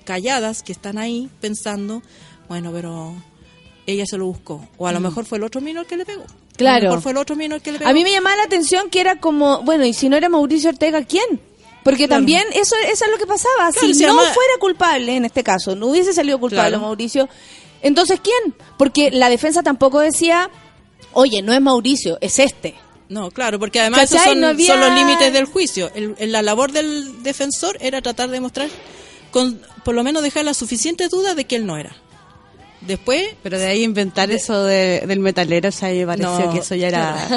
calladas 0.04 0.62
que 0.62 0.72
están 0.72 0.98
ahí 0.98 1.30
pensando, 1.40 2.04
bueno, 2.48 2.72
pero 2.72 3.16
ella 3.88 4.06
se 4.06 4.18
lo 4.18 4.26
buscó. 4.26 4.68
O 4.78 4.88
a 4.88 4.92
lo 4.92 5.00
mejor 5.00 5.26
fue 5.26 5.38
el 5.38 5.44
otro 5.44 5.62
mino 5.62 5.82
el 5.82 5.88
que 5.88 5.98
le 5.98 6.06
pegó. 6.06 6.24
A 6.24 6.26
Mm. 6.26 6.56
Claro. 6.58 6.84
lo 6.84 6.90
mejor 6.90 7.02
fue 7.02 7.12
el 7.14 7.18
otro 7.18 7.36
mino 7.36 7.56
el 7.56 7.62
que 7.62 7.72
le 7.72 7.80
pegó. 7.80 7.90
A 7.90 7.94
mí 7.94 8.04
me 8.04 8.12
llamaba 8.12 8.36
la 8.36 8.44
atención 8.44 8.90
que 8.90 9.00
era 9.02 9.20
como, 9.20 9.62
bueno, 9.64 9.86
y 9.86 9.94
si 9.94 10.10
no 10.10 10.18
era 10.18 10.30
Mauricio 10.30 10.70
Ortega, 10.70 11.04
¿quién? 11.04 11.40
Porque 11.84 12.06
Claro. 12.08 12.20
también 12.20 12.44
eso, 12.54 12.76
eso 12.92 13.06
es 13.06 13.12
lo 13.12 13.18
que 13.18 13.26
pasaba. 13.26 13.72
Claro, 13.72 13.94
si 13.94 14.06
no 14.06 14.14
fuera 14.16 14.54
culpable, 14.60 15.16
en 15.16 15.26
este 15.26 15.44
caso, 15.44 15.76
no 15.76 15.88
hubiese 15.88 16.14
salido 16.14 16.40
culpable 16.40 16.70
Claro. 16.70 16.84
Mauricio, 16.84 17.28
entonces 17.82 18.20
¿quién? 18.22 18.54
Porque 18.78 19.10
la 19.10 19.30
defensa 19.30 19.64
tampoco 19.64 20.00
decía, 20.00 20.52
oye, 21.14 21.42
no 21.42 21.54
es 21.54 21.62
Mauricio, 21.62 22.20
es 22.22 22.38
este. 22.38 22.76
No, 23.10 23.32
claro, 23.32 23.58
porque 23.60 23.80
además 23.80 24.04
esos 24.04 24.22
son, 24.24 24.40
No 24.40 24.48
había- 24.48 24.68
son 24.68 24.80
los 24.80 24.94
límites 24.94 25.34
del 25.34 25.46
juicio. 25.46 25.92
El- 25.96 26.16
el- 26.20 26.32
la 26.32 26.42
labor 26.44 26.72
del 26.72 27.24
defensor 27.24 27.78
era 27.82 28.02
tratar 28.02 28.30
de 28.30 28.36
demostrar, 28.36 28.70
con, 29.32 29.60
por 29.84 29.96
lo 29.96 30.04
menos 30.04 30.22
dejar 30.22 30.46
la 30.46 30.54
suficiente 30.54 31.08
duda 31.10 31.34
de 31.36 31.46
que 31.46 31.56
él 31.56 31.66
no 31.66 31.78
era. 31.78 31.96
Después, 32.82 33.24
Pero 33.44 33.60
de 33.60 33.68
ahí 33.68 33.84
inventar 33.84 34.32
eso 34.32 34.64
de- 34.64 35.04
del 35.06 35.20
metalero, 35.20 35.70
o 35.70 35.72
sea, 35.72 35.90
me 35.90 36.06
pareció 36.06 36.40
No, 36.48 36.52
que 36.52 36.60
eso 36.60 36.74
ya 36.74 36.88
era, 36.88 37.28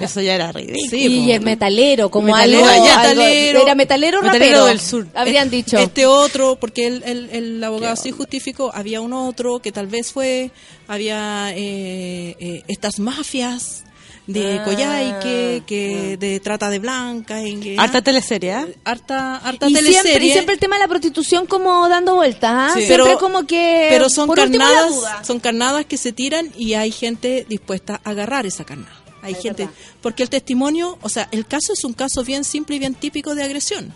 eso 0.00 0.20
ya 0.20 0.34
era 0.34 0.50
ridículo. 0.50 0.90
Sí, 0.90 1.06
y 1.24 1.30
el 1.32 1.40
metalero, 1.42 2.10
como 2.10 2.26
Metalero, 2.26 2.66
algo, 2.66 2.84
ya, 2.84 3.00
algo- 3.02 3.22
metalero. 3.22 3.62
era 3.62 3.74
metalero, 3.76 4.22
Metalero 4.22 4.44
rapero, 4.44 4.64
del 4.66 4.80
sur. 4.80 5.06
habrían 5.14 5.50
dicho. 5.50 5.78
Este 5.78 6.04
otro, 6.06 6.56
porque 6.60 6.86
el, 6.88 7.02
el, 7.04 7.30
el 7.30 7.62
abogado 7.64 7.94
sí 7.94 8.10
justificó, 8.10 8.72
había 8.74 9.00
un 9.00 9.12
otro 9.12 9.60
que 9.60 9.70
tal 9.70 9.86
vez 9.86 10.10
fue, 10.12 10.50
había 10.88 11.52
eh, 11.54 12.34
eh, 12.40 12.62
estas 12.66 12.98
mafias 12.98 13.84
de 14.28 14.58
Ah. 14.60 14.64
Coyhaique, 14.64 15.62
que 15.66 16.16
de 16.18 16.38
trata 16.38 16.68
de 16.70 16.78
blanca, 16.78 17.40
en 17.42 17.60
que, 17.60 17.76
Harta 17.78 18.02
teleserie, 18.02 18.52
¿ah? 18.52 18.66
harta, 18.84 19.36
harta 19.38 19.68
y 19.68 19.72
teleserie. 19.72 20.02
siempre, 20.02 20.26
y 20.26 20.32
siempre 20.32 20.54
el 20.54 20.60
tema 20.60 20.76
de 20.76 20.82
la 20.82 20.88
prostitución 20.88 21.46
como 21.46 21.88
dando 21.88 22.14
vueltas, 22.14 22.50
¿ah? 22.54 22.70
Sí. 22.74 22.80
Siempre 22.86 23.04
Pero- 23.06 23.18
como 23.18 23.46
que... 23.46 23.86
pero 23.90 24.08
son 24.10 24.28
último, 24.28 24.46
la 24.46 24.64
carnadas, 24.64 25.26
son 25.26 25.40
carnadas 25.40 25.86
que 25.86 25.96
se 25.96 26.12
tiran 26.12 26.52
y 26.56 26.74
hay 26.74 26.92
gente 26.92 27.46
dispuesta 27.48 28.00
a 28.04 28.10
agarrar 28.10 28.44
esa 28.46 28.64
carnada. 28.64 28.94
Hay 29.22 29.32
Es 29.32 29.40
gente, 29.42 29.64
verdad. 29.64 29.78
porque 30.02 30.22
el 30.22 30.28
testimonio, 30.30 30.96
o 31.02 31.08
sea, 31.08 31.28
el 31.32 31.44
caso 31.46 31.72
es 31.72 31.82
un 31.84 31.92
caso 31.94 32.22
bien 32.22 32.44
simple 32.44 32.76
y 32.76 32.78
bien 32.78 32.94
típico 32.94 33.34
de 33.34 33.42
agresión. 33.42 33.92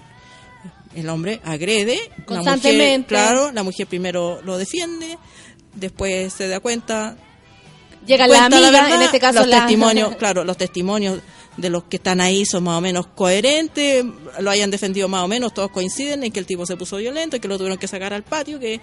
El 0.97 1.09
hombre 1.11 1.41
agrede, 1.45 1.99
la 2.19 2.25
Constantemente. 2.25 2.99
mujer, 2.99 3.07
claro, 3.07 3.53
la 3.53 3.63
mujer 3.63 3.87
primero 3.87 4.41
lo 4.43 4.59
defiende, 4.59 5.17
después 5.75 6.33
se 6.33 6.49
da 6.49 6.59
cuenta, 6.61 7.17
Llega 8.07 8.27
la 8.27 8.47
amiga, 8.47 8.71
verdad, 8.71 8.95
en 8.95 9.03
este 9.03 9.21
caso 9.21 9.41
los 9.41 9.49
la... 9.49 9.59
testimonios, 9.61 10.17
claro, 10.17 10.45
los 10.45 10.57
testimonios 10.57 11.21
de 11.57 11.71
los 11.71 11.85
que 11.85 11.97
están 11.97 12.21
ahí 12.21 12.45
son 12.45 12.65
más 12.65 12.79
o 12.79 12.81
menos 12.81 13.07
coherentes, 13.07 14.05
lo 14.41 14.51
hayan 14.51 14.71
defendido 14.71 15.09
más 15.09 15.23
o 15.23 15.29
menos, 15.29 15.53
todos 15.53 15.71
coinciden 15.71 16.25
en 16.25 16.33
que 16.33 16.41
el 16.41 16.47
tipo 16.47 16.67
se 16.67 16.77
puso 16.77 16.97
violento, 16.97 17.41
que 17.41 17.49
lo 17.49 17.59
tuvieron 17.59 17.79
que 17.79 17.87
sacar 17.87 18.13
al 18.13 18.23
patio, 18.23 18.59
que 18.59 18.81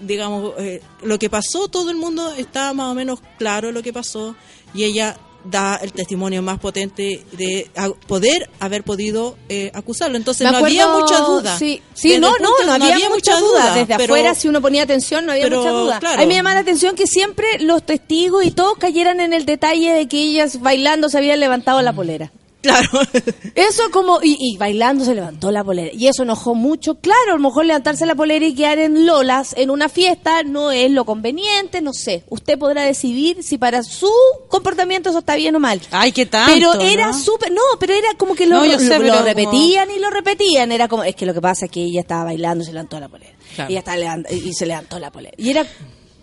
digamos 0.00 0.54
eh, 0.58 0.80
lo 1.02 1.18
que 1.18 1.28
pasó, 1.28 1.68
todo 1.68 1.90
el 1.90 1.96
mundo 1.96 2.32
está 2.34 2.72
más 2.72 2.90
o 2.90 2.94
menos 2.94 3.20
claro 3.38 3.72
lo 3.72 3.82
que 3.82 3.92
pasó 3.92 4.34
y 4.74 4.84
ella 4.84 5.16
da 5.44 5.76
el 5.76 5.92
testimonio 5.92 6.42
más 6.42 6.58
potente 6.58 7.24
de 7.32 7.70
poder 8.06 8.50
haber 8.60 8.82
podido 8.82 9.36
eh, 9.48 9.70
acusarlo. 9.74 10.16
Entonces 10.16 10.50
no 10.50 10.58
había 10.58 10.88
mucha 10.88 11.18
duda. 11.20 11.58
Sí, 11.58 11.82
sí 11.94 12.18
no, 12.18 12.32
no, 12.38 12.50
no 12.64 12.72
había, 12.72 13.08
mucha 13.08 13.38
duda. 13.38 13.74
Desde 13.74 13.86
pero- 13.96 14.14
afuera, 14.14 14.34
si 14.34 14.48
uno 14.48 14.60
ponía 14.60 14.82
atención, 14.82 15.26
no 15.26 15.32
había 15.32 15.44
pero, 15.44 15.58
mucha 15.58 15.70
duda. 15.70 15.98
claro. 16.00 16.16
A 16.18 16.20
mí 16.22 16.28
me 16.28 16.34
llama 16.34 16.54
la 16.54 16.60
atención 16.60 16.94
que 16.96 17.06
siempre 17.06 17.58
los 17.60 17.84
testigos 17.84 18.44
y 18.44 18.50
todos 18.50 18.78
cayeran 18.78 19.20
en 19.20 19.32
el 19.32 19.46
detalle 19.46 19.92
de 19.92 20.08
que 20.08 20.18
ellas 20.18 20.60
bailando 20.60 21.08
se 21.08 21.18
habían 21.18 21.40
levantado 21.40 21.80
la 21.82 21.92
polera. 21.92 22.32
Claro. 22.64 22.88
Eso 23.54 23.82
como, 23.92 24.20
y, 24.22 24.36
y 24.40 24.56
bailando 24.56 25.04
se 25.04 25.14
levantó 25.14 25.50
la 25.50 25.62
polera. 25.62 25.90
Y 25.92 26.06
eso 26.08 26.22
enojó 26.22 26.54
mucho. 26.54 26.96
Claro, 26.96 27.32
a 27.32 27.34
lo 27.34 27.38
mejor 27.38 27.66
levantarse 27.66 28.06
la 28.06 28.14
polera 28.14 28.44
y 28.46 28.54
quedar 28.54 28.78
en 28.78 29.06
lolas 29.06 29.54
en 29.56 29.70
una 29.70 29.88
fiesta 29.88 30.42
no 30.42 30.70
es 30.72 30.90
lo 30.90 31.04
conveniente, 31.04 31.80
no 31.82 31.92
sé. 31.92 32.24
Usted 32.30 32.58
podrá 32.58 32.82
decidir 32.82 33.42
si 33.42 33.58
para 33.58 33.82
su 33.82 34.10
comportamiento 34.48 35.10
eso 35.10 35.18
está 35.20 35.36
bien 35.36 35.54
o 35.56 35.60
mal. 35.60 35.80
Ay, 35.90 36.10
qué 36.12 36.26
tanto, 36.26 36.52
Pero 36.54 36.74
era 36.80 37.08
¿no? 37.08 37.18
súper, 37.18 37.52
no, 37.52 37.60
pero 37.78 37.92
era 37.94 38.08
como 38.16 38.34
que 38.34 38.46
lo, 38.46 38.56
No, 38.56 38.64
yo 38.64 38.78
sé, 38.78 38.98
lo- 38.98 39.04
lo 39.06 39.12
como- 39.12 39.24
repetían 39.24 39.90
y 39.90 39.98
lo 39.98 40.10
repetían. 40.10 40.72
Era 40.72 40.88
como, 40.88 41.04
es 41.04 41.14
que 41.14 41.26
lo 41.26 41.34
que 41.34 41.40
pasa 41.40 41.66
es 41.66 41.70
que 41.70 41.82
ella 41.82 42.00
estaba 42.00 42.24
bailando 42.24 42.62
y 42.64 42.66
se 42.66 42.72
levantó 42.72 42.98
la 42.98 43.08
polera. 43.08 43.32
Claro. 43.54 43.70
Ella 43.70 43.78
estaba 43.80 44.16
y 44.30 44.52
se 44.54 44.66
levantó 44.66 44.98
la 44.98 45.10
polera. 45.12 45.34
Y 45.38 45.50
era, 45.50 45.64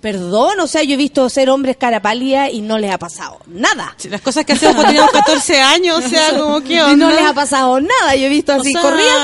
perdón, 0.02 0.60
o 0.60 0.68
sea, 0.68 0.84
yo 0.84 0.96
he 0.96 0.98
visto 0.98 1.30
ser 1.30 1.50
hombres 1.50 1.78
cara 1.78 2.02
pálida 2.02 2.50
y 2.50 2.62
no 2.62 2.78
les 2.78 2.92
ha 2.92 2.98
pasado 2.98 3.40
nada. 3.48 3.96
Las 4.10 4.22
cosas 4.22 4.46
que 4.46 4.54
hacemos 4.54 4.76
cuando 4.76 4.90
teníamos 4.90 5.12
14 5.12 5.62
años, 5.62 6.04
o 6.04 6.10
sea, 6.10 6.38
como 6.38 6.62
que 6.62 6.74
Y 6.74 6.96
no 6.98 7.10
les 7.10 7.22
ha 7.22 7.34
pasado 7.34 7.80
nada. 7.80 8.16
Yo 8.16 8.26
he 8.26 8.30
visto 8.30 8.52
así, 8.52 8.70
O 8.70 8.72
sea, 8.72 8.82
corrían 8.82 9.18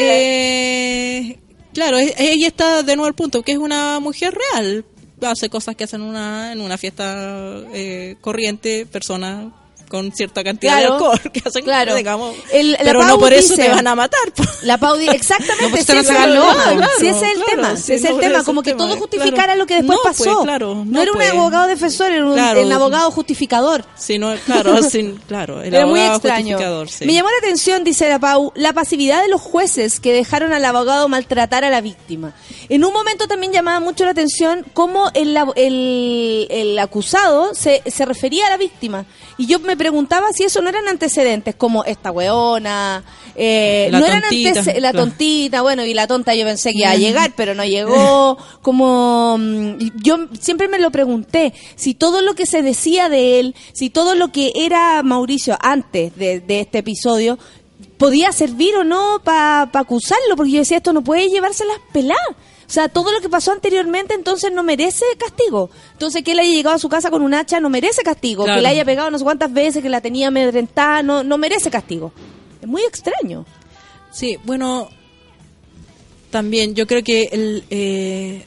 eh, 0.00 1.38
claro, 1.72 1.98
ella 1.98 2.46
está 2.46 2.82
de 2.82 2.96
nuevo 2.96 3.06
al 3.06 3.14
punto, 3.14 3.42
que 3.42 3.52
es 3.52 3.58
una 3.58 4.00
mujer 4.00 4.36
real. 4.52 4.84
Hace 5.22 5.48
cosas 5.48 5.76
que 5.76 5.84
hacen 5.84 6.02
una, 6.02 6.52
en 6.52 6.60
una 6.60 6.76
fiesta 6.76 7.62
eh, 7.72 8.16
corriente, 8.20 8.84
personas 8.84 9.46
con 9.94 10.12
cierta 10.12 10.42
cantidad 10.42 10.72
Claro, 10.78 10.88
de 10.88 10.94
alcohol 10.94 11.32
que 11.32 11.42
hacen, 11.44 11.64
claro. 11.64 11.94
digamos. 11.94 12.34
El- 12.52 12.72
la 12.72 12.78
pero 12.78 12.98
Pau 13.00 13.08
no 13.08 13.18
por 13.18 13.32
eso 13.32 13.50
dice- 13.54 13.62
te 13.62 13.68
van 13.70 13.86
a 13.86 13.94
matar. 13.94 14.20
La 14.62 14.76
Paudi, 14.78 15.08
exactamente, 15.12 15.62
No, 15.64 15.70
pues, 15.70 15.86
sí, 15.86 15.92
no 15.94 16.02
claro, 16.02 16.42
Sí, 16.98 17.06
ese 17.06 17.16
es 17.30 17.36
el 17.36 17.44
tema, 17.44 17.76
sí, 17.76 17.92
es 17.94 18.04
el 18.04 18.18
tema, 18.18 18.42
como 18.44 18.62
que 18.62 18.70
tema, 18.72 18.78
todo 18.84 18.96
justificara 18.98 19.44
claro. 19.44 19.58
lo 19.60 19.66
que 19.66 19.74
después 19.76 19.96
No, 19.98 20.02
pues, 20.02 20.16
pasó. 20.18 20.42
claro, 20.42 20.74
no, 20.74 20.84
no, 20.84 21.02
era 21.02 21.12
un 21.12 21.18
pues. 21.18 21.30
abogado 21.30 21.66
defensor, 21.68 22.12
era 22.12 22.26
un, 22.26 22.72
abogado 22.72 23.10
justificador. 23.10 23.84
Sí, 23.96 24.18
no, 24.18 24.34
claro, 24.46 24.82
sin, 24.90 25.16
claro, 25.28 25.62
el 25.62 25.72
Era 25.72 25.86
muy 25.86 26.00
extraño. 26.00 26.56
justificador. 26.56 26.88
Me 27.06 27.12
llamó 27.14 27.28
la 27.30 27.38
atención, 27.46 27.84
dice 27.84 28.08
la 28.08 28.18
Pau, 28.18 28.52
la 28.56 28.72
pasividad 28.72 29.22
de 29.22 29.28
los 29.28 29.40
jueces 29.40 30.00
que 30.00 30.12
dejaron 30.12 30.52
al 30.52 30.64
abogado 30.64 31.08
maltratar 31.08 31.64
a 31.64 31.70
la 31.70 31.80
víctima. 31.80 32.34
En 32.68 32.84
un 32.84 32.92
momento 32.92 33.28
también 33.28 33.52
llamaba 33.52 33.80
mucho 33.80 34.04
la 34.04 34.10
atención 34.10 34.64
cómo 34.72 35.10
el, 35.14 35.36
el, 35.56 36.46
el 36.50 36.78
acusado 36.78 37.54
se, 37.54 37.82
se 37.86 38.04
refería 38.04 38.46
a 38.46 38.50
la 38.50 38.56
víctima. 38.56 39.04
Y 39.36 39.46
yo 39.46 39.58
me 39.58 39.76
preguntaba 39.84 40.28
si 40.32 40.44
eso 40.44 40.62
no 40.62 40.70
eran 40.70 40.88
antecedentes, 40.88 41.54
como 41.54 41.84
esta 41.84 42.10
weona, 42.10 43.04
eh, 43.36 43.88
La 43.90 44.00
no 44.00 44.06
eran 44.06 44.22
tontita, 44.22 44.60
antece- 44.62 44.80
la 44.80 44.90
claro. 44.92 44.98
tontita, 45.00 45.60
bueno, 45.60 45.84
y 45.84 45.92
la 45.92 46.06
tonta 46.06 46.34
yo 46.34 46.46
pensé 46.46 46.72
que 46.72 46.78
iba 46.78 46.90
a 46.90 46.96
llegar, 46.96 47.32
pero 47.36 47.54
no 47.54 47.64
llegó. 47.66 48.38
Como 48.62 49.36
mm, 49.38 49.76
yo 50.02 50.16
siempre 50.40 50.68
me 50.68 50.78
lo 50.78 50.90
pregunté, 50.90 51.52
si 51.76 51.92
todo 51.92 52.22
lo 52.22 52.34
que 52.34 52.46
se 52.46 52.62
decía 52.62 53.10
de 53.10 53.40
él, 53.40 53.54
si 53.74 53.90
todo 53.90 54.14
lo 54.14 54.32
que 54.32 54.52
era 54.54 55.02
Mauricio 55.02 55.58
antes 55.60 56.16
de, 56.16 56.40
de 56.40 56.60
este 56.60 56.78
episodio 56.78 57.38
podía 57.98 58.32
servir 58.32 58.74
o 58.76 58.84
no 58.84 59.20
para 59.22 59.68
acusarlo, 59.72 60.34
porque 60.36 60.52
yo 60.52 60.58
decía 60.60 60.78
esto 60.78 60.92
no 60.94 61.02
puede 61.04 61.28
llevarse 61.28 61.64
las 61.66 61.78
peladas. 61.92 62.36
O 62.74 62.80
sea, 62.82 62.88
todo 62.88 63.12
lo 63.12 63.20
que 63.20 63.28
pasó 63.28 63.52
anteriormente 63.52 64.14
entonces 64.14 64.50
no 64.50 64.64
merece 64.64 65.04
castigo. 65.16 65.70
Entonces 65.92 66.24
que 66.24 66.32
él 66.32 66.40
haya 66.40 66.50
llegado 66.50 66.74
a 66.74 66.80
su 66.80 66.88
casa 66.88 67.08
con 67.08 67.22
un 67.22 67.32
hacha 67.32 67.60
no 67.60 67.70
merece 67.70 68.02
castigo. 68.02 68.42
Claro. 68.42 68.58
Que 68.58 68.62
le 68.62 68.68
haya 68.68 68.84
pegado 68.84 69.12
no 69.12 69.18
sé 69.18 69.22
cuántas 69.22 69.52
veces, 69.52 69.80
que 69.80 69.88
la 69.88 70.00
tenía 70.00 70.26
amedrentada, 70.26 71.00
no, 71.04 71.22
no 71.22 71.38
merece 71.38 71.70
castigo. 71.70 72.10
Es 72.60 72.66
muy 72.66 72.82
extraño. 72.82 73.46
Sí, 74.10 74.38
bueno, 74.42 74.88
también 76.32 76.74
yo 76.74 76.88
creo 76.88 77.04
que 77.04 77.28
el, 77.30 77.62
eh, 77.70 78.44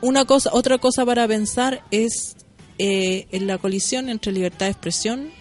una 0.00 0.24
cosa, 0.24 0.50
otra 0.52 0.78
cosa 0.78 1.04
para 1.04 1.26
pensar 1.26 1.82
es 1.90 2.36
eh, 2.78 3.26
en 3.32 3.48
la 3.48 3.58
colisión 3.58 4.10
entre 4.10 4.30
libertad 4.30 4.66
de 4.66 4.70
expresión 4.70 5.32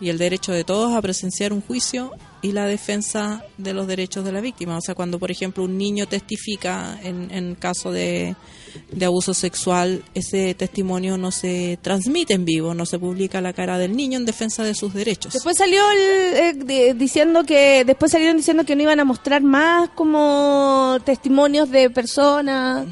y 0.00 0.08
el 0.08 0.18
derecho 0.18 0.52
de 0.52 0.64
todos 0.64 0.94
a 0.94 1.02
presenciar 1.02 1.52
un 1.52 1.60
juicio 1.60 2.12
y 2.42 2.52
la 2.52 2.66
defensa 2.66 3.44
de 3.58 3.74
los 3.74 3.86
derechos 3.86 4.24
de 4.24 4.32
la 4.32 4.40
víctima. 4.40 4.78
O 4.78 4.80
sea, 4.80 4.94
cuando, 4.94 5.18
por 5.18 5.30
ejemplo, 5.30 5.64
un 5.64 5.76
niño 5.76 6.06
testifica 6.06 6.98
en, 7.02 7.30
en 7.30 7.54
caso 7.54 7.92
de, 7.92 8.34
de 8.90 9.04
abuso 9.04 9.34
sexual, 9.34 10.02
ese 10.14 10.54
testimonio 10.54 11.18
no 11.18 11.30
se 11.30 11.78
transmite 11.82 12.34
en 12.34 12.44
vivo, 12.44 12.74
no 12.74 12.86
se 12.86 12.98
publica 12.98 13.40
la 13.40 13.52
cara 13.52 13.78
del 13.78 13.94
niño 13.94 14.18
en 14.18 14.24
defensa 14.24 14.64
de 14.64 14.74
sus 14.74 14.94
derechos. 14.94 15.34
Después 15.34 15.56
salió 15.56 15.82
el, 15.90 16.70
eh, 16.70 16.94
diciendo 16.94 17.44
que 17.44 17.84
después 17.84 18.12
salieron 18.12 18.38
diciendo 18.38 18.64
que 18.64 18.76
no 18.76 18.82
iban 18.82 19.00
a 19.00 19.04
mostrar 19.04 19.42
más 19.42 19.90
como 19.90 20.98
testimonios 21.04 21.70
de 21.70 21.90
personas. 21.90 22.86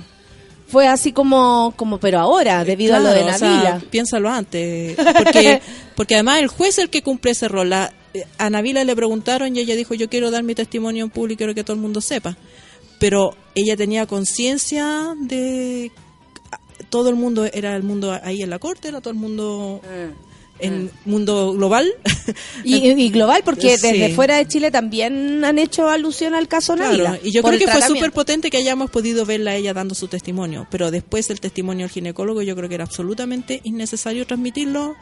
Fue 0.69 0.87
así 0.87 1.13
como 1.13 1.73
como 1.77 1.99
pero 1.99 2.19
ahora 2.19 2.63
debido 2.65 2.95
a 2.97 3.01
lo 3.01 3.09
de 3.09 3.23
Claro, 3.23 3.35
o 3.35 3.39
sea, 3.39 3.49
Navila. 3.51 3.83
piénsalo 3.91 4.29
antes. 4.29 4.97
Porque, 4.97 5.63
porque 5.97 6.15
además 6.15 6.41
el 6.41 6.49
juez 6.49 6.71
es 6.71 6.79
el 6.85 6.91
que 6.91 7.03
cumple 7.03 7.31
ese 7.31 7.49
rol. 7.49 7.71
La- 7.71 7.93
eh, 8.15 8.25
a 8.39 8.51
Navila 8.51 8.85
le 8.85 8.95
preguntaron 8.95 9.57
y 9.57 9.61
ella 9.61 9.75
dijo, 9.77 9.95
yo 9.95 10.09
quiero 10.09 10.31
dar 10.31 10.43
mi 10.43 10.55
testimonio 10.55 11.05
en 11.05 11.11
público, 11.11 11.39
quiero 11.39 11.55
que 11.55 11.65
todo 11.65 11.75
el 11.75 11.81
mundo 11.83 12.01
sepa. 12.01 12.37
Pero 12.99 13.35
ella 13.55 13.77
tenía 13.77 14.07
conciencia 14.07 15.15
de... 15.21 15.91
Todo 16.91 17.11
el 17.11 17.17
mundo, 17.17 17.45
era 17.53 17.77
el 17.77 17.83
mundo 17.83 18.19
ahí 18.23 18.43
en 18.43 18.51
la 18.51 18.59
corte, 18.59 18.89
era 18.89 19.01
todo 19.01 19.13
el 19.13 19.19
mundo... 19.21 19.81
en 20.59 20.91
mundo 21.05 21.53
global. 21.53 21.93
Y, 22.65 22.77
y 22.91 23.11
global, 23.11 23.43
porque 23.45 23.77
Sí. 23.79 23.87
desde 23.93 24.15
fuera 24.15 24.37
de 24.37 24.47
Chile 24.47 24.71
también 24.71 25.45
han 25.45 25.59
hecho 25.59 25.89
alusión 25.89 26.35
al 26.35 26.49
caso. 26.49 26.75
Claro, 26.75 27.19
y 27.23 27.31
yo 27.31 27.43
creo 27.43 27.59
que 27.59 27.69
fue 27.69 27.83
súper 27.83 28.13
potente 28.13 28.51
que 28.51 28.57
hayamos 28.57 28.91
podido 28.91 29.25
verla 29.25 29.53
a 29.53 29.57
ella 29.57 29.75
dando 29.75 29.95
su 29.95 30.09
testimonio, 30.09 30.67
pero 30.71 30.91
después 30.91 31.31
el 31.31 31.41
testimonio 31.41 31.85
del 31.85 31.91
ginecólogo 31.91 32.43
yo 32.43 32.57
creo 32.57 32.69
que 32.69 32.75
era 32.75 32.85
absolutamente 32.85 33.61
innecesario 33.65 34.27
transmitirlo 34.27 34.97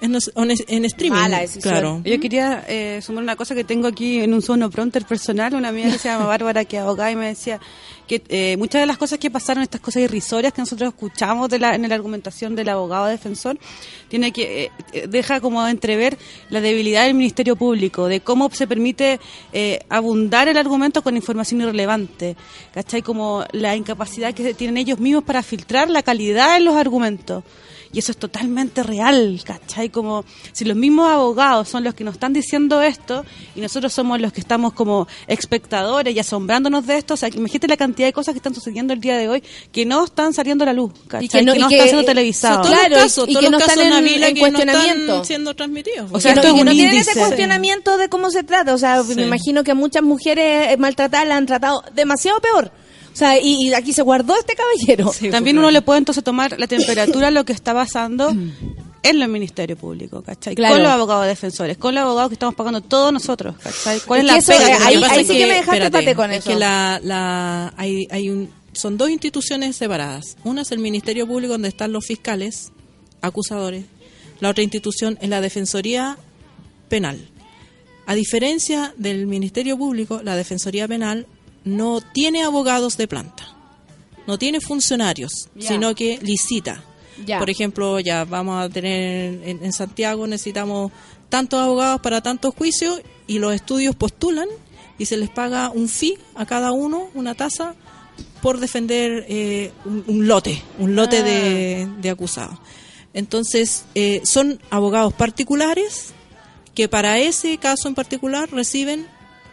en, 0.00 0.14
en, 0.14 0.50
en 0.68 0.84
streaming. 0.84 1.18
Mala 1.18 1.40
decisión. 1.40 1.62
Claro. 1.62 2.02
Yo 2.04 2.20
quería 2.20 2.64
eh, 2.68 3.00
sumar 3.02 3.22
una 3.22 3.36
cosa 3.36 3.54
que 3.54 3.64
tengo 3.64 3.88
aquí 3.88 4.20
en 4.20 4.34
un 4.34 4.42
sono 4.42 4.70
pronter 4.70 5.04
personal, 5.04 5.54
una 5.54 5.68
amiga 5.68 5.90
que 5.90 5.98
se 5.98 6.08
llama 6.08 6.26
Bárbara, 6.26 6.64
que 6.64 6.76
es 6.76 6.82
abogada, 6.82 7.10
y 7.10 7.16
me 7.16 7.28
decía 7.28 7.60
que 8.06 8.22
eh, 8.28 8.56
muchas 8.56 8.80
de 8.80 8.86
las 8.86 8.98
cosas 8.98 9.18
que 9.18 9.30
pasaron, 9.30 9.62
estas 9.62 9.80
cosas 9.80 10.02
irrisorias 10.02 10.52
que 10.52 10.60
nosotros 10.60 10.88
escuchamos 10.88 11.48
de 11.48 11.60
la, 11.60 11.76
en 11.76 11.88
la 11.88 11.94
argumentación 11.94 12.56
del 12.56 12.68
abogado 12.68 13.06
defensor, 13.06 13.56
tiene 14.08 14.32
que 14.32 14.64
eh, 14.64 14.70
eh, 14.92 15.06
deja 15.08 15.40
como 15.40 15.64
entrever 15.66 16.18
la 16.48 16.60
debilidad 16.60 17.04
del 17.04 17.14
Ministerio 17.14 17.54
Público, 17.54 18.08
de 18.08 18.20
cómo 18.20 18.50
se 18.50 18.66
permite 18.66 19.20
eh, 19.52 19.78
abundar 19.88 20.48
el 20.48 20.56
argumento 20.56 21.02
con 21.02 21.16
información 21.16 21.60
irrelevante, 21.60 22.36
¿cachai? 22.74 23.02
Como 23.02 23.44
la 23.52 23.76
incapacidad 23.76 24.34
que 24.34 24.54
tienen 24.54 24.76
ellos 24.76 24.98
mismos 24.98 25.22
para 25.22 25.42
filtrar 25.42 25.88
la 25.88 26.02
calidad 26.02 26.54
de 26.54 26.64
los 26.64 26.74
argumentos. 26.74 27.44
Y 27.92 27.98
eso 27.98 28.12
es 28.12 28.18
totalmente 28.18 28.84
real, 28.84 29.40
¿cachai? 29.44 29.88
Como 29.88 30.24
si 30.52 30.64
los 30.64 30.76
mismos 30.76 31.10
abogados 31.10 31.68
son 31.68 31.82
los 31.82 31.92
que 31.94 32.04
nos 32.04 32.14
están 32.14 32.32
diciendo 32.32 32.80
esto 32.82 33.24
y 33.56 33.60
nosotros 33.60 33.92
somos 33.92 34.20
los 34.20 34.32
que 34.32 34.40
estamos 34.40 34.72
como 34.74 35.08
espectadores 35.26 36.14
y 36.14 36.18
asombrándonos 36.20 36.86
de 36.86 36.98
esto, 36.98 37.14
o 37.14 37.16
sea, 37.16 37.28
imagínate 37.30 37.66
la 37.66 37.76
cantidad 37.76 38.06
de 38.06 38.12
cosas 38.12 38.32
que 38.32 38.38
están 38.38 38.54
sucediendo 38.54 38.92
el 38.92 39.00
día 39.00 39.16
de 39.18 39.28
hoy 39.28 39.42
que 39.72 39.84
no 39.86 40.04
están 40.04 40.32
saliendo 40.32 40.62
a 40.62 40.66
la 40.66 40.72
luz, 40.72 40.92
¿cachai? 41.08 41.28
que 41.28 41.42
no- 41.42 41.52
y 41.54 41.58
que- 41.66 41.74
están 41.74 41.88
siendo 41.88 42.04
televisados. 42.04 42.58
Todos 42.62 42.70
los 42.70 42.78
Claro, 42.86 42.94
casos, 43.02 43.28
y 43.28 43.32
todos 43.32 43.44
que 43.44 43.50
los 43.50 43.60
no 43.60 43.66
están 43.66 43.80
en- 43.84 43.90
Navila 43.90 44.28
en 44.28 44.34
que 44.34 44.40
no 44.40 44.46
están 44.46 44.62
cuestionamiento. 44.66 45.24
siendo 45.24 45.56
transmitidos. 45.56 46.10
O 46.12 46.20
sea, 46.20 46.32
esto 46.32 46.42
no, 46.42 46.48
es 46.48 46.54
que 46.60 46.64
no 46.64 46.70
un 46.70 46.76
tienen 46.76 46.96
ese 46.96 47.18
cuestionamiento 47.18 47.96
de 47.98 48.08
cómo 48.08 48.30
se 48.30 48.44
trata. 48.44 48.72
O 48.74 48.78
sea, 48.78 49.02
Sí. 49.02 49.14
me 49.16 49.22
imagino 49.22 49.64
que 49.64 49.74
muchas 49.74 50.02
mujeres 50.04 50.72
eh, 50.72 50.76
maltratadas 50.76 51.26
la 51.26 51.36
han 51.36 51.46
tratado 51.46 51.82
demasiado 51.94 52.38
peor. 52.40 52.70
O 53.12 53.16
sea, 53.20 53.38
y, 53.40 53.68
y 53.68 53.74
aquí 53.74 53.92
se 53.92 54.02
guardó 54.02 54.34
este 54.38 54.54
caballero. 54.54 55.12
También 55.30 55.58
uno 55.58 55.70
le 55.70 55.82
puede 55.82 55.98
entonces 55.98 56.22
tomar 56.24 56.58
la 56.58 56.66
temperatura 56.66 57.28
a 57.28 57.30
lo 57.30 57.44
que 57.44 57.52
está 57.52 57.74
pasando 57.74 58.30
en 59.02 59.22
el 59.22 59.28
Ministerio 59.28 59.76
Público, 59.76 60.22
¿cachai? 60.22 60.54
Claro. 60.54 60.74
Con 60.74 60.82
los 60.84 60.92
abogados 60.92 61.26
defensores, 61.26 61.76
con 61.76 61.94
los 61.94 62.02
abogados 62.02 62.30
que 62.30 62.34
estamos 62.34 62.54
pagando 62.54 62.80
todos 62.80 63.12
nosotros, 63.12 63.56
¿cachai? 63.62 64.00
¿Cuál 64.00 64.20
es, 64.20 64.24
Es 64.24 64.26
la 64.26 64.32
que 64.34 64.38
eso, 64.38 64.52
pega 64.52 64.74
eh, 64.74 64.78
que 64.78 65.04
ahí- 65.04 65.24
sí 65.24 65.38
que 65.38 65.46
me 65.46 65.54
dejaste 65.54 65.76
espérate, 65.84 65.90
pate 65.90 66.14
con 66.14 66.30
es 66.30 66.38
eso. 66.38 66.50
que 66.50 66.56
la, 66.56 67.00
la, 67.02 67.74
hay, 67.76 68.06
hay 68.10 68.30
un, 68.30 68.48
son 68.72 68.96
dos 68.96 69.10
instituciones 69.10 69.74
separadas. 69.76 70.36
Una 70.44 70.62
es 70.62 70.70
el 70.70 70.78
Ministerio 70.78 71.26
Público, 71.26 71.54
donde 71.54 71.68
están 71.68 71.92
los 71.92 72.06
fiscales, 72.06 72.70
acusadores. 73.22 73.84
La 74.38 74.50
otra 74.50 74.62
institución 74.62 75.18
es 75.20 75.28
la 75.28 75.40
Defensoría 75.40 76.16
Penal. 76.88 77.18
A 78.06 78.14
diferencia 78.14 78.94
del 78.96 79.26
Ministerio 79.26 79.76
Público, 79.76 80.20
la 80.22 80.36
Defensoría 80.36 80.88
Penal 80.88 81.26
no 81.64 82.00
tiene 82.00 82.42
abogados 82.42 82.96
de 82.96 83.06
planta, 83.08 83.48
no 84.26 84.38
tiene 84.38 84.60
funcionarios, 84.60 85.48
sino 85.58 85.94
que 85.94 86.18
licita. 86.22 86.84
Por 87.38 87.50
ejemplo, 87.50 88.00
ya 88.00 88.24
vamos 88.24 88.64
a 88.64 88.68
tener 88.70 89.46
en, 89.46 89.64
en 89.64 89.72
Santiago 89.72 90.26
necesitamos 90.26 90.90
tantos 91.28 91.60
abogados 91.60 92.00
para 92.00 92.22
tantos 92.22 92.54
juicios 92.54 93.02
y 93.26 93.38
los 93.38 93.54
estudios 93.54 93.94
postulan 93.94 94.48
y 94.98 95.04
se 95.06 95.16
les 95.16 95.28
paga 95.30 95.70
un 95.70 95.88
fee 95.88 96.18
a 96.34 96.46
cada 96.46 96.72
uno, 96.72 97.08
una 97.14 97.34
tasa, 97.34 97.74
por 98.42 98.58
defender 98.58 99.26
eh, 99.28 99.70
un, 99.84 100.04
un 100.06 100.26
lote, 100.28 100.62
un 100.78 100.94
lote 100.94 101.18
Ah. 101.18 101.22
de, 101.22 101.88
de 102.00 102.10
acusados. 102.10 102.58
Entonces, 103.12 103.84
eh, 103.94 104.20
son 104.24 104.60
abogados 104.70 105.12
particulares 105.12 106.12
que 106.74 106.88
para 106.88 107.18
ese 107.18 107.58
caso 107.58 107.88
en 107.88 107.94
particular 107.94 108.50
reciben 108.50 109.06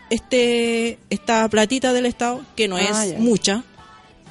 este 0.09 0.97
esta 1.09 1.47
platita 1.49 1.93
del 1.93 2.05
Estado, 2.05 2.41
que 2.55 2.67
no 2.67 2.77
Ah, 2.77 3.05
es 3.05 3.19
mucha, 3.19 3.63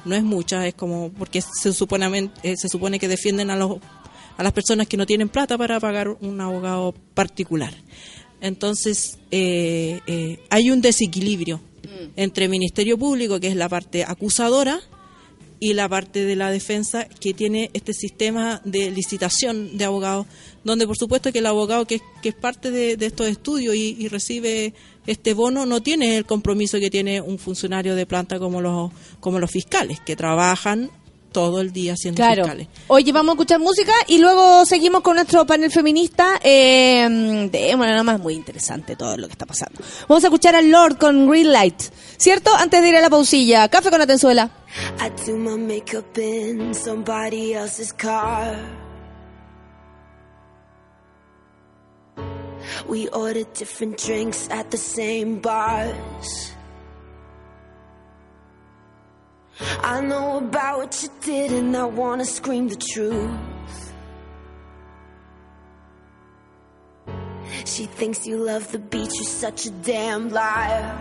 no 0.05 0.15
es 0.15 0.23
mucha, 0.23 0.67
es 0.67 0.73
como 0.73 1.11
porque 1.11 1.41
se 1.41 1.73
supone, 1.73 2.29
eh, 2.43 2.55
se 2.57 2.69
supone 2.69 2.99
que 2.99 3.07
defienden 3.07 3.49
a 3.49 3.55
los 3.55 3.77
a 4.37 4.43
las 4.43 4.53
personas 4.53 4.87
que 4.87 4.97
no 4.97 5.05
tienen 5.05 5.29
plata 5.29 5.57
para 5.57 5.79
pagar 5.79 6.09
un 6.09 6.39
abogado 6.41 6.93
particular. 7.15 7.73
Entonces, 8.39 9.17
eh, 9.31 9.99
eh, 10.05 10.39
hay 10.49 10.69
un 10.69 10.81
desequilibrio 10.81 11.59
entre 12.15 12.47
Ministerio 12.47 12.97
Público, 12.97 13.39
que 13.39 13.47
es 13.47 13.55
la 13.55 13.67
parte 13.67 14.03
acusadora, 14.03 14.79
y 15.59 15.73
la 15.73 15.89
parte 15.89 16.23
de 16.23 16.35
la 16.35 16.51
defensa 16.51 17.05
que 17.05 17.33
tiene 17.33 17.71
este 17.73 17.91
sistema 17.93 18.61
de 18.63 18.91
licitación 18.91 19.75
de 19.75 19.85
abogados, 19.85 20.27
donde 20.63 20.85
por 20.85 20.95
supuesto 20.97 21.31
que 21.31 21.39
el 21.39 21.47
abogado 21.47 21.85
que, 21.87 21.95
es- 21.95 22.01
que 22.21 22.29
es 22.29 22.35
parte 22.35 22.69
de, 22.69 22.95
de 22.95 23.07
estos 23.07 23.27
estudios 23.27 23.73
y, 23.75 23.95
y 23.99 24.07
recibe 24.07 24.75
este 25.07 25.33
bono 25.33 25.65
no 25.65 25.81
tiene 25.81 26.17
el 26.17 26.25
compromiso 26.25 26.77
que 26.79 26.89
tiene 26.91 27.19
un 27.21 27.39
funcionario 27.39 27.95
de 27.95 28.05
planta 28.05 28.37
como 28.37 28.61
los, 28.61 28.91
como 29.19 29.39
los 29.39 29.49
fiscales, 29.49 29.99
que 30.01 30.15
trabajan 30.15 30.91
todo 31.31 31.59
el 31.61 31.71
día 31.71 31.95
siendo 31.97 32.17
Claro. 32.17 32.43
fiscales. 32.43 32.67
Oye, 32.87 33.11
vamos 33.11 33.33
a 33.33 33.35
escuchar 33.35 33.59
música 33.59 33.91
y 34.07 34.17
luego 34.17 34.65
seguimos 34.65 35.01
con 35.01 35.15
nuestro 35.15 35.45
panel 35.45 35.69
feminista. 35.71 36.39
Eh, 36.43 37.47
de, 37.51 37.75
bueno, 37.75 37.91
nada 37.91 38.03
más 38.03 38.19
muy 38.19 38.33
interesante 38.33 38.95
todo 38.95 39.17
lo 39.17 39.27
que 39.27 39.33
está 39.33 39.45
pasando. 39.45 39.79
Vamos 40.07 40.23
a 40.23 40.27
escuchar 40.27 40.55
al 40.55 40.71
Lord 40.71 40.97
con 40.97 41.29
Green 41.29 41.51
Light. 41.51 41.79
¿Cierto? 42.17 42.49
Antes 42.55 42.81
de 42.81 42.89
ir 42.89 42.95
a 42.95 43.01
la 43.01 43.09
pausilla. 43.09 43.67
Café 43.69 43.91
con 43.91 44.01
Atenzuela. 44.01 44.49
I 44.99 45.09
do 45.29 45.37
my 45.37 45.57
makeup 45.57 46.17
in 46.17 46.73
somebody 46.73 47.53
else's 47.53 47.93
car. 47.93 48.86
We 52.87 53.07
ordered 53.09 53.53
different 53.53 53.97
drinks 53.97 54.49
at 54.49 54.71
the 54.71 54.77
same 54.77 55.39
bars. 55.39 56.53
I 59.59 60.01
know 60.01 60.37
about 60.37 60.77
what 60.79 61.03
you 61.03 61.09
did 61.21 61.51
and 61.51 61.75
I 61.75 61.85
wanna 61.85 62.25
scream 62.25 62.67
the 62.67 62.75
truth. 62.75 63.31
She 67.65 67.85
thinks 67.85 68.25
you 68.25 68.37
love 68.37 68.71
the 68.71 68.79
beach, 68.79 69.11
you're 69.15 69.23
such 69.23 69.65
a 69.65 69.71
damn 69.71 70.29
liar. 70.29 70.97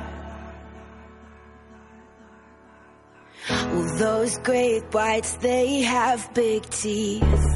Well, 3.48 3.98
those 3.98 4.38
great 4.38 4.82
whites, 4.92 5.34
they 5.34 5.82
have 5.82 6.32
big 6.34 6.68
teeth. 6.70 7.55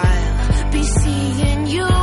you 1.71 2.00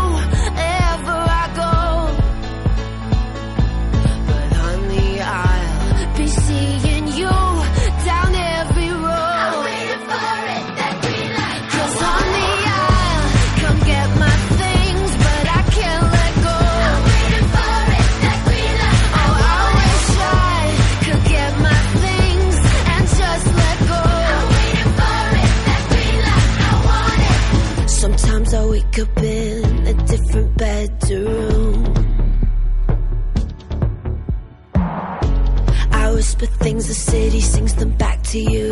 whisper 36.41 36.65
things, 36.65 36.87
the 36.89 36.95
city 36.95 37.41
sings 37.41 37.75
them 37.75 37.91
back 37.97 38.23
to 38.23 38.39
you. 38.39 38.71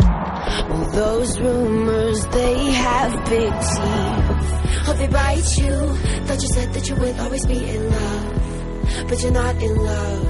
Well, 0.00 0.90
those 0.92 1.40
rumors, 1.40 2.26
they 2.28 2.70
have 2.72 3.12
big 3.28 3.52
teeth. 3.52 4.44
Oh, 4.86 4.94
they 4.98 5.08
bite 5.08 5.58
you. 5.58 5.94
Thought 6.26 6.42
you 6.42 6.48
said 6.48 6.72
that 6.74 6.88
you 6.88 6.96
would 6.96 7.18
always 7.20 7.46
be 7.46 7.58
in 7.58 7.90
love. 7.90 9.08
But 9.08 9.22
you're 9.22 9.32
not 9.32 9.62
in 9.62 9.76
love 9.76 10.24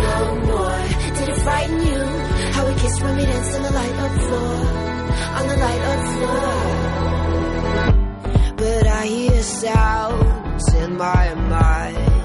no 0.00 0.34
more. 0.46 0.82
Did 1.16 1.28
it 1.28 1.38
frighten 1.38 1.80
you? 1.80 2.04
How 2.54 2.66
we 2.66 2.74
kissed 2.80 3.02
when 3.02 3.16
we 3.16 3.24
danced 3.24 3.56
on 3.56 3.62
the 3.62 3.70
light 3.70 3.98
of 4.06 4.12
floor. 4.26 4.54
On 5.38 5.48
the 5.48 5.56
light 5.56 5.82
of 5.92 6.00
floor. 6.14 6.54
But 8.56 8.86
I 8.86 9.06
hear 9.06 9.42
sounds 9.42 10.74
in 10.74 10.96
my 10.96 11.34
mind. 11.34 12.19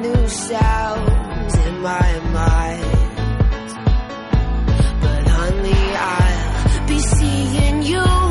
New 0.00 0.26
sounds 0.26 1.54
in 1.66 1.80
my 1.82 2.20
mind. 2.32 2.84
But 5.02 5.28
honey, 5.28 5.84
I'll 5.94 6.86
be 6.88 6.98
seeing 6.98 7.82
you 7.82 8.21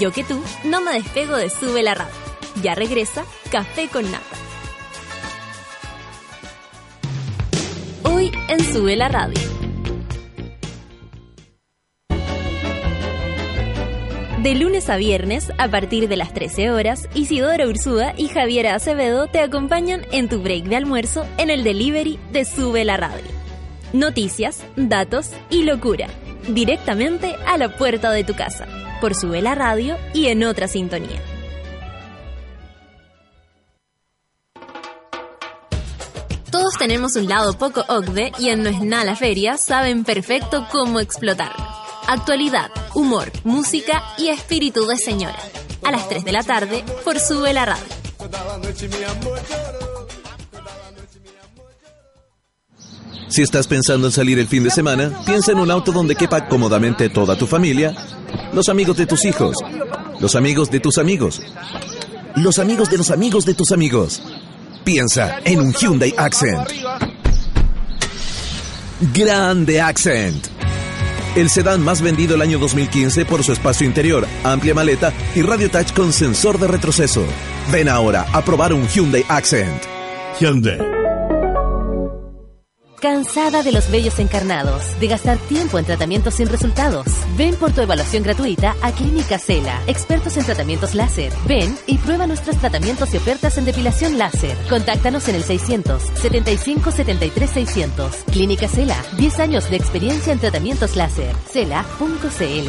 Yo 0.00 0.10
que 0.12 0.24
tú 0.24 0.42
no 0.64 0.80
me 0.80 0.94
despego 0.94 1.36
de 1.36 1.50
Sube 1.50 1.82
la 1.82 1.94
Radio. 1.94 2.14
Ya 2.62 2.74
regresa 2.74 3.22
Café 3.52 3.86
con 3.88 4.10
Nata. 4.10 4.24
Hoy 8.04 8.32
en 8.48 8.64
Sube 8.64 8.96
la 8.96 9.08
Radio. 9.08 9.38
De 14.42 14.54
lunes 14.54 14.88
a 14.88 14.96
viernes, 14.96 15.52
a 15.58 15.68
partir 15.68 16.08
de 16.08 16.16
las 16.16 16.32
13 16.32 16.70
horas, 16.70 17.06
Isidora 17.12 17.66
Ursúa 17.66 18.14
y 18.16 18.28
Javiera 18.28 18.74
Acevedo 18.74 19.26
te 19.26 19.40
acompañan 19.40 20.06
en 20.12 20.30
tu 20.30 20.40
break 20.40 20.64
de 20.64 20.76
almuerzo 20.76 21.26
en 21.36 21.50
el 21.50 21.62
delivery 21.62 22.18
de 22.32 22.46
Sube 22.46 22.86
la 22.86 22.96
Radio. 22.96 23.26
Noticias, 23.92 24.64
datos 24.76 25.32
y 25.50 25.64
locura. 25.64 26.06
Directamente 26.48 27.36
a 27.46 27.58
la 27.58 27.76
puerta 27.76 28.10
de 28.12 28.24
tu 28.24 28.34
casa. 28.34 28.66
Por 29.00 29.14
Sube 29.14 29.40
la 29.40 29.54
Radio 29.54 29.96
y 30.12 30.26
en 30.26 30.44
otra 30.44 30.68
sintonía. 30.68 31.20
Todos 36.50 36.74
tenemos 36.78 37.16
un 37.16 37.28
lado 37.28 37.56
poco 37.56 37.84
OCDE 37.88 38.32
y 38.38 38.48
en 38.48 38.62
No 38.62 38.70
es 38.70 38.80
nada 38.82 39.16
feria 39.16 39.56
saben 39.56 40.04
perfecto 40.04 40.66
cómo 40.70 41.00
explotarlo. 41.00 41.64
Actualidad, 42.08 42.70
humor, 42.94 43.30
música 43.44 44.02
y 44.18 44.28
espíritu 44.28 44.86
de 44.86 44.96
señora. 44.96 45.38
A 45.84 45.92
las 45.92 46.08
3 46.08 46.24
de 46.24 46.32
la 46.32 46.42
tarde 46.42 46.84
por 47.04 47.18
Sube 47.20 47.52
la 47.54 47.64
Radio. 47.64 47.84
Si 53.30 53.42
estás 53.42 53.68
pensando 53.68 54.08
en 54.08 54.12
salir 54.12 54.40
el 54.40 54.48
fin 54.48 54.64
de 54.64 54.70
semana, 54.70 55.12
piensa 55.24 55.52
en 55.52 55.60
un 55.60 55.70
auto 55.70 55.92
donde 55.92 56.16
quepa 56.16 56.48
cómodamente 56.48 57.08
toda 57.08 57.38
tu 57.38 57.46
familia, 57.46 57.94
los 58.52 58.68
amigos 58.68 58.96
de 58.96 59.06
tus 59.06 59.24
hijos, 59.24 59.56
los 60.18 60.34
amigos 60.34 60.68
de 60.68 60.80
tus 60.80 60.98
amigos, 60.98 61.40
los 62.34 62.58
amigos 62.58 62.90
de 62.90 62.98
los 62.98 63.12
amigos 63.12 63.46
de 63.46 63.54
tus 63.54 63.70
amigos. 63.70 64.20
Piensa 64.82 65.38
en 65.44 65.60
un 65.60 65.72
Hyundai 65.72 66.12
Accent. 66.16 66.70
Grande 69.14 69.80
Accent. 69.80 70.48
El 71.36 71.50
sedán 71.50 71.84
más 71.84 72.02
vendido 72.02 72.34
el 72.34 72.42
año 72.42 72.58
2015 72.58 73.26
por 73.26 73.44
su 73.44 73.52
espacio 73.52 73.86
interior, 73.86 74.26
amplia 74.42 74.74
maleta 74.74 75.12
y 75.36 75.42
radio 75.42 75.70
touch 75.70 75.92
con 75.92 76.12
sensor 76.12 76.58
de 76.58 76.66
retroceso. 76.66 77.22
Ven 77.70 77.88
ahora 77.88 78.26
a 78.32 78.44
probar 78.44 78.72
un 78.72 78.88
Hyundai 78.88 79.24
Accent. 79.28 79.84
Hyundai. 80.40 80.99
¿Cansada 83.00 83.62
de 83.62 83.72
los 83.72 83.90
vellos 83.90 84.18
encarnados? 84.18 84.98
¿De 85.00 85.06
gastar 85.06 85.38
tiempo 85.38 85.78
en 85.78 85.86
tratamientos 85.86 86.34
sin 86.34 86.48
resultados? 86.48 87.06
Ven 87.34 87.54
por 87.54 87.72
tu 87.72 87.80
evaluación 87.80 88.22
gratuita 88.22 88.76
a 88.82 88.92
Clínica 88.92 89.38
Cela, 89.38 89.82
expertos 89.86 90.36
en 90.36 90.44
tratamientos 90.44 90.94
láser. 90.94 91.32
Ven 91.46 91.74
y 91.86 91.96
prueba 91.96 92.26
nuestros 92.26 92.58
tratamientos 92.58 93.14
y 93.14 93.16
ofertas 93.16 93.56
en 93.56 93.64
depilación 93.64 94.18
láser. 94.18 94.54
Contáctanos 94.68 95.26
en 95.28 95.36
el 95.36 95.44
600 95.44 96.02
75 96.02 96.90
73 96.90 97.50
600. 97.50 98.16
Clínica 98.30 98.68
Cela, 98.68 99.02
10 99.16 99.40
años 99.40 99.70
de 99.70 99.76
experiencia 99.76 100.34
en 100.34 100.38
tratamientos 100.38 100.94
láser. 100.94 101.34
Cela.cl. 101.50 102.68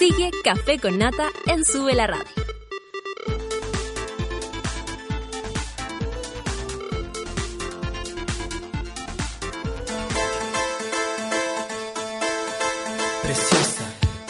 Sigue 0.00 0.30
Café 0.42 0.80
con 0.80 0.98
Nata 0.98 1.28
en 1.46 1.64
Sube 1.64 1.94
la 1.94 2.08
Radio. 2.08 2.43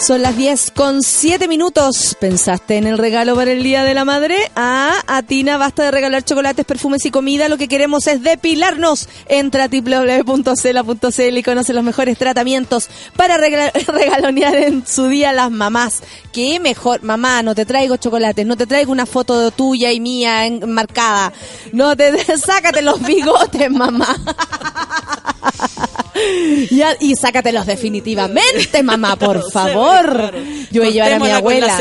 Son 0.06 0.20
las 0.20 0.36
10 0.36 0.72
con 0.72 1.00
7 1.02 1.48
minutos. 1.48 2.14
¿Pensaste 2.20 2.76
en 2.76 2.86
el 2.86 2.98
regalo 2.98 3.34
para 3.36 3.52
el 3.52 3.62
Día 3.62 3.84
de 3.84 3.94
la 3.94 4.04
Madre? 4.04 4.36
Ah, 4.54 4.92
a 5.06 5.22
Tina 5.22 5.56
basta 5.56 5.82
de 5.84 5.90
regalar 5.92 6.22
chocolates, 6.22 6.66
perfumes 6.66 7.06
y 7.06 7.10
comida. 7.10 7.48
Lo 7.48 7.56
que 7.56 7.68
queremos 7.68 8.06
es 8.06 8.22
depilarnos. 8.22 9.08
Entra 9.28 9.64
a 9.64 9.68
www.cela.cl 9.68 11.38
y 11.38 11.42
conoce 11.42 11.72
los 11.72 11.84
mejores 11.84 12.18
tratamientos 12.18 12.90
para 13.16 13.38
regalonear 13.86 14.56
en 14.56 14.86
su 14.86 15.08
día 15.08 15.30
a 15.30 15.32
las 15.32 15.50
mamás. 15.50 16.02
¿Qué 16.34 16.60
mejor? 16.60 17.02
Mamá, 17.02 17.42
no 17.42 17.54
te 17.54 17.64
traigo 17.64 17.96
chocolates, 17.96 18.44
no 18.44 18.58
te 18.58 18.66
traigo 18.66 18.92
una 18.92 19.06
foto 19.06 19.50
tuya 19.52 19.90
y 19.90 20.00
mía 20.00 20.44
en- 20.44 20.70
marcada. 20.70 21.32
No 21.72 21.96
te, 21.96 22.12
sácate 22.38 22.82
los 22.82 23.00
bigotes, 23.00 23.70
mamá. 23.70 24.14
Ya, 26.70 26.96
y 27.00 27.14
sácatelos 27.16 27.66
definitivamente, 27.66 28.82
mamá, 28.82 29.16
por 29.18 29.50
favor. 29.50 30.32
Yo 30.70 30.82
voy 30.82 30.90
a 30.90 30.92
llevar 30.92 31.12
a 31.14 31.18
mi 31.18 31.30
abuela. 31.30 31.78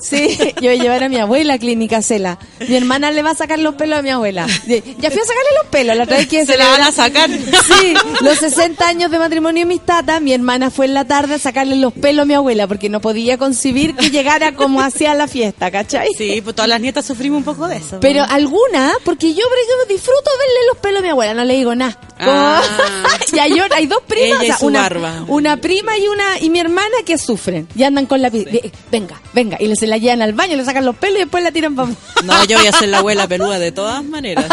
Sí, 0.00 0.38
yo 0.56 0.70
voy 0.70 0.80
a 0.80 0.82
llevar 0.82 1.04
a 1.04 1.08
mi 1.08 1.16
abuela 1.16 1.54
a 1.54 1.58
Clínica 1.58 2.02
Cela. 2.02 2.38
Mi 2.68 2.76
hermana 2.76 3.10
le 3.10 3.22
va 3.22 3.30
a 3.30 3.34
sacar 3.34 3.58
los 3.58 3.74
pelos 3.74 3.98
a 3.98 4.02
mi 4.02 4.10
abuela. 4.10 4.46
Ya 4.46 5.10
fui 5.10 5.20
a 5.20 5.24
sacarle 5.24 5.50
los 5.62 5.66
pelos, 5.70 5.96
la 5.96 6.04
otra 6.04 6.18
vez 6.18 6.28
que 6.28 6.46
Se 6.46 6.56
la 6.56 6.68
van 6.68 6.82
a 6.82 6.92
sacar. 6.92 7.30
Sí, 7.30 7.94
los 8.20 8.38
60 8.38 8.86
años 8.86 9.10
de 9.10 9.18
matrimonio 9.18 9.62
de 9.62 9.66
mis 9.66 9.84
tatas, 9.84 10.20
mi 10.20 10.32
hermana 10.32 10.70
fue 10.70 10.86
en 10.86 10.94
la 10.94 11.06
tarde 11.06 11.34
a 11.34 11.38
sacarle 11.38 11.76
los 11.76 11.92
pelos 11.92 12.22
a 12.22 12.26
mi 12.26 12.34
abuela 12.34 12.66
porque 12.66 12.88
no 12.88 13.00
podía 13.00 13.38
concebir 13.38 13.94
que 13.96 14.10
llegara 14.10 14.54
como 14.54 14.80
hacia 14.80 15.14
la 15.14 15.28
fiesta, 15.28 15.70
¿cachai? 15.70 16.08
Sí, 16.16 16.40
pues 16.42 16.54
todas 16.54 16.68
las 16.68 16.80
nietas 16.80 17.04
sufrimos 17.06 17.38
un 17.38 17.44
poco 17.44 17.68
de 17.68 17.76
eso. 17.76 17.98
Pero 18.00 18.24
alguna, 18.28 18.92
porque 19.04 19.34
yo, 19.34 19.44
por 19.48 19.58
ejemplo, 19.58 19.94
disfruto 19.94 20.30
verle 20.38 20.66
los 20.68 20.78
pelos 20.78 21.00
a 21.00 21.02
mi 21.02 21.08
abuela, 21.08 21.34
no 21.34 21.44
le 21.44 21.54
digo 21.54 21.74
nada. 21.74 21.98
Ah. 22.18 22.62
y 23.32 23.38
hay, 23.38 23.52
hay 23.74 23.86
dos 23.86 24.02
primas, 24.06 24.40
o 24.40 24.44
sea, 24.44 24.58
su 24.58 24.66
una, 24.66 24.82
barba. 24.82 25.24
una 25.28 25.56
prima 25.56 25.96
y 25.98 26.08
una 26.08 26.38
y 26.40 26.50
mi 26.50 26.60
hermana 26.60 26.96
que 27.06 27.18
sufren 27.18 27.68
y 27.74 27.82
andan 27.82 28.06
con 28.06 28.20
la 28.22 28.30
pi- 28.30 28.44
de- 28.44 28.72
venga, 28.90 29.20
venga, 29.32 29.56
y 29.60 29.66
le 29.68 29.76
se 29.76 29.86
la 29.86 29.98
llevan 29.98 30.22
al 30.22 30.32
baño, 30.32 30.56
le 30.56 30.64
sacan 30.64 30.84
los 30.84 30.96
pelos 30.96 31.16
y 31.16 31.20
después 31.20 31.42
la 31.44 31.52
tiran 31.52 31.74
para 31.74 31.88
No, 32.24 32.44
yo 32.44 32.58
voy 32.58 32.66
a 32.66 32.72
ser 32.72 32.88
la 32.88 32.98
abuela 32.98 33.26
peluda 33.28 33.58
de 33.58 33.72
todas 33.72 34.04
maneras. 34.04 34.46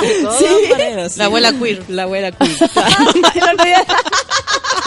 De 0.00 0.22
todas 0.22 0.38
Sí. 0.38 0.44
maneras. 0.70 1.16
La 1.18 1.24
abuela 1.26 1.52
queer. 1.52 1.82
La 1.88 2.04
abuela 2.04 2.32
queer. 2.32 2.56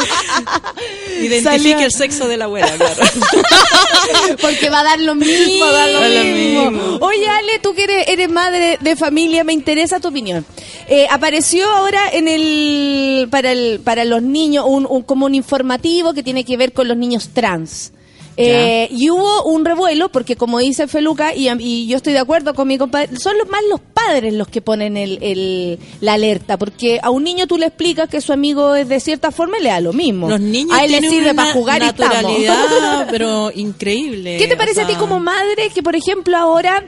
Identifique 1.21 1.41
Salió- 1.41 1.80
el 1.80 1.91
sexo 1.91 2.27
de 2.27 2.38
la 2.38 2.45
abuela, 2.45 2.71
claro. 2.77 3.01
Porque 4.41 4.69
va 4.69 4.81
a 4.81 4.84
dar 4.84 4.99
lo 4.99 5.15
mismo. 5.15 5.65
Va 5.65 5.69
a 5.84 5.88
dar 5.88 6.09
lo 6.09 6.23
mismo. 6.23 6.97
Oye, 7.01 7.27
Ale, 7.27 7.59
tú 7.61 7.73
que 7.73 7.84
eres, 7.84 8.07
eres 8.07 8.30
madre 8.30 8.77
de 8.81 8.95
familia, 8.95 9.43
me 9.43 9.53
interesa 9.53 9.99
tu 9.99 10.09
opinión. 10.09 10.45
Eh, 10.88 11.07
apareció 11.09 11.69
ahora 11.71 12.01
en 12.11 12.27
el 12.27 13.27
para 13.31 13.51
el 13.53 13.80
para 13.84 14.03
los 14.05 14.21
niños 14.21 14.65
un, 14.67 14.85
un- 14.89 15.03
como 15.03 15.25
un 15.25 15.35
informativo 15.35 16.13
que 16.13 16.23
tiene 16.23 16.43
que 16.43 16.57
ver 16.57 16.73
con 16.73 16.88
los 16.88 16.97
niños 16.97 17.30
trans. 17.34 17.93
Eh, 18.35 18.88
y 18.91 19.10
hubo 19.11 19.43
un 19.43 19.64
revuelo 19.64 20.10
porque 20.10 20.35
como 20.35 20.57
dice 20.60 20.88
Feluca 20.88 21.35
y, 21.35 21.49
y 21.60 21.85
yo 21.88 21.97
estoy 21.97 22.14
de 22.14 22.19
acuerdo 22.19 22.55
con 22.55 22.68
mi 22.68 22.80
compadre 22.80 23.15
son 23.18 23.38
los 23.38 23.47
más 23.47 23.61
los 23.69 23.80
padres 23.80 24.34
los 24.34 24.47
que 24.47 24.60
ponen 24.61 24.97
el, 24.97 25.19
el- 25.22 25.77
la 26.01 26.14
alerta 26.14 26.57
porque 26.57 26.99
a 27.03 27.11
un 27.11 27.23
niño 27.23 27.45
tú 27.45 27.57
le 27.60 27.68
explicas 27.68 28.10
que 28.10 28.22
su 28.22 28.34
amigo 28.34 28.73
es 28.73 28.89
de 28.89 28.99
cierta 28.99 29.30
forma 29.31 29.60
y 29.60 29.64
le 29.64 29.69
da 29.69 29.80
lo 29.81 29.93
mismo 29.93 30.30
Los 30.30 30.39
niños 30.41 30.76
a 30.77 30.84
él 30.84 30.91
le 30.93 31.01
sirve 31.10 31.34
para 31.35 31.53
jugar 31.53 31.84
y 31.84 31.85
estamos. 31.85 32.31
pero 33.11 33.51
increíble. 33.53 34.38
¿Qué 34.38 34.47
te 34.47 34.57
parece 34.57 34.81
o 34.81 34.84
a 34.85 34.88
ti 34.88 34.95
como 34.95 35.19
madre 35.19 35.69
que, 35.73 35.84
por 35.84 35.95
ejemplo, 35.95 36.35
ahora 36.35 36.84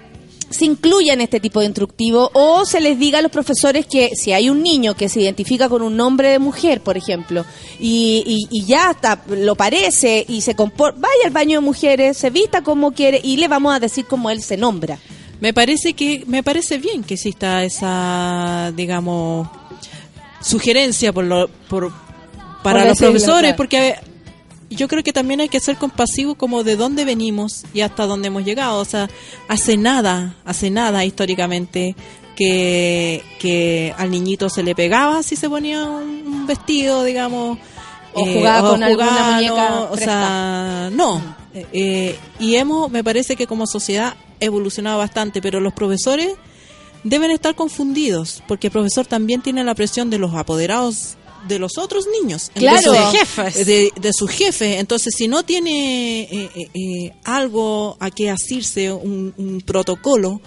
se 0.55 0.65
incluya 0.65 1.13
en 1.13 1.21
este 1.21 1.39
tipo 1.39 1.59
de 1.59 1.67
instructivo 1.67 2.31
o 2.33 2.65
se 2.65 2.79
les 2.81 2.97
diga 2.97 3.19
a 3.19 3.21
los 3.21 3.31
profesores 3.31 3.85
que 3.85 4.11
si 4.15 4.33
hay 4.33 4.49
un 4.49 4.63
niño 4.63 4.95
que 4.95 5.09
se 5.09 5.21
identifica 5.21 5.69
con 5.69 5.81
un 5.81 5.95
nombre 5.95 6.29
de 6.29 6.39
mujer, 6.39 6.81
por 6.81 6.97
ejemplo, 6.97 7.45
y, 7.79 8.23
y- 8.25 8.47
y 8.49 8.65
ya 8.65 8.89
hasta 8.89 9.21
lo 9.29 9.55
parece 9.55 10.25
y 10.27 10.41
se 10.41 10.55
comporta, 10.55 10.99
vaya 11.01 11.25
al 11.25 11.31
baño 11.31 11.59
de 11.59 11.65
mujeres, 11.65 12.17
se 12.17 12.29
vista 12.29 12.61
como 12.63 12.91
quiere 12.93 13.19
y 13.23 13.37
le 13.37 13.47
vamos 13.47 13.75
a 13.75 13.79
decir 13.79 14.05
cómo 14.05 14.29
él 14.29 14.41
se 14.41 14.57
nombra? 14.57 14.97
Me 15.41 15.53
parece 15.53 15.93
que 15.93 16.23
me 16.27 16.41
parece 16.43 16.77
bien 16.77 17.03
que 17.03 17.15
exista 17.15 17.63
esa, 17.63 18.71
digamos, 18.75 19.47
sugerencia 20.41 21.11
por 21.13 21.25
lo, 21.25 21.47
por 21.67 21.91
para 22.63 22.79
Por 22.79 22.87
los 22.89 22.97
profesores, 22.97 23.41
claro. 23.41 23.55
porque 23.57 23.95
yo 24.69 24.87
creo 24.87 25.03
que 25.03 25.13
también 25.13 25.41
hay 25.41 25.49
que 25.49 25.59
ser 25.59 25.77
compasivo 25.77 26.35
como 26.35 26.63
de 26.63 26.75
dónde 26.75 27.05
venimos 27.05 27.63
y 27.73 27.81
hasta 27.81 28.05
dónde 28.05 28.27
hemos 28.27 28.43
llegado. 28.43 28.79
O 28.79 28.85
sea, 28.85 29.09
hace 29.47 29.77
nada, 29.77 30.35
hace 30.45 30.69
nada 30.69 31.05
históricamente 31.05 31.95
que, 32.35 33.23
que 33.39 33.93
al 33.97 34.11
niñito 34.11 34.49
se 34.49 34.63
le 34.63 34.75
pegaba 34.75 35.23
si 35.23 35.35
se 35.35 35.49
ponía 35.49 35.85
un, 35.85 36.27
un 36.27 36.47
vestido, 36.47 37.03
digamos. 37.03 37.57
O 38.13 38.25
jugaba 38.25 38.69
con 38.69 38.83
alguna 38.83 39.07
jugaba, 39.07 39.35
muñeca 39.35 39.69
no, 39.69 39.91
o 39.91 39.97
sea, 39.97 40.89
no. 40.93 41.21
Eh, 41.53 42.17
y 42.39 42.55
hemos, 42.55 42.89
me 42.89 43.03
parece 43.03 43.35
que 43.35 43.45
como 43.45 43.67
sociedad 43.67 44.15
evolucionado 44.39 44.97
bastante, 44.97 45.41
pero 45.41 45.59
los 45.59 45.73
profesores 45.73 46.33
deben 47.03 47.31
estar 47.31 47.55
confundidos, 47.55 48.41
porque 48.47 48.67
el 48.67 48.71
profesor 48.71 49.05
también 49.05 49.41
tiene 49.41 49.63
la 49.63 49.75
presión 49.75 50.09
de 50.09 50.17
los 50.17 50.33
apoderados 50.33 51.17
de 51.47 51.59
los 51.59 51.77
otros 51.77 52.05
niños, 52.21 52.51
Claro. 52.53 52.91
de, 52.91 52.97
sus- 52.99 53.11
jefes. 53.19 53.65
de, 53.65 53.91
de 53.99 54.13
sus 54.13 54.29
jefes. 54.31 54.79
Entonces, 54.79 55.13
si 55.15 55.27
no 55.27 55.43
tiene 55.43 56.21
eh, 56.23 56.49
eh, 56.55 56.67
eh, 56.73 57.11
algo 57.23 57.97
a 57.99 58.09
que 58.11 58.29
asirse, 58.29 58.91
un, 58.91 59.33
un 59.37 59.61
protocolo, 59.61 60.41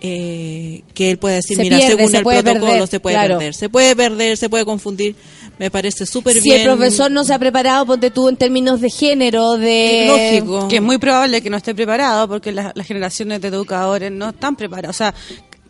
eh, 0.00 0.82
que 0.94 1.10
él 1.10 1.18
pueda 1.18 1.36
decir, 1.36 1.56
Se 1.56 1.62
mira, 1.62 1.78
pierde, 1.78 1.96
según 1.96 2.10
se 2.10 2.16
el 2.18 2.22
puede 2.22 2.42
protocolo 2.42 2.72
perder, 2.72 2.88
se 2.88 3.00
puede 3.00 3.16
claro. 3.16 3.38
perder, 3.38 3.54
se 3.54 3.68
puede 3.70 3.96
perder, 3.96 4.36
se 4.36 4.48
puede 4.50 4.64
confundir. 4.64 5.16
Me 5.58 5.70
parece 5.70 6.04
súper 6.04 6.34
Si 6.34 6.40
bien. 6.42 6.60
el 6.60 6.66
profesor 6.66 7.10
no 7.10 7.24
se 7.24 7.32
ha 7.32 7.38
preparado, 7.38 7.86
ponte 7.86 8.10
tú 8.10 8.28
en 8.28 8.36
términos 8.36 8.82
de 8.82 8.90
género, 8.90 9.56
de... 9.56 10.04
Lógico. 10.06 10.68
Que 10.68 10.76
es 10.76 10.82
muy 10.82 10.98
probable 10.98 11.40
que 11.40 11.48
no 11.48 11.56
esté 11.56 11.74
preparado 11.74 12.28
porque 12.28 12.52
las, 12.52 12.72
las 12.76 12.86
generaciones 12.86 13.40
de 13.40 13.48
educadores 13.48 14.12
no 14.12 14.28
están 14.28 14.54
preparadas. 14.54 14.94
O 14.94 14.98
sea, 14.98 15.14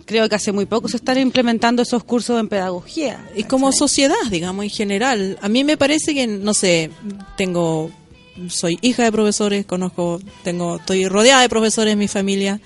creo 0.06 0.28
que 0.28 0.36
hace 0.36 0.52
muy 0.52 0.64
poco 0.66 0.88
se 0.88 0.96
están 0.96 1.18
implementando 1.18 1.82
esos 1.82 2.02
cursos 2.04 2.40
en 2.40 2.48
pedagogía. 2.48 3.28
Y 3.36 3.42
como 3.44 3.72
sociedad, 3.72 4.14
digamos, 4.30 4.64
en 4.64 4.70
general. 4.70 5.38
A 5.42 5.48
mí 5.48 5.64
me 5.64 5.76
parece 5.76 6.14
que, 6.14 6.26
no 6.26 6.54
sé, 6.54 6.90
tengo, 7.36 7.90
soy 8.48 8.78
hija 8.82 9.04
de 9.04 9.12
profesores, 9.12 9.66
conozco, 9.66 10.20
tengo, 10.44 10.76
estoy 10.76 11.06
rodeada 11.08 11.42
de 11.42 11.48
profesores 11.48 11.92
en 11.92 11.98
mi 11.98 12.08
familia, 12.08 12.60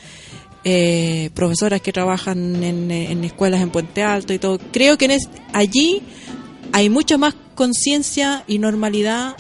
eh, 0.65 1.31
profesoras 1.35 1.81
que 1.81 1.93
trabajan 1.93 2.63
en, 2.63 2.91
en 2.91 3.25
escuelas 3.25 3.63
en 3.63 3.71
Puente 3.71 4.03
Alto 4.03 4.33
y 4.35 4.39
todo. 4.39 4.59
Creo 4.73 4.99
que 4.99 5.07
en 5.07 5.13
es- 5.13 5.29
allí 5.55 6.03
hay 6.73 6.91
mucha 6.91 7.17
más 7.19 7.35
conciencia 7.55 8.45
y 8.47 8.59
normalidad 8.59 9.35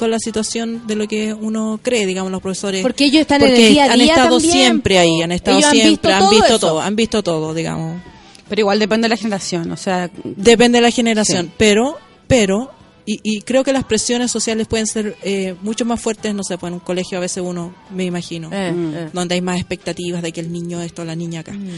con 0.00 0.10
la 0.10 0.18
situación 0.18 0.86
de 0.86 0.96
lo 0.96 1.06
que 1.06 1.32
uno 1.34 1.78
cree, 1.82 2.06
digamos, 2.06 2.32
los 2.32 2.40
profesores. 2.42 2.82
Porque 2.82 3.04
ellos 3.04 3.20
están 3.20 3.42
en 3.42 3.48
el 3.48 3.54
Porque 3.54 3.68
día 3.68 3.84
a 3.84 3.92
han 3.92 3.98
día 3.98 4.14
estado 4.14 4.38
también, 4.38 4.52
siempre 4.52 4.98
ahí, 4.98 5.22
han 5.22 5.30
estado 5.30 5.58
Ellos 5.58 5.68
han 5.70 5.76
siempre, 5.76 5.90
visto 5.90 6.08
han 6.08 6.20
todo 6.20 6.30
visto 6.30 6.58
todo, 6.58 6.80
han 6.80 6.96
visto 6.96 7.22
todo, 7.22 7.54
digamos. 7.54 8.00
Pero 8.48 8.60
igual 8.60 8.78
depende 8.80 9.04
de 9.04 9.10
la 9.10 9.16
generación. 9.16 9.70
O 9.70 9.76
sea, 9.76 10.10
Depende 10.24 10.78
de 10.78 10.82
la 10.82 10.90
generación, 10.90 11.46
Sí. 11.46 11.52
pero, 11.56 11.98
pero, 12.26 12.70
y, 13.06 13.20
y 13.22 13.42
creo 13.42 13.62
que 13.62 13.72
las 13.72 13.84
presiones 13.84 14.30
sociales 14.30 14.66
pueden 14.66 14.86
ser 14.86 15.16
eh, 15.22 15.54
mucho 15.62 15.84
más 15.84 16.00
fuertes, 16.00 16.34
no 16.34 16.42
sé, 16.42 16.58
pues 16.58 16.70
en 16.70 16.74
un 16.74 16.80
colegio 16.80 17.18
a 17.18 17.20
veces 17.20 17.42
uno, 17.46 17.74
me 17.94 18.04
imagino, 18.04 18.48
Eh, 18.52 18.72
eh. 18.74 19.08
donde 19.12 19.34
hay 19.36 19.40
más 19.40 19.56
expectativas 19.58 20.22
de 20.22 20.32
que 20.32 20.40
el 20.40 20.50
niño 20.50 20.80
esto, 20.82 21.04
la 21.04 21.14
niña 21.14 21.40
acá. 21.40 21.52
Mm. 21.52 21.68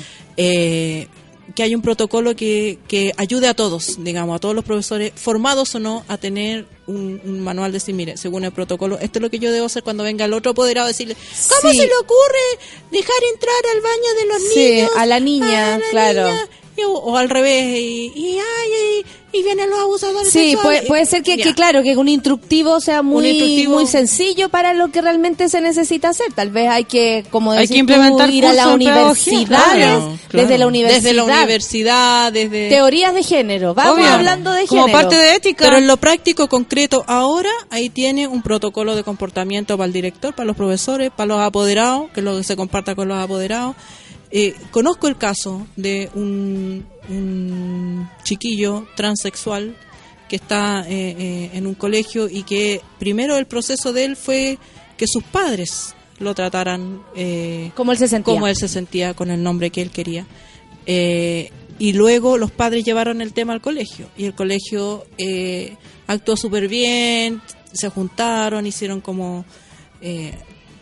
Que 1.55 1.62
hay 1.64 1.74
un 1.74 1.82
protocolo 1.82 2.35
que, 2.36 2.78
que 2.89 3.12
ayude 3.16 3.47
a 3.48 3.55
todos, 3.55 4.02
digamos, 4.02 4.36
a 4.36 4.39
todos 4.39 4.55
los 4.55 4.64
profesores, 4.64 5.12
formados 5.16 5.74
o 5.74 5.81
no, 5.81 6.05
a 6.09 6.16
tener 6.16 6.66
un, 6.86 7.20
un 7.24 7.40
manual 7.40 7.73
de 7.73 7.77
decir, 7.77 7.94
mire, 7.94 8.16
según 8.16 8.44
el 8.44 8.52
protocolo, 8.52 8.98
esto 9.01 9.19
es 9.19 9.23
lo 9.23 9.28
que 9.31 9.39
yo 9.39 9.52
debo 9.52 9.66
hacer 9.66 9.82
cuando 9.82 10.02
venga 10.05 10.24
el 10.24 10.32
otro 10.32 10.52
apoderado, 10.52 10.86
decirle, 10.89 11.14
¿cómo 11.48 11.73
Sí. 11.73 11.78
se 11.78 11.86
le 11.86 11.97
ocurre 11.97 12.66
dejar 12.90 13.16
entrar 13.35 13.55
al 13.74 13.81
baño 13.82 14.14
de 14.20 14.27
los 14.27 14.43
Sí, 14.55 14.70
niños? 14.73 14.90
a 14.97 15.06
la 15.06 15.20
niña, 15.20 15.74
a 15.74 15.78
la 15.78 15.90
claro. 15.90 16.24
niña?" 16.31 16.48
Y- 16.77 16.82
o, 16.85 16.93
o 16.93 17.16
al 17.16 17.28
revés, 17.28 17.65
y, 17.78 18.12
y, 18.15 18.39
ay, 18.39 19.05
y, 19.35 19.39
y 19.39 19.43
vienen 19.43 19.69
los 19.69 19.78
abusadores 19.78 20.31
Sí, 20.32 20.53
sexuales. 20.53 20.81
puede, 20.81 20.82
puede 20.89 21.07
ser 21.07 21.23
que, 21.23 21.36
claro, 21.55 21.82
que 21.82 21.97
un 21.99 22.09
instructivo 22.09 22.81
sea 22.81 23.03
muy, 23.03 23.27
instructivo- 23.28 23.74
muy 23.74 23.86
sencillo 23.86 24.49
para 24.49 24.73
lo 24.73 24.89
que 24.90 25.03
realmente 25.03 25.49
se 25.51 25.61
necesita 25.61 26.09
hacer. 26.11 26.32
Tal 26.35 26.51
vez 26.51 26.70
hay 26.70 26.85
que, 26.85 27.24
como 27.31 27.53
Hay 27.53 27.59
decís 27.61 27.73
que 27.73 27.78
implementar 27.81 28.28
tú, 28.28 28.35
ir 28.35 28.47
a 28.47 28.53
la 28.55 28.62
cursos 28.65 28.78
de 28.78 28.85
pedagogía, 28.86 29.32
universidad, 29.35 29.65
Claro, 29.74 30.19
claro. 30.28 30.47
desde 30.49 30.59
la 30.59 30.66
universidad. 30.66 31.03
Desde 31.03 31.12
la 31.15 31.24
universidad, 31.24 32.32
desde... 32.32 32.69
Teorías 32.70 33.15
de 33.15 33.23
género. 33.23 33.74
Vamos 33.74 33.99
Obvio. 33.99 34.09
hablando 34.09 34.53
de 34.53 34.66
como 34.66 34.86
género. 34.86 34.99
parte 34.99 35.16
de 35.16 35.35
ética. 35.35 35.65
Pero 35.66 35.77
en 35.78 35.86
lo 35.86 35.97
práctico, 35.99 36.49
concreto, 36.49 37.05
ahora 37.07 37.51
ahí 37.70 37.90
tiene 37.90 38.27
un 38.28 38.40
protocolo 38.43 38.97
de 38.97 39.03
comportamiento 39.05 39.77
para 39.77 39.86
el 39.86 39.93
director, 39.93 40.35
para 40.35 40.47
los 40.47 40.57
profesores, 40.57 41.11
para 41.15 41.27
los 41.27 41.40
apoderados, 41.40 42.11
que 42.12 42.20
es 42.20 42.24
lo 42.24 42.36
que 42.36 42.44
se 42.44 42.57
comparta 42.57 42.94
con 42.94 43.09
los 43.09 43.19
apoderados. 43.19 43.77
Eh, 44.34 44.54
conozco 44.70 45.09
el 45.09 45.18
caso 45.18 45.66
de 45.76 46.09
un, 46.14 46.86
un 47.10 48.09
chiquillo 48.24 48.86
transexual 48.96 49.76
que 50.28 50.36
está 50.36 50.86
eh, 50.88 51.14
eh, 51.18 51.50
en 51.52 51.66
un 51.66 51.74
colegio 51.74 52.28
y 52.30 52.42
que 52.44 52.80
primero 52.98 53.36
el 53.36 53.44
proceso 53.46 53.92
de 53.92 54.06
él 54.06 54.16
fue 54.16 54.59
que 54.96 55.06
sus 55.06 55.22
padres 55.22 55.94
lo 56.18 56.34
trataran 56.34 57.02
eh, 57.14 57.72
Como 57.74 57.92
él 57.92 57.98
se 57.98 58.09
sentía. 58.09 58.32
como 58.32 58.46
él 58.46 58.56
se 58.56 58.68
sentía 58.68 59.12
con 59.12 59.30
el 59.30 59.42
nombre 59.42 59.68
que 59.70 59.82
él 59.82 59.90
quería. 59.90 60.26
Eh, 60.86 61.50
y 61.78 61.92
luego 61.92 62.38
los 62.38 62.50
padres 62.50 62.84
llevaron 62.84 63.20
el 63.20 63.32
tema 63.34 63.52
al 63.52 63.60
colegio 63.60 64.06
y 64.16 64.24
el 64.24 64.34
colegio 64.34 65.04
eh, 65.18 65.76
actuó 66.06 66.36
súper 66.36 66.68
bien, 66.68 67.42
se 67.72 67.90
juntaron, 67.90 68.66
hicieron 68.66 69.00
como... 69.02 69.44
eh, 70.00 70.32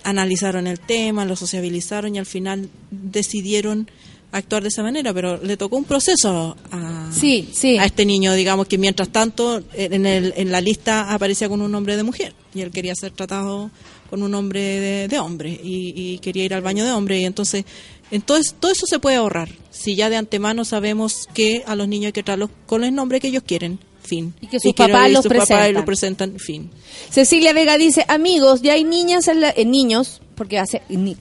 analizaron 0.05 0.67
el 0.67 0.81
tema, 0.81 1.25
lo 1.25 1.37
sociabilizaron 1.37 2.15
y 2.15 2.19
al 2.19 2.27
final 2.27 2.69
decidieron 2.91 3.89
actuar 4.33 4.63
de 4.63 4.69
esa 4.69 4.83
manera, 4.83 5.13
pero 5.13 5.43
le 5.43 5.57
tocó 5.57 5.77
un 5.77 5.85
proceso 5.85 6.57
a, 6.71 7.11
Sí, 7.13 7.49
sí. 7.53 7.79
a 7.79 7.85
este 7.85 8.05
niño, 8.07 8.33
digamos 8.35 8.69
que 8.69 8.79
mientras 8.79 9.09
tanto 9.09 9.63
en, 9.75 10.07
el, 10.07 10.33
en 10.37 10.53
la 10.53 10.61
lista 10.61 11.13
aparecía 11.13 11.49
con 11.49 11.61
un 11.63 11.73
nombre 11.73 11.97
de 11.97 12.05
mujer 12.05 12.33
y 12.55 12.61
él 12.61 12.71
quería 12.71 12.95
ser 12.95 13.11
tratado 13.11 13.71
con 14.09 14.23
un 14.23 14.31
nombre 14.31 14.61
de, 14.61 15.09
de 15.09 15.19
hombre 15.19 15.51
y, 15.63 15.93
y 15.97 16.19
quería 16.19 16.45
ir 16.45 16.55
al 16.55 16.63
baño 16.63 16.85
de 16.85 16.93
hombre 16.93 17.19
y 17.21 17.25
entonces 17.25 17.65
entonces 18.13 18.55
todo 18.59 18.71
eso 18.73 18.87
se 18.87 18.99
puede 18.99 19.17
ahorrar 19.17 19.49
si 19.71 19.95
ya 19.97 20.11
de 20.11 20.17
antemano 20.17 20.65
sabemos 20.65 21.29
que 21.35 21.63
a 21.67 21.75
los 21.77 21.87
niños 21.89 22.07
hay 22.07 22.13
que 22.13 22.23
tratarlos 22.23 22.51
con 22.67 22.83
el 22.85 22.95
nombre 22.95 23.19
que 23.21 23.29
ellos 23.29 23.43
quieren 23.45 23.79
fin 24.03 24.35
Y 24.41 24.47
que 24.49 24.59
sus 24.61 24.73
papás 24.75 25.11
los 25.11 25.23
sus 25.25 25.33
papás 25.33 25.47
presentan. 25.49 25.75
lo 25.75 25.85
presentan 25.85 26.39
fin 26.39 26.71
Cecilia 27.11 27.53
Vega 27.53 27.77
dice, 27.79 28.05
amigos, 28.09 28.63
ya 28.63 28.75
hay 28.75 28.85
niñas, 28.85 29.29
en 29.29 29.41
la- 29.41 29.51
eh, 29.51 29.65
niños, 29.65 30.21
porque 30.35 30.59
hace 30.59 30.83
nix, 30.89 31.21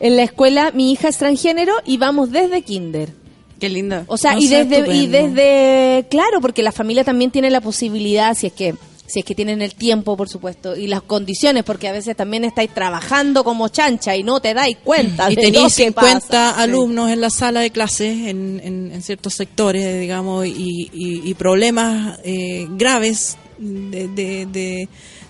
en 0.00 0.16
la 0.16 0.22
escuela 0.22 0.70
mi 0.72 0.92
hija 0.92 1.08
es 1.08 1.18
transgénero 1.18 1.72
y 1.84 1.96
vamos 1.96 2.30
desde 2.30 2.62
kinder. 2.62 3.10
Qué 3.58 3.68
lindo. 3.68 4.02
O 4.08 4.16
sea, 4.16 4.32
No 4.34 4.40
y 4.40 4.48
desde, 4.48 4.92
y 4.94 5.06
desde, 5.06 6.06
claro, 6.10 6.40
porque 6.40 6.62
la 6.64 6.72
familia 6.72 7.04
también 7.04 7.30
tiene 7.30 7.48
la 7.50 7.60
posibilidad, 7.60 8.34
si 8.36 8.48
es 8.48 8.52
que, 8.52 8.74
si 9.06 9.18
es 9.20 9.24
que 9.24 9.34
tienen 9.34 9.60
el 9.62 9.74
tiempo, 9.74 10.16
por 10.16 10.28
supuesto, 10.28 10.74
y 10.76 10.86
las 10.86 11.02
condiciones, 11.02 11.64
porque 11.64 11.88
a 11.88 11.92
veces 11.92 12.16
también 12.16 12.44
estáis 12.44 12.72
trabajando 12.72 13.44
como 13.44 13.68
chancha 13.68 14.16
y 14.16 14.22
no 14.22 14.40
te 14.40 14.54
dais 14.54 14.76
cuenta. 14.82 15.30
y 15.30 15.34
tenéis 15.34 15.54
lo 15.54 15.64
que 15.64 15.70
50 15.70 16.20
pasa. 16.28 16.50
alumnos 16.62 17.10
en 17.10 17.20
la 17.20 17.28
sala 17.30 17.60
de 17.60 17.70
clases 17.70 18.28
en, 18.28 18.60
en- 18.64 18.90
en 18.92 19.02
ciertos 19.02 19.34
sectores, 19.34 20.00
digamos, 20.00 20.46
y, 20.46 20.88
y- 20.92 21.22
y 21.28 21.34
problemas 21.34 22.18
eh, 22.24 22.66
graves 22.70 23.36
de, 23.58 24.08
de- 24.08 24.46
de- 24.46 24.88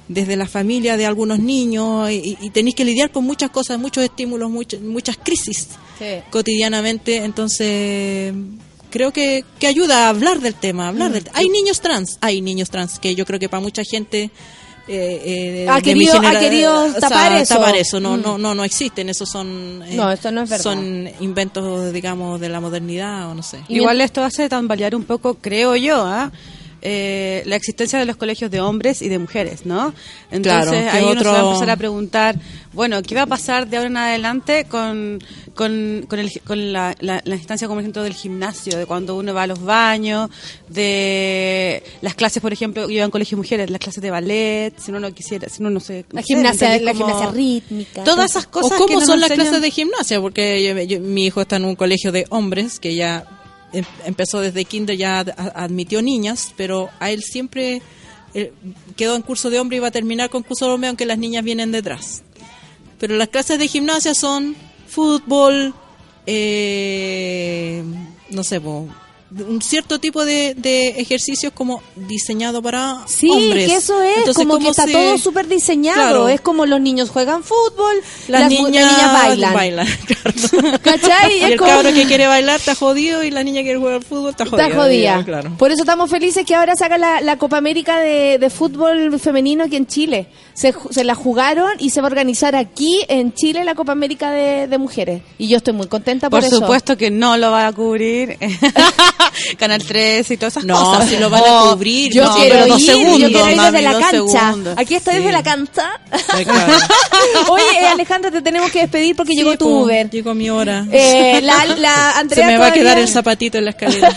desde 0.08 0.36
la 0.36 0.46
familia 0.46 0.96
de 0.96 1.06
algunos 1.06 1.38
niños 1.38 2.10
y, 2.10 2.36
y 2.40 2.50
tenéis 2.50 2.74
que 2.76 2.84
lidiar 2.84 3.10
con 3.10 3.24
muchas 3.24 3.50
cosas, 3.50 3.78
muchos 3.78 4.04
estímulos, 4.04 4.50
muchas 4.50 4.80
muchas 4.80 5.16
crisis 5.16 5.68
Sí. 5.98 6.04
cotidianamente, 6.30 7.16
entonces 7.24 8.34
creo 8.92 9.10
que, 9.12 9.44
que 9.58 9.66
ayuda 9.66 10.06
a 10.06 10.08
hablar 10.10 10.38
del 10.40 10.54
tema, 10.54 10.86
hablar 10.86 11.10
Mm. 11.10 11.14
del 11.14 11.30
Hay 11.34 11.48
niños 11.48 11.80
trans, 11.80 12.18
hay 12.20 12.40
niños 12.40 12.70
trans 12.70 13.00
que 13.00 13.16
yo 13.16 13.26
creo 13.26 13.40
que 13.40 13.48
para 13.48 13.60
mucha 13.60 13.82
gente 13.82 14.30
eh, 14.88 15.62
eh, 15.64 15.66
Ha 15.70 15.80
querido- 15.80 16.14
ha 16.14 16.20
genera- 16.20 16.40
querido 16.40 16.84
o 16.86 16.90
sea, 16.90 17.00
tapar 17.00 17.32
eso. 17.40 17.54
tapar 17.54 17.76
eso, 17.76 18.00
no, 18.00 18.16
Mm. 18.16 18.22
no, 18.22 18.36
no, 18.38 18.52
no 18.54 18.64
existen, 18.64 19.08
esos 19.08 19.28
son 19.28 19.80
eh, 19.86 19.94
No, 19.94 20.10
esto 20.10 20.32
no 20.32 20.42
es 20.42 20.50
verdad. 20.50 20.62
son 20.64 21.08
inventos, 21.20 21.92
digamos, 21.92 22.40
de 22.40 22.48
la 22.48 22.58
modernidad 22.60 23.28
o 23.30 23.34
no 23.34 23.44
sé. 23.44 23.60
Igual 23.68 24.00
esto 24.00 24.24
hace 24.24 24.48
tambalear 24.48 24.96
un 24.96 25.04
poco, 25.04 25.34
creo 25.34 25.76
yo, 25.76 26.04
¿ah? 26.04 26.32
Eh, 26.84 27.44
la 27.46 27.54
existencia 27.54 27.96
de 27.98 28.04
los 28.06 28.16
colegios 28.16 28.50
de 28.50 28.60
hombres 28.60 29.02
y 29.02 29.08
de 29.08 29.18
mujeres, 29.20 29.64
¿no? 29.66 29.94
Entonces 30.32 30.68
Claro, 30.82 30.90
ahí 30.90 31.04
uno 31.04 31.20
se 31.22 31.28
va 31.28 31.34
a 31.34 31.38
otro- 31.44 31.48
empezar 31.52 31.70
a 31.70 31.76
preguntar, 31.76 32.36
bueno, 32.72 33.00
¿qué 33.02 33.14
va 33.14 33.22
a 33.22 33.26
pasar 33.26 33.68
de 33.68 33.76
ahora 33.76 33.88
en 33.88 33.96
adelante 33.98 34.64
con, 34.68 35.22
con, 35.54 36.04
con, 36.08 36.18
el, 36.18 36.40
con 36.44 36.72
la, 36.72 36.96
la, 36.98 37.20
la 37.24 37.36
instancia, 37.36 37.68
como 37.68 37.78
ejemplo, 37.78 38.02
del 38.02 38.14
gimnasio, 38.14 38.76
de 38.78 38.86
cuando 38.86 39.14
uno 39.16 39.32
va 39.32 39.44
a 39.44 39.46
los 39.46 39.62
baños, 39.62 40.28
de 40.68 41.82
las 42.00 42.14
clases, 42.14 42.42
por 42.42 42.52
ejemplo, 42.52 42.84
yo 42.88 42.90
iba 42.96 43.04
en 43.04 43.10
colegio 43.10 43.36
de 43.36 43.42
mujeres, 43.42 43.70
las 43.70 43.78
clases 43.80 44.02
de 44.02 44.10
ballet, 44.10 44.72
si 44.78 44.90
uno 44.90 45.00
no 45.00 45.12
quisiera, 45.14 45.48
si 45.48 45.60
uno 45.62 45.70
no 45.70 45.80
sé... 45.80 46.04
La 46.10 46.22
gimnasia, 46.22 46.78
la 46.80 46.92
Como 46.94 47.06
gimnasia 47.06 47.30
rítmica. 47.30 48.04
Todas 48.04 48.30
esas 48.30 48.46
cosas 48.46 48.72
o 48.72 48.86
cómo 48.86 48.98
que 48.98 49.06
son 49.06 49.20
las 49.20 49.30
enseñan- 49.30 49.34
clases 49.50 49.62
de 49.62 49.70
gimnasia, 49.70 50.20
porque 50.20 50.62
yo- 50.64 50.78
yo- 50.82 51.00
mi 51.00 51.26
hijo 51.26 51.40
está 51.42 51.56
en 51.56 51.64
un 51.64 51.76
colegio 51.76 52.12
de 52.12 52.26
hombres 52.30 52.80
que 52.80 52.94
ya 52.94 53.24
em- 53.72 53.84
empezó 54.04 54.40
desde 54.40 54.64
kinder, 54.64 54.96
ya 54.96 55.20
ad- 55.20 55.52
admitió 55.54 56.02
niñas, 56.02 56.52
pero 56.56 56.88
a 57.00 57.10
él 57.10 57.22
siempre 57.22 57.82
eh, 58.34 58.52
quedó 58.96 59.14
en 59.16 59.22
curso 59.22 59.50
de 59.50 59.58
hombre 59.60 59.76
y 59.76 59.80
va 59.80 59.88
a 59.88 59.90
terminar 59.92 60.30
con 60.30 60.42
curso 60.42 60.66
de 60.66 60.72
hombre 60.72 60.88
aunque 60.88 61.04
las 61.06 61.18
niñas 61.18 61.44
vienen 61.44 61.70
detrás. 61.72 62.22
Pero 62.98 63.16
las 63.16 63.28
clases 63.28 63.58
de 63.58 63.68
gimnasia 63.68 64.14
son 64.14 64.54
fútbol, 64.86 65.74
eh, 66.26 67.82
no 68.30 68.44
sé, 68.44 68.60
po, 68.60 68.88
un 69.48 69.62
cierto 69.62 69.98
tipo 69.98 70.24
de, 70.24 70.54
de 70.56 70.88
ejercicios 71.00 71.52
como 71.54 71.82
diseñado 71.96 72.60
para 72.62 72.98
Sí, 73.06 73.30
hombres. 73.30 73.66
que 73.68 73.76
eso 73.76 74.00
es, 74.02 74.18
Entonces, 74.18 74.36
como 74.42 74.54
que 74.58 74.60
¿cómo 74.64 74.70
está 74.70 74.84
se- 74.84 74.92
todo 74.92 75.18
súper 75.18 75.48
diseñado. 75.48 75.96
Claro. 76.00 76.28
Es 76.28 76.40
como 76.40 76.66
los 76.66 76.80
niños 76.80 77.10
juegan 77.10 77.42
fútbol, 77.42 77.96
Las, 78.28 78.48
niñas, 78.50 78.84
las 78.84 78.92
niñas 78.96 79.12
bailan. 79.12 79.54
bailan, 79.54 79.86
claro. 80.06 80.78
¿Cachai? 80.82 81.38
Y 81.38 81.44
Es 81.44 81.50
el 81.52 81.58
como- 81.58 81.70
cabro 81.70 81.92
que 81.92 82.04
quiere 82.06 82.26
bailar 82.26 82.58
está 82.60 82.74
jodido 82.74 83.22
y 83.24 83.30
la 83.30 83.42
niña 83.42 83.60
que 83.60 83.64
quiere 83.64 83.78
jugar 83.78 84.02
fútbol 84.04 84.30
está 84.30 84.44
jodida. 84.46 84.66
Está 84.66 84.76
jodida. 84.80 85.24
Claro. 85.24 85.56
Por 85.58 85.70
eso 85.72 85.82
estamos 85.82 86.10
felices 86.10 86.44
que 86.44 86.54
ahora 86.54 86.76
saca 86.76 86.98
la, 86.98 87.20
la 87.20 87.38
Copa 87.38 87.56
América 87.56 87.98
de, 88.00 88.38
de 88.38 88.50
fútbol 88.50 89.18
femenino 89.18 89.64
aquí 89.64 89.76
en 89.76 89.86
Chile. 89.86 90.26
Se, 90.54 90.74
ju- 90.74 90.90
se 90.92 91.04
la 91.04 91.14
jugaron 91.14 91.70
y 91.78 91.90
se 91.90 92.00
va 92.00 92.08
a 92.08 92.10
organizar 92.10 92.54
aquí 92.54 93.00
en 93.08 93.32
Chile 93.32 93.64
la 93.64 93.74
Copa 93.74 93.92
América 93.92 94.30
de, 94.30 94.66
de 94.68 94.78
mujeres. 94.78 95.22
Y 95.38 95.48
yo 95.48 95.56
estoy 95.56 95.72
muy 95.72 95.86
contenta 95.86 96.28
por, 96.28 96.40
Por 96.40 96.46
eso. 96.46 96.58
supuesto 96.58 96.96
que 96.96 97.10
no 97.10 97.36
lo 97.38 97.50
va 97.50 97.66
a 97.68 97.72
cubrir 97.72 98.36
Canal 99.58 99.82
3 99.82 100.30
y 100.30 100.36
todas 100.36 100.54
esas 100.54 100.64
No, 100.64 100.74
cosas. 100.82 101.08
si 101.08 101.16
lo 101.16 101.30
van 101.30 101.42
a 101.44 101.70
cubrir, 101.70 102.12
Yo 102.12 102.24
no, 102.24 102.34
quiero 102.34 102.58
ir, 102.62 102.66
dos 102.68 102.80
yo 102.80 102.86
segundos, 102.92 103.28
quiero 103.30 103.50
ir 103.50 103.56
mami, 103.56 103.70
desde 103.72 103.82
la 103.82 103.92
dos 103.92 104.00
cancha. 104.02 104.40
segundos. 104.48 104.78
Aquí 104.78 104.94
estoy 104.94 105.14
desde 105.14 105.26
Sí. 105.28 105.32
la 105.32 105.42
cancha. 105.42 106.00
Claro. 106.44 106.72
Oye, 107.50 107.64
eh, 107.80 107.86
Alejandra, 107.86 108.30
te 108.30 108.42
tenemos 108.42 108.70
que 108.70 108.80
despedir 108.80 109.14
porque 109.16 109.32
Sí, 109.32 109.38
llegó 109.38 109.52
tu 109.56 109.64
po, 109.66 109.70
Uber. 109.82 110.10
Llegó 110.10 110.34
mi 110.34 110.50
hora. 110.50 110.84
Eh, 110.92 111.40
la, 111.42 111.64
la 111.66 112.10
Andrea 112.18 112.46
se 112.46 112.52
me 112.52 112.58
va 112.58 112.66
a 112.66 112.72
quedar 112.72 112.98
el 112.98 113.08
zapatito 113.08 113.58
en 113.58 113.64
la 113.66 113.70
escalera. 113.70 114.16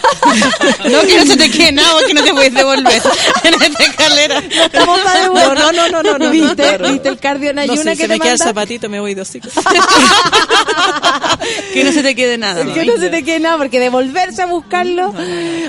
No, 0.90 1.02
que 1.02 1.18
no 1.18 1.26
se 1.26 1.38
te 1.38 1.50
quede 1.52 1.72
nada 1.72 1.92
porque 1.98 2.14
no 2.14 2.24
te 2.24 2.34
puedes 2.34 2.54
devolver 2.54 3.02
en 3.44 3.54
esta 3.62 3.84
escalera. 3.84 4.40
Estamos 4.40 5.00
para 5.02 5.22
devolver. 5.24 5.48
No, 5.58 5.72
no, 5.72 5.72
no, 5.72 5.90
no, 5.90 6.04
no, 6.04 6.18
no, 6.20 6.30
¿Viste? 6.32 6.56
claro. 6.56 6.92
¿Viste 6.92 7.10
el 7.10 7.18
cardio 7.20 7.50
en 7.52 7.56
No 7.58 7.62
ayuna 7.64 7.78
sé, 7.84 7.90
que 7.92 7.96
se 7.98 8.02
te 8.04 8.08
me 8.10 8.20
queda 8.20 8.34
el 8.34 8.40
manda? 8.40 8.46
zapatito, 8.46 8.90
me 8.90 9.00
voy 9.00 9.14
de 9.14 9.22
hocico. 9.22 9.50
Que 11.74 11.84
no 11.84 11.92
se 11.92 12.02
te 12.04 12.16
quede 12.16 12.38
nada. 12.38 12.62
Que 12.64 12.70
mami. 12.70 12.86
no 12.88 12.98
se 12.98 13.10
te 13.10 13.24
quede 13.24 13.40
nada, 13.40 13.58
porque 13.58 13.80
devolverse 13.80 14.42
a 14.42 14.46
buscarlo. 14.46 14.95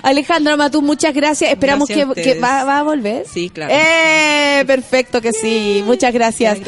Alejandra 0.02 0.56
Matú, 0.56 0.82
muchas 0.82 1.14
gracias. 1.14 1.50
Esperamos 1.50 1.88
Gracias 1.88 2.10
a 2.10 2.14
que, 2.14 2.38
va, 2.40 2.64
va 2.64 2.78
a 2.78 2.82
volver. 2.82 3.24
Sí, 3.32 3.50
claro. 3.50 3.72
Eh, 3.74 4.64
perfecto 4.66 5.20
que 5.20 5.32
sí. 5.32 5.82
Muchas 5.84 6.12
gracias. 6.12 6.58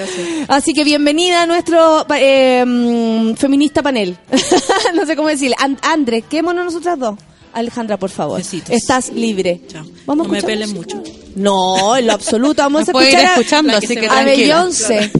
Así 0.49 0.73
que 0.75 0.85
bienvenida 0.85 1.43
a 1.43 1.47
nuestro 1.47 2.07
eh, 2.15 2.65
mm, 2.67 3.35
feminista 3.35 3.83
panel. 3.83 4.17
no 4.95 5.07
sé 5.07 5.17
cómo 5.17 5.29
decirle. 5.29 5.57
And- 5.59 5.79
André, 5.83 6.23
quémonos 6.23 6.65
nosotras 6.67 6.99
dos. 6.99 7.19
Alejandra, 7.53 7.97
por 7.97 8.11
favor. 8.11 8.39
Besitos. 8.39 8.71
Estás 8.71 9.11
libre. 9.11 9.61
Chao. 9.69 9.85
Vamos 10.07 10.27
a 10.27 10.29
no 10.29 10.35
me 10.47 10.67
música? 10.67 10.97
mucho. 10.97 11.03
No, 11.35 11.97
en 11.97 12.07
lo 12.07 12.13
absoluto. 12.13 12.63
Vamos 12.63 12.83
a 12.89 12.91
ir 12.91 12.97
escuchar 12.97 13.27
a- 13.27 13.31
escuchando, 13.31 13.71
que 13.71 13.77
así 13.87 13.97
que 13.97 14.07
a. 14.07 14.25
Beyoncé. 14.25 15.11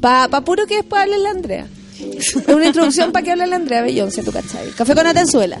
Pa, 0.00 0.28
pa 0.28 0.40
puro 0.42 0.66
que 0.66 0.76
después 0.76 1.02
hable 1.02 1.18
la 1.18 1.30
Andrea. 1.30 1.66
Es 2.18 2.34
una 2.34 2.66
introducción 2.66 3.12
para 3.12 3.24
que 3.24 3.32
hable 3.32 3.46
la 3.46 3.56
Andrea 3.56 3.82
Beyoncé, 3.82 4.22
tu 4.22 4.32
cachai. 4.32 4.68
Café 4.76 4.94
con 4.94 5.06
Atenzuela. 5.06 5.60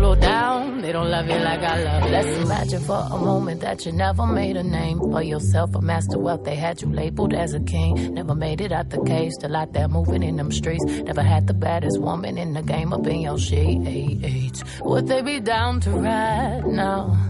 Slow 0.00 0.14
down, 0.14 0.80
they 0.80 0.92
don't 0.92 1.10
love 1.10 1.28
you 1.28 1.36
like 1.36 1.60
I 1.60 1.82
love. 1.84 2.10
Let's 2.10 2.28
imagine 2.28 2.80
for 2.84 3.06
a 3.10 3.18
moment 3.18 3.60
that 3.60 3.84
you 3.84 3.92
never 3.92 4.26
made 4.26 4.56
a 4.56 4.62
name 4.62 4.98
for 4.98 5.22
yourself, 5.22 5.74
a 5.74 5.82
master 5.82 6.18
wealth. 6.18 6.42
They 6.42 6.54
had 6.54 6.80
you 6.80 6.90
labeled 6.90 7.34
as 7.34 7.52
a 7.52 7.60
king. 7.60 8.14
Never 8.14 8.34
made 8.34 8.62
it 8.62 8.72
out 8.72 8.88
the 8.88 9.04
cage, 9.04 9.32
still 9.32 9.54
out 9.54 9.74
there 9.74 9.88
moving 9.88 10.22
in 10.22 10.36
them 10.36 10.52
streets. 10.52 10.86
Never 10.86 11.20
had 11.22 11.46
the 11.48 11.52
baddest 11.52 12.00
woman 12.00 12.38
in 12.38 12.54
the 12.54 12.62
game 12.62 12.94
up 12.94 13.06
in 13.06 13.20
your 13.20 13.38
sheets. 13.38 14.64
Would 14.80 15.06
they 15.06 15.20
be 15.20 15.38
down 15.38 15.80
to 15.80 15.90
ride 15.90 16.66
now? 16.66 17.29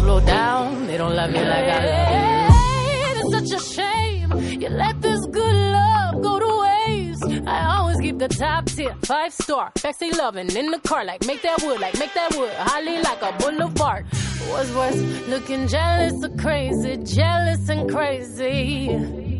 Slow 0.00 0.20
down, 0.20 0.86
they 0.86 0.96
don't 0.96 1.14
love 1.14 1.30
me 1.30 1.40
like 1.40 1.64
I 1.64 1.78
love 1.84 2.54
you. 2.94 3.20
It's 3.20 3.50
such 3.50 3.60
a 3.60 3.74
shame 3.74 4.30
you 4.60 4.68
let 4.68 5.00
this 5.00 5.24
good 5.26 5.54
love 5.54 6.22
go 6.22 6.38
to 6.38 6.50
waste. 6.62 7.46
I 7.46 7.76
always 7.76 7.98
keep 8.00 8.18
the 8.18 8.28
top 8.28 8.64
tier, 8.66 8.94
five 9.02 9.32
star, 9.32 9.72
backseat 9.76 10.16
loving 10.16 10.54
in 10.56 10.70
the 10.70 10.78
car, 10.80 11.04
like 11.04 11.26
make 11.26 11.42
that 11.42 11.62
wood, 11.62 11.80
like 11.80 11.98
make 11.98 12.14
that 12.14 12.34
wood, 12.34 12.52
holly 12.54 13.00
like 13.02 13.22
a 13.22 13.32
boulevard. 13.38 14.06
What's 14.48 14.72
worse, 14.74 15.00
looking 15.28 15.68
jealous 15.68 16.14
or 16.24 16.36
crazy, 16.36 16.96
jealous 16.96 17.68
and 17.68 17.90
crazy. 17.90 19.39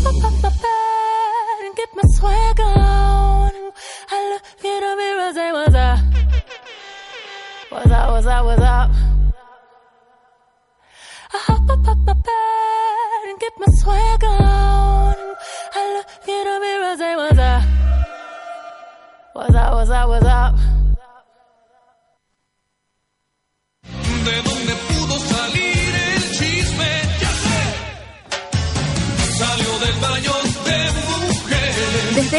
Up 1.91 1.97
off 1.97 2.03
my 2.03 2.09
swag 2.15 2.59
on. 2.59 3.51
I 4.11 4.29
look 4.31 4.43
in 4.63 4.79
the 4.81 4.95
mirror, 4.95 5.33
say 5.33 5.51
what's 5.51 5.75
up. 5.75 5.99
What's 7.69 7.91
up, 7.91 8.09
what's 8.11 8.27
up, 8.27 8.45
what's 8.45 8.61
up? 8.61 8.91
I 11.33 11.37
hop 11.37 11.69
up 11.69 11.87
off 11.87 11.97
my 11.97 12.13
bed 12.13 13.29
and 13.29 13.39
get 13.39 13.53
my 13.57 13.67
swag 13.79 14.23
on. 14.23 15.15
I 15.75 15.93
look 15.95 16.27
in 16.27 16.43
the 16.43 16.59
mirror, 16.61 16.97
say 16.97 17.15
what's 17.15 17.39
up. 17.39 17.63
What's 19.33 19.55
up, 19.55 19.73
what's 19.73 19.89
up, 19.89 20.09
what's 20.09 20.25
up? 20.25 20.55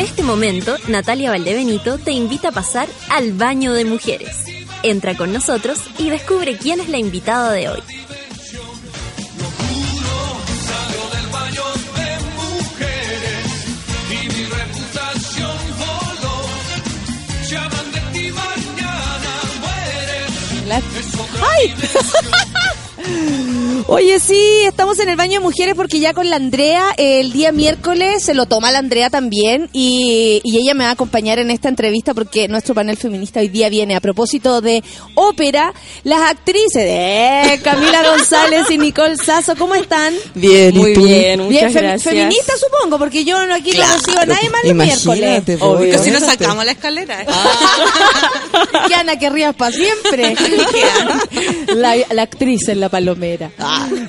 Este 0.03 0.23
momento, 0.23 0.77
Natalia 0.89 1.31
Valdebenito 1.31 1.97
te 1.97 2.11
invita 2.11 2.49
a 2.49 2.53
pasar 2.53 2.89
al 3.09 3.33
baño 3.33 3.73
de 3.73 3.85
mujeres. 3.85 4.45
Entra 4.83 5.17
con 5.17 5.33
nosotros 5.33 5.81
y 5.99 6.11
descubre 6.11 6.57
quién 6.57 6.81
es 6.81 6.89
la 6.89 6.99
invitada 6.99 7.53
de 7.53 7.69
hoy. 7.69 7.83
¡Ay! 21.43 21.75
Oye, 23.89 24.21
sí, 24.21 24.41
estamos 24.65 24.99
en 25.01 25.09
el 25.09 25.17
baño 25.17 25.35
de 25.35 25.41
mujeres 25.41 25.75
porque 25.75 25.99
ya 25.99 26.15
con 26.15 26.31
la 26.31 26.37
Andrea 26.37 26.95
el 26.97 27.33
día 27.33 27.51
miércoles 27.53 28.23
se 28.23 28.33
lo 28.33 28.47
toma 28.47 28.71
la 28.71 28.79
Andrea 28.79 29.11
también 29.11 29.69
y, 29.73 30.41
y 30.45 30.59
ella 30.59 30.73
me 30.75 30.85
va 30.85 30.91
a 30.91 30.93
acompañar 30.93 31.39
en 31.41 31.51
esta 31.51 31.69
entrevista 31.69 32.15
porque 32.15 32.47
nuestro 32.49 32.75
panel 32.75 32.97
feminista 32.97 33.41
hoy 33.41 33.49
día 33.49 33.69
viene 33.69 33.97
a 33.97 34.01
propósito 34.01 34.61
de 34.61 34.83
ópera. 35.15 35.75
Las 36.05 36.21
actrices 36.31 36.75
de 36.75 37.61
Camila 37.63 38.03
González 38.09 38.71
y 38.71 38.79
Nicole 38.79 39.17
Sasso, 39.17 39.57
¿cómo 39.57 39.75
están? 39.75 40.15
Bien, 40.35 40.75
Muy 40.77 40.95
bien, 40.95 41.41
muchas 41.41 41.73
fe- 41.73 41.81
gracias. 41.81 42.03
feministas 42.15 42.61
supongo, 42.61 42.99
porque 42.99 43.25
yo 43.25 43.45
no 43.47 43.55
aquí 43.55 43.73
no 43.73 43.83
recibo 43.95 44.21
a 44.21 44.27
nadie 44.27 44.49
más 44.51 44.65
los 44.65 44.75
miércoles. 44.75 45.59
po, 45.59 45.67
Obvio, 45.67 45.99
si 46.03 46.11
nos 46.13 46.23
sacamos 46.23 46.65
la 46.65 46.73
escalera. 46.73 47.27
que 48.89 48.95
Ana 48.95 49.19
querrías 49.19 49.55
para 49.57 49.73
siempre. 49.75 50.35
la, 51.75 51.97
la 52.11 52.23
actriz 52.23 52.69
en 52.69 52.81
la 52.81 52.89
palomera. 52.93 53.51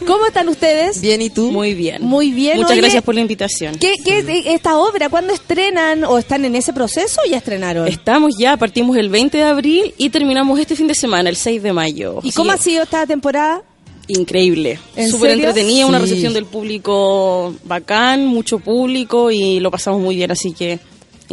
¿Cómo 0.05 0.25
están 0.27 0.49
ustedes? 0.49 0.99
Bien, 0.99 1.21
¿y 1.21 1.29
tú? 1.29 1.49
Muy 1.51 1.73
bien. 1.73 2.03
Muy 2.03 2.33
bien. 2.33 2.57
Muchas 2.57 2.71
Oye, 2.73 2.81
gracias 2.81 3.01
por 3.01 3.15
la 3.15 3.21
invitación. 3.21 3.75
¿Qué, 3.79 3.95
qué 4.03 4.23
de- 4.23 4.53
esta 4.53 4.77
obra? 4.77 5.07
¿Cuándo 5.07 5.33
estrenan 5.33 6.03
o 6.03 6.17
están 6.17 6.43
en 6.43 6.53
ese 6.57 6.73
proceso 6.73 7.21
o 7.25 7.29
ya 7.29 7.37
estrenaron? 7.37 7.87
Estamos 7.87 8.35
ya, 8.37 8.57
partimos 8.57 8.97
el 8.97 9.07
20 9.07 9.37
de 9.37 9.43
abril 9.45 9.93
y 9.97 10.09
terminamos 10.09 10.59
este 10.59 10.75
fin 10.75 10.87
de 10.87 10.95
semana, 10.95 11.29
el 11.29 11.37
6 11.37 11.63
de 11.63 11.71
mayo. 11.71 12.19
¿Y 12.23 12.33
cómo 12.33 12.51
ha 12.51 12.57
sido 12.57 12.83
esta 12.83 13.07
temporada? 13.07 13.63
Increíble. 14.07 14.79
¿En 14.97 15.09
Súper 15.09 15.31
entretenida, 15.31 15.85
una 15.85 15.99
recepción 15.99 16.33
del 16.33 16.43
público 16.45 17.55
bacán, 17.63 18.25
mucho 18.27 18.59
público 18.59 19.31
y 19.31 19.61
lo 19.61 19.71
pasamos 19.71 20.01
muy 20.01 20.17
bien, 20.17 20.29
así 20.29 20.51
que 20.51 20.79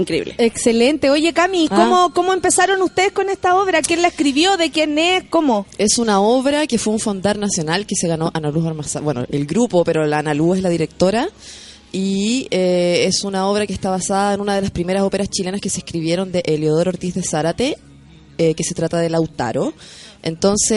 increíble. 0.00 0.34
Excelente. 0.38 1.10
Oye, 1.10 1.32
Cami, 1.32 1.68
Ah. 1.70 1.76
¿cómo, 1.76 2.12
¿cómo 2.14 2.32
empezaron 2.32 2.80
ustedes 2.82 3.12
con 3.12 3.28
esta 3.28 3.56
obra? 3.60 3.82
¿Quién 3.82 4.02
la 4.02 4.08
escribió? 4.08 4.56
¿De 4.56 4.70
quién 4.70 4.98
es? 4.98 5.24
¿Cómo? 5.30 5.66
Es 5.78 5.98
una 5.98 6.20
obra 6.20 6.66
que 6.66 6.78
fue 6.78 6.92
un 6.92 7.00
fondar 7.00 7.38
nacional 7.38 7.86
que 7.86 7.94
se 7.96 8.08
ganó 8.08 8.30
Ana 8.34 8.50
Luz 8.50 8.66
Armaza. 8.66 9.00
Bueno, 9.00 9.24
el 9.30 9.46
grupo, 9.46 9.84
pero 9.84 10.06
la 10.06 10.18
Ana 10.18 10.34
Luz 10.34 10.58
es 10.58 10.62
la 10.62 10.68
directora. 10.70 11.28
Y 11.92 12.46
eh, 12.50 13.04
es 13.06 13.24
una 13.24 13.48
obra 13.48 13.66
que 13.66 13.72
está 13.72 13.90
basada 13.90 14.34
en 14.34 14.40
una 14.40 14.54
de 14.54 14.62
las 14.62 14.70
primeras 14.70 15.02
óperas 15.02 15.28
chilenas 15.28 15.60
que 15.60 15.70
se 15.70 15.78
escribieron 15.78 16.30
de 16.30 16.40
Eliodoro 16.46 16.90
Ortiz 16.90 17.14
de 17.14 17.22
Zárate, 17.22 17.76
eh, 18.38 18.54
que 18.54 18.62
se 18.62 18.74
trata 18.74 18.98
de 18.98 19.10
Lautaro. 19.10 19.72
Entonces, 20.22 20.76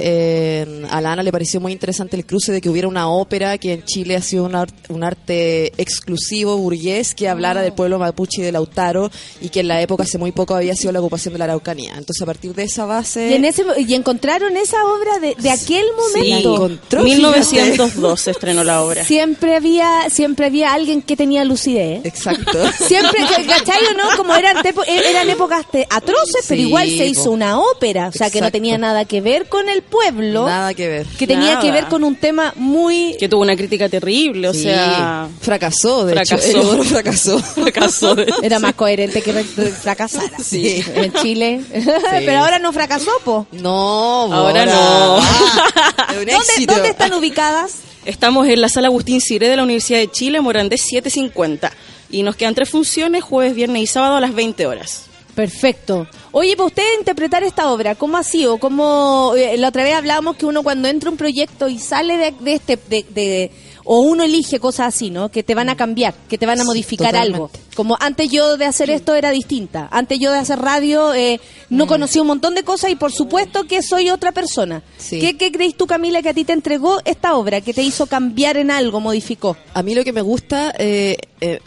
eh, 0.00 0.86
a 0.90 1.00
la 1.00 1.12
Ana 1.12 1.22
le 1.22 1.32
pareció 1.32 1.60
muy 1.60 1.72
interesante 1.72 2.16
el 2.16 2.24
cruce 2.26 2.52
de 2.52 2.60
que 2.60 2.68
hubiera 2.68 2.88
una 2.88 3.08
ópera 3.10 3.58
que 3.58 3.72
en 3.74 3.84
Chile 3.84 4.16
ha 4.16 4.22
sido 4.22 4.44
un, 4.44 4.54
ar- 4.54 4.68
un 4.88 5.04
arte 5.04 5.72
exclusivo, 5.80 6.56
burgués, 6.56 7.14
que 7.14 7.28
hablara 7.28 7.62
del 7.62 7.72
pueblo 7.72 7.98
mapuche 7.98 8.40
y 8.40 8.44
de 8.44 8.52
Lautaro 8.52 9.10
y 9.40 9.48
que 9.50 9.60
en 9.60 9.68
la 9.68 9.80
época 9.82 10.04
hace 10.04 10.18
muy 10.18 10.32
poco 10.32 10.54
había 10.54 10.74
sido 10.74 10.92
la 10.92 11.00
ocupación 11.00 11.34
de 11.34 11.38
la 11.38 11.44
Araucanía. 11.44 11.90
Entonces, 11.96 12.22
a 12.22 12.26
partir 12.26 12.54
de 12.54 12.64
esa 12.64 12.84
base... 12.86 13.30
¿Y, 13.30 13.34
en 13.34 13.44
ese, 13.44 13.64
¿Y 13.86 13.94
encontraron 13.94 14.56
esa 14.56 14.76
obra 14.84 15.18
de, 15.20 15.34
de 15.38 15.50
aquel 15.50 15.84
momento? 15.96 16.54
encontró, 16.54 17.02
1902 17.02 18.20
se 18.20 18.30
estrenó 18.30 18.64
la 18.64 18.82
obra. 18.82 19.04
Siempre 19.04 19.54
había, 19.56 20.08
siempre 20.10 20.46
había 20.46 20.72
alguien 20.72 21.02
que 21.02 21.16
tenía 21.16 21.44
lucidez. 21.44 22.04
Exacto. 22.04 22.58
Siempre, 22.86 23.20
¿cachai 23.46 23.82
o 23.92 23.94
no? 23.96 24.16
Como 24.16 24.34
eran, 24.34 24.56
tepo- 24.58 24.84
eran 24.86 25.28
épocas 25.28 25.66
atroces, 25.90 26.44
pero 26.48 26.60
Sí, 26.62 26.66
igual 26.68 26.88
se 26.88 27.06
hizo 27.06 27.30
una 27.30 27.58
ópera. 27.60 28.08
O 28.08 28.12
sea, 28.12 28.30
que 28.30 28.40
no 28.40 28.46
Exacto. 28.46 28.52
Tenía 28.78 28.88
nada 28.92 29.04
que 29.04 29.20
ver 29.20 29.48
con 29.48 29.68
el 29.68 29.82
pueblo. 29.82 30.46
Nada 30.46 30.72
que 30.74 30.88
ver. 30.88 31.06
Que 31.06 31.26
tenía 31.26 31.54
Nada. 31.54 31.60
que 31.60 31.72
ver 31.72 31.86
con 31.86 32.04
un 32.04 32.14
tema 32.16 32.52
muy... 32.56 33.16
Que 33.18 33.28
tuvo 33.28 33.42
una 33.42 33.56
crítica 33.56 33.88
terrible, 33.88 34.48
o 34.48 34.54
Sí, 34.54 34.62
sea, 34.62 35.28
fracasó, 35.40 36.04
de 36.06 36.12
fracasó. 36.14 36.36
hecho. 36.36 36.46
Eliodoro 36.58 36.84
fracasó. 36.84 37.38
fracasó. 37.54 38.14
de- 38.14 38.32
Era 38.42 38.58
más 38.58 38.74
coherente 38.74 39.20
que 39.22 39.32
fracasara. 39.32 40.38
Sí. 40.42 40.82
En 40.94 41.12
Chile. 41.14 41.60
Pero 42.10 42.38
ahora 42.38 42.58
no 42.58 42.72
fracasó, 42.72 43.10
po. 43.24 43.46
No, 43.52 44.32
Ahora 44.32 44.64
no. 44.66 45.18
Ah, 45.20 46.06
es 46.10 46.18
un 46.18 46.24
¿Dónde, 46.26 46.32
éxito. 46.34 46.72
¿Dónde 46.74 46.88
están 46.90 47.12
ubicadas? 47.14 47.74
Estamos 48.04 48.46
en 48.48 48.60
la 48.60 48.68
sala 48.68 48.86
Agustín 48.88 49.20
Ciré 49.20 49.48
de 49.48 49.56
la 49.56 49.62
Universidad 49.64 49.98
de 49.98 50.10
Chile, 50.10 50.40
Morandés 50.40 50.80
750. 50.82 51.72
Y 52.10 52.22
nos 52.22 52.36
quedan 52.36 52.54
tres 52.54 52.70
funciones, 52.70 53.22
jueves, 53.22 53.54
viernes 53.54 53.82
y 53.82 53.86
sábado 53.86 54.16
a 54.16 54.20
las 54.20 54.34
20 54.34 54.66
horas. 54.66 55.07
Perfecto. 55.38 56.08
Oye, 56.32 56.56
para 56.56 56.66
usted 56.66 56.82
interpretar 56.98 57.44
esta 57.44 57.70
obra, 57.72 57.94
¿cómo 57.94 58.16
ha 58.16 58.24
sido? 58.24 58.58
¿Cómo, 58.58 59.34
eh, 59.36 59.56
la 59.56 59.68
otra 59.68 59.84
vez 59.84 59.94
hablábamos 59.94 60.34
que 60.34 60.46
uno 60.46 60.64
cuando 60.64 60.88
entra 60.88 61.10
a 61.10 61.12
un 61.12 61.16
proyecto 61.16 61.68
y 61.68 61.78
sale 61.78 62.16
de, 62.16 62.34
de 62.40 62.54
este, 62.54 62.76
de, 62.88 63.06
de- 63.08 63.50
o 63.84 64.00
uno 64.00 64.24
elige 64.24 64.58
cosas 64.58 64.88
así, 64.94 65.10
¿no? 65.10 65.30
Que 65.30 65.44
te 65.44 65.54
van 65.54 65.68
a 65.68 65.76
cambiar, 65.76 66.12
que 66.28 66.36
te 66.38 66.44
van 66.44 66.60
a 66.60 66.64
modificar 66.64 67.14
algo. 67.16 67.50
Como 67.76 67.96
antes 68.00 68.28
yo 68.30 68.56
de 68.56 68.64
hacer 68.66 68.90
esto 68.90 69.14
era 69.14 69.30
distinta. 69.30 69.88
Antes 69.92 70.18
yo 70.18 70.32
de 70.32 70.38
hacer 70.38 70.58
radio 70.58 71.14
eh, 71.14 71.40
no 71.70 71.86
Mm. 71.86 71.88
conocía 71.88 72.20
un 72.22 72.28
montón 72.28 72.54
de 72.56 72.64
cosas 72.64 72.90
y 72.90 72.96
por 72.96 73.12
supuesto 73.12 73.62
que 73.64 73.80
soy 73.80 74.10
otra 74.10 74.32
persona. 74.32 74.82
Sí. 74.98 75.20
¿Qué, 75.20 75.38
¿Qué 75.38 75.52
crees 75.52 75.76
tú, 75.76 75.86
Camila, 75.86 76.20
que 76.20 76.30
a 76.30 76.34
ti 76.34 76.44
te 76.44 76.52
entregó 76.52 76.98
esta 77.04 77.34
obra, 77.36 77.60
que 77.60 77.72
te 77.72 77.82
hizo 77.82 78.06
cambiar 78.06 78.56
en 78.56 78.70
algo, 78.72 78.98
modificó? 79.00 79.56
A 79.72 79.82
mí 79.84 79.94
lo 79.94 80.02
que 80.04 80.12
me 80.12 80.20
gusta, 80.20 80.74
eh, 80.78 81.16
eh, 81.40 81.60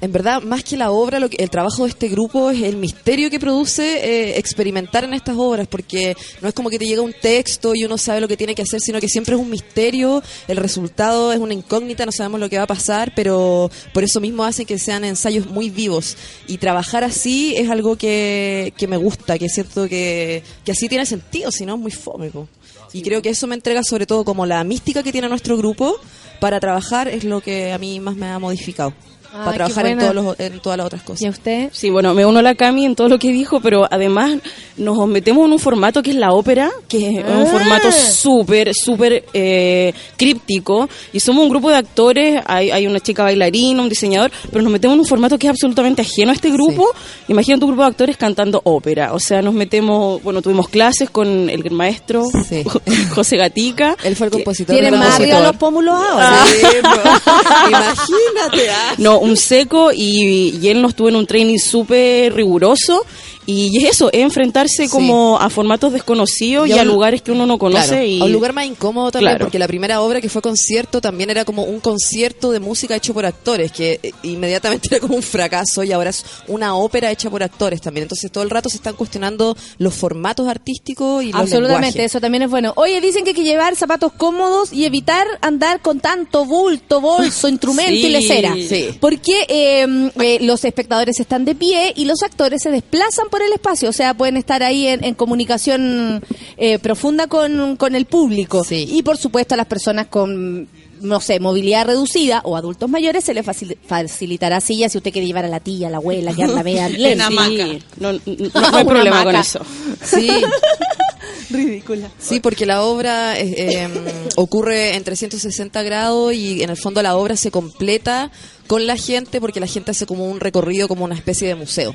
en 0.00 0.12
verdad, 0.12 0.42
más 0.42 0.64
que 0.64 0.76
la 0.76 0.90
obra, 0.90 1.20
lo 1.20 1.28
que, 1.28 1.36
el 1.42 1.50
trabajo 1.50 1.84
de 1.84 1.90
este 1.90 2.08
grupo 2.08 2.50
es 2.50 2.62
el 2.62 2.76
misterio 2.76 3.28
que 3.30 3.38
produce 3.38 3.82
eh, 3.82 4.38
experimentar 4.38 5.04
en 5.04 5.12
estas 5.12 5.36
obras, 5.36 5.68
porque 5.68 6.16
no 6.40 6.48
es 6.48 6.54
como 6.54 6.70
que 6.70 6.78
te 6.78 6.86
llega 6.86 7.02
un 7.02 7.12
texto 7.12 7.74
y 7.74 7.84
uno 7.84 7.98
sabe 7.98 8.20
lo 8.20 8.28
que 8.28 8.36
tiene 8.36 8.54
que 8.54 8.62
hacer, 8.62 8.80
sino 8.80 8.98
que 8.98 9.08
siempre 9.08 9.34
es 9.34 9.40
un 9.40 9.50
misterio, 9.50 10.22
el 10.48 10.56
resultado 10.56 11.32
es 11.32 11.38
una 11.38 11.52
incógnita, 11.52 12.06
no 12.06 12.12
sabemos 12.12 12.40
lo 12.40 12.48
que 12.48 12.56
va 12.56 12.64
a 12.64 12.68
pasar, 12.68 13.12
pero 13.14 13.70
por 13.92 14.02
eso 14.02 14.20
mismo 14.20 14.44
hacen 14.44 14.64
que 14.64 14.78
sean 14.78 15.04
ensayos 15.04 15.46
muy 15.46 15.68
vivos. 15.68 16.16
Y 16.46 16.58
trabajar 16.58 17.04
así 17.04 17.54
es 17.56 17.68
algo 17.68 17.96
que, 17.96 18.72
que 18.76 18.86
me 18.86 18.96
gusta, 18.96 19.38
que 19.38 19.46
es 19.46 19.52
cierto 19.52 19.86
que, 19.86 20.42
así 20.70 20.88
tiene 20.88 21.04
sentido, 21.04 21.50
si 21.50 21.66
no 21.66 21.74
es 21.74 21.80
muy 21.80 21.90
fómico. 21.90 22.48
Y 22.92 23.02
creo 23.02 23.20
que 23.22 23.28
eso 23.28 23.46
me 23.46 23.54
entrega 23.54 23.82
sobre 23.84 24.06
todo 24.06 24.24
como 24.24 24.46
la 24.46 24.64
mística 24.64 25.02
que 25.02 25.12
tiene 25.12 25.28
nuestro 25.28 25.56
grupo 25.56 25.96
para 26.40 26.58
trabajar 26.58 27.06
es 27.06 27.22
lo 27.24 27.40
que 27.40 27.72
a 27.72 27.78
mí 27.78 28.00
más 28.00 28.16
me 28.16 28.26
ha 28.26 28.38
modificado. 28.38 28.94
Ah, 29.32 29.42
para 29.44 29.52
trabajar 29.58 29.86
en, 29.86 29.98
todos 29.98 30.14
los- 30.14 30.40
en 30.40 30.60
todas 30.60 30.76
las 30.76 30.86
otras 30.86 31.02
cosas. 31.02 31.22
¿Y 31.22 31.26
a 31.26 31.30
usted? 31.30 31.68
Sí, 31.72 31.88
bueno, 31.90 32.14
me 32.14 32.26
uno 32.26 32.40
a 32.40 32.42
la 32.42 32.54
Cami 32.54 32.84
en 32.84 32.94
todo 32.96 33.08
lo 33.08 33.18
que 33.18 33.30
dijo, 33.30 33.60
pero 33.60 33.86
además 33.90 34.38
nos 34.76 35.06
metemos 35.06 35.46
en 35.46 35.52
un 35.52 35.58
formato 35.58 36.02
que 36.02 36.10
es 36.10 36.16
la 36.16 36.32
ópera, 36.32 36.70
que 36.88 37.18
es 37.18 37.24
un 37.24 37.42
Ah. 37.42 37.46
formato 37.46 37.92
súper, 37.92 38.72
súper 38.74 39.24
eh, 39.32 39.92
críptico. 40.16 40.88
Y 41.12 41.20
somos 41.20 41.44
un 41.44 41.50
grupo 41.50 41.70
de 41.70 41.76
actores, 41.76 42.42
hay, 42.46 42.70
hay 42.70 42.86
una 42.86 42.98
chica 43.00 43.22
bailarina, 43.22 43.82
un 43.82 43.88
diseñador, 43.88 44.30
pero 44.50 44.62
nos 44.62 44.72
metemos 44.72 44.94
en 44.94 45.00
un 45.00 45.06
formato 45.06 45.38
que 45.38 45.46
es 45.46 45.50
absolutamente 45.50 46.02
ajeno 46.02 46.30
a 46.30 46.34
este 46.34 46.50
grupo. 46.50 46.86
Imagina 47.28 47.58
tu 47.58 47.66
grupo 47.66 47.82
de 47.82 47.88
actores 47.88 48.16
cantando 48.16 48.60
ópera. 48.64 49.12
O 49.14 49.20
sea, 49.20 49.42
nos 49.42 49.54
metemos, 49.54 50.22
bueno, 50.22 50.42
tuvimos 50.42 50.68
clases 50.68 51.08
con 51.10 51.48
el 51.48 51.70
maestro 51.70 52.24
Sí. 52.48 52.64
José 53.14 53.36
Gatica. 53.36 53.96
Él 54.02 54.16
fue 54.16 54.26
el 54.26 54.32
compositor. 54.32 54.74
¿Tienen 54.74 54.94
el 54.94 54.98
más 55.00 55.14
arriba 55.20 55.40
los 55.40 55.56
pómulos 55.56 55.94
ahora? 55.94 56.44
Sí, 56.46 56.66
pues. 56.82 57.00
Imagínate. 57.68 58.70
ah. 58.70 58.94
No, 58.98 59.19
un 59.20 59.36
seco 59.36 59.90
y, 59.92 60.58
y 60.60 60.68
él 60.68 60.82
nos 60.82 60.94
tuvo 60.94 61.08
en 61.08 61.16
un 61.16 61.26
training 61.26 61.58
súper 61.58 62.34
riguroso. 62.34 63.04
Y 63.50 63.76
es 63.78 63.90
eso, 63.96 64.10
es 64.12 64.20
enfrentarse 64.20 64.88
como 64.88 65.38
a 65.40 65.50
formatos 65.50 65.92
desconocidos 65.92 66.68
y, 66.68 66.72
Y 66.72 66.78
a 66.78 66.82
un- 66.82 66.88
lugares 66.88 67.22
que 67.22 67.32
uno 67.32 67.46
no 67.46 67.58
conoce. 67.58 67.88
Claro, 67.88 68.04
y 68.04 68.20
a 68.20 68.24
un 68.24 68.32
lugar 68.32 68.52
más 68.52 68.66
incómodo 68.66 69.10
también, 69.10 69.32
Claro. 69.32 69.46
porque 69.46 69.58
la 69.58 69.66
primera 69.66 70.00
obra 70.00 70.20
que 70.20 70.28
fue 70.28 70.42
concierto 70.42 71.00
también 71.00 71.30
era 71.30 71.44
como 71.44 71.64
un 71.64 71.80
concierto 71.80 72.50
de 72.52 72.60
música 72.60 72.96
hecho 72.96 73.14
por 73.14 73.26
actores, 73.26 73.72
que 73.72 74.00
eh, 74.02 74.12
inmediatamente 74.22 74.88
era 74.90 75.00
como 75.00 75.14
un 75.16 75.22
fracaso 75.22 75.82
y 75.84 75.92
ahora 75.92 76.10
es 76.10 76.24
una 76.48 76.74
ópera 76.76 77.10
hecha 77.10 77.30
por 77.30 77.42
actores 77.42 77.80
también. 77.80 78.02
Entonces 78.02 78.30
todo 78.30 78.44
el 78.44 78.50
rato 78.50 78.68
se 78.68 78.76
están 78.76 78.94
cuestionando 78.94 79.56
los 79.78 79.94
formatos 79.94 80.48
artísticos 80.48 81.22
y 81.24 81.32
los 81.32 81.40
Absolutamente, 81.40 81.86
lenguajes. 81.86 82.04
eso 82.12 82.20
también 82.20 82.42
es 82.42 82.50
bueno. 82.50 82.72
Oye, 82.76 83.00
dicen 83.00 83.24
que 83.24 83.30
hay 83.30 83.36
que 83.36 83.44
llevar 83.44 83.76
zapatos 83.76 84.12
cómodos 84.12 84.72
y 84.72 84.84
evitar 84.84 85.26
andar 85.40 85.80
con 85.80 86.00
tanto 86.00 86.44
bulto, 86.44 87.00
bolso, 87.00 87.48
instrumento 87.48 87.92
y 87.92 88.02
Sí. 88.02 88.08
lecera. 88.10 88.54
Sí. 88.68 88.88
Porque 89.00 89.44
eh, 89.48 90.10
eh, 90.20 90.38
los 90.42 90.64
espectadores 90.64 91.18
están 91.20 91.44
de 91.44 91.54
pie 91.54 91.92
y 91.96 92.04
los 92.04 92.22
actores 92.22 92.62
se 92.62 92.70
desplazan 92.70 93.28
por 93.30 93.39
el 93.42 93.52
espacio, 93.52 93.88
o 93.88 93.92
sea, 93.92 94.14
pueden 94.14 94.36
estar 94.36 94.62
ahí 94.62 94.86
en, 94.86 95.04
en 95.04 95.14
comunicación 95.14 96.22
eh, 96.56 96.78
profunda 96.78 97.26
con, 97.26 97.76
con 97.76 97.94
el 97.94 98.06
público. 98.06 98.64
Sí. 98.64 98.88
Y 98.90 99.02
por 99.02 99.16
supuesto 99.16 99.54
a 99.54 99.56
las 99.56 99.66
personas 99.66 100.06
con 100.08 100.68
no 101.00 101.18
sé, 101.18 101.40
movilidad 101.40 101.86
reducida 101.86 102.42
o 102.44 102.58
adultos 102.58 102.90
mayores 102.90 103.24
se 103.24 103.32
les 103.32 103.42
facil- 103.46 103.78
facilitará 103.86 104.60
sillas 104.60 104.92
si 104.92 104.98
usted 104.98 105.12
quiere 105.12 105.26
llevar 105.26 105.46
a 105.46 105.48
la 105.48 105.58
tía, 105.58 105.86
a 105.88 105.90
la 105.90 105.96
abuela, 105.96 106.34
que 106.34 106.42
anda 106.42 106.62
media. 106.62 106.88
Sí, 106.90 107.82
no, 107.98 108.12
no- 108.12 108.20
hay 108.76 108.84
problema 108.84 109.24
con 109.24 109.34
eso. 109.34 109.60
Sí, 110.04 110.28
Ridícula. 111.50 112.10
sí, 112.18 112.38
porque 112.40 112.64
la 112.66 112.82
obra 112.82 113.38
eh, 113.38 113.54
eh, 113.56 113.88
ocurre 114.36 114.94
en 114.94 115.02
360 115.02 115.82
grados 115.82 116.32
y 116.34 116.62
en 116.62 116.70
el 116.70 116.76
fondo 116.76 117.02
la 117.02 117.16
obra 117.16 117.34
se 117.36 117.50
completa 117.50 118.30
con 118.66 118.86
la 118.86 118.96
gente 118.96 119.40
porque 119.40 119.58
la 119.58 119.66
gente 119.66 119.90
hace 119.90 120.06
como 120.06 120.26
un 120.30 120.38
recorrido, 120.38 120.86
como 120.86 121.04
una 121.04 121.14
especie 121.16 121.48
de 121.48 121.54
museo. 121.56 121.94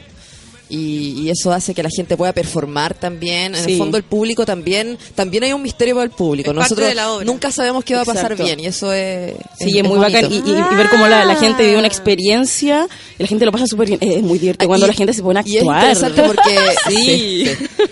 Y, 0.69 1.21
y 1.21 1.29
eso 1.29 1.51
hace 1.51 1.73
que 1.75 1.83
la 1.83 1.89
gente 1.95 2.17
pueda 2.17 2.33
performar 2.33 2.93
también. 2.95 3.53
En 3.55 3.63
Sí. 3.63 3.73
el 3.73 3.77
fondo 3.77 3.97
el 3.97 4.03
público 4.03 4.45
también, 4.45 4.97
también 5.13 5.43
hay 5.43 5.53
un 5.53 5.61
misterio 5.61 5.93
para 5.95 6.05
el 6.05 6.11
público. 6.11 6.49
Es 6.51 6.55
parte 6.57 6.63
Nosotros 6.69 6.87
de 6.89 6.95
la 6.95 7.11
obra. 7.11 7.25
nunca 7.25 7.51
sabemos 7.51 7.83
qué 7.83 7.93
va 7.95 8.01
a 8.01 8.05
pasar 8.05 8.31
Exacto. 8.31 8.43
bien 8.45 8.59
y 8.59 8.65
eso 8.65 8.91
es, 8.91 9.33
Sí, 9.59 9.77
es, 9.77 9.83
muy 9.83 9.99
bacán. 9.99 10.25
Y, 10.31 10.37
y- 10.37 10.49
y 10.49 10.75
ver 10.75 10.89
cómo 10.89 11.07
la, 11.07 11.23
la 11.25 11.35
gente 11.35 11.63
vive 11.63 11.77
una 11.77 11.87
experiencia 11.87 12.87
y 13.19 13.23
la 13.23 13.27
gente 13.27 13.45
lo 13.45 13.51
pasa 13.51 13.67
súper 13.67 13.87
bien. 13.89 13.99
Es 14.01 14.23
muy 14.23 14.39
divertido 14.39 14.67
cuando 14.69 14.85
Y- 14.87 14.89
la 14.89 14.95
gente 14.95 15.13
se 15.13 15.21
pone 15.21 15.39
a 15.39 15.43
Y 15.45 15.57
es 15.57 15.61
actuar. 15.61 15.81
interesante 15.81 16.23
porque, 16.23 16.59
Sí. 16.89 17.45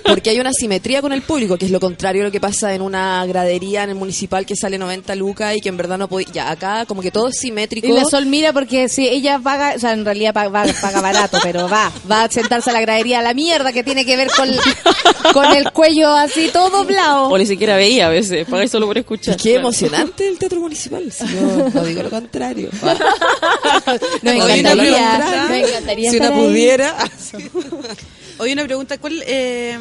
porque 0.05 0.29
hay 0.31 0.39
una 0.39 0.51
simetría 0.53 1.01
con 1.01 1.13
el 1.13 1.21
público, 1.21 1.57
que 1.57 1.65
es 1.65 1.71
lo 1.71 1.79
contrario 1.79 2.23
a 2.23 2.25
lo 2.25 2.31
que 2.31 2.39
pasa 2.41 2.73
en 2.73 2.81
una 2.81 3.25
gradería 3.25 3.83
en 3.83 3.89
el 3.91 3.95
municipal 3.95 4.45
que 4.45 4.55
sale 4.55 4.77
90 4.77 5.15
lucas 5.15 5.55
y 5.55 5.61
que 5.61 5.69
en 5.69 5.77
verdad 5.77 5.97
no 5.97 6.07
puede... 6.07 6.25
Ya, 6.33 6.49
acá 6.49 6.85
como 6.87 7.01
que 7.01 7.11
todo 7.11 7.27
es 7.27 7.37
simétrico. 7.37 7.87
Y 7.87 7.91
la 7.91 8.05
Sol 8.05 8.25
mira 8.25 8.51
porque 8.53 8.89
si 8.89 9.07
ella 9.07 9.39
paga, 9.39 9.73
o 9.75 9.79
sea, 9.79 9.93
en 9.93 10.05
realidad 10.05 10.33
pa- 10.33 10.47
va- 10.47 10.65
paga, 10.81 11.01
barato, 11.01 11.37
pero 11.43 11.69
va, 11.69 11.91
va 12.09 12.23
a 12.23 12.29
sentarse 12.31 12.62
a 12.67 12.71
la 12.73 12.81
gradería 12.81 13.19
a 13.19 13.21
la 13.21 13.33
mierda 13.33 13.71
que 13.73 13.83
tiene 13.83 14.05
que 14.05 14.15
ver 14.17 14.29
con, 14.35 14.49
con 15.33 15.45
el 15.55 15.71
cuello 15.71 16.09
así 16.13 16.49
todo 16.51 16.69
doblado. 16.69 17.29
O 17.29 17.37
ni 17.37 17.45
siquiera 17.45 17.75
veía 17.75 18.07
a 18.07 18.09
veces, 18.09 18.47
pagáis 18.47 18.71
solo 18.71 18.87
por 18.87 18.97
escuchar. 18.97 19.35
Y 19.35 19.37
qué 19.37 19.49
Claro. 19.53 19.67
emocionante 19.67 20.27
el 20.27 20.37
teatro 20.37 20.59
municipal. 20.59 21.11
Si 21.11 21.25
yo 21.27 21.69
no 21.73 21.83
digo 21.83 22.03
lo 22.03 22.09
contrario. 22.09 22.69
Nos 22.81 24.33
Oye, 24.33 24.41
una 24.43 24.55
encantaría, 24.55 26.11
si 26.11 26.17
una 26.17 26.31
pudiera. 26.33 26.95
Hoy 28.39 28.51
una 28.53 28.63
pregunta, 28.63 28.97
¿cuál, 28.97 29.23
eh, 29.27 29.77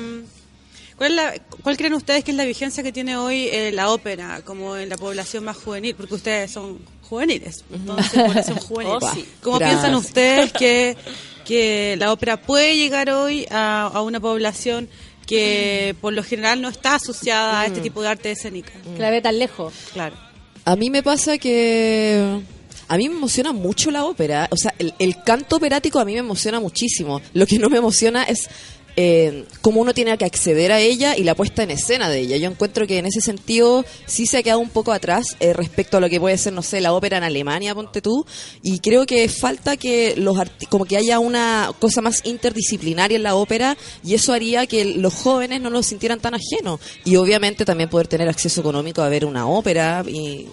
cuál, 0.96 1.10
es 1.10 1.16
la- 1.16 1.34
cuál 1.62 1.76
creen 1.76 1.94
ustedes 1.94 2.22
que 2.24 2.30
es 2.32 2.36
la 2.36 2.44
vigencia 2.44 2.82
que 2.82 2.92
tiene 2.92 3.16
hoy 3.16 3.48
eh, 3.50 3.70
la 3.72 3.90
ópera 3.90 4.42
como 4.44 4.76
en 4.76 4.88
la 4.88 4.96
población 4.96 5.44
más 5.44 5.56
juvenil? 5.56 5.94
Porque 5.94 6.14
ustedes 6.14 6.50
son 6.50 6.78
juveniles, 7.08 7.64
entonces 7.72 8.12
población 8.22 8.58
juvenil. 8.58 8.92
Oh, 9.00 9.12
sí. 9.14 9.24
¿Cómo 9.42 9.58
Gracias. 9.58 9.80
piensan 9.80 9.98
ustedes 9.98 10.52
que, 10.52 10.96
que 11.44 11.96
la 11.98 12.12
ópera 12.12 12.40
puede 12.40 12.76
llegar 12.76 13.10
hoy 13.10 13.46
a, 13.50 13.90
a 13.92 14.02
una 14.02 14.20
población 14.20 14.88
que 15.26 15.94
por 16.00 16.12
lo 16.12 16.22
general 16.22 16.60
no 16.60 16.68
está 16.68 16.96
asociada 16.96 17.60
a 17.60 17.66
este 17.66 17.80
tipo 17.80 18.02
de 18.02 18.08
arte 18.08 18.30
escénica? 18.32 18.72
Que 18.94 19.00
la 19.00 19.10
ve 19.10 19.20
tan 19.20 19.38
lejos. 19.38 19.72
Claro. 19.92 20.16
A 20.64 20.76
mí 20.76 20.90
me 20.90 21.02
pasa 21.02 21.38
que... 21.38 22.40
A 22.88 22.96
mí 22.98 23.08
me 23.08 23.16
emociona 23.16 23.52
mucho 23.52 23.90
la 23.90 24.04
ópera. 24.04 24.48
O 24.50 24.56
sea, 24.56 24.74
el, 24.78 24.92
el 24.98 25.22
canto 25.22 25.56
operático 25.56 25.98
a 25.98 26.04
mí 26.04 26.12
me 26.12 26.18
emociona 26.18 26.60
muchísimo. 26.60 27.22
Lo 27.32 27.46
que 27.46 27.58
no 27.58 27.70
me 27.70 27.78
emociona 27.78 28.24
es 28.24 28.50
eh, 28.96 29.44
cómo 29.60 29.80
uno 29.80 29.94
tiene 29.94 30.16
que 30.18 30.24
acceder 30.24 30.72
a 30.72 30.80
ella 30.80 31.16
y 31.16 31.24
la 31.24 31.34
puesta 31.34 31.62
en 31.62 31.70
escena 31.70 32.08
de 32.08 32.20
ella. 32.20 32.36
Yo 32.36 32.50
encuentro 32.50 32.86
que 32.86 32.98
en 32.98 33.06
ese 33.06 33.20
sentido 33.20 33.84
sí 34.06 34.26
se 34.26 34.38
ha 34.38 34.42
quedado 34.42 34.60
un 34.60 34.68
poco 34.68 34.92
atrás 34.92 35.36
eh, 35.40 35.52
respecto 35.52 35.96
a 35.96 36.00
lo 36.00 36.08
que 36.08 36.20
puede 36.20 36.36
ser, 36.38 36.52
no 36.52 36.62
sé, 36.62 36.80
la 36.80 36.92
ópera 36.92 37.16
en 37.16 37.24
Alemania, 37.24 37.74
ponte 37.74 38.02
tú. 38.02 38.26
Y 38.62 38.80
creo 38.80 39.06
que 39.06 39.28
falta 39.28 39.76
que 39.76 40.14
los 40.16 40.36
como 40.68 40.84
que 40.84 40.96
haya 40.96 41.18
una 41.18 41.70
cosa 41.78 42.00
más 42.00 42.22
interdisciplinaria 42.24 43.16
en 43.16 43.22
la 43.22 43.34
ópera 43.34 43.76
y 44.04 44.14
eso 44.14 44.32
haría 44.32 44.66
que 44.66 44.84
los 44.84 45.14
jóvenes 45.14 45.60
no 45.60 45.70
lo 45.70 45.82
sintieran 45.82 46.20
tan 46.20 46.34
ajeno. 46.34 46.78
Y 47.04 47.16
obviamente 47.16 47.64
también 47.64 47.88
poder 47.88 48.08
tener 48.08 48.28
acceso 48.28 48.60
económico 48.60 49.02
a 49.02 49.08
ver 49.08 49.24
una 49.24 49.46
ópera 49.46 50.04
y, 50.06 50.48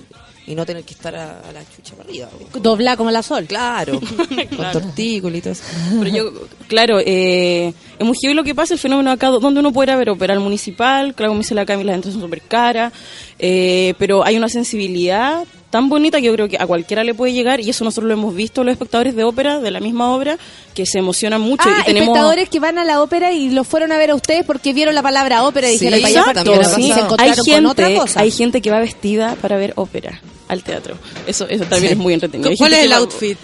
y 0.50 0.56
no 0.56 0.66
tener 0.66 0.84
que 0.84 0.96
estar 0.96 1.16
a, 1.16 1.42
a 1.42 1.52
la 1.52 1.62
chucha 1.70 1.96
para 1.96 2.10
arriba. 2.10 2.28
Dobla 2.60 2.98
como 2.98 3.12
la 3.12 3.22
Sol. 3.22 3.46
Claro, 3.46 4.00
con 4.58 4.72
tortícolis 4.72 5.38
y 5.38 5.42
todo 5.44 5.54
eso. 5.54 5.64
Pero 6.00 6.10
yo, 6.10 6.32
claro, 6.68 7.00
eh, 7.06 7.72
muy 8.00 8.18
heavy 8.20 8.34
lo 8.34 8.44
que 8.44 8.56
pasa, 8.56 8.74
el 8.74 8.80
fenómeno 8.80 9.12
acá, 9.12 9.28
donde 9.28 9.60
uno 9.60 9.72
puede 9.72 9.96
ver 9.96 10.10
ópera 10.10 10.34
al 10.34 10.40
municipal, 10.40 11.14
claro, 11.14 11.34
como 11.34 11.42
dice 11.42 11.54
la 11.54 11.68
Cami, 11.68 11.84
las 11.84 11.98
entradas 11.98 12.16
son 12.16 12.24
súper 12.24 12.42
caras, 12.42 12.92
eh, 13.38 13.94
pero 14.00 14.26
hay 14.26 14.38
una 14.38 14.50
sensibilidad 14.50 15.46
tan 15.70 15.88
bonita 15.90 16.18
que 16.20 16.26
yo 16.26 16.34
creo 16.34 16.48
que 16.50 16.58
a 16.60 16.66
cualquiera 16.66 17.04
le 17.04 17.14
puede 17.14 17.34
llegar, 17.34 17.60
y 17.60 17.70
eso 17.70 17.84
nosotros 17.84 18.08
lo 18.08 18.14
hemos 18.14 18.34
visto 18.36 18.64
los 18.64 18.72
espectadores 18.72 19.16
de 19.16 19.24
ópera, 19.24 19.60
de 19.60 19.70
la 19.72 19.80
misma 19.80 20.14
obra, 20.16 20.38
que 20.74 20.86
se 20.86 20.98
emocionan 21.00 21.42
mucho. 21.42 21.64
Ah, 21.68 21.82
y 21.82 21.86
tenemos... 21.86 22.08
espectadores 22.10 22.50
que 22.50 22.60
van 22.60 22.78
a 22.80 22.86
la 22.86 23.02
ópera 23.02 23.32
y 23.32 23.50
los 23.52 23.68
fueron 23.68 23.92
a 23.92 23.98
ver 23.98 24.12
a 24.12 24.16
ustedes 24.16 24.46
porque 24.46 24.74
vieron 24.74 24.96
la 24.96 25.04
palabra 25.04 25.44
ópera 25.44 25.70
y 25.72 25.78
Sí, 25.78 25.86
dijeron, 25.90 26.00
exacto, 26.10 26.54
sí. 26.76 26.92
se 26.92 27.00
hay 27.00 27.06
con 27.36 27.46
gente, 27.46 27.68
otra 27.68 27.94
cosa. 27.96 28.20
hay 28.22 28.32
gente 28.32 28.62
que 28.62 28.72
va 28.72 28.80
vestida 28.80 29.36
para 29.42 29.58
ver 29.58 29.74
ópera 29.76 30.22
al 30.48 30.64
teatro. 30.64 30.96
Eso, 31.28 31.48
eso 31.48 31.64
también 31.66 31.90
Sí. 31.94 31.94
es 31.94 31.98
muy 31.98 32.14
entretenido. 32.14 32.50
¿Cuál 32.58 32.74
es 32.74 32.80
el 32.86 32.94
outfit? 32.94 33.38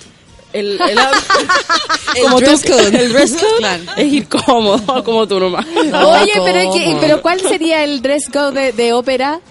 El, 0.54 0.80
el 0.82 0.98
como 2.24 2.40
dress 2.40 2.62
tú- 2.62 2.72
code. 2.72 2.88
El 3.06 3.12
dress 3.14 3.34
code 3.40 3.58
Claro. 3.58 3.84
es 3.98 4.14
ir 4.14 4.28
cómodo, 4.28 5.04
como 5.04 5.28
tú 5.28 5.40
nomás. 5.40 5.66
Oye, 5.68 6.32
pero, 6.44 6.60
hay 6.60 6.70
que- 6.72 6.98
pero 7.02 7.22
¿cuál 7.22 7.40
sería 7.42 7.84
el 7.84 8.02
dress 8.02 8.30
code 8.32 8.60
de, 8.60 8.72
de 8.72 8.94
ópera? 8.94 9.42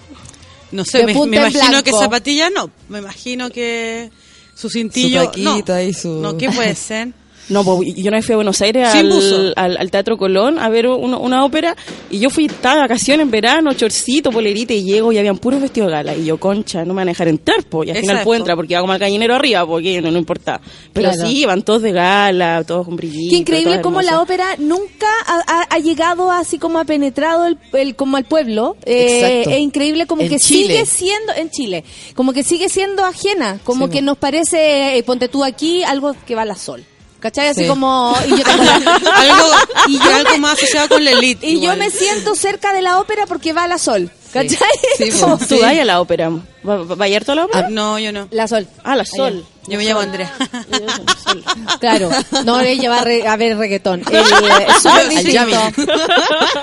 No 0.75 0.83
sé, 0.85 1.05
me, 1.05 1.13
me 1.13 1.37
imagino 1.37 1.83
que 1.83 1.91
zapatilla 1.91 2.49
no. 2.49 2.69
Me 2.89 2.99
imagino 2.99 3.49
que 3.49 4.09
su 4.55 4.69
cintillo. 4.69 5.25
taquita 5.25 5.75
no. 5.75 5.81
y 5.81 5.93
su- 5.93 6.19
No, 6.21 6.37
¿qué 6.37 6.49
puede 6.51 6.75
ser? 6.75 7.09
No, 7.49 7.63
pues, 7.63 7.93
yo 7.95 8.07
una 8.07 8.17
vez 8.17 8.25
fui 8.25 8.33
a 8.33 8.37
Buenos 8.37 8.59
Aires 8.61 8.87
al, 8.87 9.53
al, 9.55 9.77
al 9.77 9.91
Teatro 9.91 10.17
Colón 10.17 10.57
a 10.57 10.67
ver 10.69 10.87
una, 10.87 11.17
una 11.17 11.45
ópera 11.45 11.75
y 12.09 12.17
yo 12.19 12.29
fui, 12.31 12.45
estaba 12.45 12.75
de 12.75 12.81
vacaciones 12.81 13.23
en 13.25 13.31
verano, 13.31 13.71
chorcito, 13.73 14.31
polerita 14.31 14.73
y 14.73 14.83
llego 14.83 15.11
y 15.11 15.17
habían 15.19 15.37
puros 15.37 15.61
vestidos 15.61 15.89
de 15.89 15.93
gala 15.93 16.15
y 16.15 16.25
yo, 16.25 16.39
concha, 16.39 16.79
no 16.85 16.93
me 16.93 17.01
van 17.01 17.09
a 17.09 17.11
dejar 17.11 17.27
entrar, 17.27 17.63
pues, 17.69 17.87
y 17.87 17.91
al 17.91 17.97
final 17.97 18.09
Exacto. 18.15 18.25
puedo 18.25 18.39
entrar 18.39 18.55
porque 18.57 18.73
iba 18.73 18.81
como 18.81 18.93
al 18.93 18.99
gallinero 18.99 19.35
arriba, 19.35 19.65
porque 19.67 20.01
no, 20.01 20.09
no 20.11 20.17
importa. 20.17 20.59
Pero 20.91 21.11
Claro. 21.11 21.27
sí, 21.29 21.37
iban 21.41 21.61
todos 21.61 21.81
de 21.83 21.91
gala, 21.91 22.63
todos 22.65 22.85
con 22.85 22.95
brillitos. 22.95 23.29
Qué 23.29 23.37
increíble 23.37 23.81
cómo 23.81 24.01
la 24.01 24.21
ópera 24.21 24.55
nunca 24.57 25.07
ha, 25.27 25.41
ha- 25.47 25.67
ha 25.69 25.79
llegado 25.79 26.31
así 26.31 26.57
como 26.57 26.79
ha 26.79 26.85
penetrado 26.85 27.45
el, 27.45 27.57
el- 27.73 27.95
como 27.95 28.17
al 28.17 28.23
pueblo. 28.25 28.75
Eh, 28.85 29.43
es 29.47 29.59
increíble 29.59 30.07
como 30.07 30.23
En 30.23 30.29
que 30.29 30.39
Chile. 30.39 30.67
sigue 30.73 30.85
siendo 30.85 31.33
en 31.35 31.49
Chile, 31.51 31.83
como 32.15 32.33
que 32.33 32.43
sigue 32.43 32.69
siendo 32.69 33.05
ajena, 33.05 33.59
como 33.63 33.85
Sí, 33.85 33.91
que 33.93 34.01
nos 34.01 34.17
parece, 34.17 34.97
eh, 34.97 35.03
ponte 35.03 35.27
tú 35.27 35.43
aquí, 35.43 35.83
algo 35.83 36.15
que 36.25 36.33
va 36.33 36.41
a 36.41 36.45
la 36.45 36.55
sol. 36.55 36.83
¿Cachai? 37.25 37.47
Así 37.47 37.61
Sí. 37.63 37.67
como... 37.67 38.15
Y 38.27 38.29
yo, 38.29 38.43
algo, 39.15 39.47
y 39.87 39.99
algo 39.99 40.37
más 40.37 40.53
asociado 40.53 40.89
con 40.89 41.03
la 41.03 41.09
elite. 41.09 41.43
y 41.47 41.53
yo 41.55 41.73
igual. 41.73 41.79
me 41.79 41.89
siento 41.89 42.35
cerca 42.35 42.71
de 42.71 42.83
la 42.83 42.99
ópera 42.99 43.25
porque 43.25 43.51
va 43.51 43.63
a 43.63 43.67
la 43.67 43.79
sol. 43.79 44.11
¿Cachai? 44.31 44.59
Sí, 44.99 45.09
Como- 45.19 45.39
po. 45.39 45.45
Tú 45.47 45.59
vas 45.59 45.75
a 45.75 45.83
la 45.85 46.01
ópera. 46.01 46.29
¿Va, 46.29 46.75
va, 46.83 46.93
va 46.95 47.05
a 47.05 47.07
ir 47.07 47.23
toda 47.25 47.37
la 47.37 47.45
ópera? 47.45 47.69
No, 47.69 47.97
yo 47.97 48.11
no. 48.11 48.27
La 48.29 48.47
sol. 48.47 48.67
Ah, 48.83 48.95
la 48.95 49.05
Sol. 49.05 49.43
Yo 49.67 49.79
me 49.79 49.85
llamo 49.85 50.01
Andrea. 50.01 50.31
Claro, 51.79 52.09
no 52.45 52.59
ella 52.61 52.89
va 52.89 52.99
a, 52.99 53.03
re- 53.03 53.27
a 53.27 53.35
ver 53.37 53.57
reggaetón. 53.57 54.03
El, 54.09 54.15
eh, 54.17 54.67
súper 54.81 54.99
Al 55.01 55.09
distinto. 55.09 55.57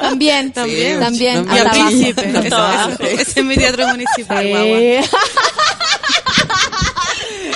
También, 0.00 0.52
También. 0.52 1.00
también. 1.00 1.46
Y 1.46 1.58
a 1.58 1.62
hasta 1.62 1.70
abajo. 1.72 1.86
Príncipe. 1.88 2.46
Eso, 2.46 2.56
abajo. 2.56 2.90
eso, 3.00 3.04
ese 3.20 3.40
es 3.40 3.44
mi 3.46 3.56
teatro 3.56 3.88
municipal, 3.88 4.44
Sí. 4.44 4.96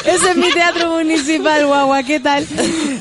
Ese 0.06 0.30
es 0.30 0.36
mi 0.36 0.50
teatro 0.52 0.92
municipal, 0.92 1.66
guagua, 1.66 2.02
¿qué 2.02 2.20
tal? 2.20 2.46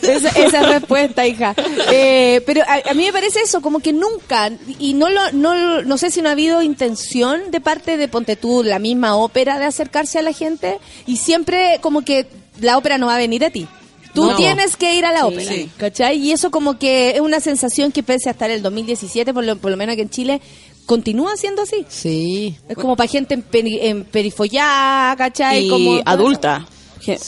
Esa, 0.01 0.29
esa 0.29 0.61
respuesta, 0.63 1.25
hija. 1.27 1.53
Eh, 1.91 2.41
pero 2.45 2.61
a, 2.63 2.89
a 2.91 2.93
mí 2.93 3.05
me 3.05 3.13
parece 3.13 3.39
eso, 3.41 3.61
como 3.61 3.79
que 3.79 3.93
nunca, 3.93 4.51
y 4.79 4.93
no 4.93 5.09
lo, 5.09 5.31
no, 5.33 5.81
no 5.83 5.97
sé 5.97 6.11
si 6.11 6.21
no 6.21 6.29
ha 6.29 6.33
habido 6.33 6.61
intención 6.61 7.51
de 7.51 7.61
parte 7.61 7.97
de 7.97 8.07
Ponte 8.07 8.35
tú, 8.35 8.63
la 8.63 8.79
misma 8.79 9.15
ópera, 9.15 9.59
de 9.59 9.65
acercarse 9.65 10.19
a 10.19 10.21
la 10.21 10.33
gente, 10.33 10.79
y 11.05 11.17
siempre 11.17 11.79
como 11.81 12.03
que 12.03 12.27
la 12.59 12.77
ópera 12.77 12.97
no 12.97 13.07
va 13.07 13.15
a 13.15 13.19
venir 13.19 13.43
a 13.45 13.49
ti. 13.49 13.67
Tú 14.13 14.25
No. 14.27 14.35
tienes 14.37 14.77
que 14.77 14.95
ir 14.95 15.05
a 15.05 15.11
la 15.11 15.19
Sí. 15.19 15.25
ópera, 15.25 15.51
Sí. 15.51 15.69
¿cachai? 15.77 16.17
Y 16.17 16.31
eso 16.31 16.49
como 16.49 16.79
que 16.79 17.11
es 17.11 17.19
una 17.19 17.39
sensación 17.41 17.91
que 17.91 18.01
pese 18.01 18.29
a 18.29 18.31
estar 18.31 18.49
el 18.49 18.61
2017, 18.61 19.33
por 19.33 19.43
lo, 19.43 19.57
por 19.57 19.71
lo 19.71 19.77
menos 19.77 19.93
aquí 19.93 20.01
en 20.03 20.09
Chile, 20.09 20.41
continúa 20.85 21.35
siendo 21.35 21.63
así. 21.63 21.85
Sí. 21.89 22.55
Es 22.69 22.77
como 22.77 22.95
para 22.95 23.09
gente 23.09 23.33
en, 23.33 23.43
peri- 23.43 23.79
en 23.81 24.05
perifollá, 24.05 25.15
¿cachai? 25.17 25.65
Y 25.65 25.69
como 25.69 26.01
adulta. 26.05 26.65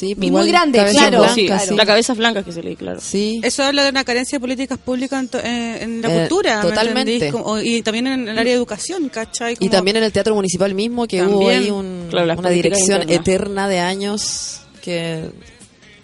Y 0.01 0.31
muy 0.31 0.47
grande, 0.47 0.79
cabeza 0.79 0.99
claro. 0.99 1.17
blanca, 1.19 1.33
Sí, 1.59 1.67
sí. 1.69 1.75
La 1.75 1.85
cabeza 1.85 2.13
blanca 2.13 2.43
que 2.43 2.51
se 2.51 2.63
lee, 2.63 2.75
claro. 2.75 2.99
Sí. 3.01 3.39
Eso 3.43 3.63
habla 3.63 3.83
de 3.83 3.89
una 3.89 4.03
carencia 4.03 4.37
de 4.37 4.39
políticas 4.41 4.77
públicas 4.77 5.19
en, 5.21 5.27
to- 5.29 5.39
eh, 5.39 5.83
en 5.83 6.01
la 6.01 6.07
Eh, 6.13 6.19
cultura. 6.19 6.63
¿me 6.63 6.69
totalmente. 6.69 7.31
Como- 7.31 7.59
y 7.59 7.81
también 7.81 8.07
en 8.07 8.27
el 8.27 8.37
área 8.39 8.51
de 8.53 8.57
educación, 8.57 9.09
¿cachai? 9.09 9.55
Y 9.59 9.69
también 9.69 9.97
en 9.97 10.03
el 10.03 10.11
Teatro 10.11 10.35
Municipal 10.35 10.73
mismo, 10.73 11.07
que 11.07 11.21
hubo 11.23 11.39
También. 11.39 11.63
ahí 11.63 11.71
un- 11.71 12.07
Claro, 12.09 12.25
las 12.25 12.37
una 12.39 12.49
dirección 12.49 13.09
eterna 13.09 13.67
de 13.67 13.79
años 13.79 14.61
que, 14.81 15.29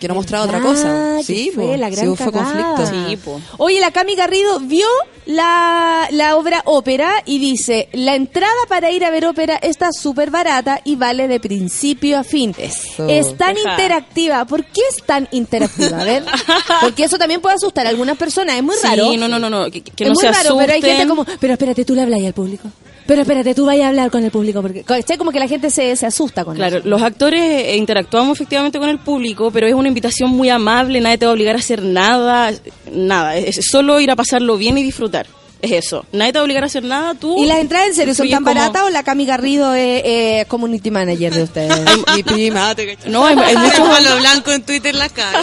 que 0.04 0.08
no 0.10 0.16
mostraba 0.16 0.44
otra 0.44 0.60
cosa. 0.60 0.90
Ah, 1.16 1.18
que 1.20 1.24
Sí, 1.24 1.52
fue 1.56 1.78
la 1.78 1.90
gran 1.90 2.10
sí, 2.10 2.16
fue 2.22 2.32
conflicto. 2.34 2.86
Sí. 2.86 3.18
Oye, 3.58 3.80
la 3.80 3.92
Cami 3.92 4.16
Garrido 4.18 4.60
vio 4.60 4.86
la, 5.26 6.10
la 6.12 6.36
obra 6.36 6.62
ópera 6.66 7.14
y 7.26 7.40
dice, 7.40 7.88
la 7.94 8.14
entrada 8.16 8.52
para 8.68 8.92
ir 8.92 9.06
a 9.06 9.10
ver 9.12 9.26
ópera 9.26 9.56
está 9.56 9.94
súper 9.94 10.30
barata 10.30 10.82
y 10.84 10.98
vale 10.98 11.30
de 11.30 11.40
principio 11.40 12.20
a 12.20 12.26
fin. 12.26 12.54
Eso. 12.58 13.08
Es 13.08 13.38
tan 13.38 13.56
Deja. 13.56 13.72
interactiva. 13.72 14.44
¿Por 14.44 14.66
qué 14.66 14.82
es 14.90 15.02
tan 15.06 15.30
interactiva? 15.32 16.02
A 16.02 16.04
ver, 16.04 16.26
porque 16.82 17.06
eso 17.06 17.18
también 17.18 17.40
puede 17.40 17.56
asustar 17.56 17.86
a 17.86 17.90
algunas 17.90 18.18
personas. 18.18 18.58
Es 18.58 18.64
muy 18.64 18.76
Sí, 18.76 18.86
raro. 18.86 19.14
no, 19.16 19.30
no, 19.30 19.40
no, 19.40 19.50
no, 19.50 19.72
que, 19.72 19.82
que 19.82 20.04
es 20.04 20.10
no 20.10 20.16
muy 20.16 20.22
se 20.22 20.32
raro, 20.34 20.58
pero 20.58 20.74
hay 20.74 20.82
gente 20.82 21.02
asusten. 21.04 21.08
como, 21.08 21.26
pero 21.40 21.54
espérate, 21.54 21.86
tú 21.86 21.96
le 21.96 22.02
hablas 22.02 22.22
al 22.22 22.34
público. 22.34 22.68
Pero 23.06 23.22
espérate, 23.22 23.54
tú 23.54 23.66
vayas 23.66 23.86
a 23.86 23.90
hablar 23.90 24.10
con 24.12 24.24
el 24.24 24.32
público. 24.32 24.62
Porque, 24.62 24.84
¿cachai? 24.84 25.18
Como 25.18 25.32
que 25.32 25.40
la 25.40 25.48
gente 25.48 25.70
se, 25.70 25.96
se 25.96 26.06
asusta 26.06 26.46
con 26.46 26.56
Claro, 26.56 26.78
eso. 26.78 26.88
los 26.88 27.02
actores 27.02 27.42
eh, 27.42 27.76
interactuamos 27.76 28.38
efectivamente 28.38 28.80
con 28.80 28.90
el 28.90 29.00
público, 29.00 29.52
pero 29.52 29.68
es 29.68 29.74
una 29.74 29.88
invitación 29.90 30.30
muy 30.30 30.50
amable, 30.50 31.02
nadie 31.02 31.18
te 31.18 31.26
va 31.26 31.32
a 31.32 31.34
obligar 31.34 31.56
a 31.56 31.60
hacer 31.60 31.82
nada, 31.84 32.52
nada, 32.92 33.36
es 33.36 33.58
es 33.58 33.66
solo 33.70 34.00
ir 34.00 34.10
a 34.12 34.16
pasarlo 34.16 34.58
bien 34.58 34.78
y 34.78 34.84
disfrutar. 34.84 35.28
Es 35.62 35.72
eso, 35.72 36.06
nadie 36.12 36.34
te 36.34 36.40
va 36.40 36.42
a 36.42 36.44
obligar 36.44 36.64
a 36.64 36.66
hacer 36.66 36.84
nada, 36.84 37.14
tú... 37.16 37.42
¿Y 37.42 37.46
las 37.46 37.60
entradas 37.60 37.88
en 37.88 37.96
serio 37.96 38.14
son 38.14 38.30
tan 38.30 38.44
como- 38.44 38.54
baratas 38.54 38.84
o 38.84 38.90
la 38.90 39.02
Cami 39.04 39.26
Garrido 39.26 39.74
es, 39.74 40.02
es 40.06 40.46
community 40.48 40.92
manager 40.92 41.34
de 41.34 41.44
ustedes? 41.44 41.80
Mi 42.16 42.22
prima, 42.24 42.76
te. 42.76 42.98
No, 43.08 43.26
hay, 43.26 43.38
hay 43.38 43.56
muchos... 43.56 43.80
Palo 43.80 44.18
blanco 44.18 44.52
en 44.52 44.62
Twitter 44.64 44.94
la 44.94 45.08
cara. 45.08 45.40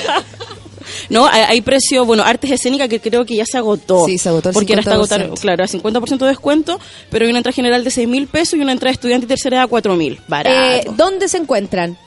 No, 1.10 1.26
hay, 1.26 1.42
hay 1.48 1.60
precio, 1.60 2.04
bueno, 2.04 2.22
artes 2.22 2.50
escénicas 2.50 2.88
que 2.88 3.00
creo 3.00 3.26
que 3.26 3.36
ya 3.36 3.44
se 3.44 3.58
agotó. 3.58 4.06
Sí, 4.06 4.16
se 4.16 4.28
agotó 4.28 4.48
el 4.50 4.54
Porque 4.54 4.72
era 4.72 4.80
hasta 4.80 4.92
50%. 4.92 4.94
agotar, 4.94 5.30
claro, 5.40 5.64
a 5.64 5.66
50% 5.66 6.18
de 6.18 6.26
descuento, 6.28 6.80
pero 7.10 7.24
hay 7.24 7.30
una 7.30 7.40
entrada 7.40 7.54
general 7.54 7.84
de 7.84 7.90
6 7.90 8.08
mil 8.08 8.26
pesos 8.28 8.54
y 8.58 8.62
una 8.62 8.72
entrada 8.72 8.92
estudiante 8.92 9.26
y 9.26 9.28
tercera 9.28 9.56
edad 9.56 9.64
a 9.64 9.68
4 9.68 9.96
mil. 9.96 10.14
Eh, 10.14 10.18
Barato. 10.28 10.92
¿Dónde 10.96 11.28
se 11.28 11.36
encuentran? 11.38 11.98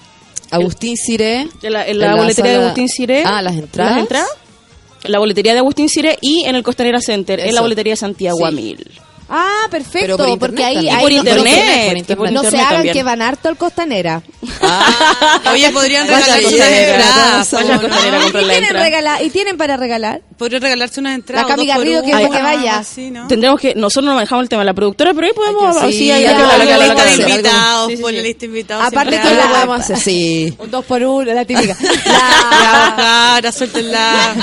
Agustín 0.51 0.95
Ciré. 0.97 1.47
En 1.61 1.73
la, 1.73 1.85
en 1.87 1.99
la 1.99 2.15
boletería 2.15 2.51
de 2.59 2.63
Agustín 2.63 2.87
Ciré. 2.89 3.23
Ah, 3.25 3.41
las 3.41 3.55
entradas. 3.55 3.91
Las 3.93 4.01
entradas. 4.01 4.29
La 5.03 5.19
boletería 5.19 5.53
de 5.53 5.59
Agustín 5.59 5.89
Ciré 5.89 6.17
y 6.21 6.45
en 6.45 6.55
el 6.55 6.63
Costanera 6.63 7.01
Center, 7.01 7.39
en 7.39 7.53
la 7.53 7.61
boletería 7.61 7.93
de 7.93 7.97
Santiago 7.97 8.37
Sí. 8.49 8.55
mil. 8.55 8.91
Ah, 9.35 9.67
perfecto, 9.71 10.15
por 10.17 10.37
porque 10.37 10.63
ahí, 10.63 10.87
ahí 10.89 11.01
por 11.01 11.11
no- 11.11 11.17
internet, 11.17 11.43
por 11.87 11.95
y 11.95 11.99
internet. 11.99 12.17
por 12.17 12.31
No 12.31 12.41
se 12.43 12.57
hagan 12.59 12.69
también. 12.73 12.93
que 12.93 13.01
van 13.03 13.21
harto 13.23 13.49
al 13.49 13.57
Costanera. 13.57 14.21
Oye, 15.51 15.69
podrían 15.71 16.05
llega, 16.05 16.19
entradas. 16.37 17.51
vaya 17.51 17.51
¿o 17.51 17.55
Vaya 17.55 17.69
no? 17.69 17.73
a 17.73 17.81
Costanera 17.81 18.17
a 18.17 18.27
¿Y 18.27 18.31
tienen, 18.31 18.63
entrada. 18.63 18.83
regala- 18.85 19.21
¿Y 19.23 19.29
tienen 19.31 19.57
para 19.57 19.75
regalar? 19.77 20.21
Podrían 20.37 20.61
regalarse 20.61 20.99
unas 20.99 21.15
entradas. 21.15 21.47
La 21.49 21.55
Cami 21.55 21.67
por 21.67 21.77
Garrido, 21.77 22.01
que 22.03 22.09
uno, 22.09 22.17
es 22.19 22.27
para 22.27 22.39
que 22.41 22.47
algo 22.47 22.57
vaya. 22.59 22.77
así, 22.77 23.09
¿no? 23.11 23.27
Tendremos 23.27 23.59
que, 23.59 23.73
nosotros 23.75 24.05
no 24.05 24.13
manejamos 24.15 24.43
el 24.43 24.49
tema 24.49 24.61
de 24.61 24.65
la 24.65 24.73
productora, 24.73 25.13
pero 25.15 25.27
ahí 25.27 25.33
podemos, 25.33 25.77
Hay 25.77 25.87
que- 25.87 25.91
sí, 25.93 25.97
sí, 25.99 26.11
hay 26.11 26.25
hay 26.25 26.35
la 26.35 26.77
lista 26.77 27.05
de 27.05 27.13
invitados, 27.31 27.87
Sí, 27.89 27.95
sí, 27.95 28.01
por 28.01 28.11
sí. 28.11 28.17
la 28.17 28.21
lista 28.23 28.39
de 28.41 28.45
invitados. 28.45 28.85
Aparte 28.85 29.19
que 29.19 29.29
la- 29.35 29.45
lo 29.45 29.49
podemos 29.53 29.79
hacer, 29.79 29.97
sí. 29.97 30.55
Un 30.59 30.69
dos 30.71 30.85
por 30.85 31.01
uno, 31.03 31.33
la 31.33 31.45
típica. 31.45 31.75
La, 32.05 32.93
cara, 32.95 33.51
suéltenla. 33.51 34.35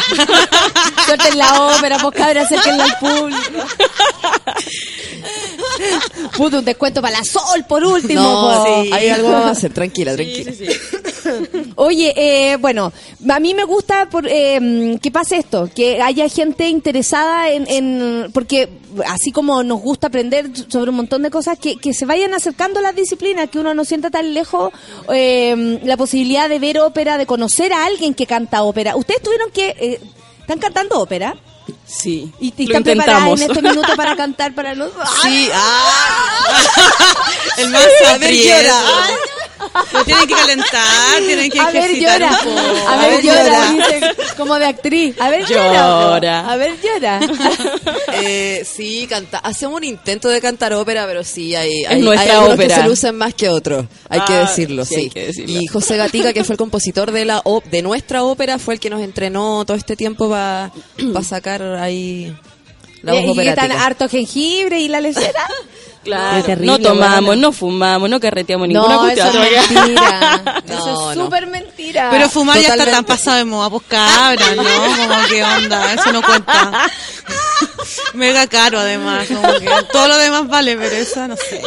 suelten 1.06 1.38
la 1.38 1.62
ópera, 1.66 1.98
pues 1.98 2.14
cabra, 2.16 2.42
acérquenla 2.42 2.84
al 2.84 2.96
público. 2.98 3.64
Puto, 6.36 6.58
un 6.58 6.64
descuento 6.64 7.00
para 7.02 7.18
la 7.18 7.24
sol, 7.24 7.64
por 7.68 7.84
último. 7.84 8.20
No, 8.20 8.64
po. 8.64 8.64
sí. 8.84 8.90
Hay 8.92 9.08
algo 9.08 9.30
vamos 9.30 9.46
a 9.46 9.50
hacer, 9.50 9.72
tranquila, 9.74 10.14
tranquila. 10.14 10.52
Oye, 11.76 12.12
eh, 12.16 12.56
bueno, 12.56 12.92
a 13.28 13.40
mí 13.40 13.54
me 13.54 13.64
gusta 13.64 14.08
por, 14.08 14.26
eh, 14.28 14.98
que 15.00 15.10
pase 15.10 15.36
esto, 15.36 15.68
que 15.74 16.00
haya 16.00 16.28
gente 16.28 16.68
interesada 16.68 17.50
en, 17.50 17.66
en- 17.68 18.30
porque 18.32 18.68
así 19.06 19.30
como 19.32 19.62
nos 19.62 19.80
gusta 19.80 20.08
aprender 20.08 20.50
sobre 20.68 20.90
un 20.90 20.96
montón 20.96 21.22
de 21.22 21.30
cosas, 21.30 21.58
que, 21.58 21.76
que 21.76 21.92
se 21.94 22.06
vayan 22.06 22.34
acercando 22.34 22.80
a 22.80 22.82
las 22.82 22.94
disciplinas, 22.96 23.48
que 23.50 23.58
uno 23.58 23.74
no 23.74 23.84
sienta 23.84 24.10
tan 24.10 24.34
lejos 24.34 24.72
eh, 25.12 25.80
la 25.84 25.96
posibilidad 25.96 26.48
de 26.48 26.58
ver 26.58 26.78
ópera, 26.80 27.18
de 27.18 27.26
conocer 27.26 27.72
a 27.72 27.84
alguien 27.84 28.14
que 28.14 28.26
canta 28.26 28.62
ópera. 28.62 28.96
Ustedes 28.96 29.22
tuvieron 29.22 29.50
que... 29.50 29.68
eh, 29.78 30.00
¿Están 30.40 30.58
cantando 30.58 30.98
ópera? 30.98 31.36
Sí, 31.86 32.32
¿Y, 32.40 32.52
y 32.56 32.66
lo 32.66 32.78
intentamos. 32.78 33.40
en 33.40 33.50
este 33.50 33.62
minuto 33.68 33.92
para 33.96 34.16
cantar 34.16 34.54
para 34.54 34.74
nosotros? 34.74 35.08
Sí, 35.22 35.48
ah. 35.52 36.64
El 37.58 37.70
más 37.70 37.82
A 38.08 38.18
ver, 38.18 38.32
llora. 38.34 38.80
Lo 39.92 40.04
tienen 40.04 40.26
que 40.26 40.34
calentar, 40.34 41.18
tienen 41.26 41.50
que 41.50 41.60
A 41.60 41.66
ver, 41.70 41.76
ejercitar 41.76 42.20
llora. 42.20 42.32
un 42.32 42.54
poco. 42.54 42.88
A 42.88 42.96
ver, 42.96 43.22
llora. 43.22 43.70
dice, 43.72 44.00
como 44.36 44.58
de 44.58 44.66
actriz. 44.66 45.20
A 45.20 45.28
ver, 45.30 45.46
llora. 45.46 45.72
Llora. 45.74 46.48
A 46.50 46.56
ver, 46.56 46.72
llora. 46.82 47.20
Eh, 48.22 48.66
sí, 48.70 49.06
canta. 49.08 49.38
hacemos 49.38 49.76
un 49.76 49.84
intento 49.84 50.28
de 50.28 50.40
cantar 50.40 50.72
ópera, 50.72 51.06
pero 51.06 51.22
sí, 51.24 51.54
hay, 51.54 51.84
hay, 51.84 52.06
hay 52.06 52.28
algunos 52.28 52.54
ópera. 52.54 52.74
que 52.76 52.82
se 52.82 52.88
lucen 52.88 53.16
más 53.16 53.34
que 53.34 53.48
otros. 53.48 53.86
Hay 54.08 54.20
que 54.22 54.32
Ah, 54.34 54.40
decirlo, 54.40 54.84
sí, 54.84 54.94
sí. 55.04 55.10
que 55.10 55.26
decirlo. 55.28 55.60
Y 55.60 55.66
José 55.68 55.96
Gatica, 55.96 56.32
que 56.32 56.42
fue 56.44 56.54
el 56.54 56.58
compositor 56.58 57.12
de 57.12 57.24
la 57.24 57.42
de 57.70 57.82
nuestra 57.82 58.24
ópera, 58.24 58.58
fue 58.58 58.74
el 58.74 58.80
que 58.80 58.90
nos 58.90 59.00
entrenó 59.00 59.64
todo 59.64 59.76
este 59.76 59.96
tiempo 59.96 60.28
para 60.28 60.70
sacar 61.22 61.59
ahí 61.60 62.36
la 63.02 63.12
voz 63.14 63.22
¿Y, 63.24 63.30
y 63.40 63.44
qué 63.44 63.52
tan 63.54 63.72
harto 63.72 64.08
jengibre 64.08 64.80
y 64.80 64.88
la 64.88 65.00
lecera? 65.00 65.46
Claro, 66.02 66.36
Qué 66.38 66.42
terrible, 66.54 66.66
no 66.72 66.78
tomamos, 66.78 67.26
buena. 67.26 67.42
no 67.42 67.52
fumamos, 67.52 68.08
no 68.08 68.18
carreteamos 68.18 68.66
ninguna 68.68 68.94
No, 68.94 69.00
cuestión. 69.02 69.28
eso 69.28 69.42
es 69.42 69.70
mentira. 69.70 70.42
No, 70.66 70.74
eso 70.74 71.10
es 71.10 71.16
no. 71.18 71.24
súper 71.24 71.46
mentira. 71.48 72.08
Pero 72.10 72.30
fumar 72.30 72.56
ya 72.56 72.62
está 72.62 72.72
Totalmente. 72.72 72.96
tan 72.96 73.04
pasado 73.04 73.36
de 73.36 73.44
moda, 73.44 73.68
pues 73.68 73.82
cabra, 73.86 74.54
¿no? 74.56 74.62
Como 74.96 75.26
que 75.28 75.44
onda, 75.44 75.92
eso 75.92 76.10
no 76.10 76.22
cuenta. 76.22 76.90
Mega 78.14 78.46
caro 78.46 78.78
además, 78.78 79.28
como 79.28 79.42
que 79.58 79.68
todo 79.92 80.08
lo 80.08 80.16
demás 80.18 80.48
vale, 80.48 80.76
pero 80.76 80.94
eso 80.96 81.26
no 81.28 81.36
sé. 81.36 81.60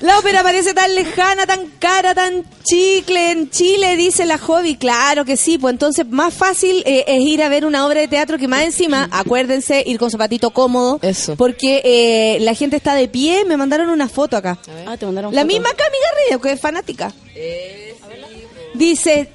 La 0.00 0.18
ópera 0.18 0.42
parece 0.44 0.74
tan 0.74 0.94
lejana, 0.94 1.44
tan 1.46 1.66
cara, 1.80 2.14
tan 2.14 2.44
chicle 2.62 3.32
en 3.32 3.50
Chile, 3.50 3.96
dice 3.96 4.24
la 4.26 4.38
hobby. 4.38 4.76
Claro 4.76 5.24
que 5.24 5.36
sí, 5.36 5.58
pues 5.58 5.72
entonces 5.72 6.06
más 6.08 6.32
fácil 6.32 6.82
eh, 6.86 7.04
es 7.08 7.20
ir 7.20 7.42
a 7.42 7.48
ver 7.48 7.64
una 7.66 7.84
obra 7.86 8.00
de 8.00 8.06
teatro 8.08 8.38
que 8.38 8.46
más 8.46 8.62
encima, 8.62 9.08
acuérdense, 9.10 9.82
ir 9.84 9.98
con 9.98 10.10
zapatito 10.10 10.50
cómodo. 10.50 11.00
Eso. 11.02 11.34
Porque 11.36 11.82
eh, 11.84 12.38
la 12.42 12.54
gente 12.54 12.76
está 12.76 12.94
de 12.94 13.08
pie, 13.08 13.44
me 13.44 13.56
mandaron 13.56 13.88
una 13.90 14.08
foto 14.08 14.36
acá. 14.36 14.56
Ah, 14.86 14.96
te 14.96 15.04
mandaron 15.06 15.34
La 15.34 15.40
foto. 15.42 15.52
misma 15.52 15.70
Cami 15.70 15.96
Garrido, 16.12 16.40
que 16.40 16.52
es 16.52 16.60
fanática. 16.60 17.12
Dice, 18.74 19.30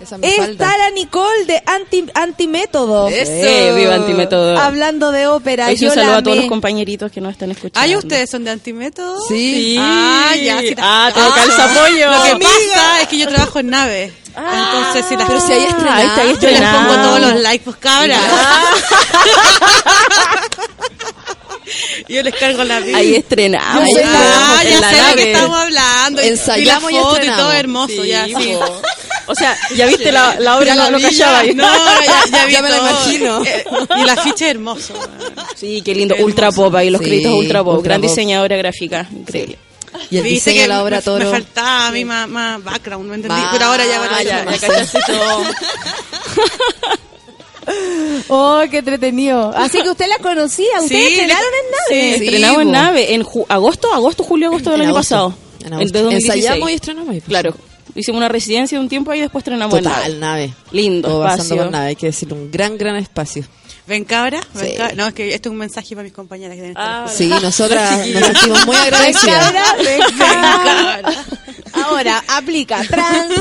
Esa 0.00 0.16
me 0.18 0.28
está 0.28 0.44
falta. 0.46 0.78
la 0.78 0.90
Nicole 0.90 1.44
de 1.46 1.62
anti, 1.66 2.06
Antimétodo. 2.14 3.08
Eso. 3.08 3.30
Eh, 3.30 3.74
viva 3.76 3.94
Antimétodo. 3.96 4.58
Hablando 4.58 5.12
de 5.12 5.26
ópera, 5.26 5.68
sí 5.68 5.76
yo 5.76 5.88
un 5.90 5.94
saludo 5.94 6.16
a 6.16 6.22
todos 6.22 6.36
los 6.38 6.46
compañeritos 6.46 7.12
que 7.12 7.20
nos 7.20 7.32
están 7.32 7.50
escuchando. 7.50 7.80
¿Ay, 7.80 7.96
ustedes 7.96 8.30
son 8.30 8.44
de 8.44 8.50
antimétodo? 8.50 9.20
Sí. 9.28 9.76
Ah, 9.78 10.34
ya, 10.42 10.60
sí. 10.60 10.74
Ah, 10.78 11.10
te 11.14 11.20
calza 11.20 11.68
pollo. 11.74 12.10
Lo 12.10 12.22
que 12.24 12.36
pasa 12.44 13.02
es 13.02 13.08
que 13.08 13.18
yo 13.18 13.28
trabajo 13.28 13.58
en 13.58 13.70
nave. 13.70 14.12
Entonces, 14.36 15.04
si 15.08 15.16
las 15.16 15.26
Pero 15.28 15.40
si 15.40 15.52
ahí 15.52 15.64
Ah, 15.64 15.68
estrenada. 15.68 15.96
ahí 15.96 16.06
está, 16.06 16.22
ahí 16.22 16.38
yo 16.54 16.60
les 16.60 16.70
pongo 16.70 16.94
todos 17.02 17.20
los 17.20 17.34
likes, 17.42 17.64
pues 17.64 17.76
cabra. 17.76 18.18
yo 22.08 22.22
les 22.22 22.34
cargo 22.34 22.64
la 22.64 22.80
vida. 22.80 22.98
Ahí 22.98 23.14
estrenamos. 23.16 23.84
Ahí 23.84 23.94
Ah, 24.04 24.60
ya 24.64 24.80
sé 24.88 24.94
de 24.96 25.02
nave. 25.02 25.14
qué 25.24 25.32
estamos 25.32 25.58
hablando. 25.58 26.22
Ensayamos 26.22 26.90
y 26.90 26.94
y 26.94 26.96
la 26.98 27.02
foto 27.02 27.12
y 27.12 27.16
estrenamos. 27.18 27.42
todo 27.44 27.52
hermoso, 27.52 28.04
ya, 28.04 28.24
Sí, 28.26 28.34
sí. 28.38 28.54
po. 28.58 28.82
O 29.30 29.34
sea, 29.34 29.56
ya 29.76 29.86
viste 29.86 30.10
la, 30.10 30.36
la 30.40 30.56
obra, 30.56 30.66
Ya 30.66 30.74
no, 30.74 30.90
la 30.98 31.00
callaba 31.00 31.32
ya. 31.32 31.38
ahí. 31.38 31.54
No, 31.54 31.64
ya, 31.64 32.30
ya 32.32 32.46
vi 32.46 32.52
Ya 32.52 32.62
me 32.62 32.70
lo 32.70 32.76
imagino. 32.78 33.44
Eh, 33.44 33.64
y 34.00 34.04
la 34.04 34.16
ficha 34.16 34.46
es 34.46 34.50
hermoso. 34.52 34.94
Sí, 35.56 35.82
qué 35.82 35.94
lindo. 35.94 36.14
Qué 36.16 36.24
Ultra 36.24 36.50
pop 36.50 36.74
ahí, 36.74 36.90
los 36.90 37.00
Sí, 37.00 37.06
créditos 37.06 37.32
Ultra 37.32 37.62
pop. 37.64 37.76
Ultra 37.76 37.90
Gran 37.94 38.00
pop. 38.00 38.10
diseñadora 38.10 38.56
gráfica. 38.56 39.06
Increíble. 39.12 39.58
Y 40.10 40.16
el 40.18 40.22
Viste 40.22 40.50
diseño 40.50 40.54
que 40.56 40.62
de 40.62 40.68
la 40.68 40.82
obra 40.82 40.96
me, 40.98 41.02
Toro. 41.02 41.24
me 41.26 41.30
faltaba 41.30 41.86
a 41.88 41.90
mí 41.92 42.04
más, 42.04 42.28
más 42.28 42.62
background, 42.64 43.08
¿me 43.08 43.14
entendí? 43.16 43.40
Más, 43.40 43.52
Pero 43.52 43.64
ahora 43.66 43.84
ya 43.86 43.98
van 43.98 44.08
a 44.14 44.16
Ah, 44.18 44.22
ya, 44.22 44.36
ver 44.36 44.44
ya 44.44 44.50
más. 44.50 44.60
cachaste 44.60 44.98
todo. 45.06 45.42
Oh, 48.28 48.62
qué 48.70 48.78
entretenido. 48.78 49.52
Así 49.54 49.80
que 49.82 49.90
usted 49.90 50.06
la 50.08 50.18
conocía, 50.18 50.66
ustedes 50.80 50.88
Sí, 51.06 51.12
estrenaron 51.12 51.44
en 51.44 51.70
nave. 51.70 52.18
Sí, 52.18 52.24
Estrenamos 52.24 52.62
en 52.62 52.70
nave 52.72 53.14
en 53.14 53.22
ju- 53.22 53.46
agosto, 53.48 53.92
agosto, 53.92 54.24
julio, 54.24 54.48
agosto 54.48 54.70
del 54.70 54.80
En 54.80 54.86
año 54.88 54.96
agosto. 54.96 55.14
pasado. 55.14 55.34
En 55.60 55.66
El 55.66 55.72
agosto. 55.74 55.92
de 55.98 56.02
2016. 56.04 56.36
Ensayamos 56.44 56.70
y 56.70 56.74
estrenamos. 56.74 57.14
y, 57.14 57.20
pues. 57.20 57.28
Claro. 57.28 57.54
Hicimos 57.94 58.18
una 58.18 58.28
residencia 58.28 58.78
de 58.78 58.82
un 58.82 58.88
tiempo 58.88 59.10
ahí 59.10 59.18
y 59.18 59.22
después 59.22 59.42
estrenamos 59.42 59.76
en 59.78 59.84
Total, 59.84 60.20
nave. 60.20 60.46
nave. 60.48 60.54
Lindo 60.72 61.08
Todo 61.08 61.22
pasando 61.22 61.42
espacio. 61.42 61.62
por 61.64 61.72
nave, 61.72 61.86
hay 61.88 61.96
que 61.96 62.06
decirlo, 62.06 62.36
un 62.36 62.50
gran, 62.50 62.76
gran 62.78 62.96
espacio. 62.96 63.44
¿Ven 63.86 64.04
cabra? 64.04 64.40
¿Ven 64.54 64.70
Sí. 64.70 64.76
cabra? 64.76 64.94
No, 64.94 65.06
es 65.08 65.14
que 65.14 65.34
esto 65.34 65.48
es 65.48 65.52
un 65.52 65.58
mensaje 65.58 65.94
para 65.96 66.04
mis 66.04 66.12
compañeras 66.12 66.54
que 66.54 66.62
deben 66.62 66.76
estar 66.76 67.08
Sí, 67.08 67.26
nosotras 67.28 68.06
nos 68.06 68.24
sentimos 68.24 68.66
muy 68.66 68.76
agradecidas. 68.76 69.44
Cabra, 69.52 69.64
ven, 69.82 70.00
cabra. 70.18 71.12
Ahora, 71.72 72.22
aplica 72.28 72.82
trans. 72.84 73.32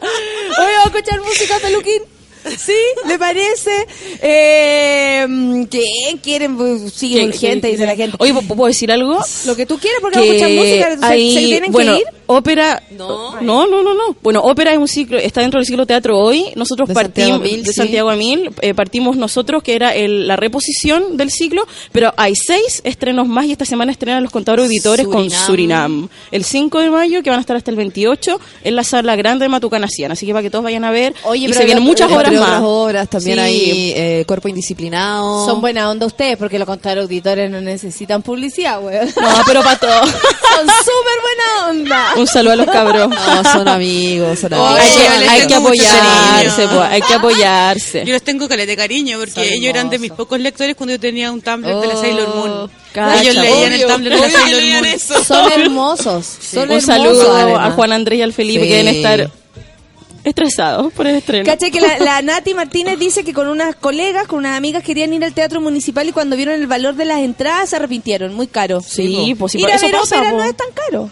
Hoy 0.00 0.72
vamos 0.76 0.84
a 0.84 0.88
escuchar 0.98 1.20
música, 1.22 1.58
Peluquín. 1.60 2.02
¿Sí? 2.58 2.72
¿Le 3.06 3.18
parece? 3.18 3.86
Eh, 4.22 5.66
¿Quién 5.70 6.18
quieren? 6.22 6.56
Pues, 6.56 6.92
Sigue 6.92 7.20
¿Qué- 7.20 7.26
urgente, 7.26 7.68
dice 7.68 7.86
la 7.86 7.96
gente. 7.96 8.16
Oye, 8.20 8.34
¿puedo 8.34 8.66
decir 8.66 8.90
algo? 8.92 9.18
Lo 9.46 9.56
que 9.56 9.66
tú 9.66 9.78
quieras, 9.78 10.00
porque 10.00 10.18
vamos 10.18 10.30
a 10.32 10.34
escuchar 10.36 10.50
música. 10.52 10.98
¿Se, 10.98 11.12
hay- 11.12 11.34
se 11.34 11.40
tienen 11.40 11.72
bueno, 11.72 11.92
que 11.94 11.98
ir? 12.00 12.04
ópera 12.26 12.82
no. 12.92 13.38
no 13.42 13.66
no 13.66 13.82
no 13.82 14.16
Bueno, 14.22 14.40
ópera 14.40 14.72
es 14.72 14.78
un 14.78 14.88
ciclo, 14.88 15.18
está 15.18 15.42
dentro 15.42 15.58
del 15.60 15.66
ciclo 15.66 15.86
teatro 15.86 16.18
hoy. 16.18 16.46
Nosotros 16.56 16.88
De 16.88 16.94
partimos 16.94 17.30
Santiago 17.32 17.44
Mil, 17.56 17.62
de 17.64 17.70
sí. 17.70 17.74
Santiago 17.76 18.10
a 18.10 18.16
Mil, 18.16 18.50
eh, 18.62 18.74
partimos 18.74 19.16
nosotros 19.16 19.62
que 19.62 19.74
era 19.74 19.94
el- 19.94 20.26
la 20.26 20.36
reposición 20.36 21.16
del 21.16 21.30
ciclo, 21.30 21.66
pero 21.92 22.12
hay 22.16 22.34
seis 22.34 22.80
estrenos 22.84 23.26
más 23.28 23.46
y 23.46 23.52
esta 23.52 23.64
semana 23.64 23.92
estrenan 23.92 24.22
los 24.22 24.32
contadores 24.32 24.64
auditores 24.66 25.06
con 25.06 25.30
Surinam. 25.30 25.46
Surinam. 25.46 26.08
El 26.30 26.44
5 26.44 26.80
de 26.80 26.90
mayo 26.90 27.22
que 27.22 27.30
van 27.30 27.38
a 27.38 27.40
estar 27.40 27.56
hasta 27.56 27.70
el 27.70 27.76
28 27.76 28.40
en 28.64 28.76
la 28.76 28.84
sala 28.84 29.16
grande 29.16 29.44
de 29.44 29.48
Matucanaciana, 29.48 30.14
así 30.14 30.26
que 30.26 30.32
para 30.32 30.42
que 30.42 30.50
todos 30.50 30.64
vayan 30.64 30.84
a 30.84 30.90
ver 30.90 31.14
Oye, 31.24 31.44
y 31.44 31.48
pero 31.48 31.58
se 31.60 31.64
vienen 31.66 31.84
muchas 31.84 32.10
obras 32.10 32.33
Más. 32.40 32.48
otras 32.48 32.62
obras, 32.64 33.08
también 33.10 33.38
Sí. 33.38 33.42
hay 33.44 33.92
eh, 33.96 34.24
Cuerpo 34.26 34.48
Indisciplinado. 34.48 35.46
Son 35.46 35.60
buena 35.60 35.90
onda 35.90 36.06
ustedes, 36.06 36.36
porque 36.36 36.58
los 36.58 36.66
auditores 36.98 37.50
no 37.50 37.60
necesitan 37.60 38.22
publicidad, 38.22 38.80
güey. 38.80 38.98
No, 38.98 39.42
pero 39.46 39.62
para 39.62 39.78
todos. 39.78 40.10
Son 40.54 40.66
súper 40.68 41.18
buena 41.22 41.68
onda. 41.70 42.12
Un 42.16 42.26
saludo 42.28 42.52
a 42.52 42.56
los 42.56 42.66
cabros. 42.66 43.08
No, 43.08 43.52
son 43.52 43.66
amigos, 43.68 44.38
son 44.38 44.52
Oh, 44.54 44.64
amigos. 44.66 44.80
hay 45.28 45.40
que, 45.46 45.52
hay 45.52 45.52
apoyarse, 45.54 46.68
pues, 46.68 46.80
hay 46.90 47.02
que 47.02 47.14
apoyarse. 47.14 48.04
Yo 48.06 48.12
les 48.12 48.22
tengo 48.22 48.46
caleta 48.48 48.70
de 48.70 48.76
cariño 48.76 49.18
porque 49.18 49.32
Son 49.32 49.42
ellos 49.42 49.70
eran 49.70 49.90
de 49.90 49.98
mis 49.98 50.12
pocos 50.12 50.38
lectores 50.38 50.76
cuando 50.76 50.92
yo 50.94 51.00
tenía 51.00 51.32
un 51.32 51.42
Tumblr 51.42 51.66
de 51.80 51.86
la 51.88 51.94
Oh, 51.94 52.00
Sailor 52.00 52.34
Moon. 52.36 52.70
cacha, 52.92 53.20
ellos 53.22 53.34
leían 53.36 53.72
el 53.72 53.82
Tumblr 53.86 54.10
de 54.14 54.20
la 54.20 54.30
Sailor 54.30 54.60
leían 54.62 54.82
Moon. 54.84 54.94
eso. 54.94 55.24
Son 55.24 55.52
hermosos. 55.52 56.26
Son 56.52 56.62
Un 56.64 56.70
hermosos, 56.70 56.84
saludo 56.86 57.56
a. 57.58 57.70
Juan 57.72 57.92
Andrés 57.92 58.18
y 58.20 58.22
al 58.22 58.32
Felipe 58.32 58.62
Sí. 58.62 58.68
que 58.68 58.76
deben 58.76 58.94
estar 58.94 59.30
estresados 60.24 60.92
por 60.92 61.06
el 61.06 61.16
estreno. 61.16 61.44
Caché 61.44 61.70
que 61.70 61.80
la, 61.80 61.98
la 61.98 62.22
Nati 62.22 62.54
Martínez 62.54 62.98
dice 62.98 63.22
que 63.24 63.32
con 63.32 63.46
unas 63.48 63.76
colegas, 63.76 64.26
con 64.26 64.38
unas 64.40 64.56
amigas 64.56 64.82
querían 64.82 65.12
ir 65.12 65.24
al 65.24 65.34
teatro 65.34 65.60
municipal 65.60 66.08
y 66.08 66.12
cuando 66.12 66.34
vieron 66.36 66.54
el 66.54 66.66
valor 66.66 66.94
de 66.96 67.04
las 67.04 67.20
entradas 67.20 67.70
se 67.70 67.76
arrepintieron, 67.76 68.34
muy 68.34 68.46
caro. 68.46 68.80
Sí, 68.80 69.34
pues 69.38 69.52
sí, 69.52 69.58
ir 69.58 69.64
por 69.64 69.72
a 69.72 69.76
eso 69.76 69.86
ver 69.86 69.94
pasa, 69.96 70.16
ópera 70.16 70.30
po. 70.32 70.36
no 70.38 70.44
es 70.44 70.56
tan 70.56 70.68
caro. 70.74 71.10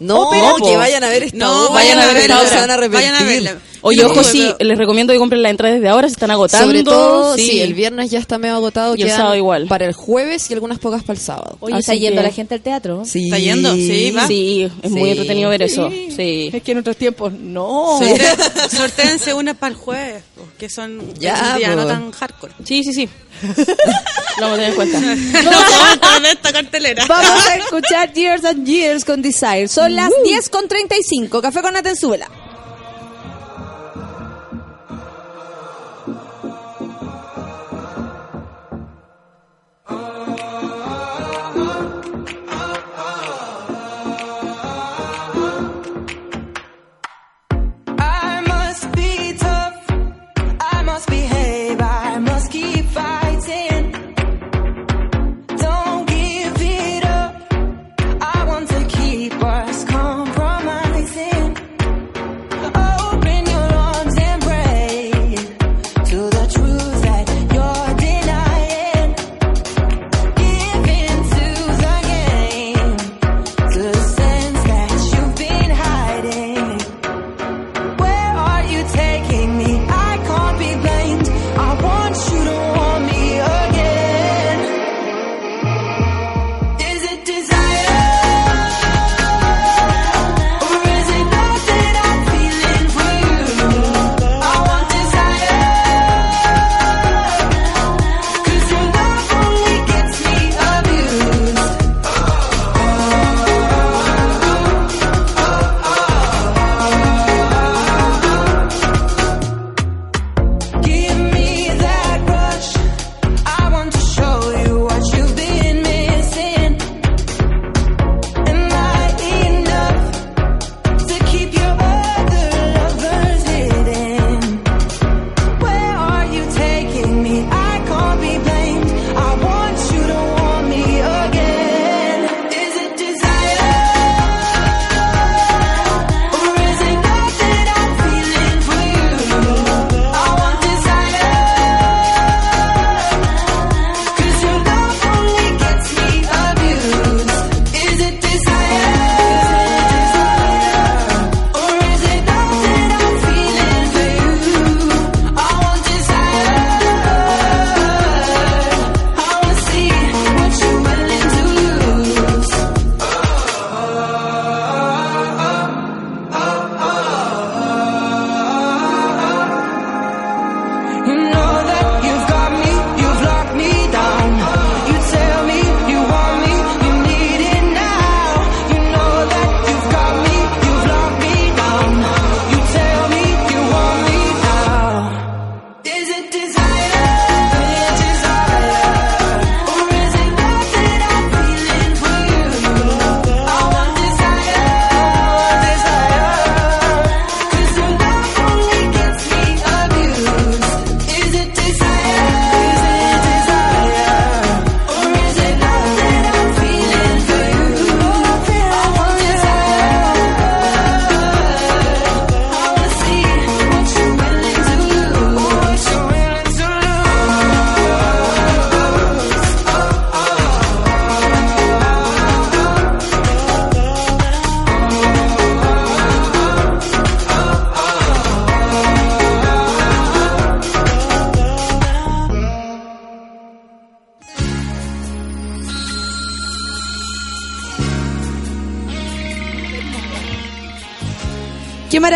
No, 0.00 0.30
No, 0.32 0.56
que 0.56 0.62
po. 0.72 0.78
vayan 0.78 1.02
a 1.02 1.08
ver 1.08 1.24
esta 1.24 1.38
No, 1.38 1.62
obra, 1.64 1.74
vayan 1.74 1.98
a 1.98 2.06
ver 2.06 2.14
no 2.14 2.20
esta 2.20 2.38
se 2.38 2.46
obra. 2.50 2.60
van 2.60 2.70
a 2.70 2.74
arrepentir. 2.74 3.10
Vayan 3.10 3.14
a 3.14 3.26
verla. 3.26 3.56
Oye, 3.82 4.04
ojo, 4.04 4.22
sí, 4.24 4.48
les 4.60 4.76
recomiendo 4.78 5.12
que 5.12 5.18
compren 5.18 5.42
la 5.42 5.50
entrada 5.50 5.74
desde 5.74 5.88
ahora, 5.88 6.08
se 6.08 6.14
están 6.14 6.30
agotando. 6.30 6.66
Sobre 6.66 6.82
todo, 6.84 7.36
sí. 7.36 7.60
el 7.60 7.74
viernes 7.74 8.10
ya 8.10 8.18
está 8.18 8.38
medio 8.38 8.56
agotado. 8.56 8.94
Y 8.96 9.02
el 9.02 9.10
sábado 9.10 9.36
igual. 9.36 9.66
Para 9.68 9.86
el 9.86 9.92
jueves 9.92 10.50
y 10.50 10.54
algunas 10.54 10.78
pocas 10.78 11.02
para 11.02 11.18
el 11.18 11.24
sábado. 11.24 11.56
Oye, 11.60 11.74
Así 11.74 11.80
está 11.80 11.94
yendo 11.94 12.20
que- 12.22 12.26
la 12.28 12.32
gente 12.32 12.54
al 12.54 12.60
teatro. 12.60 13.02
Sí. 13.04 13.24
¿Está 13.24 13.38
yendo? 13.38 13.74
Sí, 13.74 14.10
va. 14.10 14.26
Sí, 14.26 14.70
es 14.82 14.90
muy 14.90 15.02
Sí. 15.04 15.10
entretenido 15.10 15.50
ver 15.50 15.62
eso. 15.62 15.88
Sí. 15.90 16.50
Es 16.52 16.62
que 16.62 16.72
en 16.72 16.78
otros 16.78 16.96
tiempos 16.96 17.32
no. 17.32 17.98
Sortéense 18.70 19.34
una 19.34 19.54
para 19.54 19.70
el 19.72 19.76
jueves, 19.78 20.22
po, 20.34 20.42
que 20.58 20.68
son 20.68 21.14
Ya, 21.14 21.34
es 21.34 21.42
un 21.52 21.56
día 21.58 21.68
po. 21.70 21.76
no 21.76 21.86
tan 21.86 22.10
hardcore. 22.12 22.52
Sí, 22.64 22.82
sí, 22.84 22.92
sí. 22.92 23.08
Lo 24.38 24.48
vamos 24.48 24.58
a 24.58 24.62
tener 24.62 24.68
en 24.70 24.74
cuenta. 24.74 25.00
No 26.20 26.26
esta 26.28 26.52
cartelera. 26.52 27.04
Vamos 27.06 27.46
a 27.46 27.56
escuchar 27.56 28.12
Years 28.12 28.44
and 28.44 28.66
Years 28.66 29.04
con 29.04 29.22
Desire. 29.22 29.68
Son 29.68 29.94
las 29.94 30.10
10 30.24 30.48
con 30.48 30.66
35. 30.66 31.40
Café 31.40 31.62
con 31.62 31.76
Atenzuela. 31.76 32.28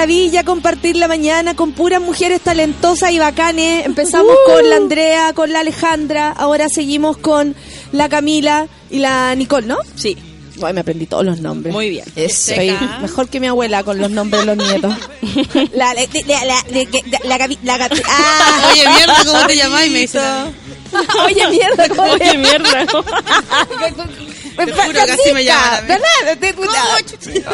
Maravilla 0.03 0.43
compartir 0.43 0.97
la 0.97 1.07
mañana 1.07 1.55
con 1.55 1.75
puras 1.75 2.01
mujeres 2.01 2.41
talentosas 2.41 3.13
y 3.13 3.21
bacanes. 3.21 3.87
Empezamos 3.87 4.35
con 4.47 4.69
la 4.69 4.75
Andrea, 4.75 5.33
con 5.33 5.53
la 5.53 5.61
Alejandra, 5.61 6.31
ahora 6.31 6.67
seguimos 6.69 7.19
con 7.19 7.55
la 7.93 8.09
Camila 8.09 8.67
y 8.91 8.99
la 8.99 9.33
Nicole, 9.37 9.69
¿no? 9.69 9.79
Sí. 9.95 10.17
Ay, 10.61 10.75
me 10.75 10.81
aprendí 10.81 11.07
todos 11.07 11.25
los 11.25 11.41
nombres. 11.41 11.73
Muy 11.73 11.89
bien. 11.89 12.05
Eso. 12.17 12.53
Soy 12.53 12.77
mejor 13.01 13.29
que 13.29 13.39
mi 13.39 13.47
abuela 13.47 13.85
con 13.85 13.99
los 14.01 14.11
nombres 14.11 14.45
de 14.45 14.57
los 14.57 14.57
nietos. 14.57 14.93
la, 15.73 15.95
la, 15.95 16.03
la, 16.27 17.37
la, 17.37 17.49
ah. 18.09 18.71
Oye, 18.73 18.89
mierda, 18.89 19.25
¿cómo 19.25 19.47
te 19.47 19.57
llamás? 19.57 19.87
Y 19.87 19.91
me 19.91 19.99
dice. 20.01 20.19
Oye, 21.27 21.49
mierda, 21.49 21.89
¿cómo 21.89 22.03
Oye, 22.13 22.39
mierda. 22.39 22.87
Te 24.57 24.73
juro 24.73 24.93
que 25.05 25.13
así 25.13 25.33
me 25.33 25.45
llaman 25.45 25.75
a 25.75 25.81
mí. 25.83 25.89
¿Verdad? 25.89 26.39
Te- 26.41 26.53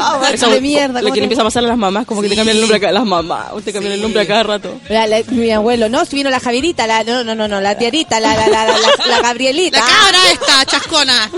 Oh, 0.01 0.25
Eso, 0.33 0.49
de 0.51 0.61
mierda. 0.61 1.01
Lo 1.01 1.07
¿cómo 1.09 1.15
que 1.15 1.21
le 1.21 1.25
empieza 1.25 1.43
a 1.43 1.45
pasar 1.45 1.65
a 1.65 1.69
las 1.69 1.77
mamás, 1.79 2.07
como 2.07 2.23
que 2.23 2.29
te 2.29 2.37
cambian 2.37 2.57
el 2.57 2.61
nombre 2.61 2.77
a 2.77 2.81
cada, 2.81 2.93
las 2.93 3.05
mamás, 3.05 3.47
o 3.53 3.61
te 3.61 3.73
cambian 3.73 3.95
el 3.95 4.03
nombre 4.03 4.21
a 4.23 4.27
cada 4.27 4.43
rato. 4.43 4.81
La- 4.89 5.07
la- 5.07 5.23
mi 5.29 5.51
abuelo, 5.51 5.89
no, 5.89 6.05
si 6.05 6.17
vino 6.17 6.31
la 6.31 6.41
Javierita, 6.41 6.87
la, 6.87 7.05
no, 7.05 7.25
no, 7.25 7.35
no, 7.35 7.49
no, 7.49 7.61
la 7.61 7.77
tiarita, 7.79 8.21
la, 8.21 8.35
la, 8.37 8.49
la, 8.49 8.65
la, 8.67 8.73
la- 8.79 9.07
la 9.07 9.21
Gabrielita. 9.23 9.79
La 9.81 9.87
cabra 9.87 10.19
esta, 10.33 10.65
chascona. 10.67 11.31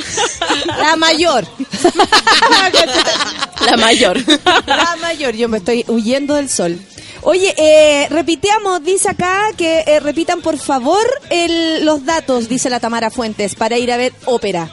La 0.79 0.97
mayor. 0.97 1.47
La 3.65 3.77
mayor. 3.77 4.17
La 4.67 4.97
mayor, 5.01 5.35
yo 5.35 5.49
me 5.49 5.59
estoy 5.59 5.85
huyendo 5.89 6.35
del 6.35 6.49
sol. 6.49 6.79
Oye, 7.23 7.55
eh, 7.59 8.07
repitamos, 8.11 8.83
dice 8.83 9.11
acá 9.11 9.51
que 9.57 9.85
eh, 9.87 10.01
repitan 10.01 10.41
por 10.41 10.57
favor 10.59 11.05
el, 11.29 11.85
los 11.85 12.05
datos, 12.07 12.49
dice 12.49 12.71
la 12.71 12.81
Tamara 12.81 13.11
Fuentes, 13.11 13.55
para 13.55 13.77
ir 13.77 13.93
a 13.93 13.99
ver 13.99 14.13
ópera. 14.25 14.71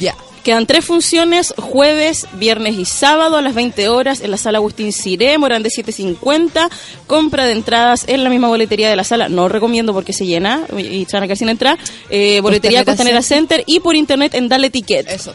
Ya. 0.00 0.14
Quedan 0.44 0.66
tres 0.66 0.84
funciones, 0.84 1.52
jueves, 1.58 2.26
viernes 2.34 2.78
y 2.78 2.84
sábado 2.84 3.36
a 3.36 3.42
las 3.42 3.54
20 3.54 3.88
horas 3.88 4.20
en 4.20 4.30
la 4.30 4.36
sala 4.36 4.58
Agustín 4.58 4.92
Ciré, 4.92 5.36
Morán 5.36 5.62
de 5.62 5.68
750. 5.68 6.70
Compra 7.06 7.44
de 7.44 7.52
entradas 7.52 8.04
en 8.06 8.24
la 8.24 8.30
misma 8.30 8.48
boletería 8.48 8.88
de 8.88 8.96
la 8.96 9.04
sala. 9.04 9.28
No 9.28 9.48
recomiendo 9.48 9.92
porque 9.92 10.12
se 10.12 10.24
llena 10.24 10.66
y 10.78 11.04
se 11.04 11.16
van 11.16 11.24
a 11.24 11.26
quedar 11.26 11.36
sin 11.36 11.48
entrar. 11.50 11.78
Eh, 12.08 12.40
boletería 12.40 12.84
Costanera 12.84 13.20
Center 13.20 13.62
y 13.66 13.80
por 13.80 13.94
internet 13.94 14.34
en 14.34 14.48
Dale 14.48 14.70
Ticket. 14.70 15.10
Eso. 15.10 15.34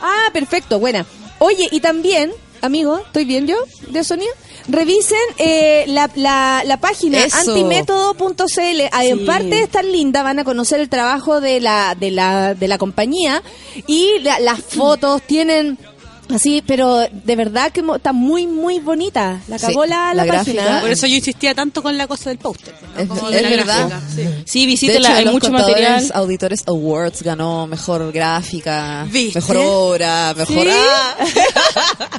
Ah, 0.00 0.30
perfecto, 0.32 0.78
buena. 0.78 1.04
Oye, 1.38 1.68
y 1.72 1.80
también, 1.80 2.30
amigo, 2.60 2.98
¿estoy 2.98 3.24
bien 3.24 3.46
yo 3.46 3.56
de 3.88 4.04
sonido? 4.04 4.30
Revisen 4.68 5.18
eh, 5.38 5.84
la, 5.88 6.10
la, 6.14 6.62
la 6.64 6.76
página 6.78 7.18
antimétodo.cl. 7.50 8.80
Aparte 9.22 9.44
de 9.56 9.62
estar 9.62 9.84
linda, 9.84 10.22
van 10.22 10.38
a 10.38 10.44
conocer 10.44 10.80
el 10.80 10.88
trabajo 10.88 11.40
de 11.40 11.60
la, 11.60 11.94
de 11.94 12.10
la, 12.10 12.54
de 12.54 12.68
la 12.68 12.78
compañía 12.78 13.42
y 13.86 14.18
la- 14.20 14.40
las 14.40 14.60
fotos 14.60 15.22
tienen 15.22 15.78
así, 16.34 16.62
pero 16.66 16.98
de 17.10 17.36
verdad 17.36 17.70
que 17.72 17.82
mo- 17.82 17.96
está 17.96 18.12
muy, 18.12 18.46
muy 18.46 18.78
bonita. 18.80 19.40
La 19.48 19.58
Sí, 19.58 19.66
acabó 19.66 19.86
la, 19.86 20.12
la, 20.14 20.24
la 20.24 20.32
página. 20.34 20.80
Por 20.80 20.90
eso 20.90 21.06
yo 21.06 21.16
insistía 21.16 21.54
tanto 21.54 21.82
con 21.82 21.96
la 21.96 22.06
cosa 22.06 22.30
del 22.30 22.38
póster. 22.38 22.74
¿no? 22.94 23.00
Es, 23.02 23.08
Como 23.08 23.28
es 23.28 23.36
de 23.36 23.42
la 23.42 23.48
verdad. 23.50 23.88
gráfica, 23.88 24.02
sí. 24.14 24.22
Sí, 24.44 24.60
De 24.60 24.66
visítela, 24.66 25.08
hecho, 25.08 25.18
hay 25.18 25.24
los 25.24 25.34
mucho 25.34 25.50
material. 25.50 26.10
Auditores 26.14 26.60
Awards 26.66 27.22
ganó 27.22 27.66
mejor 27.66 28.12
gráfica, 28.12 29.06
¿Viste? 29.10 29.38
mejor 29.40 29.56
obra, 29.58 30.34
mejor... 30.36 30.66
¿Sí? 30.66 30.70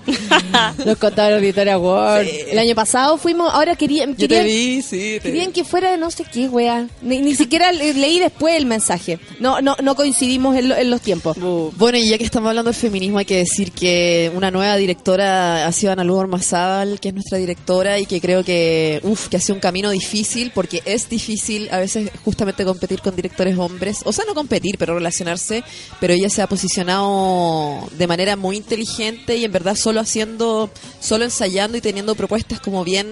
Los 0.86 0.98
contadores 0.98 1.38
Auditoria 1.40 1.74
Award. 1.76 2.26
El 2.50 2.60
año 2.60 2.76
pasado 2.76 3.18
fuimos, 3.18 3.52
ahora 3.54 3.76
querían, 3.76 4.12
Yo 4.12 4.28
te 4.28 4.36
querían, 4.36 4.46
vi, 4.46 4.82
sí. 4.82 5.20
te 5.22 5.32
querían 5.32 5.52
que 5.52 5.64
fuera 5.64 5.92
de 5.92 5.98
no 5.98 6.12
sé 6.12 6.24
qué, 6.32 6.48
wea. 6.48 6.88
Ni, 7.02 7.20
ni 7.20 7.36
siquiera 7.36 7.72
le- 7.72 7.94
leí 7.94 8.20
después 8.20 8.56
el 8.56 8.66
mensaje. 8.66 9.20
No, 9.40 9.62
no, 9.62 9.76
no 9.82 9.96
coincidimos 9.96 10.56
en, 10.58 10.70
lo- 10.70 10.76
en 10.76 10.90
los 10.90 11.02
tiempos. 11.02 11.38
Bueno, 11.78 11.98
y 11.98 12.08
ya 12.10 12.18
que 12.18 12.24
estamos 12.24 12.50
hablando 12.50 12.72
del 12.72 12.80
feminismo, 12.80 13.20
hay 13.20 13.26
que 13.26 13.38
decir 13.38 13.72
que 13.72 14.05
una 14.36 14.52
nueva 14.52 14.76
directora 14.78 15.66
ha 15.68 15.72
sido 15.72 15.92
Ana 15.92 16.04
Luz 16.04 16.20
Ormazábal, 16.20 17.00
que 17.00 17.10
es 17.10 17.14
nuestra 17.14 17.38
directora 17.38 18.00
y 18.00 18.06
que 18.06 18.20
creo 18.22 18.44
que, 18.44 19.00
uf, 19.04 19.28
que 19.28 19.38
ha 19.38 19.40
sido 19.40 19.56
un 19.56 19.62
camino 19.62 19.90
difícil, 19.92 20.52
porque 20.54 20.82
es 20.86 21.10
difícil 21.10 21.70
a 21.72 21.80
veces 21.80 22.10
justamente 22.24 22.66
competir 22.66 23.02
con 23.02 23.16
directores 23.16 23.58
hombres, 23.58 24.02
o 24.06 24.12
sea, 24.12 24.26
no 24.26 24.34
competir, 24.34 24.78
pero 24.78 24.96
relacionarse, 24.96 25.64
pero 26.00 26.14
ella 26.14 26.30
se 26.30 26.42
ha 26.42 26.48
posicionado 26.48 27.88
de 27.98 28.08
manera 28.08 28.36
muy 28.36 28.58
inteligente 28.58 29.38
y 29.38 29.46
en 29.46 29.52
verdad 29.52 29.76
solo 29.76 30.00
haciendo, 30.00 30.70
solo 31.00 31.26
ensayando 31.26 31.78
y 31.78 31.82
teniendo 31.82 32.16
propuestas 32.16 32.60
como 32.60 32.84
bien 32.84 33.08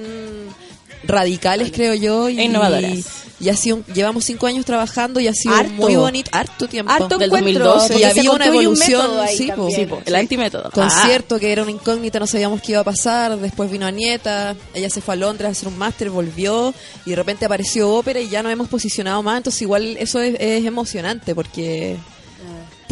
radicales, 1.06 1.72
creo 1.72 1.94
yo, 1.94 2.30
y 2.30 2.40
E 2.40 2.44
innovadoras. 2.44 3.00
Y 3.40 3.50
ha 3.50 3.58
sido, 3.58 3.82
llevamos 3.94 4.24
cinco 4.24 4.48
años 4.48 4.64
trabajando 4.64 5.20
y 5.20 5.28
ha 5.28 5.34
sido 5.34 5.54
Harto. 5.56 5.74
muy 5.74 5.96
bonito, 5.98 6.30
harto 6.34 6.68
tiempo. 6.70 6.90
Harto 6.94 7.18
Del 7.18 7.28
encuentro. 7.28 7.66
2012. 7.66 7.88
porque 7.94 8.02
Y 8.02 8.06
había 8.06 8.32
una 8.32 8.46
un 8.46 8.52
evolución, 8.54 9.12
sí, 9.36 9.48
po. 9.48 9.56
también. 9.56 9.80
Sí, 9.80 9.86
po. 9.88 10.02
El 10.06 10.16
antimétodo. 10.16 10.72
concierto 10.72 11.40
que 11.40 11.52
era 11.52 11.64
una 11.64 11.72
incógnita, 11.72 12.20
no 12.20 12.28
sabíamos 12.28 12.62
qué 12.62 12.72
iba 12.74 12.82
a 12.82 12.86
pasar. 12.86 13.38
Después 13.38 13.70
vino 13.70 13.86
Anieta, 13.86 14.56
ella 14.74 14.90
se 14.90 15.02
fue 15.02 15.16
a 15.16 15.18
Londres 15.18 15.50
a 15.50 15.52
hacer 15.52 15.68
un 15.68 15.78
máster, 15.78 16.10
volvió 16.10 16.74
y 17.06 17.10
de 17.10 17.16
repente 17.18 17.44
apareció 17.44 17.90
ópera 17.92 18.22
y 18.22 18.30
ya 18.30 18.44
nos 18.44 18.52
hemos 18.54 18.70
posicionado 18.70 19.22
más. 19.24 19.38
Entonces, 19.38 19.62
igual 19.64 19.98
eso 20.00 20.22
es, 20.22 20.36
es 20.40 20.64
emocionante 20.66 21.36
porque 21.36 21.98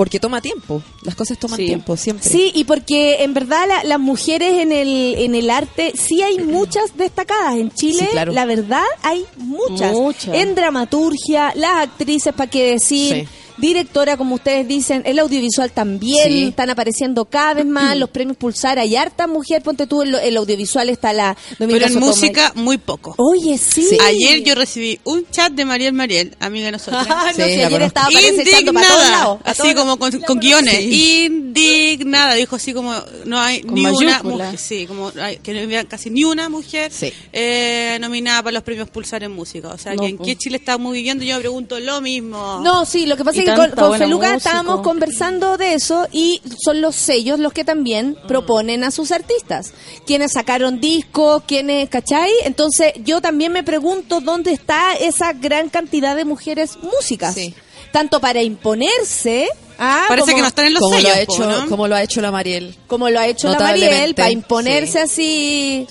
porque 0.02 0.20
toma 0.20 0.42
tiempo. 0.42 0.82
Las 1.04 1.14
cosas 1.14 1.38
toman 1.38 1.58
Sí. 1.58 1.68
tiempo, 1.68 1.96
siempre. 1.96 2.28
Sí, 2.28 2.52
y 2.56 2.64
porque 2.64 3.22
en 3.24 3.36
verdad 3.36 3.68
la- 3.68 3.84
las 3.84 4.00
mujeres 4.00 4.58
en 4.58 4.72
el, 4.72 5.14
en 5.20 5.36
el 5.36 5.48
arte 5.52 5.94
sí 5.96 6.24
hay 6.24 6.40
muchas 6.40 6.98
destacadas. 6.98 7.56
En 7.58 7.70
Chile, 7.72 8.00
Sí, 8.00 8.08
claro. 8.12 8.32
la 8.32 8.46
verdad, 8.46 8.82
hay 9.04 9.24
muchas. 9.38 9.92
Muchas. 9.94 10.34
En 10.34 10.56
dramaturgia, 10.56 11.54
las 11.56 11.84
actrices, 11.84 12.34
¿para 12.34 12.50
qué 12.50 12.72
decir? 12.72 13.14
Sí. 13.16 13.28
Directora, 13.62 14.18
como 14.18 14.36
ustedes 14.36 14.68
dicen, 14.68 15.04
el 15.06 15.20
audiovisual 15.20 15.72
también, 15.72 16.28
Sí. 16.28 16.44
están 16.46 16.70
apareciendo 16.70 17.26
cada 17.26 17.54
vez 17.54 17.66
más 17.66 17.96
los 17.98 18.10
premios 18.10 18.36
Pulsar, 18.38 18.80
hay 18.80 18.96
harta 18.96 19.28
mujer, 19.28 19.62
ponte 19.62 19.88
tú, 19.88 20.02
el, 20.02 20.16
el 20.16 20.36
audiovisual 20.38 20.90
está 20.90 21.14
la 21.14 21.38
Dominga 21.60 21.80
Pero 21.86 21.94
en 21.94 22.00
música, 22.00 22.52
muy 22.56 22.78
poco. 22.78 23.14
Oye, 23.18 23.58
sí. 23.58 23.98
Ayer 24.04 24.44
yo 24.44 24.56
recibí 24.56 25.00
un 25.04 25.26
chat 25.30 25.54
de 25.54 25.64
Mariel 25.64 25.94
Mariel, 25.94 26.36
amiga 26.40 26.66
de 26.66 26.72
nosotros. 26.74 27.06
Ah, 27.10 27.28
no 27.28 27.34
Sí, 27.36 27.42
ayer 27.44 27.82
estaba 27.84 28.08
aparece 28.08 28.42
echando 28.42 28.74
para 28.74 28.88
todos 28.88 29.02
lados. 29.02 29.38
indignada, 29.38 29.52
así 29.52 29.62
todos 29.62 29.76
como 29.76 29.98
con, 30.00 30.20
con 30.22 30.40
guiones, 30.40 30.82
indignada, 30.82 32.34
dijo 32.36 32.56
así 32.56 32.74
como 32.74 32.94
no 33.26 33.40
hay 33.40 33.62
Con 33.62 33.76
ni 33.76 33.86
una 33.86 34.24
mujer, 34.24 34.58
sí, 34.58 34.86
como 34.88 35.12
hay- 35.22 35.38
que 35.38 35.54
no 35.54 35.60
había 35.62 35.84
casi 35.86 36.10
ni 36.10 36.24
una 36.24 36.50
mujer 36.50 36.92
eh, 37.34 37.98
nominada 38.02 38.44
para 38.44 38.54
los 38.54 38.64
premios 38.64 38.90
Pulsar 38.90 39.24
en 39.24 39.32
música. 39.32 39.70
O 39.70 39.78
sea, 39.78 39.94
No, 39.94 40.02
que 40.04 40.08
en 40.10 40.18
qué 40.18 40.36
Chile 40.36 40.58
estamos 40.58 40.92
viviendo, 40.94 41.24
yo 41.24 41.36
me 41.36 41.42
pregunto 41.42 41.80
lo 41.80 42.02
mismo. 42.02 42.60
No, 42.64 42.86
sí, 42.86 43.06
lo 43.06 43.16
que 43.18 43.24
pasa 43.24 43.38
Y 43.38 43.40
es 43.42 43.46
que 43.46 43.51
con, 43.56 43.72
con 43.72 43.98
Feluca 43.98 44.36
estábamos 44.36 44.82
conversando 44.82 45.58
de 45.58 45.74
eso 45.74 46.08
y 46.12 46.42
son 46.64 46.82
los 46.82 46.96
sellos 46.96 47.40
los 47.40 47.54
que 47.54 47.64
también 47.64 48.18
Mm. 48.24 48.28
proponen 48.28 48.84
a 48.84 48.92
sus 48.92 49.12
artistas. 49.12 49.74
Quienes 50.06 50.34
sacaron 50.34 50.80
discos, 50.80 51.44
quienes, 51.48 51.90
¿cachai? 51.90 52.32
Entonces 52.44 52.94
yo 53.04 53.22
también 53.22 53.52
me 53.52 53.64
pregunto 53.64 54.20
dónde 54.22 54.52
está 54.52 54.94
esa 54.96 55.34
gran 55.34 55.70
cantidad 55.70 56.16
de 56.16 56.26
mujeres 56.26 56.78
músicas. 56.82 57.34
Sí. 57.36 57.54
Tanto 57.92 58.20
para 58.22 58.42
imponerse... 58.42 59.48
ah, 59.78 60.06
Parece 60.08 60.26
como, 60.28 60.36
que 60.38 60.42
no 60.42 60.48
están 60.48 60.66
en 60.66 60.74
los 60.74 60.82
como 60.82 60.96
lo, 60.96 61.02
sellos, 61.02 61.18
ha 61.18 61.26
po, 61.26 61.34
hecho, 61.34 61.50
¿no? 61.50 61.68
como 61.70 61.88
lo 61.88 61.96
ha 61.96 62.04
hecho 62.04 62.22
la 62.22 62.32
Mariel. 62.32 62.76
como 62.88 63.10
lo 63.10 63.20
ha 63.20 63.28
hecho 63.28 63.50
la 63.50 63.60
Mariel, 63.60 64.16
para 64.16 64.32
imponerse 64.32 65.00
así... 65.00 65.86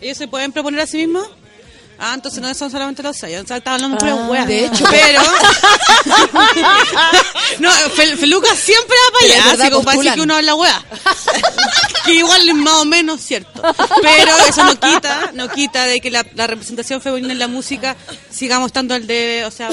¿Ellos 0.00 0.16
se 0.18 0.28
pueden 0.28 0.52
proponer 0.52 0.80
a 0.80 0.86
sí 0.86 0.98
mismos? 0.98 1.28
Ah, 2.04 2.14
entonces 2.14 2.40
no 2.42 2.52
son 2.52 2.68
solamente 2.70 3.00
los 3.02 3.16
sellos, 3.16 3.44
o 3.44 3.46
sea, 3.46 3.58
estaban 3.58 3.84
hablando 3.84 4.04
Ah, 4.04 4.08
puras 4.08 4.28
weas. 4.30 4.46
de 4.48 4.64
hecho. 4.66 4.84
pero. 4.90 5.22
no, 7.60 7.70
Fel- 7.94 8.16
Feluca 8.16 8.54
siempre 8.56 8.96
va 8.96 9.18
para 9.20 9.34
allá, 9.34 9.52
así 9.62 9.70
como 9.70 9.84
para 9.84 9.96
decir 9.98 10.10
postulan. 10.10 10.14
que 10.14 10.20
uno 10.22 10.34
habla 10.34 10.54
wea. 10.54 10.84
que 12.06 12.14
igual 12.14 12.48
es 12.48 12.54
más 12.56 12.74
o 12.74 12.84
menos 12.84 13.20
cierto. 13.20 13.62
Pero 14.02 14.32
eso 14.48 14.64
no 14.64 14.78
quita, 14.80 15.30
no 15.34 15.48
quita 15.48 15.84
de 15.86 16.00
que 16.00 16.10
la, 16.10 16.26
la 16.34 16.46
representación 16.46 17.00
femenina 17.00 17.32
en 17.32 17.38
la 17.38 17.48
música 17.48 17.96
sigamos 18.30 18.66
estando 18.66 18.94
al 18.94 19.06
debe, 19.06 19.44
o 19.44 19.50
sea, 19.50 19.68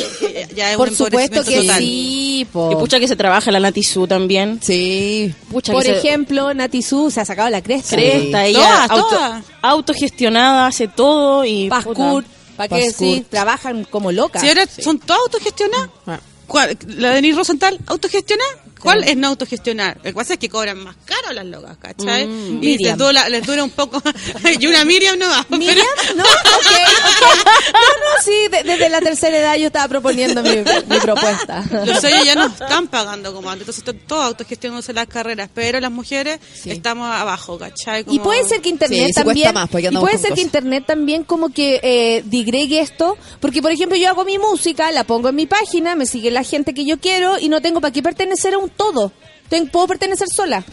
ya 0.55 0.71
es 0.71 0.77
Por 0.77 0.89
un 0.89 0.95
supuesto 0.95 1.39
empobrecimiento 1.39 1.43
que 1.49 1.67
total. 1.67 1.79
sí, 1.81 2.47
po. 2.51 2.71
Y 2.71 2.75
pucha 2.75 2.99
que 2.99 3.07
se 3.07 3.15
trabaja 3.15 3.51
la 3.51 3.59
Natizú 3.59 4.07
también. 4.07 4.59
Sí. 4.61 5.33
Pucha 5.51 5.73
Por 5.73 5.83
que 5.83 5.93
se- 5.93 5.97
ejemplo, 5.97 6.53
Nati 6.53 6.81
Su 6.83 7.09
se 7.09 7.21
ha 7.21 7.25
sacado 7.25 7.49
la 7.49 7.61
cresta. 7.61 7.95
cresta, 7.95 8.45
ella 8.45 8.59
Todas, 8.59 8.89
auto- 8.91 9.07
todas. 9.09 9.43
Autogestionada, 9.61 10.67
hace 10.67 10.87
todo 10.87 11.45
y 11.45 11.69
Pascur. 11.69 12.23
¿para 12.57 12.67
qué 12.75 12.85
decir? 12.85 13.25
Trabajan 13.29 13.85
como 13.85 14.11
locas. 14.11 14.41
Si 14.41 14.47
ahora 14.49 14.65
son 14.67 14.99
todas 14.99 15.21
autogestionadas, 15.23 15.89
Ah. 16.05 16.19
¿cuál? 16.47 16.77
¿la 16.87 17.09
de 17.09 17.15
Denis 17.15 17.35
Rosenthal, 17.35 17.79
autogestionada? 17.87 18.49
¿Cuál 18.79 19.03
es 19.03 19.17
no 19.17 19.27
autogestionar? 19.27 19.97
Lo 19.97 20.03
que 20.03 20.13
pasa 20.13 20.33
es 20.33 20.39
que 20.39 20.49
cobran 20.49 20.83
más 20.83 20.95
caro 21.05 21.33
las 21.33 21.45
locas, 21.45 21.77
¿cachai? 21.77 22.27
Mm, 22.27 22.63
y 22.63 22.77
les 22.77 22.97
dura, 22.97 23.27
les 23.29 23.45
dura 23.45 23.63
un 23.63 23.69
poco. 23.71 24.01
y 24.59 24.65
una 24.67 24.85
Miriam 24.85 25.17
no 25.19 25.27
va. 25.27 25.45
¿Miriam? 25.49 25.85
pero- 25.97 26.15
No, 26.15 26.23
ok, 26.23 26.29
ok. 26.65 27.45
No, 27.73 27.79
no, 27.79 28.23
sí, 28.23 28.47
de- 28.51 28.63
desde 28.63 28.89
la 28.89 29.01
tercera 29.01 29.37
edad 29.37 29.55
yo 29.57 29.67
estaba 29.67 29.87
proponiendo 29.87 30.41
mi, 30.43 30.49
mi 30.57 30.99
propuesta. 31.01 31.63
Los 31.85 31.99
sellos 31.99 32.25
ya 32.25 32.35
no 32.35 32.47
están 32.47 32.87
pagando 32.87 33.33
como 33.33 33.49
antes, 33.49 33.67
entonces 33.67 33.83
están 33.85 34.07
todos 34.07 34.25
autogestionándose 34.25 34.93
las 34.93 35.07
carreras, 35.07 35.49
pero 35.53 35.79
las 35.79 35.91
mujeres 35.91 36.39
Sí. 36.53 36.71
estamos 36.71 37.09
abajo, 37.09 37.57
¿cachai? 37.57 38.01
Y 38.01 38.03
Como- 38.05 38.23
puede 38.23 38.43
ser 38.47 38.61
que 38.61 38.69
internet 38.69 39.07
Sí, 39.07 39.13
también 39.13 39.53
más, 39.53 39.69
y 39.73 39.89
puede 39.97 40.17
ser 40.17 40.33
que 40.33 40.41
internet 40.41 40.83
también 40.87 41.23
como 41.23 41.49
que 41.49 41.79
eh, 41.83 42.23
digregue 42.25 42.79
esto, 42.79 43.17
porque 43.39 43.61
por 43.61 43.71
ejemplo 43.71 43.97
yo 43.97 44.09
hago 44.09 44.25
mi 44.25 44.37
música, 44.37 44.91
la 44.91 45.03
pongo 45.03 45.29
en 45.29 45.35
mi 45.35 45.45
página, 45.47 45.95
me 45.95 46.05
sigue 46.05 46.31
la 46.31 46.43
gente 46.43 46.73
que 46.73 46.85
yo 46.85 46.99
quiero 46.99 47.37
y 47.39 47.49
no 47.49 47.61
tengo 47.61 47.81
para 47.81 47.91
qué 47.91 48.01
pertenecer 48.03 48.53
a 48.53 48.57
un 48.57 48.68
todo. 48.69 49.11
Puedo 49.71 49.87
pertenecer 49.87 50.27
sola. 50.33 50.63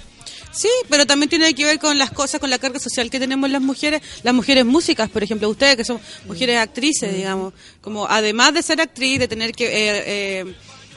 Sí, 0.56 0.70
pero 0.88 1.06
también 1.06 1.28
tiene 1.28 1.54
que 1.54 1.66
ver 1.66 1.78
con 1.78 1.98
las 1.98 2.10
cosas, 2.10 2.40
con 2.40 2.48
la 2.48 2.58
carga 2.58 2.78
social 2.78 3.10
que 3.10 3.18
tenemos 3.18 3.50
las 3.50 3.60
mujeres, 3.60 4.00
las 4.22 4.32
mujeres 4.32 4.64
músicas, 4.64 5.10
por 5.10 5.22
ejemplo, 5.22 5.50
ustedes 5.50 5.76
que 5.76 5.84
son 5.84 6.00
mujeres 6.24 6.56
actrices, 6.56 7.14
digamos, 7.14 7.52
como 7.82 8.06
además 8.06 8.54
de 8.54 8.62
ser 8.62 8.80
actriz, 8.80 9.18
de 9.18 9.28
tener 9.28 9.52
que 9.52 9.66
eh, 9.66 10.02
eh, 10.06 10.54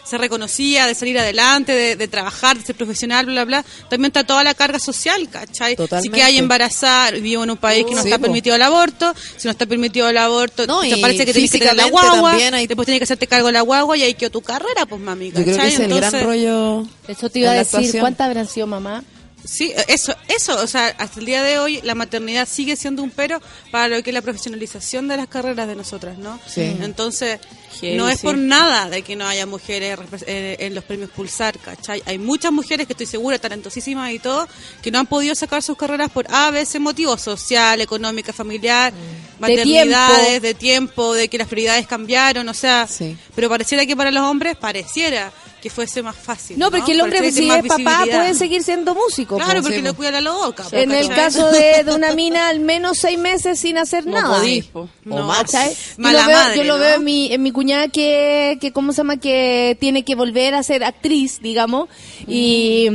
ser 0.10 0.20
reconocida, 0.22 0.88
de 0.88 0.96
salir 0.96 1.18
adelante, 1.20 1.74
de, 1.74 1.96
de 1.96 2.08
trabajar, 2.08 2.58
de 2.58 2.66
ser 2.66 2.76
profesional, 2.76 3.26
bla, 3.26 3.46
bla, 3.46 3.62
bla, 3.62 3.66
también 3.90 4.10
está 4.10 4.24
toda 4.26 4.44
la 4.44 4.54
carga 4.54 4.80
social, 4.80 5.30
¿cachai? 5.30 5.76
Totalmente. 5.76 6.10
Si 6.10 6.14
que 6.14 6.24
hay 6.24 6.38
embarazada, 6.38 7.12
vivo 7.12 7.44
en 7.44 7.52
un 7.52 7.58
país 7.58 7.86
que 7.86 7.96
no 7.96 8.02
Sí, 8.02 8.08
está 8.08 8.18
po. 8.18 8.24
permitido 8.24 8.56
el 8.56 8.62
aborto, 8.62 9.14
si 9.38 9.48
no 9.48 9.52
está 9.52 9.66
permitido 9.66 10.10
el 10.10 10.18
aborto, 10.18 10.66
No, 10.68 10.82
te 10.82 10.98
parece 10.98 11.26
que 11.26 11.34
tienes 11.34 11.52
que 11.52 11.60
tener 11.60 11.76
la 11.76 11.84
físicamente 11.84 12.10
guagua, 12.20 12.58
hay- 12.58 12.68
después 12.68 12.86
tienes 12.86 13.00
que 13.00 13.04
hacerte 13.06 13.28
cargo 13.28 13.48
de 13.48 13.54
la 13.54 13.62
guagua 13.62 13.98
y 13.98 14.04
ahí 14.04 14.14
quedó 14.16 14.30
tu 14.32 14.42
carrera, 14.42 14.86
pues 14.88 15.00
mami, 15.02 15.28
Yo 15.28 15.34
creo 15.36 15.46
que 15.46 15.52
¿cachai? 15.54 15.74
es 15.74 15.80
el 15.80 15.88
gran 15.88 16.04
Entonces- 16.04 16.24
rollo. 16.24 16.88
Eso 17.08 17.30
te 17.30 17.40
iba 17.40 17.52
a 17.52 17.54
decir. 17.56 18.00
¿cuántas 18.00 18.28
habrán 18.28 18.48
sido 18.48 18.68
mamá? 18.68 19.04
Sí, 19.52 19.74
eso, 19.88 20.16
eso, 20.28 20.56
o 20.62 20.68
sea, 20.68 20.88
hasta 21.00 21.20
el 21.20 21.26
día 21.26 21.42
de 21.42 21.58
hoy 21.58 21.80
la 21.84 21.96
maternidad 21.96 22.48
sigue 22.48 22.76
siendo 22.76 23.02
un 23.02 23.10
pero 23.10 23.42
para 23.72 23.88
lo 23.88 24.04
que 24.04 24.12
es 24.12 24.14
la 24.14 24.22
profesionalización 24.22 25.08
de 25.08 25.18
las 25.18 25.28
carreras 25.28 25.68
de 25.68 25.76
nosotras, 25.76 26.18
¿no? 26.20 26.40
Sí. 26.48 26.62
Entonces, 26.82 27.40
Heavy, 27.82 27.98
no 27.98 28.08
es 28.08 28.20
sí. 28.20 28.26
por 28.28 28.38
nada 28.38 28.90
de 28.90 29.02
que 29.02 29.16
no 29.16 29.28
haya 29.28 29.46
mujeres 29.48 29.98
eh, 30.28 30.58
en 30.60 30.76
los 30.76 30.84
premios 30.84 31.10
Pulsar, 31.10 31.58
¿cachai? 31.58 32.04
Hay 32.06 32.20
muchas 32.20 32.52
mujeres 32.52 32.86
que 32.86 32.94
estoy 32.94 33.08
segura, 33.08 33.40
talentosísimas 33.40 34.12
y 34.12 34.20
todo, 34.20 34.48
que 34.84 34.92
no 34.92 35.00
han 35.00 35.08
podido 35.08 35.34
sacar 35.34 35.64
sus 35.64 35.76
carreras 35.78 36.12
por 36.12 36.28
A, 36.32 36.52
B, 36.52 36.64
C 36.66 36.78
motivos, 36.80 37.20
social, 37.22 37.82
económica, 37.82 38.32
familiar, 38.32 38.94
De 38.94 39.00
maternidades, 39.40 40.28
tiempo. 40.28 40.42
de 40.48 40.54
tiempo, 40.54 41.14
de 41.14 41.28
que 41.28 41.38
las 41.40 41.48
prioridades 41.48 41.88
cambiaron, 41.88 42.48
o 42.48 42.54
sea, 42.54 42.88
Sí. 42.88 43.18
pero 43.36 43.50
pareciera 43.50 43.86
que 43.86 43.96
para 43.96 44.12
los 44.12 44.24
hombres 44.24 44.56
pareciera 44.58 45.32
que 45.62 45.70
fuese 45.70 46.02
más 46.02 46.16
fácil. 46.16 46.58
No, 46.58 46.72
porque 46.72 46.94
el 46.94 47.02
hombre, 47.02 47.32
si 47.32 47.50
es 47.50 47.64
papá, 47.68 48.06
puede 48.06 48.34
seguir 48.34 48.64
siendo 48.64 48.96
músico. 48.96 49.36
Claro, 49.38 49.56
po. 49.56 49.64
porque 49.64 49.78
Sí, 49.78 49.82
lo 49.82 49.92
po. 49.92 49.98
cuida 49.98 50.12
la 50.12 50.22
loca. 50.22 50.64
po, 50.64 50.76
En 50.76 50.92
el 50.92 51.10
caso 51.10 51.52
de, 51.52 51.84
de 51.84 51.94
una 51.94 52.14
mina, 52.14 52.48
al 52.50 52.60
menos 52.62 52.98
seis 53.00 53.20
meses 53.20 53.60
sin 53.60 53.78
hacer 53.78 54.06
No 54.06 54.14
nada. 54.22 54.38
podís, 54.40 54.66
po. 54.66 54.88
No, 55.04 55.28
más. 55.28 55.52
Mala 55.98 56.22
lo 56.22 56.28
veo, 56.28 56.38
madre, 56.38 56.58
yo 56.58 56.64
lo 56.64 56.74
¿no? 56.76 56.80
veo 56.80 56.96
en 56.96 57.04
mi, 57.04 57.34
en 57.34 57.44
mi 57.44 57.52
cuñada 57.52 57.88
que, 57.90 58.58
que, 58.62 58.72
¿cómo 58.72 58.92
se 58.94 58.98
llama? 58.98 59.18
Que 59.18 59.78
tiene 59.80 60.04
que 60.04 60.16
volver 60.16 60.54
a 60.56 60.64
ser 60.64 60.84
actriz, 60.84 61.40
digamos. 61.42 61.90
Y, 62.28 62.88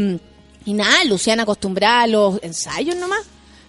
y 0.65 0.73
nada, 0.73 1.05
Luciana 1.05 1.43
acostumbrada 1.43 2.03
a 2.03 2.07
los 2.07 2.43
ensayos 2.43 2.97
nomás. 2.97 3.20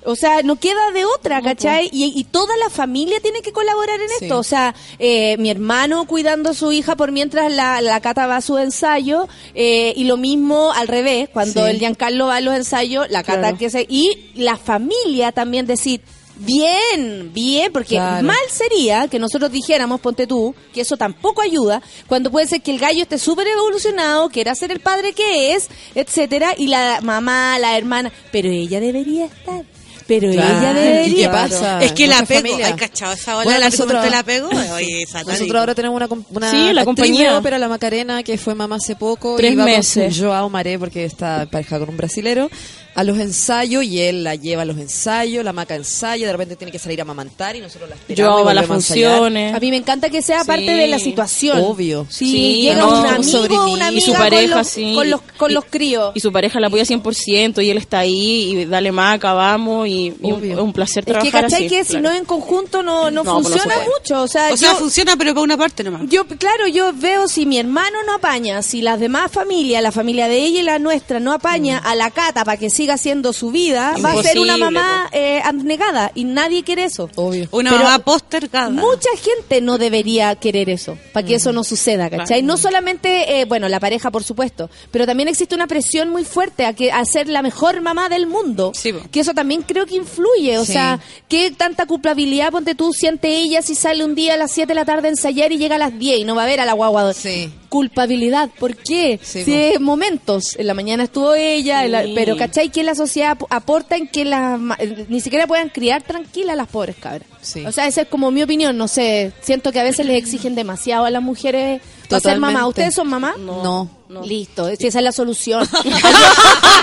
O 0.06 0.16
sea, 0.16 0.42
no 0.44 0.56
queda 0.58 0.92
de 0.94 1.04
otra, 1.06 1.42
¿cachai? 1.42 1.90
Y, 1.92 2.14
y 2.16 2.24
toda 2.26 2.56
la 2.58 2.70
familia 2.70 3.20
tiene 3.22 3.42
que 3.42 3.52
colaborar 3.52 4.00
en 4.00 4.08
Sí. 4.10 4.16
esto. 4.26 4.38
O 4.40 4.44
sea, 4.44 4.76
eh, 5.00 5.36
mi 5.38 5.50
hermano 5.50 6.06
cuidando 6.06 6.52
a 6.52 6.54
su 6.54 6.72
hija 6.72 6.96
por 6.96 7.12
mientras 7.12 7.52
la, 7.52 7.82
la 7.82 8.00
Cata 8.02 8.28
va 8.28 8.38
a 8.38 8.42
su 8.42 8.58
ensayo. 8.58 9.28
eh, 9.54 9.94
y 9.96 10.04
lo 10.06 10.18
mismo 10.18 10.72
al 10.74 10.88
revés, 10.88 11.30
cuando 11.32 11.66
Sí. 11.66 11.72
el 11.72 11.80
Giancarlo 11.80 12.28
va 12.28 12.38
a 12.38 12.42
los 12.42 12.56
ensayos, 12.56 13.10
la 13.10 13.24
Cata 13.24 13.40
Claro. 13.40 13.58
que 13.58 13.70
se... 13.70 13.86
Y 13.90 14.30
la 14.36 14.58
familia 14.58 15.32
también 15.32 15.66
decir, 15.66 16.02
bien, 16.38 17.32
bien, 17.34 17.72
porque 17.72 17.96
Claro. 17.96 18.26
mal 18.28 18.38
sería 18.50 19.08
que 19.08 19.20
nosotros 19.20 19.52
dijéramos, 19.52 20.02
ponte 20.02 20.28
tú, 20.28 20.54
que 20.74 20.82
eso 20.82 20.98
tampoco 20.98 21.42
ayuda, 21.42 21.82
cuando 22.08 22.30
puede 22.32 22.48
ser 22.48 22.62
que 22.62 22.72
el 22.72 22.80
gallo 22.80 23.02
esté 23.04 23.18
súper 23.18 23.48
evolucionado, 23.48 24.30
quiera 24.30 24.54
ser 24.56 24.72
el 24.72 24.80
padre 24.82 25.14
que 25.14 25.54
es, 25.54 25.70
etcétera, 25.96 26.54
y 26.58 26.68
la 26.68 27.00
mamá, 27.02 27.58
la 27.60 27.78
hermana, 27.78 28.12
pero 28.32 28.50
ella 28.50 28.80
debería 28.80 29.26
estar. 29.26 29.64
Pero 30.08 30.32
Claro. 30.32 30.60
ella 30.60 30.72
¿Y 30.72 30.76
debería. 30.84 31.16
qué 31.16 31.30
pasa? 31.34 31.84
Es 31.84 31.92
que 31.94 32.06
la 32.08 32.22
pego, 32.24 32.42
familia. 32.42 32.68
¿hay 32.68 32.74
cachado 32.74 33.14
esa 33.14 33.36
ola 33.38 33.44
Bueno, 33.46 33.60
la 33.60 33.66
que 33.66 33.72
nosotros- 33.72 33.98
comenté 34.06 34.16
la 34.16 34.24
pego? 34.24 34.50
Oye. 34.76 35.06
Nosotros 35.26 35.56
ahora 35.56 35.74
tenemos 35.76 35.96
una, 35.98 36.08
com- 36.08 36.24
una 36.30 36.52
Sí, 36.52 36.74
la 36.74 36.86
compañía. 36.86 37.32
de 37.32 37.38
ópera, 37.38 37.58
la 37.58 37.68
Macarena, 37.68 38.22
que 38.22 38.38
fue 38.38 38.54
mamá 38.54 38.76
hace 38.76 38.96
poco. 38.96 39.36
Tres 39.36 39.54
y 39.54 39.56
meses. 39.56 40.16
Con 40.18 40.28
Joao 40.28 40.50
Maré, 40.50 40.78
porque 40.78 41.06
está 41.06 41.48
pareja 41.50 41.80
con 41.80 41.90
un 41.90 41.98
brasilero, 41.98 42.52
a 42.96 43.04
los 43.04 43.20
ensayos 43.20 43.84
y 43.84 44.00
él 44.02 44.24
la 44.24 44.36
lleva 44.36 44.62
a 44.62 44.66
los 44.66 44.78
ensayos, 44.78 45.44
la 45.44 45.52
maca 45.54 45.76
ensaya, 45.76 46.26
de 46.26 46.32
repente 46.32 46.56
tiene 46.56 46.72
que 46.72 46.80
salir 46.80 47.00
a 47.00 47.04
amamantar 47.04 47.56
y 47.56 47.60
nosotros 47.62 47.90
la 47.90 47.96
esperamos. 47.96 48.18
Yo 48.18 48.48
y 48.48 48.52
a 48.52 48.54
las 48.54 48.68
volvemos 48.68 48.86
a 48.86 48.94
funciones. 48.94 49.54
A 49.54 49.60
mí 49.60 49.70
me 49.70 49.78
encanta 49.78 50.10
que 50.10 50.22
sea 50.22 50.44
parte 50.46 50.66
Sí. 50.66 50.74
de 50.74 50.88
la 50.88 51.00
situación. 51.00 51.60
Obvio. 51.62 52.08
Sí, 52.10 52.26
Sí, 52.26 52.62
llega 52.62 52.78
no, 52.78 53.00
un 53.02 53.06
amigo, 53.06 53.66
una 53.74 53.86
Y 53.86 53.88
amiga 53.90 54.06
su 54.06 54.14
pareja, 54.14 54.48
con 54.48 54.58
los, 54.60 54.68
sí. 54.68 54.94
con 54.96 55.10
los, 55.10 55.22
con 55.38 55.52
Y- 55.52 55.54
los 55.54 55.66
críos. 55.66 56.12
Y 56.16 56.20
su 56.22 56.32
pareja 56.32 56.60
la 56.60 56.68
apoya 56.68 56.86
100% 56.86 57.62
y 57.62 57.70
él 57.70 57.78
está 57.78 58.00
ahí 58.00 58.52
y 58.62 58.66
dale 58.66 58.92
maca, 58.92 59.34
vamos 59.34 59.88
y, 59.88 60.08
y 60.08 60.14
un, 60.22 60.34
Obvio. 60.34 60.54
es 60.54 60.60
un 60.60 60.72
placer 60.74 61.02
Es 61.02 61.06
que, 61.06 61.12
trabajar 61.12 61.42
¿cachai? 61.44 61.66
así. 61.66 61.76
que 61.76 61.84
si 61.84 61.98
no 61.98 62.12
en 62.14 62.24
conjunto 62.26 62.82
no, 62.82 63.12
no, 63.12 63.24
No, 63.24 63.36
pues 63.36 63.50
no 63.50 63.50
funciona 63.50 63.76
mucho. 63.80 64.22
O 64.22 64.28
sea, 64.28 64.54
O 64.54 64.58
sea, 64.58 64.72
yo, 64.72 64.78
funciona, 64.78 65.16
pero 65.18 65.34
para 65.34 65.44
una 65.44 65.58
parte 65.58 65.84
nomás. 65.84 66.04
Yo, 66.08 66.26
claro, 66.26 66.68
yo 66.68 66.92
veo 66.94 67.28
si 67.28 67.46
mi 67.46 67.58
hermano 67.60 67.98
no 68.06 68.14
apaña, 68.16 68.62
si 68.62 68.82
las 68.82 69.00
demás 69.02 69.32
familias, 69.32 69.84
la 69.84 69.92
familia 69.92 70.28
de 70.30 70.38
ella 70.40 70.60
y 70.62 70.64
la 70.64 70.80
nuestra, 70.80 71.20
no 71.20 71.34
apaña 71.34 71.78
a 71.80 71.94
la 71.96 72.10
cata 72.12 72.46
para 72.46 72.58
que 72.58 72.70
siga 72.86 72.94
haciendo 72.96 73.34
su 73.34 73.50
vida, 73.52 73.96
va 74.04 74.12
a 74.12 74.22
ser 74.22 74.38
una 74.40 74.58
mamá 74.58 75.10
eh, 75.12 75.42
abnegada 75.44 76.12
y 76.14 76.24
nadie 76.24 76.64
quiere 76.64 76.84
eso. 76.84 77.10
Obvio. 77.16 77.48
Una 77.52 77.72
Pero 77.72 77.84
mamá 77.84 78.00
postergada. 78.00 78.70
Mucha 78.70 79.10
gente 79.22 79.60
no 79.62 79.78
debería 79.80 80.36
querer 80.36 80.70
eso, 80.70 80.96
para 81.14 81.26
que 81.26 81.36
eso 81.36 81.52
no 81.52 81.64
suceda, 81.64 82.10
¿cachai? 82.10 82.44
No 82.44 82.58
solamente, 82.58 83.40
eh, 83.42 83.46
bueno, 83.46 83.70
la 83.70 83.80
pareja, 83.80 84.12
por 84.12 84.24
supuesto, 84.24 84.70
pero 84.92 85.06
también 85.08 85.30
existe 85.30 85.56
una 85.56 85.66
presión 85.68 86.10
muy 86.10 86.26
fuerte 86.26 86.66
a, 86.66 86.74
que, 86.74 86.92
a 86.92 87.04
ser 87.06 87.28
la 87.28 87.42
mejor 87.42 87.82
mamá 87.82 88.08
del 88.10 88.28
mundo. 88.28 88.72
Sí. 88.76 88.94
Que 89.12 89.22
eso 89.22 89.34
también 89.34 89.64
creo 89.64 89.86
que 89.88 89.96
influye, 89.96 90.58
o 90.60 90.66
Sí. 90.66 90.74
sea, 90.74 91.00
¿qué 91.28 91.50
tanta 91.52 91.86
culpabilidad, 91.88 92.52
ponte 92.52 92.76
tú, 92.76 92.94
siente 92.94 93.38
ella 93.38 93.62
si 93.64 93.74
sale 93.74 94.06
un 94.06 94.14
día 94.14 94.36
a 94.36 94.38
las 94.38 94.52
7 94.52 94.68
de 94.68 94.76
la 94.76 94.86
tarde 94.86 95.08
a 95.08 95.12
ensayar 95.12 95.52
y 95.52 95.58
llega 95.58 95.76
a 95.76 95.80
las 95.80 95.98
10 95.98 96.20
y 96.20 96.24
no 96.24 96.36
va 96.36 96.44
a 96.44 96.48
ver 96.48 96.60
a 96.60 96.66
la 96.66 96.74
guagua? 96.74 97.14
Sí. 97.14 97.52
Culpabilidad, 97.70 98.50
¿por 98.60 98.76
qué? 98.76 99.20
Sí, 99.22 99.44
si 99.44 99.80
momentos, 99.80 100.56
en 100.58 100.68
la 100.68 100.74
mañana 100.74 101.04
estuvo 101.04 101.34
ella, 101.34 101.86
la- 101.88 102.06
pero 102.16 102.38
¿cachai? 102.38 102.70
Que 102.76 102.84
la 102.84 102.94
sociedad 102.94 103.32
ap- 103.32 103.44
aporta 103.52 103.96
en 103.96 104.08
que 104.08 104.26
las 104.26 104.60
eh, 104.80 105.06
ni 105.08 105.22
siquiera 105.22 105.48
puedan 105.48 105.70
criar 105.70 106.02
tranquilas 106.04 106.58
las 106.58 106.68
pobres 106.68 106.98
cabras. 106.98 107.28
Sí. 107.42 107.66
O 107.66 107.72
sea, 107.72 107.88
esa 107.88 108.02
es 108.02 108.08
como 108.10 108.32
mi 108.32 108.44
opinión, 108.44 108.78
no 108.78 108.88
sé, 108.90 109.32
siento 109.42 109.72
que 109.72 109.80
a 109.80 109.84
veces 109.84 110.06
les 110.06 110.18
exigen 110.18 110.56
demasiado 110.56 111.06
a 111.06 111.10
las 111.10 111.22
mujeres 111.24 111.82
ser 112.22 112.40
mamá. 112.40 112.68
¿Ustedes 112.68 112.94
son 112.96 113.08
mamá? 113.08 113.36
No. 113.38 113.90
Listo, 114.24 114.68
si 114.78 114.88
esa 114.88 115.00
es 115.00 115.04
la 115.04 115.12
solución. 115.12 115.68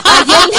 ayer, 0.04 0.50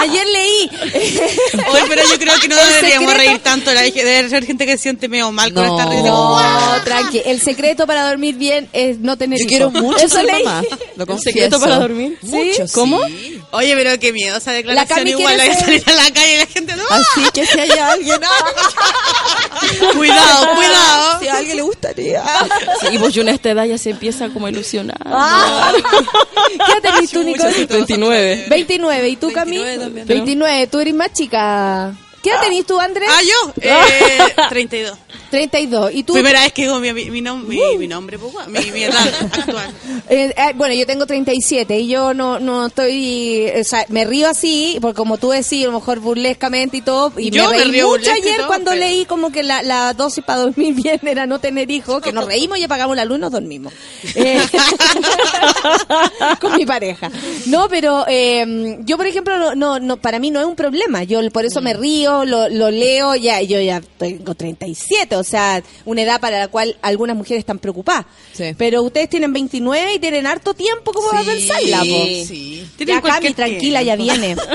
ayer 0.00 0.26
leí. 0.26 0.70
Oye, 1.70 1.82
pero 1.88 2.02
yo 2.08 2.18
creo 2.18 2.40
que 2.40 2.48
no 2.48 2.58
El 2.58 2.66
deberíamos 2.68 3.10
secreto- 3.12 3.28
reír 3.28 3.38
tanto. 3.42 3.72
La 3.74 3.82
debe 3.82 4.28
ser 4.30 4.44
gente 4.46 4.64
que 4.66 4.76
se 4.76 4.84
siente 4.84 5.08
medio 5.08 5.30
mal 5.30 5.52
con 5.52 5.64
No. 5.66 5.78
esta 5.78 5.90
risa. 5.90 6.02
No, 6.08 6.38
tranqui. 6.84 7.22
El 7.24 7.40
secreto 7.40 7.86
para 7.86 8.08
dormir 8.08 8.36
bien 8.36 8.68
es 8.72 8.98
no 8.98 9.16
tener 9.18 9.38
Yo 9.38 9.44
hijos. 9.44 9.48
quiero 9.50 9.70
mucho 9.70 9.98
Eso 10.04 10.16
ser 10.16 10.24
leí. 10.24 10.42
mamá. 10.44 10.62
Lo 10.96 11.04
¿Un 11.04 11.06
confieso. 11.06 11.22
secreto 11.22 11.60
para 11.60 11.76
dormir? 11.78 12.18
Mucho, 12.22 12.64
¿Cómo? 12.72 13.04
sí. 13.06 13.40
Oye, 13.52 13.74
pero 13.76 13.98
qué 14.00 14.12
miedo 14.12 14.38
esa 14.38 14.52
declaración. 14.52 14.98
Cami 14.98 15.10
Igual 15.10 15.38
hay 15.40 15.48
que 15.50 15.54
salir 15.56 15.82
a 15.86 15.92
la 15.92 16.10
calle 16.10 16.34
y 16.34 16.38
la 16.38 16.46
gente 16.46 16.76
no. 16.76 16.84
Así 16.90 17.30
que 17.32 17.46
si 17.46 17.60
hay 17.60 17.70
alguien, 17.70 18.20
cuidado, 19.96 20.54
cuidado. 20.54 21.20
si 21.20 21.28
a 21.28 21.36
alguien 21.36 21.56
le 21.56 21.62
gustaría. 21.62 22.22
Sí, 22.80 22.98
pues 22.98 23.14
yo 23.14 23.22
en 23.22 23.28
esta 23.28 23.50
edad 23.50 23.64
ya 23.64 23.78
se 23.78 23.90
empieza 23.90 24.28
como 24.28 24.46
a 24.46 24.50
ilusionar. 24.50 24.98
Ah. 25.04 25.72
¿Qué 26.48 26.72
edad 26.72 26.82
tenés 26.82 27.10
tú, 27.10 27.22
Nico? 27.22 27.44
29. 27.44 28.46
29. 28.48 29.08
¿Y 29.08 29.16
tú, 29.16 29.32
Cami? 29.32 29.58
29 29.58 29.84
también. 29.84 30.06
29. 30.06 30.66
Tú 30.66 30.80
eres 30.80 30.94
más 30.94 31.12
chica. 31.12 31.94
¿Qué 32.22 32.30
edad 32.30 32.40
tenés 32.40 32.66
tú, 32.66 32.78
Andrés? 32.80 33.08
Ah, 33.12 33.20
yo. 33.22 33.52
Eh, 33.60 34.34
32. 34.48 34.98
32. 35.30 35.92
¿Y 35.94 36.02
tú? 36.02 36.12
Primera 36.14 36.40
vez 36.42 36.52
que 36.52 36.62
digo 36.62 36.78
mi, 36.80 36.92
mi, 36.92 37.10
mi, 37.10 37.20
nom- 37.22 37.44
mi, 37.44 37.60
mi 37.78 37.86
nombre, 37.88 38.18
pues, 38.18 38.32
mi, 38.48 38.70
mi 38.72 38.82
edad 38.84 39.06
actual. 39.32 39.70
Eh, 40.10 40.32
eh, 40.36 40.52
bueno, 40.54 40.74
yo 40.74 40.86
tengo 40.86 41.04
37 41.06 41.80
y 41.80 41.88
yo 41.88 42.14
no 42.14 42.38
no 42.40 42.66
estoy, 42.68 43.50
o 43.60 43.64
sea, 43.64 43.84
me 43.90 44.06
río 44.06 44.28
así, 44.28 44.78
porque 44.80 44.96
como 44.96 45.18
tú 45.18 45.30
decís, 45.30 45.64
a 45.64 45.66
lo 45.66 45.72
mejor 45.80 45.98
burlescamente 46.00 46.78
y 46.78 46.80
todo, 46.80 47.12
y 47.18 47.28
Yo 47.30 47.50
me 47.50 47.58
me 47.58 47.64
reí 47.64 47.72
río 47.72 47.88
mucho 47.88 48.10
ayer 48.10 48.36
todo, 48.38 48.46
cuando 48.46 48.70
pero- 48.70 48.80
leí 48.86 49.04
como 49.04 49.30
que 49.30 49.42
la, 49.42 49.62
la 49.62 49.92
dosis 49.92 50.24
para 50.24 50.40
dormir 50.40 50.74
bien 50.82 51.00
era 51.06 51.26
no 51.26 51.40
tener 51.40 51.70
hijos, 51.70 52.00
que 52.00 52.12
nos 52.12 52.24
reímos 52.24 52.56
y 52.58 52.64
apagamos 52.64 52.96
la 52.96 53.04
luz, 53.04 53.18
nos 53.18 53.32
dormimos. 53.32 53.72
Eh, 54.14 54.40
con 56.40 56.56
mi 56.56 56.64
pareja. 56.66 57.10
No, 57.46 57.68
pero 57.68 58.04
eh, 58.08 58.78
yo, 58.80 58.96
por 58.96 59.06
ejemplo, 59.06 59.36
no, 59.38 59.54
no, 59.54 59.78
no, 59.80 59.96
para 59.98 60.18
mí 60.18 60.30
no 60.30 60.40
es 60.40 60.46
un 60.46 60.56
problema, 60.56 61.02
yo 61.04 61.20
por 61.30 61.44
eso 61.44 61.60
me 61.60 61.74
río, 61.74 62.24
lo, 62.24 62.48
lo 62.48 62.70
leo, 62.70 63.14
ya 63.14 63.42
yo 63.42 63.60
ya 63.60 63.80
tengo 63.98 64.34
37, 64.34 65.16
o 65.18 65.24
sea, 65.24 65.62
una 65.84 66.02
edad 66.02 66.20
para 66.20 66.38
la 66.38 66.48
cual 66.48 66.76
algunas 66.82 67.16
mujeres 67.16 67.40
están 67.40 67.58
preocupadas. 67.58 68.06
Sí. 68.32 68.54
Pero 68.56 68.82
ustedes 68.82 69.10
tienen 69.10 69.32
29 69.32 69.94
y 69.94 69.98
tienen 69.98 70.26
harto 70.26 70.54
tiempo 70.54 70.92
como 70.92 71.10
va 71.12 71.20
a 71.20 71.24
pensarla, 71.24 71.78
po. 71.80 72.04
Sí. 72.26 72.66
Ya, 72.78 73.00
Cami, 73.02 73.34
tranquila, 73.34 73.82
ya 73.82 73.96
viene. 73.96 74.36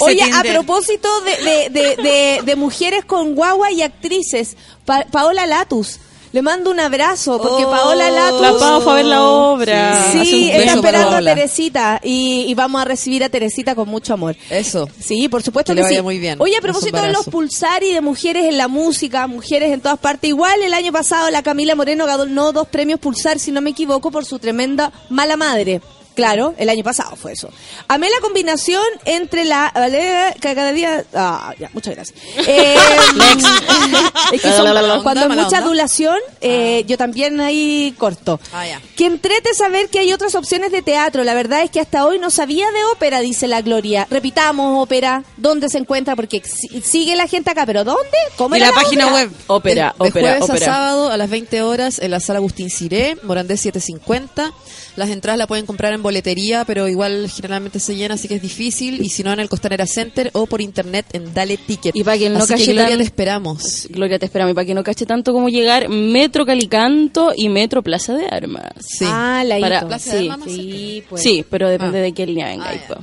Oye, 0.00 0.22
a 0.34 0.42
propósito 0.42 1.08
de, 1.22 1.36
de, 1.44 1.70
de, 1.70 1.96
de- 2.02 2.40
de 2.44 2.56
mujeres 2.56 3.04
con 3.04 3.34
guagua 3.34 3.70
y 3.70 3.82
actrices, 3.82 4.56
Pa- 4.84 5.06
Paola 5.10 5.46
Latus. 5.46 5.98
Le 6.36 6.42
mando 6.42 6.70
un 6.70 6.78
abrazo, 6.78 7.40
porque 7.40 7.64
Oh. 7.64 7.70
Paola 7.70 8.10
Latus... 8.10 8.42
La 8.42 8.52
Pau 8.58 8.82
fue 8.82 8.92
a 8.92 8.96
ver 8.96 9.04
la 9.06 9.24
obra. 9.24 10.02
Sí, 10.12 10.50
está 10.52 10.74
esperando 10.74 11.16
a. 11.16 11.22
Teresita 11.22 11.98
y, 12.04 12.44
y 12.46 12.54
vamos 12.54 12.82
a 12.82 12.84
recibir 12.84 13.24
a 13.24 13.30
Teresita 13.30 13.74
con 13.74 13.88
mucho 13.88 14.12
amor. 14.12 14.36
Eso. 14.50 14.86
Sí, 15.00 15.30
por 15.30 15.42
supuesto 15.42 15.72
Que 15.72 15.76
que, 15.76 15.80
le 15.80 15.82
vaya 15.84 15.96
sí. 16.00 16.02
muy 16.02 16.18
bien. 16.18 16.38
Oye, 16.38 16.54
a 16.58 16.60
propósito 16.60 16.98
de 16.98 17.04
los 17.04 17.26
embarazo. 17.26 17.30
pulsar 17.30 17.82
y 17.84 17.94
de 17.94 18.02
mujeres 18.02 18.44
en 18.44 18.58
la 18.58 18.68
música, 18.68 19.26
mujeres 19.26 19.72
en 19.72 19.80
todas 19.80 19.98
partes, 19.98 20.28
igual 20.28 20.60
el 20.60 20.74
año 20.74 20.92
pasado 20.92 21.30
la 21.30 21.42
Camila 21.42 21.74
Moreno 21.74 22.04
ganó 22.04 22.52
dos 22.52 22.68
premios 22.68 23.00
pulsar, 23.00 23.38
si 23.38 23.50
no 23.50 23.62
me 23.62 23.70
equivoco, 23.70 24.10
por 24.10 24.26
su 24.26 24.38
tremenda 24.38 24.92
mala 25.08 25.38
madre. 25.38 25.80
Claro, 26.16 26.54
el 26.58 26.68
año 26.68 26.82
pasado 26.82 27.14
fue 27.14 27.32
eso. 27.34 27.48
Amé 27.86 28.08
la 28.10 28.18
combinación 28.20 28.82
entre 29.04 29.44
la... 29.44 29.70
vale, 29.74 30.34
que 30.40 30.54
cada 30.54 30.72
día... 30.72 31.04
Ah, 31.14 31.54
ya, 31.60 31.70
muchas 31.72 31.94
gracias. 31.94 32.18
Eh, 32.48 32.74
es 34.32 34.40
que 34.42 34.50
son- 34.52 34.64
Mala 34.64 34.82
onda, 34.82 35.02
cuando 35.02 35.22
hay 35.22 35.28
mucha 35.28 35.44
onda. 35.46 35.58
adulación, 35.58 36.16
eh, 36.40 36.84
yo 36.86 36.96
también 36.98 37.40
ahí 37.40 37.94
corto. 37.98 38.40
Ah, 38.52 38.66
ya. 38.66 38.80
Que 38.96 39.06
entrete 39.06 39.54
saber 39.54 39.88
que 39.88 39.98
hay 40.00 40.12
otras 40.12 40.34
opciones 40.34 40.72
de 40.72 40.82
teatro. 40.82 41.22
La 41.24 41.34
verdad 41.34 41.62
es 41.62 41.70
que 41.70 41.80
hasta 41.80 42.04
hoy 42.04 42.18
no 42.18 42.30
sabía 42.30 42.70
de 42.70 42.84
ópera, 42.92 43.20
dice 43.20 43.46
la 43.46 43.60
Gloria. 43.62 44.06
Repitamos, 44.10 44.82
ópera. 44.82 45.22
¿Dónde 45.36 45.68
se 45.68 45.78
encuentra? 45.78 46.16
Porque 46.16 46.42
si- 46.44 46.80
sigue 46.82 47.14
la 47.16 47.26
gente 47.28 47.50
acá, 47.50 47.66
pero 47.66 47.84
¿dónde? 47.84 48.16
¿Cómo 48.36 48.56
Y 48.56 48.60
la 48.60 48.72
página 48.72 49.06
ópera? 49.06 49.14
web. 49.22 49.30
Ópera, 49.48 49.94
de 49.98 50.08
ópera, 50.08 50.28
jueves 50.38 50.50
ópera. 50.50 50.66
a 50.66 50.74
sábado 50.74 51.10
a 51.10 51.16
las 51.16 51.30
20 51.30 51.62
horas 51.62 51.98
en 51.98 52.10
la 52.10 52.20
sala 52.20 52.38
Agustín 52.38 52.70
Ciré, 52.70 53.16
Morandé 53.22 53.56
750. 53.56 54.52
Las 54.96 55.10
entradas 55.10 55.38
la 55.38 55.46
pueden 55.46 55.66
comprar 55.66 55.92
en 55.92 56.02
boletería, 56.02 56.64
pero 56.64 56.88
igual 56.88 57.28
generalmente 57.30 57.78
se 57.80 57.94
llena, 57.96 58.14
así 58.14 58.28
que 58.28 58.36
es 58.36 58.42
difícil. 58.42 59.02
Y 59.02 59.08
si 59.10 59.22
no, 59.22 59.32
en 59.32 59.40
el 59.40 59.48
Costanera 59.48 59.86
Center 59.86 60.30
o 60.32 60.46
por 60.46 60.60
internet 60.60 61.06
en 61.12 61.32
Dale 61.34 61.56
Ticket. 61.58 61.94
Y 61.94 62.02
para 62.02 62.16
quien 62.16 62.32
no 62.32 62.38
así 62.40 62.48
que, 62.48 62.54
cache 62.60 62.72
Gloria, 62.72 62.88
tan- 62.90 62.98
te 62.98 63.04
esperamos. 63.04 63.86
Gloria, 63.90 64.18
te 64.18 64.26
esperamos. 64.26 64.52
Y 64.52 64.54
para 64.54 64.64
que 64.66 64.74
no 64.74 64.82
cache 64.82 65.06
tanto 65.06 65.32
como 65.32 65.48
llegar, 65.48 65.88
Metro 65.88 66.46
Calicanto 66.46 67.32
y 67.36 67.48
Metro 67.48 67.82
Plaza 67.82 68.14
de 68.14 68.26
Armas. 68.26 68.72
Sí. 68.86 69.04
Ah, 69.06 69.42
la 69.46 69.58
Para-. 69.60 69.86
Plaza 69.86 70.14
de 70.14 70.20
sí, 70.20 70.28
Armas, 70.28 70.48
Sí, 70.50 71.04
pues. 71.08 71.22
sí, 71.22 71.44
pero 71.50 71.68
depende 71.68 71.98
Ah. 71.98 72.02
de 72.02 72.12
qué 72.12 72.26
línea 72.26 72.48
venga. 72.48 72.70
Ah. 72.90 72.94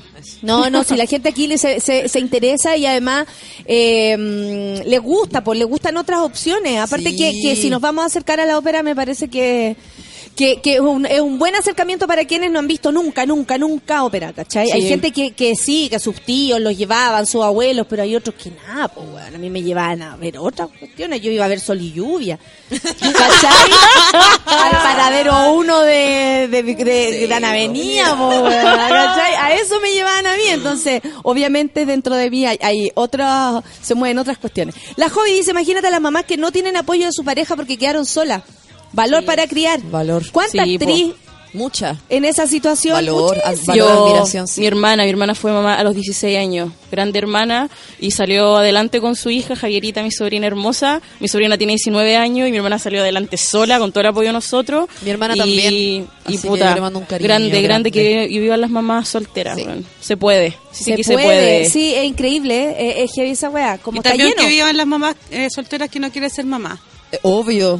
No, 0.41 0.69
no, 0.69 0.83
si 0.83 0.95
la 0.97 1.05
gente 1.05 1.29
aquí 1.29 1.47
le- 1.47 1.57
se, 1.57 1.79
se, 1.79 2.07
se 2.09 2.19
interesa 2.19 2.75
y 2.77 2.85
además 2.85 3.27
eh, 3.65 4.17
mm, 4.17 4.87
le 4.89 4.97
gusta, 4.99 5.43
pues 5.43 5.57
le 5.59 5.65
gustan 5.65 5.97
otras 5.97 6.19
opciones. 6.21 6.79
Aparte 6.79 7.11
Sí. 7.11 7.17
que, 7.17 7.39
que 7.41 7.55
si 7.55 7.69
nos 7.69 7.81
vamos 7.81 8.03
a 8.03 8.07
acercar 8.07 8.39
a 8.39 8.45
la 8.45 8.57
ópera 8.57 8.83
me 8.83 8.95
parece 8.95 9.27
que, 9.27 9.75
que, 10.35 10.61
que 10.61 10.75
es, 10.75 10.79
un, 10.79 11.05
es 11.05 11.21
un 11.21 11.37
buen 11.37 11.55
acercamiento 11.55 12.07
para 12.07 12.25
quienes 12.25 12.51
no 12.51 12.59
han 12.59 12.67
visto 12.67 12.91
nunca, 12.91 13.25
nunca, 13.25 13.57
nunca 13.57 14.03
ópera, 14.03 14.33
¿cachai? 14.33 14.67
Sí. 14.67 14.71
Hay 14.73 14.87
gente 14.87 15.11
que, 15.11 15.31
que 15.31 15.55
sí, 15.55 15.89
que 15.89 15.99
sus 15.99 16.21
tíos 16.21 16.59
los 16.59 16.77
llevaban, 16.77 17.25
sus 17.25 17.43
abuelos, 17.43 17.85
pero 17.89 18.03
hay 18.03 18.15
otros 18.15 18.35
que 18.35 18.51
nada, 18.51 18.87
pues 18.87 19.09
bueno, 19.11 19.35
a 19.35 19.39
mí 19.39 19.49
me 19.49 19.61
llevaban 19.61 20.01
a 20.01 20.15
ver 20.15 20.37
otras 20.37 20.69
cuestiones. 20.77 21.21
Yo 21.21 21.31
iba 21.31 21.45
a 21.45 21.47
ver 21.47 21.59
sol 21.59 21.79
y 21.81 21.91
lluvia, 21.91 22.39
¿cachai? 22.69 23.71
Al 24.45 24.71
paradero 24.71 25.53
uno 25.53 25.81
de, 25.81 26.47
de, 26.49 26.63
de, 26.63 27.27
Gran 27.27 27.45
Avenida, 27.45 28.13
weón, 28.15 28.51
¿cachai? 28.51 29.35
A 29.35 29.53
eso 29.53 29.79
me 29.81 29.93
llevaban 29.93 30.25
a 30.25 30.35
mí. 30.35 30.43
Entonces, 30.49 31.01
obviamente, 31.23 31.85
dentro 31.85 32.15
de 32.15 32.29
mí 32.29 32.45
hay, 32.45 32.57
hay 32.61 32.91
otras, 32.95 33.63
se 33.81 33.93
mueven 33.95 34.17
otras 34.17 34.37
cuestiones. 34.37 34.75
La 34.95 35.09
joven 35.09 35.33
dice, 35.33 35.51
imagínate 35.51 35.87
a 35.87 35.91
las 35.91 36.01
mamás 36.01 36.25
que 36.25 36.37
no 36.37 36.51
tienen 36.51 36.75
apoyo 36.75 37.05
de 37.05 37.11
su 37.11 37.23
pareja 37.23 37.55
porque 37.55 37.77
quedaron 37.77 38.05
solas. 38.05 38.43
Valor 38.93 39.25
para 39.25 39.47
criar. 39.47 39.81
Valor. 39.83 40.23
¿Cuánta 40.31 40.63
Sí, 40.63 40.75
actriz 40.75 41.13
Mucha. 41.53 41.97
en 42.09 42.25
esa 42.25 42.47
situación? 42.47 42.93
Valor, 42.95 43.35
Muchísima. 43.37 43.51
ad- 43.51 43.65
valor, 43.65 43.87
Yo, 43.89 44.03
admiración, 44.05 44.47
sí. 44.47 44.61
mi 44.61 44.67
hermana, 44.67 45.03
mi 45.03 45.09
hermana 45.11 45.35
fue 45.35 45.51
mamá 45.51 45.75
a 45.75 45.83
los 45.83 45.93
16 45.93 46.35
años, 46.37 46.71
grande 46.91 47.19
hermana, 47.19 47.69
y 47.99 48.09
salió 48.11 48.57
adelante 48.57 48.99
con 49.01 49.15
su 49.15 49.29
hija, 49.29 49.55
Javierita, 49.55 50.01
mi 50.01 50.09
sobrina 50.11 50.47
hermosa. 50.47 51.01
Mi 51.19 51.27
sobrina 51.27 51.55
tiene 51.57 51.73
19 51.73 52.15
años 52.17 52.47
y 52.47 52.51
mi 52.51 52.57
hermana 52.57 52.79
salió 52.79 53.01
adelante 53.01 53.37
sola, 53.37 53.77
con 53.79 53.91
todo 53.91 54.01
el 54.01 54.07
apoyo 54.07 54.29
de 54.29 54.33
nosotros. 54.33 54.87
Mi 55.03 55.11
hermana 55.11 55.35
y, 55.35 55.39
también, 55.39 55.73
Y 56.27 56.35
así 56.37 56.47
puta, 56.47 56.69
yo 56.69 56.75
le 56.75 56.81
mando 56.81 56.99
un 56.99 57.05
cariño 57.05 57.27
grande, 57.27 57.49
grande, 57.49 57.67
grande. 57.67 57.91
que 57.91 58.27
y 58.29 58.39
vivan 58.39 58.61
las 58.61 58.69
mamás 58.71 59.09
solteras. 59.09 59.57
Sí. 59.57 59.63
weón. 59.65 59.85
Se 60.01 60.17
puede, 60.17 60.57
sí, 60.71 60.83
Se, 60.85 60.95
que 60.95 61.03
puede. 61.03 61.17
se 61.17 61.23
puede. 61.23 61.69
Sí, 61.69 61.93
es 61.95 62.03
increíble. 62.05 62.75
¿eh? 62.79 63.03
Es, 63.03 63.11
heavy 63.13 63.29
esa 63.31 63.49
weá. 63.49 63.77
Como 63.77 63.97
Y 63.97 63.99
está 63.99 64.09
también 64.09 64.29
lleno. 64.29 64.41
que 64.41 64.47
vivan 64.47 64.75
las 64.77 64.87
mamás 64.87 65.15
eh, 65.31 65.47
solteras 65.53 65.89
que 65.89 65.99
no 65.99 66.11
quieren 66.11 66.29
ser 66.31 66.45
mamá. 66.45 66.79
Eh, 67.11 67.19
Obvio. 67.21 67.79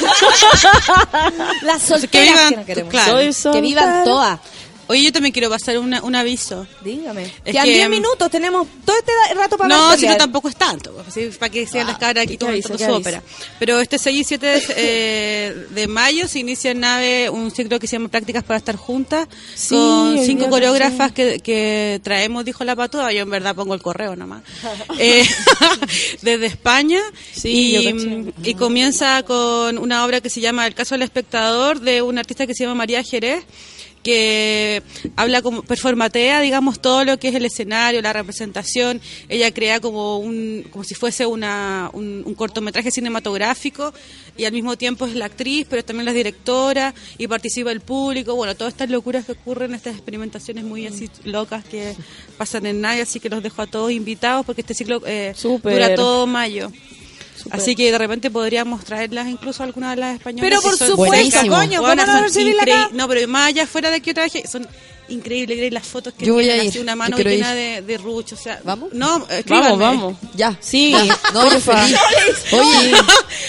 Las 1.62 1.82
Que 1.82 1.88
solteras 1.88 2.28
vivan, 2.28 2.48
que 2.50 2.56
no 2.56 2.64
queremos. 2.66 2.90
claro. 2.90 3.32
Soy 3.32 3.52
Que 3.52 3.60
vivan 3.60 4.04
todas. 4.04 4.40
Oye, 4.86 5.02
yo 5.04 5.12
también 5.12 5.32
quiero 5.32 5.48
pasar 5.48 5.78
una- 5.78 6.02
un 6.02 6.14
aviso. 6.14 6.66
Dígame. 6.82 7.24
Es 7.44 7.54
que, 7.56 7.62
10 7.62 7.88
mm, 7.88 7.90
minutos, 7.90 8.30
tenemos 8.30 8.66
todo 8.84 8.96
este 8.98 9.12
rato 9.34 9.56
para 9.56 9.74
No, 9.74 9.96
si 9.96 10.06
no 10.06 10.16
tampoco 10.16 10.48
es 10.48 10.56
tanto, 10.56 10.92
pues, 10.92 11.06
¿sí? 11.14 11.36
para 11.38 11.50
que 11.50 11.66
sigan 11.66 11.86
las 11.86 11.98
cabras 11.98 12.24
aquí 12.24 12.36
¿qué 12.36 12.62
todo 12.62 12.78
su 12.78 12.92
ópera. 12.92 13.22
Pero 13.58 13.80
este 13.80 13.98
6 13.98 14.20
y 14.20 14.24
7 14.24 14.46
de, 14.46 14.62
eh, 14.76 15.66
de 15.70 15.86
mayo 15.88 16.28
se 16.28 16.38
inicia 16.40 16.70
en 16.72 16.80
nave 16.80 17.30
un 17.30 17.50
ciclo 17.50 17.78
que 17.78 17.86
se 17.86 17.96
llama 17.96 18.08
Prácticas 18.08 18.44
para 18.44 18.58
estar 18.58 18.76
juntas, 18.76 19.26
Sí, 19.54 19.74
con 19.74 20.18
cinco 20.24 20.50
coreógrafas 20.50 21.12
que, 21.12 21.40
que 21.40 22.00
traemos, 22.02 22.44
dijo 22.44 22.62
la 22.64 22.76
patúa, 22.76 23.12
yo 23.12 23.22
en 23.22 23.30
verdad 23.30 23.54
pongo 23.54 23.74
el 23.74 23.80
correo 23.82 24.16
nomás, 24.16 24.42
Eh, 24.98 25.26
desde 26.22 26.46
España, 26.46 27.00
Sí, 27.34 27.76
y, 27.76 27.92
caché. 27.92 28.50
y 28.50 28.54
comienza 28.54 29.22
con 29.22 29.78
una 29.78 30.04
obra 30.04 30.20
que 30.20 30.30
se 30.30 30.40
llama 30.40 30.66
El 30.66 30.74
caso 30.74 30.94
del 30.94 31.02
espectador, 31.02 31.80
de 31.80 32.02
una 32.02 32.20
artista 32.20 32.46
que 32.46 32.54
se 32.54 32.64
llama 32.64 32.74
María 32.74 33.02
Jerez, 33.02 33.44
que 34.04 34.82
habla 35.16 35.42
como 35.42 35.62
performatea, 35.62 36.40
digamos, 36.40 36.80
todo 36.80 37.04
lo 37.04 37.18
que 37.18 37.28
es 37.28 37.34
el 37.34 37.44
escenario, 37.46 38.00
la 38.02 38.12
representación. 38.12 39.00
Ella 39.28 39.50
crea 39.52 39.80
como 39.80 40.18
un, 40.18 40.64
como 40.70 40.84
si 40.84 40.94
fuese 40.94 41.26
una, 41.26 41.90
un, 41.92 42.22
un 42.24 42.34
cortometraje 42.34 42.92
cinematográfico 42.92 43.92
y 44.36 44.44
al 44.44 44.52
mismo 44.52 44.76
tiempo 44.76 45.06
es 45.06 45.14
la 45.14 45.24
actriz, 45.24 45.66
pero 45.68 45.84
también 45.84 46.04
la 46.04 46.12
directora 46.12 46.94
y 47.18 47.26
participa 47.26 47.72
el 47.72 47.80
público. 47.80 48.36
Bueno, 48.36 48.54
todas 48.54 48.74
estas 48.74 48.90
locuras 48.90 49.24
que 49.24 49.32
ocurren, 49.32 49.74
estas 49.74 49.94
experimentaciones 49.94 50.64
muy 50.64 50.86
así 50.86 51.10
locas 51.24 51.64
que 51.64 51.96
pasan 52.36 52.66
en 52.66 52.82
nadie, 52.82 53.02
así 53.02 53.20
que 53.20 53.30
los 53.30 53.42
dejo 53.42 53.62
a 53.62 53.66
todos 53.66 53.90
invitados 53.90 54.44
porque 54.44 54.60
este 54.60 54.74
ciclo 54.74 55.02
eh, 55.06 55.34
dura 55.62 55.94
todo 55.94 56.26
mayo. 56.26 56.70
Así 57.50 57.76
que 57.76 57.90
de 57.92 57.98
repente 57.98 58.30
podríamos 58.30 58.84
traerlas 58.84 59.28
incluso 59.28 59.62
algunas 59.62 59.90
de 59.90 59.96
las 59.96 60.14
españolas. 60.16 60.50
Pero 60.50 60.62
por 60.62 60.76
supuesto, 60.76 61.38
coño, 61.48 61.80
¿cómo 61.80 61.94
no 61.94 62.22
recibirla 62.22 62.62
acá? 62.62 62.90
No, 62.92 63.08
pero 63.08 63.26
más 63.28 63.48
allá 63.48 63.66
fuera 63.66 63.90
de 63.90 64.00
que 64.00 64.10
yo 64.10 64.14
trabajé, 64.14 64.46
son 64.46 64.66
increíbles. 65.08 65.56
increíbles 65.56 65.72
las 65.72 65.86
fotos 65.86 66.12
que 66.14 66.26
Yo 66.26 66.34
voy 66.34 66.44
tienen 66.44 66.60
a 66.60 66.64
ir, 66.64 66.70
así, 66.70 66.78
una 66.78 66.96
mano 66.96 67.16
llena 67.18 67.54
de, 67.54 67.82
de 67.82 67.98
ruch, 67.98 68.32
o 68.32 68.36
sea, 68.36 68.60
¿Vamos? 68.64 68.90
No, 68.92 69.08
Vamos, 69.20 69.30
escríbanme. 69.30 69.76
vamos. 69.76 70.16
Ya. 70.34 70.56
Sí. 70.60 70.94
No, 71.32 71.50
yo 71.50 71.60
feliz. 71.60 71.96
Oye, 72.52 72.92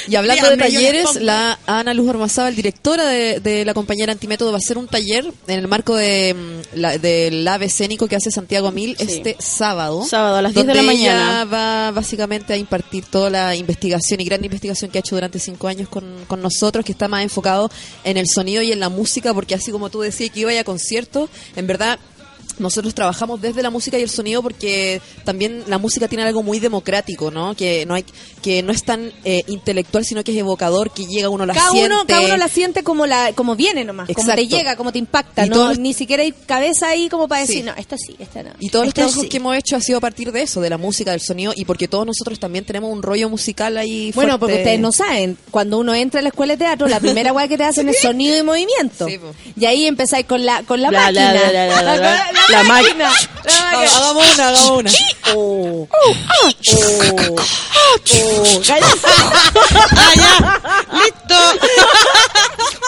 y 0.08 0.16
hablando 0.16 0.50
de 0.50 0.56
Díganme, 0.56 0.74
talleres, 0.74 1.16
la 1.22 1.60
Ana 1.66 1.94
Luz 1.94 2.10
Ormazábal, 2.10 2.56
directora 2.56 3.06
de, 3.08 3.40
de 3.40 3.66
la 3.66 3.74
compañera 3.74 4.12
Antimétodo, 4.12 4.52
va 4.52 4.58
a 4.58 4.60
hacer 4.60 4.78
un 4.78 4.88
taller 4.88 5.26
en 5.48 5.60
el 5.60 5.68
marco 5.68 5.96
de, 5.96 6.34
mm, 6.34 6.78
la, 6.80 6.98
del 6.98 7.48
AVE 7.48 7.66
escénico 7.66 8.08
que 8.08 8.16
hace 8.16 8.32
Santiago 8.32 8.72
Mil 8.72 8.96
Sí. 8.98 9.04
este 9.08 9.36
sábado. 9.40 10.04
Sábado 10.06 10.38
a 10.38 10.42
las 10.42 10.54
10 10.54 10.66
de 10.66 10.74
donde 10.74 10.84
la 10.84 10.94
ella 10.94 11.14
mañana. 11.14 11.46
va 11.46 11.92
básicamente 11.92 12.54
a 12.54 12.58
impartir 12.58 13.06
toda 13.06 13.30
la 13.30 13.56
investigación 13.56 14.20
y 14.22 14.26
gran 14.26 14.44
investigación 14.44 14.90
que 14.92 14.98
ha 14.98 15.02
hecho 15.02 15.16
durante 15.16 15.40
cinco 15.40 15.68
años 15.68 15.90
con, 15.90 16.04
con 16.28 16.42
nosotros, 16.42 16.84
que 16.86 16.92
está 16.92 17.08
más 17.08 17.24
enfocado 17.24 17.70
en 18.04 18.18
el 18.18 18.28
sonido 18.28 18.62
y 18.62 18.72
en 18.72 18.80
la 18.80 18.90
música, 18.90 19.34
porque 19.34 19.56
así 19.56 19.72
como 19.72 19.90
tú 19.90 20.02
decías 20.02 20.32
que 20.32 20.40
iba 20.42 20.52
a 20.60 20.64
conciertos, 20.64 21.30
en 21.56 21.68
verdad 21.68 22.00
nosotros 22.60 22.94
trabajamos 22.94 23.42
desde 23.42 23.62
la 23.62 23.70
música 23.70 23.98
y 24.00 24.02
el 24.04 24.10
sonido 24.10 24.42
porque 24.42 25.02
también 25.24 25.64
la 25.68 25.78
música 25.78 26.08
tiene 26.08 26.24
algo 26.24 26.44
muy 26.44 26.60
democrático, 26.60 27.32
¿no? 27.32 27.56
Que 27.56 27.86
no 27.86 27.94
hay 27.96 28.06
que 28.42 28.62
no 28.64 28.72
es 28.72 28.84
tan 28.84 29.12
eh, 29.24 29.44
intelectual, 29.48 30.06
sino 30.06 30.24
que 30.24 30.32
es 30.32 30.38
evocador, 30.38 30.92
que 30.92 31.06
llega 31.08 31.30
uno 31.30 31.46
la 31.46 31.54
cada 31.54 31.72
siente. 31.72 31.94
uno 31.94 32.04
cada 32.08 32.22
uno 32.26 32.38
la 32.38 32.48
siente 32.48 32.84
como 32.84 33.06
la 33.06 33.34
como 33.34 33.56
viene 33.56 33.84
nomás 33.84 34.08
como 34.08 34.16
te 34.16 34.22
Exacto. 34.42 34.56
llega 34.58 34.76
como 34.76 34.92
te 34.92 35.00
impacta 35.00 35.46
Y 35.46 35.50
no 35.50 35.56
todos- 35.56 35.80
ni 35.80 35.94
siquiera 35.94 36.24
hay 36.24 36.32
cabeza 36.32 36.90
ahí 36.90 37.10
como 37.10 37.28
para 37.28 37.42
decir 37.42 37.56
Sí. 37.58 37.64
no 37.64 37.74
esta 37.76 37.96
sí 37.98 38.16
esta 38.20 38.44
no 38.44 38.52
Y 38.60 38.70
todos 38.70 38.86
los 38.86 38.90
Esta 38.90 39.02
trabajos 39.02 39.24
sí. 39.24 39.30
que 39.30 39.38
hemos 39.38 39.58
hecho 39.58 39.76
ha 39.76 39.82
sido 39.82 39.98
a 39.98 40.02
partir 40.02 40.32
de 40.32 40.42
eso, 40.44 40.62
de 40.62 40.70
la 40.70 40.78
música, 40.78 41.12
del 41.12 41.22
sonido, 41.22 41.54
y 41.56 41.66
porque 41.66 41.88
todos 41.88 42.06
nosotros 42.06 42.40
también 42.40 42.66
tenemos 42.66 42.92
un 42.92 43.02
rollo 43.02 43.30
musical 43.30 43.78
ahí 43.78 44.12
bueno 44.14 44.32
fuerte. 44.32 44.40
porque 44.40 44.56
ustedes 44.58 44.80
no 44.80 44.92
saben 44.92 45.38
cuando 45.52 45.78
uno 45.80 45.94
entra 45.96 46.20
a 46.20 46.24
la 46.24 46.30
escuela 46.30 46.54
de 46.54 46.58
teatro 46.58 46.88
la 46.88 47.00
primera 47.00 47.34
weá 47.34 47.48
que 47.48 47.58
te 47.58 47.64
hacen 47.64 47.90
es 47.90 48.00
sonido 48.02 48.38
y 48.38 48.44
movimiento 48.44 49.08
Sí, 49.08 49.20
y 49.60 49.66
ahí 49.66 49.86
empezáis 49.86 50.26
con 50.26 50.46
la 50.46 50.64
con 50.64 50.82
la 50.82 50.90
Bla, 50.90 51.02
máquina 51.02 51.32
bla, 51.34 51.96
bla. 51.96 52.26
la, 52.50 52.64
máquina. 52.64 53.12
Hagamos 53.72 54.34
una, 54.34 54.48
hagamos 54.48 54.72
una. 54.80 54.92
Oh. 55.34 55.88
Oh. 55.90 56.16
Oh. 56.42 57.36
¡Listo! 60.94 61.36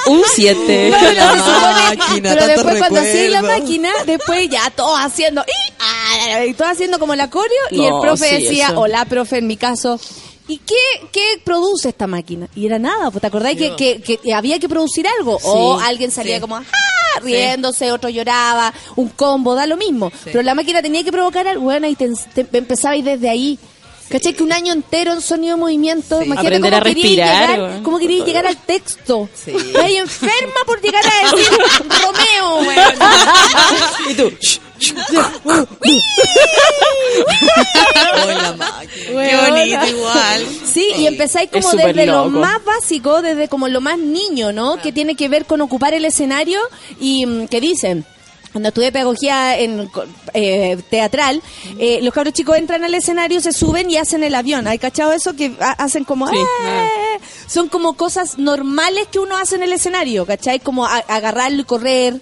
Un 0.08 0.24
7. 0.36 0.90
No, 0.90 0.98
pero 1.00 1.10
se 1.10 1.18
La 1.18 1.96
máquina, 1.96 2.30
pero 2.34 2.48
después 2.48 2.78
cuando 2.80 3.00
hacía 3.02 3.30
la 3.30 3.42
máquina, 3.42 3.90
después 4.06 4.50
ya 4.50 4.70
todos 4.70 5.00
haciendo, 5.00 5.42
y, 5.42 5.74
ah, 5.80 6.46
y 6.46 6.54
todos 6.54 6.72
haciendo 6.72 7.00
como 7.00 7.16
la 7.16 7.30
coreo, 7.30 7.52
y 7.72 7.86
el 7.86 7.94
profe 8.00 8.30
sí, 8.30 8.44
decía, 8.44 8.68
eso. 8.68 8.80
o 8.80 8.88
la 8.88 9.06
profe 9.06 9.40
en 9.40 9.48
mi 9.48 9.58
caso, 9.58 10.00
¿y 10.48 10.58
qué, 10.60 10.76
qué 11.12 11.42
produce 11.44 11.90
esta 11.90 12.08
máquina? 12.08 12.48
Y 12.56 12.66
era 12.66 12.80
nada, 12.80 13.12
pues 13.12 13.22
te 13.22 13.28
acordáis 13.28 13.58
que, 13.58 14.02
que, 14.02 14.18
que 14.18 14.34
había 14.34 14.60
que 14.60 14.70
producir 14.70 15.06
algo, 15.20 15.38
o 15.44 15.80
alguien 15.80 16.12
salía 16.12 16.36
sí. 16.36 16.42
como, 16.42 16.56
¡ah! 16.58 16.64
riéndose, 17.22 17.92
otro 17.92 18.10
lloraba, 18.10 18.74
un 18.96 19.10
combo, 19.10 19.56
da 19.56 19.66
lo 19.66 19.78
mismo. 19.78 20.12
Pero 20.24 20.42
la 20.44 20.54
máquina 20.56 20.82
tenía 20.82 21.04
que 21.04 21.12
provocar 21.12 21.48
algo, 21.48 21.64
bueno, 21.64 21.88
y 21.88 21.96
te, 21.96 22.10
te 22.44 22.58
empezabais 22.58 23.04
desde 23.04 23.30
ahí. 23.30 23.58
¿Cachai? 24.10 24.34
Que 24.34 24.42
un 24.44 24.54
año 24.54 24.72
entero 24.72 25.12
en 25.12 25.20
sonido 25.22 25.58
movimiento. 25.58 26.22
Imagínate 26.24 26.48
Aprender 26.56 26.72
cómo 26.72 26.78
a 26.82 26.84
queríais 26.86 27.04
respirar, 27.04 27.50
llegar- 27.60 27.84
cómo 27.84 28.00
queríais 28.00 28.26
llegar 28.26 28.48
al 28.48 28.56
texto. 28.56 29.28
Sí. 29.36 29.52
Ay, 29.84 29.98
enferma 29.98 30.62
por 30.66 30.80
llegar 30.82 31.04
a 31.06 31.30
decir 31.36 31.52
Romeo, 31.90 32.60
weón. 32.70 32.94
Y 34.10 34.14
tú, 34.14 34.32
Qué 39.06 39.36
bonito 39.50 39.88
igual. 39.88 40.46
Sí, 40.66 40.88
y 40.98 41.08
empezáis 41.08 41.50
como 41.50 41.72
desde 41.78 42.06
lo 42.06 42.30
más 42.42 42.64
básico, 42.64 43.22
desde 43.22 43.48
como 43.48 43.68
lo 43.68 43.82
más 43.82 43.98
niño, 43.98 44.52
¿no? 44.52 44.78
Que 44.82 44.92
tiene 44.92 45.16
que 45.16 45.30
ver 45.30 45.46
con 45.46 45.62
ocupar 45.62 45.94
el 45.94 46.06
escenario 46.06 46.60
y 47.00 47.26
mm, 47.26 47.48
que 47.48 47.62
dicen. 47.62 48.06
Cuando 48.54 48.70
estudié 48.70 48.92
pedagogía 48.92 49.60
en, 49.60 49.88
eh, 50.34 50.78
teatral, 50.90 51.44
eh, 51.78 52.00
los 52.02 52.12
cabros 52.14 52.34
chicos 52.34 52.58
entran 52.58 52.84
al 52.84 52.94
escenario, 52.96 53.40
se 53.40 53.52
suben 53.52 53.92
y 53.92 53.98
hacen 53.98 54.24
el 54.24 54.34
avión. 54.34 54.68
¿Hay 54.68 54.80
cachado 54.80 55.12
eso? 55.14 55.36
Que 55.36 55.52
ha- 55.60 55.74
hacen 55.74 56.06
como... 56.06 56.28
Sí, 56.28 56.38
"Eh". 56.38 57.20
Son 57.46 57.68
como 57.68 57.94
cosas 57.94 58.40
normales 58.40 59.10
que 59.12 59.20
uno 59.20 59.38
hace 59.38 59.56
en 59.58 59.64
el 59.64 59.74
escenario, 59.74 60.26
¿cachai? 60.26 60.60
Como 60.60 60.88
agarrarlo 60.88 61.62
y 61.62 61.66
correr. 61.66 62.22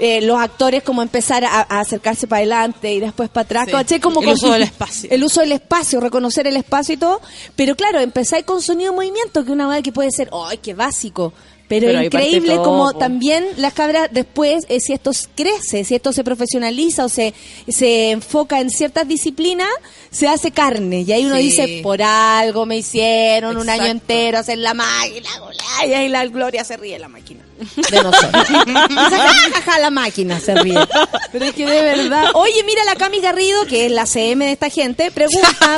Eh, 0.00 0.20
los 0.22 0.40
actores 0.40 0.82
como 0.82 1.02
empezar 1.02 1.44
a, 1.44 1.60
a 1.68 1.80
acercarse 1.80 2.26
para 2.26 2.38
adelante 2.38 2.92
y 2.92 2.98
después 3.00 3.28
para 3.28 3.44
atrás, 3.44 3.66
Sí. 3.66 3.72
¿cachai? 3.72 4.00
Como 4.00 4.20
El 4.20 4.26
con- 4.26 4.34
uso 4.34 4.52
del 4.52 4.62
espacio. 4.64 5.10
el 5.12 5.22
uso 5.22 5.40
del 5.42 5.52
espacio, 5.52 6.00
reconocer 6.00 6.46
el 6.46 6.56
espacio 6.56 6.94
y 6.94 6.98
todo. 6.98 7.20
Pero 7.54 7.76
claro, 7.76 8.00
empezáis 8.00 8.44
con 8.44 8.60
sonido 8.62 8.90
de 8.90 8.96
movimiento, 8.96 9.44
que 9.44 9.52
una 9.52 9.68
vez 9.68 9.82
que 9.82 9.92
puede 9.92 10.10
ser, 10.10 10.30
¡ay, 10.32 10.58
qué 10.58 10.74
básico! 10.74 11.32
Pero, 11.68 12.02
increíble 12.02 12.54
todo, 12.56 12.64
como 12.64 12.90
po. 12.90 12.98
también 12.98 13.46
las 13.58 13.72
cabras 13.74 14.08
después, 14.10 14.64
eh, 14.68 14.80
si 14.80 14.92
esto 14.92 15.12
crece, 15.36 15.84
si 15.84 15.94
esto 15.94 16.12
se 16.12 16.24
profesionaliza 16.24 17.04
o 17.04 17.08
se, 17.08 17.32
se 17.68 18.10
enfoca 18.10 18.60
en 18.60 18.70
ciertas 18.70 19.06
disciplinas, 19.06 19.68
se 20.10 20.26
hace 20.26 20.50
carne. 20.50 21.02
Y 21.02 21.12
ahí 21.12 21.24
uno 21.26 21.36
Sí. 21.36 21.42
dice, 21.42 21.80
por 21.84 22.02
algo 22.02 22.66
me 22.66 22.76
hicieron 22.78 23.56
un 23.56 23.68
año 23.70 23.84
entero 23.86 24.38
hacer 24.38 24.58
la 24.58 24.74
máquina, 24.74 25.28
golá", 25.38 25.86
y 25.86 25.92
ahí 25.94 26.08
la 26.08 26.26
Gloria 26.26 26.64
se 26.64 26.76
ríe 26.76 26.98
la 26.98 27.06
máquina. 27.06 27.44
De 27.90 28.02
nosotros. 28.02 28.46
Jajaja, 28.48 29.78
la 29.78 29.90
máquina 29.90 30.40
se 30.40 30.54
ríe. 30.54 30.78
Pero 31.32 31.44
es 31.44 31.54
que 31.54 31.66
de 31.66 31.82
verdad. 31.82 32.30
Oye, 32.34 32.62
mira 32.64 32.84
la 32.84 32.94
Cami 32.96 33.20
Garrido, 33.20 33.64
que 33.66 33.86
es 33.86 33.92
la 33.92 34.06
CM 34.06 34.46
de 34.46 34.52
esta 34.52 34.70
gente, 34.70 35.10
pregunta: 35.10 35.76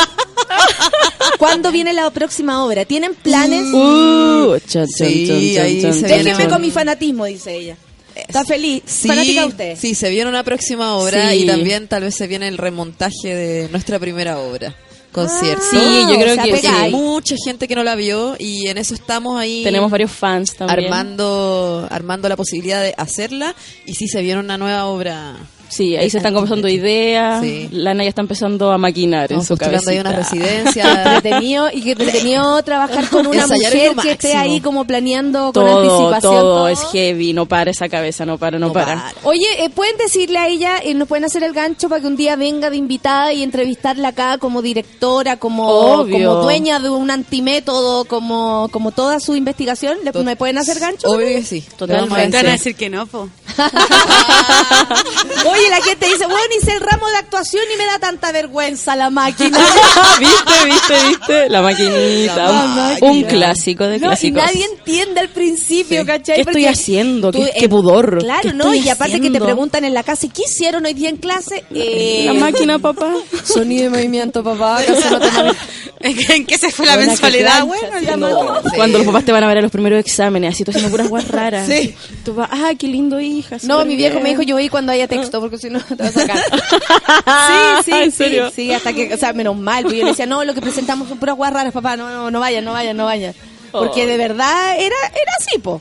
¿Cuándo 1.38 1.72
viene 1.72 1.92
la 1.92 2.10
próxima 2.10 2.64
obra? 2.64 2.84
¿Tienen 2.84 3.14
planes? 3.14 3.64
Uh, 3.72 4.58
chan, 4.66 4.86
Sí, 4.88 5.56
ahí 5.58 5.80
se 5.80 5.90
viene 6.06 6.24
Déjenme 6.24 6.48
con 6.48 6.60
mi 6.60 6.70
fanatismo, 6.70 7.24
dice 7.26 7.54
ella. 7.56 7.76
Está 8.14 8.44
feliz. 8.44 8.82
Sí, 8.84 9.08
Fanática 9.08 9.40
de 9.40 9.46
usted. 9.46 9.78
sí, 9.78 9.94
se 9.94 10.10
viene 10.10 10.28
una 10.28 10.44
próxima 10.44 10.96
obra 10.96 11.30
Sí. 11.30 11.38
y 11.38 11.46
también 11.46 11.88
tal 11.88 12.02
vez 12.02 12.14
se 12.14 12.26
viene 12.26 12.46
el 12.48 12.58
remontaje 12.58 13.34
de 13.34 13.68
nuestra 13.70 13.98
primera 13.98 14.38
obra. 14.38 14.74
Concierto. 15.12 15.62
Sí, 15.70 15.76
yo 16.08 16.14
creo 16.14 16.32
o 16.32 16.34
sea, 16.34 16.44
que 16.44 16.56
sí. 16.58 16.66
ahí. 16.66 16.90
Mucha 16.90 17.36
gente 17.44 17.68
que 17.68 17.74
no 17.74 17.84
la 17.84 17.94
vio 17.94 18.34
y 18.38 18.68
en 18.68 18.78
eso 18.78 18.94
estamos 18.94 19.38
ahí 19.38 19.62
Tenemos 19.62 19.90
varios 19.90 20.10
fans 20.10 20.54
también. 20.56 20.84
armando 20.84 21.86
armando 21.90 22.28
la 22.28 22.36
posibilidad 22.36 22.82
de 22.82 22.94
hacerla 22.96 23.54
y 23.86 23.94
sí 23.94 24.08
se 24.08 24.22
viene 24.22 24.40
una 24.40 24.56
nueva 24.58 24.86
obra. 24.86 25.36
Sí, 25.72 25.96
ahí 25.96 26.10
se 26.10 26.18
están 26.18 26.34
comenzando 26.34 26.68
ideas. 26.68 27.40
Sí. 27.42 27.66
Lana 27.72 28.02
ya 28.02 28.10
está 28.10 28.20
empezando 28.20 28.70
a 28.72 28.76
maquinar 28.76 29.24
Estamos 29.24 29.44
en 29.44 29.48
su 29.48 29.56
postulando 29.56 29.90
ahí 29.90 29.96
cabeza. 29.96 30.10
una 30.10 30.18
residencia. 30.18 31.14
Entretenido 31.16 31.68
y 31.72 31.80
que 31.82 31.92
entretenido 31.92 32.62
trabajar 32.62 33.08
con 33.08 33.26
una 33.26 33.40
Ensayar 33.42 33.72
mujer 33.72 33.96
que 34.02 34.10
esté 34.12 34.36
ahí 34.36 34.60
como 34.60 34.84
planeando 34.84 35.44
con 35.44 35.64
Todo, 35.64 35.78
anticipación. 35.80 36.34
todo 36.34 36.68
es 36.68 36.78
heavy, 36.92 37.32
no 37.32 37.46
para 37.46 37.70
esa 37.70 37.88
cabeza, 37.88 38.26
no 38.26 38.36
para, 38.36 38.58
no, 38.58 38.66
No 38.66 38.72
para. 38.74 38.96
para. 38.96 39.12
Oye, 39.24 39.46
eh, 39.64 39.70
¿pueden 39.70 39.96
decirle 39.96 40.38
a 40.38 40.48
ella, 40.48 40.78
eh, 40.82 40.92
nos 40.92 41.08
pueden 41.08 41.24
hacer 41.24 41.42
el 41.42 41.54
gancho 41.54 41.88
para 41.88 42.02
que 42.02 42.06
un 42.06 42.16
día 42.16 42.36
venga 42.36 42.68
de 42.68 42.76
invitada 42.76 43.32
y 43.32 43.42
entrevistarla 43.42 44.08
acá 44.08 44.36
como 44.36 44.60
directora, 44.60 45.38
como, 45.38 45.66
Obvio. 45.68 46.12
como 46.28 46.42
dueña 46.42 46.80
de 46.80 46.90
un 46.90 47.10
antimétodo, 47.10 48.04
como, 48.04 48.68
como 48.72 48.92
toda 48.92 49.20
su 49.20 49.34
investigación? 49.36 49.96
¿Le, 50.04 50.12
¿Me 50.22 50.36
pueden 50.36 50.58
hacer 50.58 50.78
gancho? 50.78 51.08
Obvio 51.08 51.28
que 51.28 51.42
sí. 51.42 51.64
Totalmente. 51.78 52.10
Lo 52.10 52.16
vamos 52.18 52.18
a 52.18 52.30
Te 52.30 52.36
van 52.36 52.46
a 52.46 52.52
decir 52.52 52.74
que 52.76 52.90
no, 52.90 53.06
po. 53.06 53.28
Oye, 55.50 55.61
la 55.70 55.80
gente 55.82 56.06
dice, 56.06 56.24
bueno, 56.26 56.40
hice 56.60 56.72
el 56.72 56.80
ramo 56.80 57.08
de 57.08 57.16
actuación 57.16 57.62
y 57.74 57.78
me 57.78 57.86
da 57.86 57.98
tanta 57.98 58.32
vergüenza 58.32 58.96
la 58.96 59.10
máquina. 59.10 59.58
¿Viste, 60.18 60.64
viste, 60.64 60.94
viste? 61.08 61.48
La 61.48 61.62
maquinita. 61.62 62.36
La 62.36 62.50
un, 62.50 62.76
máquina. 62.76 63.10
un 63.12 63.22
clásico 63.24 63.84
de 63.84 63.98
No, 63.98 64.06
y 64.06 64.08
clásicos. 64.08 64.42
nadie 64.44 64.64
entiende 64.64 65.20
al 65.20 65.28
principio, 65.28 66.00
Sí. 66.00 66.06
¿cachai? 66.06 66.34
¿Qué 66.36 66.40
estoy 66.42 66.44
Porque 66.62 66.68
haciendo? 66.68 67.30
¿Qué- 67.32 67.38
tú, 67.38 67.44
qué 67.58 67.64
eh, 67.64 67.68
pudor? 67.68 68.18
Claro, 68.18 68.42
¿Qué 68.42 68.52
¿no? 68.54 68.64
estoy 68.72 68.86
Y 68.86 68.88
aparte 68.90 69.12
que 69.14 69.20
te 69.20 69.26
haciendo? 69.28 69.44
preguntan 69.44 69.84
en 69.84 69.94
la 69.94 70.02
casa, 70.02 70.26
¿qué 70.34 70.42
hicieron 70.46 70.84
hoy 70.86 70.94
día 70.94 71.08
en 71.08 71.16
clase? 71.16 71.64
Eh, 71.74 72.24
La 72.26 72.34
máquina, 72.34 72.78
papá. 72.78 73.12
Sonido 73.44 73.84
de 73.84 73.90
movimiento, 73.90 74.42
papá. 74.44 74.80
¿En 76.02 76.46
qué, 76.46 76.58
se 76.58 76.70
fue 76.70 76.86
la 76.86 76.94
Buena 76.94 77.08
mensualidad? 77.12 77.64
plancha, 77.64 77.86
Bueno, 77.88 78.00
ya 78.00 78.16
no. 78.16 78.28
no. 78.60 78.62
Cuando 78.74 78.98
los 78.98 79.06
papás 79.06 79.24
te 79.24 79.32
van 79.32 79.44
a 79.44 79.48
ver 79.48 79.58
a 79.58 79.62
los 79.62 79.70
primeros 79.70 80.00
exámenes, 80.00 80.54
así 80.54 80.64
tú 80.64 80.70
haciendo 80.72 80.90
puras 80.90 81.08
guas 81.08 81.28
raras. 81.28 81.66
Sí. 81.66 81.94
Tú 82.24 82.34
vas, 82.34 82.48
ah, 82.52 82.72
qué 82.78 82.88
lindo 82.88 83.20
hija. 83.20 83.56
No, 83.62 83.84
mi 83.84 83.96
viejo 83.96 84.14
bien". 84.14 84.22
me 84.24 84.28
dijo 84.30 84.42
yo 84.42 84.56
voy 84.56 84.68
cuando 84.68 84.92
haya 84.92 85.06
texto, 85.08 85.40
porque 85.40 85.58
si 85.58 85.70
no 85.70 85.80
te 85.80 85.94
vas 85.94 86.16
a 86.16 86.20
sacar. 86.20 86.38
sí, 87.84 87.84
sí, 87.84 87.92
¿En 87.92 88.10
sí, 88.10 88.16
serio? 88.16 88.50
sí, 88.54 88.72
hasta 88.72 88.92
que, 88.92 89.14
o 89.14 89.16
sea, 89.16 89.32
menos 89.32 89.56
mal, 89.56 89.82
porque 89.84 89.98
yo 89.98 90.04
le 90.04 90.10
decía, 90.10 90.26
no, 90.26 90.44
lo 90.44 90.54
que 90.54 90.60
presentamos 90.60 91.08
son 91.08 91.18
puras 91.18 91.36
guas 91.36 91.52
raras, 91.52 91.72
papá, 91.72 91.96
no, 91.96 92.08
no, 92.10 92.30
no 92.30 92.40
vayan, 92.40 92.64
no 92.64 92.72
vayan, 92.72 92.96
no 92.96 93.04
vayan. 93.04 93.34
Porque 93.70 94.04
Oh. 94.04 94.06
de 94.06 94.16
verdad 94.18 94.74
era, 94.76 94.96
era 95.06 95.32
así, 95.40 95.58
po. 95.58 95.80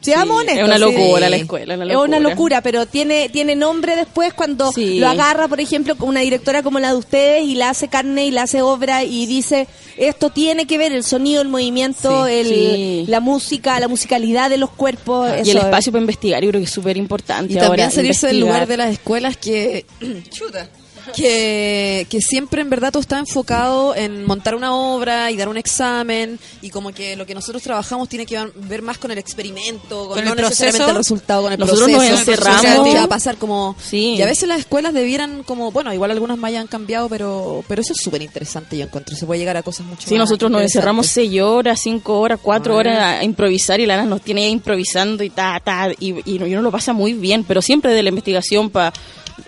Seamos 0.00 0.42
Sí, 0.42 0.48
honestos. 0.48 0.58
es 0.58 0.64
una 0.64 0.74
sí. 0.76 0.80
locura 0.96 1.28
la 1.28 1.36
escuela, 1.36 1.74
una 1.74 1.84
Es 1.92 1.96
una 1.96 2.20
locura. 2.20 2.60
pero 2.62 2.86
tiene, 2.86 3.28
tiene 3.30 3.56
nombre 3.56 3.96
después 3.96 4.32
cuando 4.32 4.70
Sí. 4.72 4.98
lo 5.00 5.08
agarra, 5.08 5.48
por 5.48 5.60
ejemplo, 5.60 5.96
con 5.96 6.08
una 6.10 6.20
directora 6.20 6.62
como 6.62 6.78
la 6.78 6.92
de 6.92 6.96
ustedes 6.98 7.42
y 7.44 7.54
la 7.56 7.70
hace 7.70 7.88
carne 7.88 8.26
y 8.26 8.30
la 8.30 8.42
hace 8.42 8.62
obra 8.62 9.02
y 9.04 9.26
dice, 9.26 9.66
esto 9.96 10.30
tiene 10.30 10.66
que 10.66 10.78
ver 10.78 10.92
el 10.92 11.02
sonido, 11.02 11.42
el 11.42 11.48
movimiento, 11.48 12.26
Sí. 12.26 12.32
el, 12.32 12.46
Sí. 12.46 13.04
la 13.08 13.20
música, 13.20 13.78
la 13.80 13.88
musicalidad 13.88 14.50
de 14.50 14.58
los 14.58 14.70
cuerpos. 14.70 15.28
Y 15.44 15.50
el 15.50 15.56
espacio 15.58 15.90
para 15.90 16.02
investigar, 16.02 16.42
yo 16.44 16.50
creo 16.50 16.60
que 16.60 16.66
es 16.66 16.70
súper 16.72 16.96
importante. 16.96 17.52
Y 17.52 17.56
también 17.56 17.80
ahora, 17.86 17.90
salirse 17.90 18.28
del 18.28 18.36
investigar. 18.36 18.60
lugar 18.62 18.68
de 18.68 18.76
las 18.76 18.92
escuelas 18.92 19.36
que... 19.36 19.84
Chuta. 20.30 20.68
Que, 21.14 22.06
que 22.10 22.20
siempre 22.20 22.62
en 22.62 22.70
verdad 22.70 22.90
todo 22.92 23.00
está 23.00 23.18
enfocado 23.18 23.94
en 23.94 24.24
montar 24.24 24.54
una 24.54 24.74
obra 24.74 25.30
y 25.30 25.36
dar 25.36 25.48
un 25.48 25.56
examen 25.56 26.38
y 26.62 26.70
como 26.70 26.92
que 26.92 27.16
lo 27.16 27.26
que 27.26 27.34
nosotros 27.34 27.62
trabajamos 27.62 28.08
tiene 28.08 28.26
que 28.26 28.38
ver 28.56 28.82
más 28.82 28.98
con 28.98 29.10
el 29.10 29.18
experimento, 29.18 30.06
con, 30.08 30.16
Con 30.16 30.24
no 30.24 30.32
el 30.32 30.36
necesariamente 30.36 30.78
proceso. 30.78 30.90
el 30.90 30.96
resultado, 30.96 31.42
con 31.42 31.52
el 31.52 31.58
Nosotros 31.58 31.88
proceso. 31.90 32.10
nos 32.10 32.20
encerramos. 32.20 32.94
Va 32.96 33.02
a 33.04 33.08
pasar 33.08 33.36
como... 33.36 33.76
Sí. 33.82 34.14
Y 34.16 34.22
a 34.22 34.26
veces 34.26 34.48
las 34.48 34.60
escuelas 34.60 34.92
debieran 34.94 35.42
como... 35.42 35.70
Bueno, 35.72 35.92
igual 35.92 36.10
algunas 36.10 36.38
más 36.38 36.48
hayan 36.48 36.66
cambiado, 36.66 37.08
pero, 37.08 37.64
pero 37.68 37.80
eso 37.82 37.92
es 37.92 38.00
súper 38.00 38.22
interesante 38.22 38.76
yo 38.76 38.84
encuentro. 38.84 39.16
Se 39.16 39.26
puede 39.26 39.40
llegar 39.40 39.56
a 39.56 39.62
cosas 39.62 39.86
mucho 39.86 40.08
Sí, 40.08 40.14
más 40.14 40.20
nosotros 40.20 40.50
nos 40.50 40.62
encerramos 40.62 41.06
interesantes. 41.06 41.32
seis 41.32 41.42
horas, 41.42 41.80
cinco 41.82 42.20
horas, 42.20 42.38
cuatro 42.42 42.74
Ah. 42.74 42.76
horas 42.78 42.98
a 43.20 43.24
improvisar 43.24 43.80
y 43.80 43.86
Lana 43.86 44.04
nos 44.04 44.20
tiene 44.22 44.48
improvisando 44.48 45.22
y 45.24 45.30
ta, 45.30 45.60
ta, 45.64 45.88
y, 45.98 46.14
y 46.30 46.42
uno 46.42 46.62
lo 46.62 46.70
pasa 46.70 46.92
muy 46.92 47.12
bien, 47.14 47.44
pero 47.44 47.62
siempre 47.62 47.92
de 47.92 48.02
la 48.02 48.08
investigación 48.10 48.70
para 48.70 48.92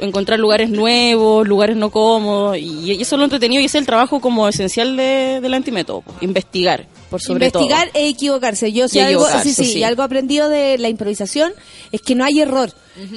encontrar 0.01 0.39
lugares 0.39 0.71
nuevos, 0.71 1.47
lugares 1.47 1.77
no 1.77 1.91
cómodos, 1.91 2.57
y, 2.59 2.93
y 2.93 3.03
eso 3.03 3.17
es 3.17 3.19
lo 3.19 3.25
entretenido 3.25 3.63
y 3.63 3.67
ese 3.67 3.79
es 3.79 3.83
el 3.83 3.87
trabajo 3.87 4.21
como 4.21 4.49
esencial 4.49 4.97
de, 4.97 5.41
del 5.41 5.55
antimétodo, 5.55 6.03
po, 6.03 6.15
investigar, 6.21 6.87
por 7.11 7.21
sobre 7.21 7.47
investigar 7.47 7.91
e 7.95 8.09
equivocarse. 8.09 8.73
Yo 8.73 8.87
Y 8.91 8.99
algo, 8.99 9.27
sí, 9.43 9.53
sí, 9.53 9.65
sí. 9.65 9.79
y 9.79 9.83
algo 9.85 10.03
aprendido 10.03 10.49
de 10.49 10.79
la 10.79 10.89
improvisación 10.89 11.53
es 11.93 12.01
que 12.01 12.15
no 12.15 12.25
hay 12.25 12.41
error. 12.41 12.73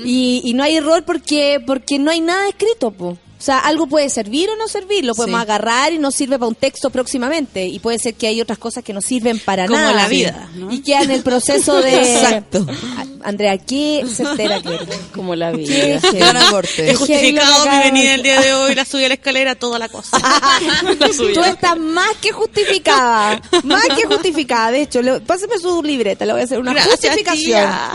y, 0.06 0.42
y 0.46 0.54
no 0.54 0.64
hay 0.64 0.78
error 0.78 1.04
porque 1.04 1.62
porque 1.66 2.00
no 2.00 2.12
hay 2.12 2.22
nada 2.22 2.48
escrito, 2.48 2.92
po. 2.92 3.18
O 3.44 3.46
sea, 3.46 3.60
algo 3.60 3.88
puede 3.88 4.10
servir 4.10 4.50
o 4.50 4.56
no 4.56 4.70
servir, 4.70 5.04
lo 5.04 5.14
podemos 5.14 5.42
Sí. 5.42 5.44
agarrar 5.44 5.92
y 5.92 5.98
nos 6.00 6.16
sirve 6.16 6.40
para 6.40 6.48
un 6.48 6.56
texto 6.56 6.90
próximamente. 6.90 7.66
Y 7.68 7.80
puede 7.80 8.00
ser 8.00 8.14
que 8.14 8.28
hay 8.28 8.40
otras 8.40 8.58
cosas 8.58 8.86
que 8.86 8.94
no 8.94 9.02
sirven 9.02 9.38
para 9.38 9.66
Como 9.68 9.78
nada. 9.78 9.92
la 9.92 10.08
vida, 10.08 10.50
¿no? 10.56 10.72
Y 10.72 10.80
queda 10.82 11.02
en 11.02 11.12
el 11.12 11.24
proceso 11.24 11.82
de... 11.82 11.94
Exacto. 12.22 12.66
A- 12.98 13.28
Andrea, 13.28 13.58
qué 13.58 14.06
certera 14.14 14.62
que 14.62 14.76
eres. 14.76 14.88
como 15.14 15.36
la 15.36 15.52
Qué 15.52 15.58
vida. 15.58 16.00
He 16.78 16.96
justificado 16.96 17.64
Qué 17.64 17.70
mi 17.70 17.76
que 17.78 17.84
venida 17.92 18.16
el 18.16 18.24
día 18.24 18.40
de 18.42 18.54
hoy, 18.54 18.76
la 18.76 18.86
subí 18.86 19.04
a 19.06 19.08
la 19.10 19.14
escalera, 19.16 19.56
toda 19.56 19.78
la 19.80 19.90
cosa. 19.90 20.18
Tú 21.34 21.44
estás 21.44 21.78
más 21.78 22.16
que 22.22 22.32
justificada. 22.32 23.42
Más 23.64 23.84
que 23.96 24.06
justificada. 24.06 24.72
De 24.72 24.82
hecho, 24.84 25.02
le, 25.02 25.20
pásame 25.22 25.58
su 25.58 25.82
libreta, 25.84 26.26
le 26.26 26.32
voy 26.34 26.42
a 26.42 26.46
hacer 26.46 26.60
una 26.60 26.74
Gracias, 26.74 26.96
justificación. 27.00 27.44
tía. 27.46 27.92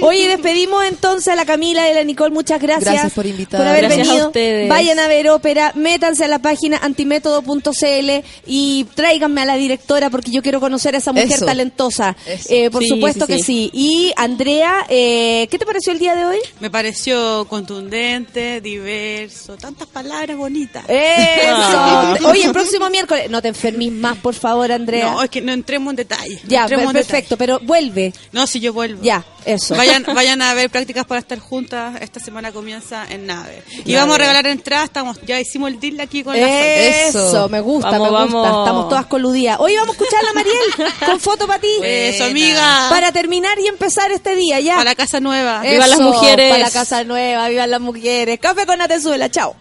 Oye, 0.02 0.28
despedimos 0.28 0.84
entonces 0.84 1.28
a 1.28 1.36
la 1.36 1.44
Camila 1.44 1.86
y 1.88 1.90
a 1.92 1.94
la 1.94 2.04
Nicole. 2.04 2.32
Muchas 2.32 2.60
gracias. 2.60 2.84
Gracias 2.92 3.12
por 3.12 3.26
invitar. 3.26 3.58
Por 3.60 3.68
haber 3.68 3.84
Gracias 3.84 4.08
a 4.12 4.14
venido. 4.14 4.26
ustedes. 4.28 4.68
Vayan 4.68 4.98
a 4.98 5.08
ver 5.08 5.28
ópera, 5.30 5.72
métanse 5.74 6.24
a 6.24 6.28
la 6.28 6.38
página 6.38 6.78
antimétodo.cl 6.78 8.10
y 8.46 8.84
tráiganme 8.94 9.40
a 9.42 9.44
la 9.44 9.56
directora 9.56 10.10
porque 10.10 10.30
yo 10.30 10.42
quiero 10.42 10.60
conocer 10.60 10.94
a 10.94 10.98
esa 10.98 11.12
mujer 11.12 11.32
Eso. 11.32 11.44
talentosa. 11.46 12.16
Eso. 12.26 12.48
Eh, 12.50 12.70
por 12.70 12.82
Sí, 12.82 12.88
supuesto 12.88 13.26
sí, 13.26 13.32
que 13.32 13.42
sí. 13.42 13.70
Y 13.72 14.12
Andrea, 14.16 14.86
eh, 14.88 15.46
¿qué 15.50 15.58
te 15.58 15.66
pareció 15.66 15.92
el 15.92 15.98
día 15.98 16.14
de 16.14 16.24
hoy? 16.24 16.38
Me 16.60 16.70
pareció 16.70 17.46
contundente, 17.48 18.60
diverso, 18.60 19.56
tantas 19.56 19.88
palabras 19.88 20.36
bonitas. 20.36 20.84
Eso. 20.88 22.28
Oye, 22.28 22.44
el 22.44 22.52
próximo 22.52 22.88
miércoles. 22.90 23.30
No 23.30 23.40
te 23.42 23.48
enfermís 23.48 23.92
más, 23.92 24.16
por 24.18 24.34
favor, 24.34 24.70
Andrea. 24.72 25.12
No, 25.12 25.22
es 25.22 25.30
que 25.30 25.40
no 25.40 25.52
entremos 25.52 25.90
en 25.92 25.96
detalle. 25.96 26.40
no 26.44 26.48
ya, 26.48 26.62
entremos 26.62 26.86
en 26.86 26.92
perfecto, 26.92 27.36
pero 27.36 27.60
vuelve. 27.60 28.02
detalle. 28.06 28.28
No, 28.32 28.46
si 28.46 28.60
yo 28.60 28.72
vuelvo. 28.72 29.02
Ya, 29.02 29.24
Eso. 29.44 29.74
Vayan, 29.76 30.04
vayan 30.14 30.42
a 30.42 30.54
ver 30.54 30.70
prácticas 30.70 31.04
para 31.06 31.20
estar 31.20 31.38
juntas. 31.38 32.00
Esta 32.00 32.20
semana 32.20 32.52
comienza 32.52 33.04
en 33.08 33.26
nave. 33.26 33.62
Y 33.84 33.92
Nave. 33.92 33.96
vamos 33.96 34.14
a 34.14 34.18
regalar 34.18 34.46
entradas. 34.46 34.84
Estamos, 34.86 35.18
ya 35.26 35.40
hicimos 35.40 35.70
el 35.70 35.80
deal 35.80 36.00
aquí 36.00 36.22
con 36.22 36.38
la 36.38 36.48
Eso, 36.48 37.28
Eso. 37.28 37.48
me 37.48 37.60
gusta, 37.60 37.90
Vamos, 37.90 38.10
me 38.10 38.38
gusta. 38.38 38.48
Estamos 38.48 38.88
todas 38.88 39.06
coludidas. 39.06 39.56
Hoy 39.60 39.74
vamos 39.76 39.90
a 39.90 39.92
escuchar 39.92 40.20
a 40.20 40.26
la 40.26 40.32
Mariel 40.32 40.94
con 41.06 41.20
foto 41.20 41.46
para 41.46 41.60
ti. 41.60 41.68
Eso, 41.82 42.24
amiga. 42.24 42.88
Para 42.90 43.12
terminar 43.12 43.58
y 43.58 43.66
empezar 43.66 44.10
este 44.12 44.34
día, 44.36 44.60
ya. 44.60 44.76
Para 44.76 44.90
la 44.90 44.94
casa 44.96 45.20
nueva. 45.20 45.62
Eso, 45.64 45.72
Vivan 45.72 45.90
las 45.90 46.00
mujeres. 46.00 46.50
Para 46.52 46.64
la 46.64 46.70
casa 46.70 47.04
nueva, 47.04 47.48
vivan 47.48 47.70
las 47.70 47.80
mujeres. 47.80 48.38
Café 48.40 48.66
con 48.66 48.80
Atezuela, 48.80 49.30
chao. 49.30 49.56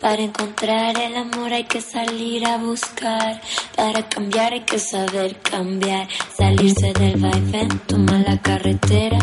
Para 0.00 0.22
encontrar 0.22 0.98
el 0.98 1.14
amor 1.14 1.52
hay 1.52 1.64
que 1.64 1.82
salir 1.82 2.46
a 2.46 2.56
buscar. 2.56 3.38
Para 3.76 4.08
cambiar 4.08 4.54
hay 4.54 4.62
que 4.62 4.78
saber 4.78 5.36
cambiar. 5.42 6.08
Salirse 6.34 6.90
del 6.94 7.20
vaivén, 7.20 7.68
toma 7.86 8.18
la 8.26 8.40
carretera. 8.40 9.18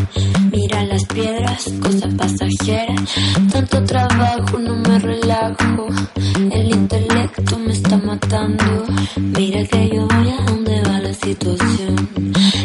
Mira 0.52 0.84
las 0.84 1.04
piedras, 1.06 1.66
cosa 1.82 2.08
pasajera. 2.16 2.94
Tanto 3.52 3.84
trabajo, 3.86 4.60
no 4.60 4.76
me 4.76 5.00
relajo. 5.00 5.88
El 6.52 6.70
intelecto 6.70 7.58
me 7.58 7.74
está 7.74 7.98
matando. 7.98 8.86
Mira 9.16 9.64
que 9.64 9.90
yo 9.90 10.08
voy 10.08 10.30
a 10.30 10.42
donde 10.44 10.82
va 10.84 11.00
la 11.00 11.14
situación. 11.14 12.08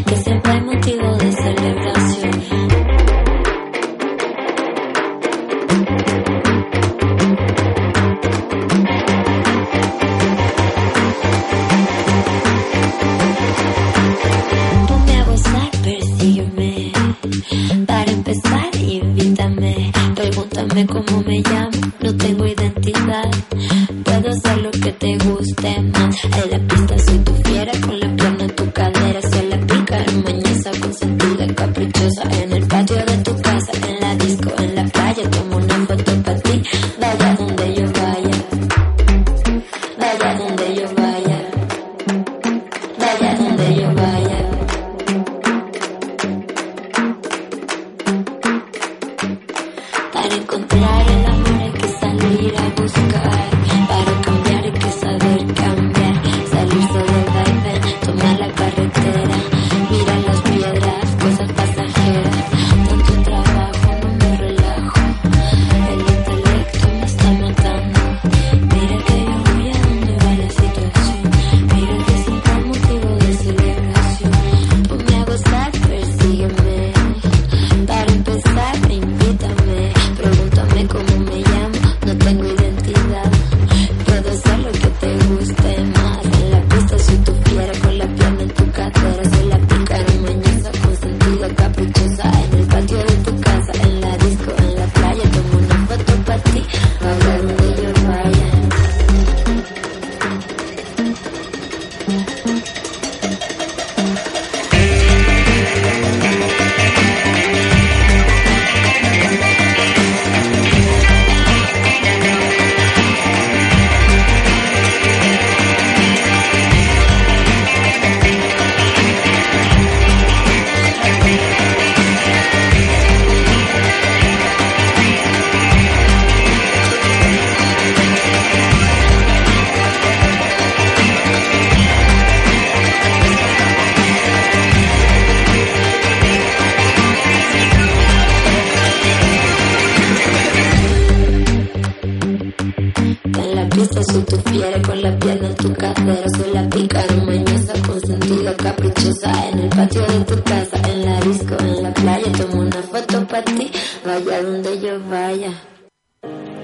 Que 0.06 0.16
siempre 0.16 0.52
hay 0.52 0.60
motivo 0.60 1.16
de 1.16 1.32
celebración. 1.32 1.81
Cómo 20.86 21.22
me 21.22 21.40
llamo, 21.40 21.70
no 22.00 22.16
tengo 22.16 22.44
identidad. 22.44 23.30
Puedo 24.04 24.30
hacer 24.30 24.58
lo 24.58 24.70
que 24.72 24.92
te 24.92 25.16
guste 25.18 25.80
más. 25.80 26.16
En 26.24 26.50
la 26.50 26.58
pista 26.66 26.98
soy 26.98 27.18
tu 27.18 27.32
fiera, 27.34 27.72
con 27.86 28.00
la 28.00 28.11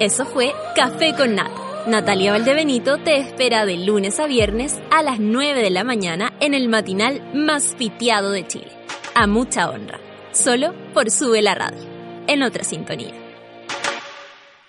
Eso 0.09 0.25
fue 0.25 0.55
Café 0.75 1.15
con 1.15 1.35
Nata. 1.35 1.85
Natalia 1.87 2.33
Valdebenito 2.33 2.97
te 2.97 3.19
espera 3.19 3.67
de 3.67 3.77
lunes 3.77 4.19
a 4.19 4.27
viernes 4.27 4.81
a 4.91 5.03
las 5.03 5.21
9 5.21 5.61
de 5.61 5.69
la 5.69 5.85
mañana 5.85 6.33
en 6.41 6.55
el 6.55 6.71
matinal 6.71 7.21
más 7.35 7.75
piteado 7.77 8.31
de 8.31 8.47
Chile. 8.47 8.73
A 9.15 9.27
mucha 9.27 9.69
honra. 9.69 10.01
Solo 10.33 10.73
por 10.95 11.11
Sube 11.11 11.43
la 11.43 11.55
Radio. 11.55 11.87
En 12.27 12.43
otra 12.43 12.65
sintonía. 12.65 13.28